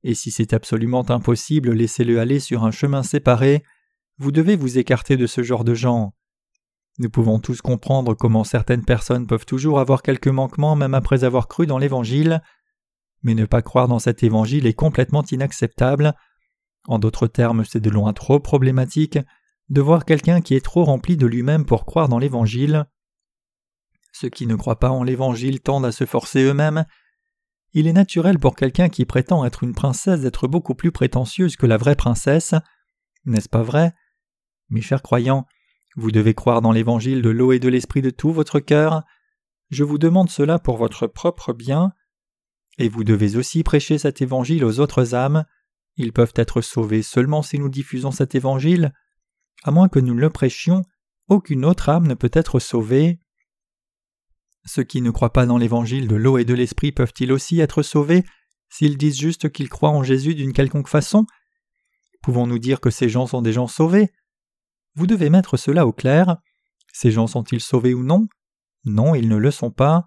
et 0.03 0.13
si 0.13 0.31
c'est 0.31 0.53
absolument 0.53 1.09
impossible, 1.09 1.71
laissez-le 1.71 2.19
aller 2.19 2.39
sur 2.39 2.63
un 2.63 2.71
chemin 2.71 3.03
séparé, 3.03 3.63
vous 4.17 4.31
devez 4.31 4.55
vous 4.55 4.77
écarter 4.77 5.17
de 5.17 5.27
ce 5.27 5.43
genre 5.43 5.63
de 5.63 5.73
gens. 5.73 6.13
Nous 6.99 7.09
pouvons 7.09 7.39
tous 7.39 7.61
comprendre 7.61 8.15
comment 8.15 8.43
certaines 8.43 8.83
personnes 8.83 9.27
peuvent 9.27 9.45
toujours 9.45 9.79
avoir 9.79 10.01
quelques 10.01 10.27
manquements 10.27 10.75
même 10.75 10.95
après 10.95 11.23
avoir 11.23 11.47
cru 11.47 11.67
dans 11.67 11.77
l'Évangile, 11.77 12.41
mais 13.21 13.35
ne 13.35 13.45
pas 13.45 13.61
croire 13.61 13.87
dans 13.87 13.99
cet 13.99 14.23
Évangile 14.23 14.65
est 14.65 14.73
complètement 14.73 15.23
inacceptable. 15.29 16.15
En 16.87 16.97
d'autres 16.97 17.27
termes, 17.27 17.65
c'est 17.65 17.79
de 17.79 17.89
loin 17.89 18.13
trop 18.13 18.39
problématique 18.39 19.19
de 19.69 19.81
voir 19.81 20.05
quelqu'un 20.05 20.41
qui 20.41 20.55
est 20.55 20.63
trop 20.63 20.85
rempli 20.85 21.17
de 21.17 21.27
lui-même 21.27 21.65
pour 21.65 21.85
croire 21.85 22.09
dans 22.09 22.19
l'Évangile. 22.19 22.85
Ceux 24.13 24.29
qui 24.29 24.47
ne 24.47 24.55
croient 24.55 24.79
pas 24.79 24.89
en 24.89 25.03
l'Évangile 25.03 25.59
tendent 25.59 25.85
à 25.85 25.91
se 25.91 26.05
forcer 26.05 26.41
eux-mêmes. 26.43 26.85
Il 27.73 27.85
est 27.85 27.93
naturel 27.93 28.39
pour 28.39 28.55
quelqu'un 28.55 28.89
qui 28.89 29.05
prétend 29.05 29.45
être 29.45 29.63
une 29.63 29.75
princesse 29.75 30.21
d'être 30.21 30.47
beaucoup 30.47 30.73
plus 30.73 30.91
prétentieuse 30.91 31.57
que 31.57 31.67
la 31.67 31.77
vraie 31.77 31.95
princesse. 31.95 32.55
N'est-ce 33.25 33.49
pas 33.49 33.61
vrai? 33.61 33.93
Mes 34.69 34.81
chers 34.81 35.01
croyants, 35.01 35.45
vous 35.95 36.11
devez 36.11 36.33
croire 36.33 36.61
dans 36.61 36.71
l'évangile 36.71 37.21
de 37.21 37.29
l'eau 37.29 37.51
et 37.51 37.59
de 37.59 37.69
l'esprit 37.69 38.01
de 38.01 38.11
tout 38.11 38.31
votre 38.31 38.59
cœur. 38.59 39.03
Je 39.69 39.83
vous 39.83 39.97
demande 39.97 40.29
cela 40.29 40.59
pour 40.59 40.77
votre 40.77 41.07
propre 41.07 41.53
bien. 41.53 41.91
Et 42.77 42.87
vous 42.87 43.03
devez 43.03 43.35
aussi 43.35 43.63
prêcher 43.63 43.97
cet 43.97 44.21
évangile 44.21 44.63
aux 44.63 44.79
autres 44.79 45.15
âmes. 45.15 45.45
Ils 45.95 46.13
peuvent 46.13 46.33
être 46.35 46.61
sauvés 46.61 47.01
seulement 47.01 47.41
si 47.41 47.57
nous 47.57 47.69
diffusons 47.69 48.11
cet 48.11 48.35
évangile. 48.35 48.93
À 49.63 49.71
moins 49.71 49.89
que 49.89 49.99
nous 49.99 50.13
ne 50.13 50.21
le 50.21 50.29
prêchions, 50.29 50.83
aucune 51.27 51.65
autre 51.65 51.89
âme 51.89 52.05
ne 52.05 52.13
peut 52.13 52.29
être 52.31 52.59
sauvée. 52.59 53.19
Ceux 54.65 54.83
qui 54.83 55.01
ne 55.01 55.09
croient 55.09 55.33
pas 55.33 55.47
dans 55.47 55.57
l'évangile 55.57 56.07
de 56.07 56.15
l'eau 56.15 56.37
et 56.37 56.45
de 56.45 56.53
l'esprit 56.53 56.91
peuvent-ils 56.91 57.31
aussi 57.31 57.59
être 57.59 57.81
sauvés 57.81 58.23
s'ils 58.69 58.97
disent 58.97 59.17
juste 59.17 59.49
qu'ils 59.49 59.69
croient 59.69 59.89
en 59.89 60.03
Jésus 60.03 60.35
d'une 60.35 60.53
quelconque 60.53 60.89
façon? 60.89 61.25
Pouvons-nous 62.21 62.59
dire 62.59 62.79
que 62.81 62.89
ces 62.89 63.09
gens 63.09 63.25
sont 63.25 63.41
des 63.41 63.53
gens 63.53 63.67
sauvés? 63.67 64.11
Vous 64.97 65.05
devez 65.05 65.29
mettre 65.29 65.57
cela 65.57 65.85
au 65.85 65.93
clair. 65.93 66.37
Ces 66.91 67.11
gens 67.11 67.27
sont-ils 67.27 67.61
sauvés 67.61 67.93
ou 67.93 68.03
non? 68.03 68.27
Non, 68.83 69.13
ils 69.13 69.29
ne 69.29 69.37
le 69.37 69.51
sont 69.51 69.69
pas. 69.69 70.05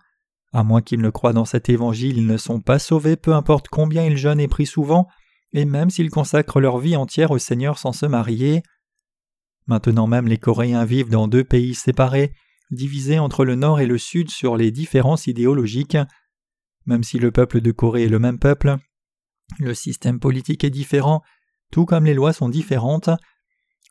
À 0.53 0.65
moins 0.65 0.83
qu'ils 0.83 1.01
ne 1.01 1.11
croient 1.11 1.33
dans 1.33 1.45
cet 1.45 1.69
évangile, 1.69 2.19
ils 2.19 2.27
ne 2.27 2.37
sont 2.37 2.61
pas 2.61 2.81
sauvés, 2.81 3.15
peu 3.15 3.33
importe 3.33 3.69
combien 3.69 4.05
ils 4.05 4.17
jeûnent 4.17 4.41
et 4.41 4.49
prient 4.49 4.67
souvent, 4.67 5.07
et 5.53 5.65
même 5.65 5.91
s'ils 5.91 6.11
consacrent 6.11 6.59
leur 6.59 6.79
vie 6.79 6.97
entière 6.97 7.31
au 7.31 7.39
Seigneur 7.39 7.79
sans 7.79 7.93
se 7.93 8.05
marier. 8.05 8.65
Maintenant 9.69 10.09
même 10.09 10.27
les 10.27 10.39
Coréens 10.39 10.85
vivent 10.85 11.11
dans 11.11 11.29
deux 11.29 11.45
pays 11.45 11.77
séparés, 11.77 12.33
divisés 12.73 13.21
entre 13.21 13.45
le 13.45 13.55
nord 13.55 13.79
et 13.79 13.87
le 13.87 13.97
sud 13.97 14.29
sur 14.29 14.57
les 14.57 14.73
différences 14.73 15.29
idéologiques. 15.29 15.99
Même 16.85 17.05
si 17.05 17.21
le 17.21 17.31
peuple 17.31 17.61
de 17.61 17.71
Corée 17.71 18.07
est 18.07 18.09
le 18.09 18.19
même 18.19 18.41
peuple, 18.41 18.77
le 19.61 19.75
système 19.75 20.19
politique 20.19 20.65
est 20.65 20.71
différent, 20.71 21.23
tout 21.71 21.85
comme 21.85 22.07
les 22.07 22.15
lois 22.15 22.33
sont 22.33 22.49
différentes, 22.49 23.11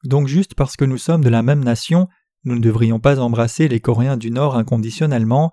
donc 0.04 0.28
juste 0.28 0.56
parce 0.56 0.76
que 0.76 0.86
nous 0.86 0.98
sommes 0.98 1.24
de 1.24 1.30
la 1.30 1.44
même 1.44 1.64
nation, 1.64 2.08
nous 2.46 2.56
ne 2.56 2.62
devrions 2.62 3.00
pas 3.00 3.20
embrasser 3.20 3.68
les 3.68 3.80
Coréens 3.80 4.18
du 4.18 4.32
Nord 4.32 4.56
inconditionnellement. 4.56 5.52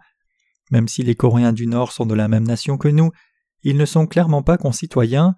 Même 0.71 0.89
si 0.89 1.03
les 1.03 1.15
Coréens 1.15 1.53
du 1.53 1.67
Nord 1.67 1.93
sont 1.93 2.07
de 2.07 2.15
la 2.15 2.29
même 2.29 2.47
nation 2.47 2.79
que 2.79 2.89
nous, 2.89 3.11
ils 3.63 3.77
ne 3.77 3.85
sont 3.85 4.07
clairement 4.07 4.43
pas 4.43 4.57
concitoyens. 4.57 5.35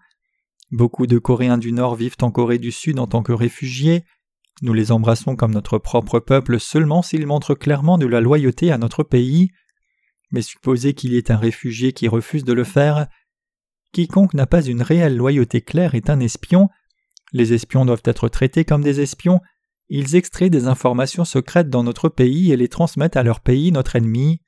Beaucoup 0.71 1.07
de 1.07 1.19
Coréens 1.19 1.59
du 1.59 1.73
Nord 1.73 1.97
vivent 1.97 2.17
en 2.21 2.31
Corée 2.31 2.59
du 2.59 2.73
Sud 2.73 2.99
en 2.99 3.07
tant 3.07 3.23
que 3.23 3.33
réfugiés. 3.33 4.05
Nous 4.61 4.75
les 4.75 4.93
embrassons 4.93 5.37
comme 5.37 5.53
notre 5.53 5.79
propre 5.79 6.21
peuple 6.21 6.61
seulement 6.61 7.01
s'ils 7.01 7.27
montrent 7.27 7.55
clairement 7.55 7.97
de 7.97 8.07
la 8.07 8.21
loyauté 8.21 8.71
à 8.71 8.79
notre 8.79 9.03
pays. 9.03 9.51
Mais 10.31 10.43
supposez 10.43 10.93
qu'il 10.93 11.13
y 11.13 11.17
ait 11.17 11.31
un 11.31 11.37
réfugié 11.37 11.93
qui 11.93 12.09
refuse 12.09 12.45
de 12.45 12.53
le 12.53 12.65
faire. 12.65 13.07
Quiconque 13.93 14.35
n'a 14.35 14.47
pas 14.47 14.63
une 14.63 14.83
réelle 14.83 15.17
loyauté 15.17 15.63
claire 15.63 15.95
est 15.95 16.11
un 16.11 16.21
espion, 16.21 16.69
les 17.33 17.53
espions 17.53 17.85
doivent 17.85 18.03
être 18.05 18.29
traités 18.29 18.65
comme 18.65 18.83
des 18.83 19.01
espions, 19.01 19.41
ils 19.89 20.17
extraient 20.17 20.51
des 20.51 20.67
informations 20.67 21.25
secrètes 21.25 21.71
dans 21.71 21.83
notre 21.83 22.09
pays 22.09 22.53
et 22.53 22.57
les 22.57 22.69
transmettent 22.69 23.17
à 23.17 23.23
leur 23.23 23.41
pays, 23.41 23.73
notre 23.73 23.97
ennemi. 23.97 24.43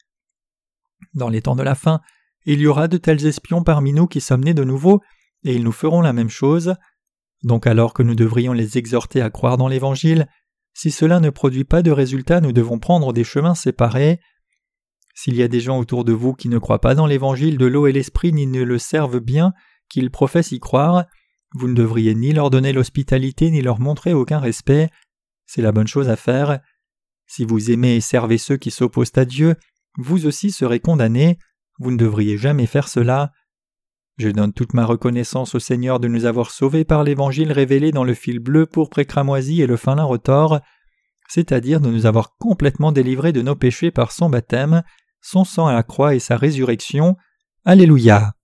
Dans 1.15 1.29
les 1.29 1.43
temps 1.43 1.57
de 1.57 1.63
la 1.63 1.75
fin, 1.75 2.01
il 2.45 2.61
y 2.61 2.67
aura 2.67 2.89
de 2.89 2.99
tels 2.99 3.27
espions 3.27 3.63
parmi 3.63 3.93
nous 3.93 4.07
qui 4.07 4.21
sommes 4.21 4.45
nés 4.45 4.55
de 4.55 4.65
nouveau, 4.65 5.01
et 5.45 5.55
ils 5.55 5.65
nous 5.65 5.73
feront 5.73 6.03
la 6.03 6.13
même 6.13 6.29
chose. 6.29 6.75
Donc 7.43 7.67
alors 7.67 7.95
que 7.95 8.03
nous 8.03 8.15
devrions 8.15 8.53
les 8.53 8.77
exhorter 8.77 9.23
à 9.23 9.31
croire 9.31 9.57
dans 9.57 9.69
l'Évangile, 9.69 10.27
si 10.75 10.91
cela 10.91 11.21
ne 11.21 11.31
produit 11.31 11.65
pas 11.65 11.83
de 11.83 11.91
résultat, 11.91 12.41
nous 12.41 12.53
devons 12.53 12.79
prendre 12.79 13.13
des 13.13 13.25
chemins 13.25 13.55
séparés. 13.55 14.21
S'il 15.15 15.35
y 15.35 15.43
a 15.43 15.49
des 15.49 15.61
gens 15.61 15.79
autour 15.79 16.05
de 16.05 16.13
vous 16.13 16.35
qui 16.35 16.49
ne 16.49 16.59
croient 16.59 16.81
pas 16.81 16.95
dans 16.95 17.07
l'Évangile 17.07 17.59
de 17.59 17.67
l'eau 17.67 17.87
et 17.87 17.93
l'Esprit 17.93 18.33
ni 18.33 18.47
ne 18.47 18.63
le 18.63 18.79
servent 18.79 19.21
bien, 19.21 19.53
qu'ils 19.89 20.11
professent 20.11 20.53
y 20.53 20.61
croire, 20.61 21.07
vous 21.55 21.69
ne 21.69 21.75
devriez 21.75 22.15
ni 22.15 22.33
leur 22.33 22.51
donner 22.51 22.73
l'hospitalité 22.73 23.51
ni 23.51 23.63
leur 23.63 23.81
montrer 23.81 24.13
aucun 24.13 24.39
respect. 24.39 24.91
C'est 25.47 25.63
la 25.63 25.73
bonne 25.73 25.89
chose 25.89 26.09
à 26.09 26.17
faire. 26.17 26.61
Si 27.27 27.45
vous 27.45 27.71
aimez 27.71 27.97
et 27.97 28.01
servez 28.01 28.39
ceux 28.39 28.57
qui 28.57 28.71
s'opposent 28.71 29.13
à 29.17 29.25
Dieu, 29.25 29.57
vous 29.97 30.27
aussi 30.27 30.51
serez 30.51 30.81
condamnés. 30.81 31.39
Vous 31.79 31.91
ne 31.91 31.97
devriez 31.97 32.37
jamais 32.37 32.67
faire 32.67 32.89
cela. 32.89 33.33
Je 34.19 34.29
donne 34.29 34.53
toute 34.53 34.75
ma 34.75 34.85
reconnaissance 34.85 35.55
au 35.55 35.59
Seigneur 35.59 35.99
de 35.99 36.07
nous 36.07 36.27
avoir 36.27 36.51
sauvés 36.51 36.85
par 36.85 37.05
l'évangile 37.05 37.53
révélé 37.53 37.91
dans 37.91 38.05
le 38.05 38.15
fil 38.15 38.39
bleu 38.39 38.67
pour 38.67 38.91
précramoisi 38.91 39.63
et 39.63 39.67
le 39.67 39.77
fin 39.77 39.95
lin 39.95 40.05
retors, 40.05 40.61
c'est-à-dire 41.29 41.81
de 41.81 41.89
nous 41.89 42.05
avoir 42.05 42.37
complètement 42.37 42.93
délivrés 42.93 43.33
de 43.33 43.41
nos 43.41 43.57
péchés 43.57 43.91
par 43.91 44.13
son 44.13 44.29
baptême, 44.29 44.83
son 45.23 45.45
sang 45.45 45.69
à 45.69 45.73
la 45.73 45.83
croix 45.83 46.15
et 46.15 46.21
sa 46.21 46.37
résurrection. 46.37 47.17
Alléluia. 47.65 48.35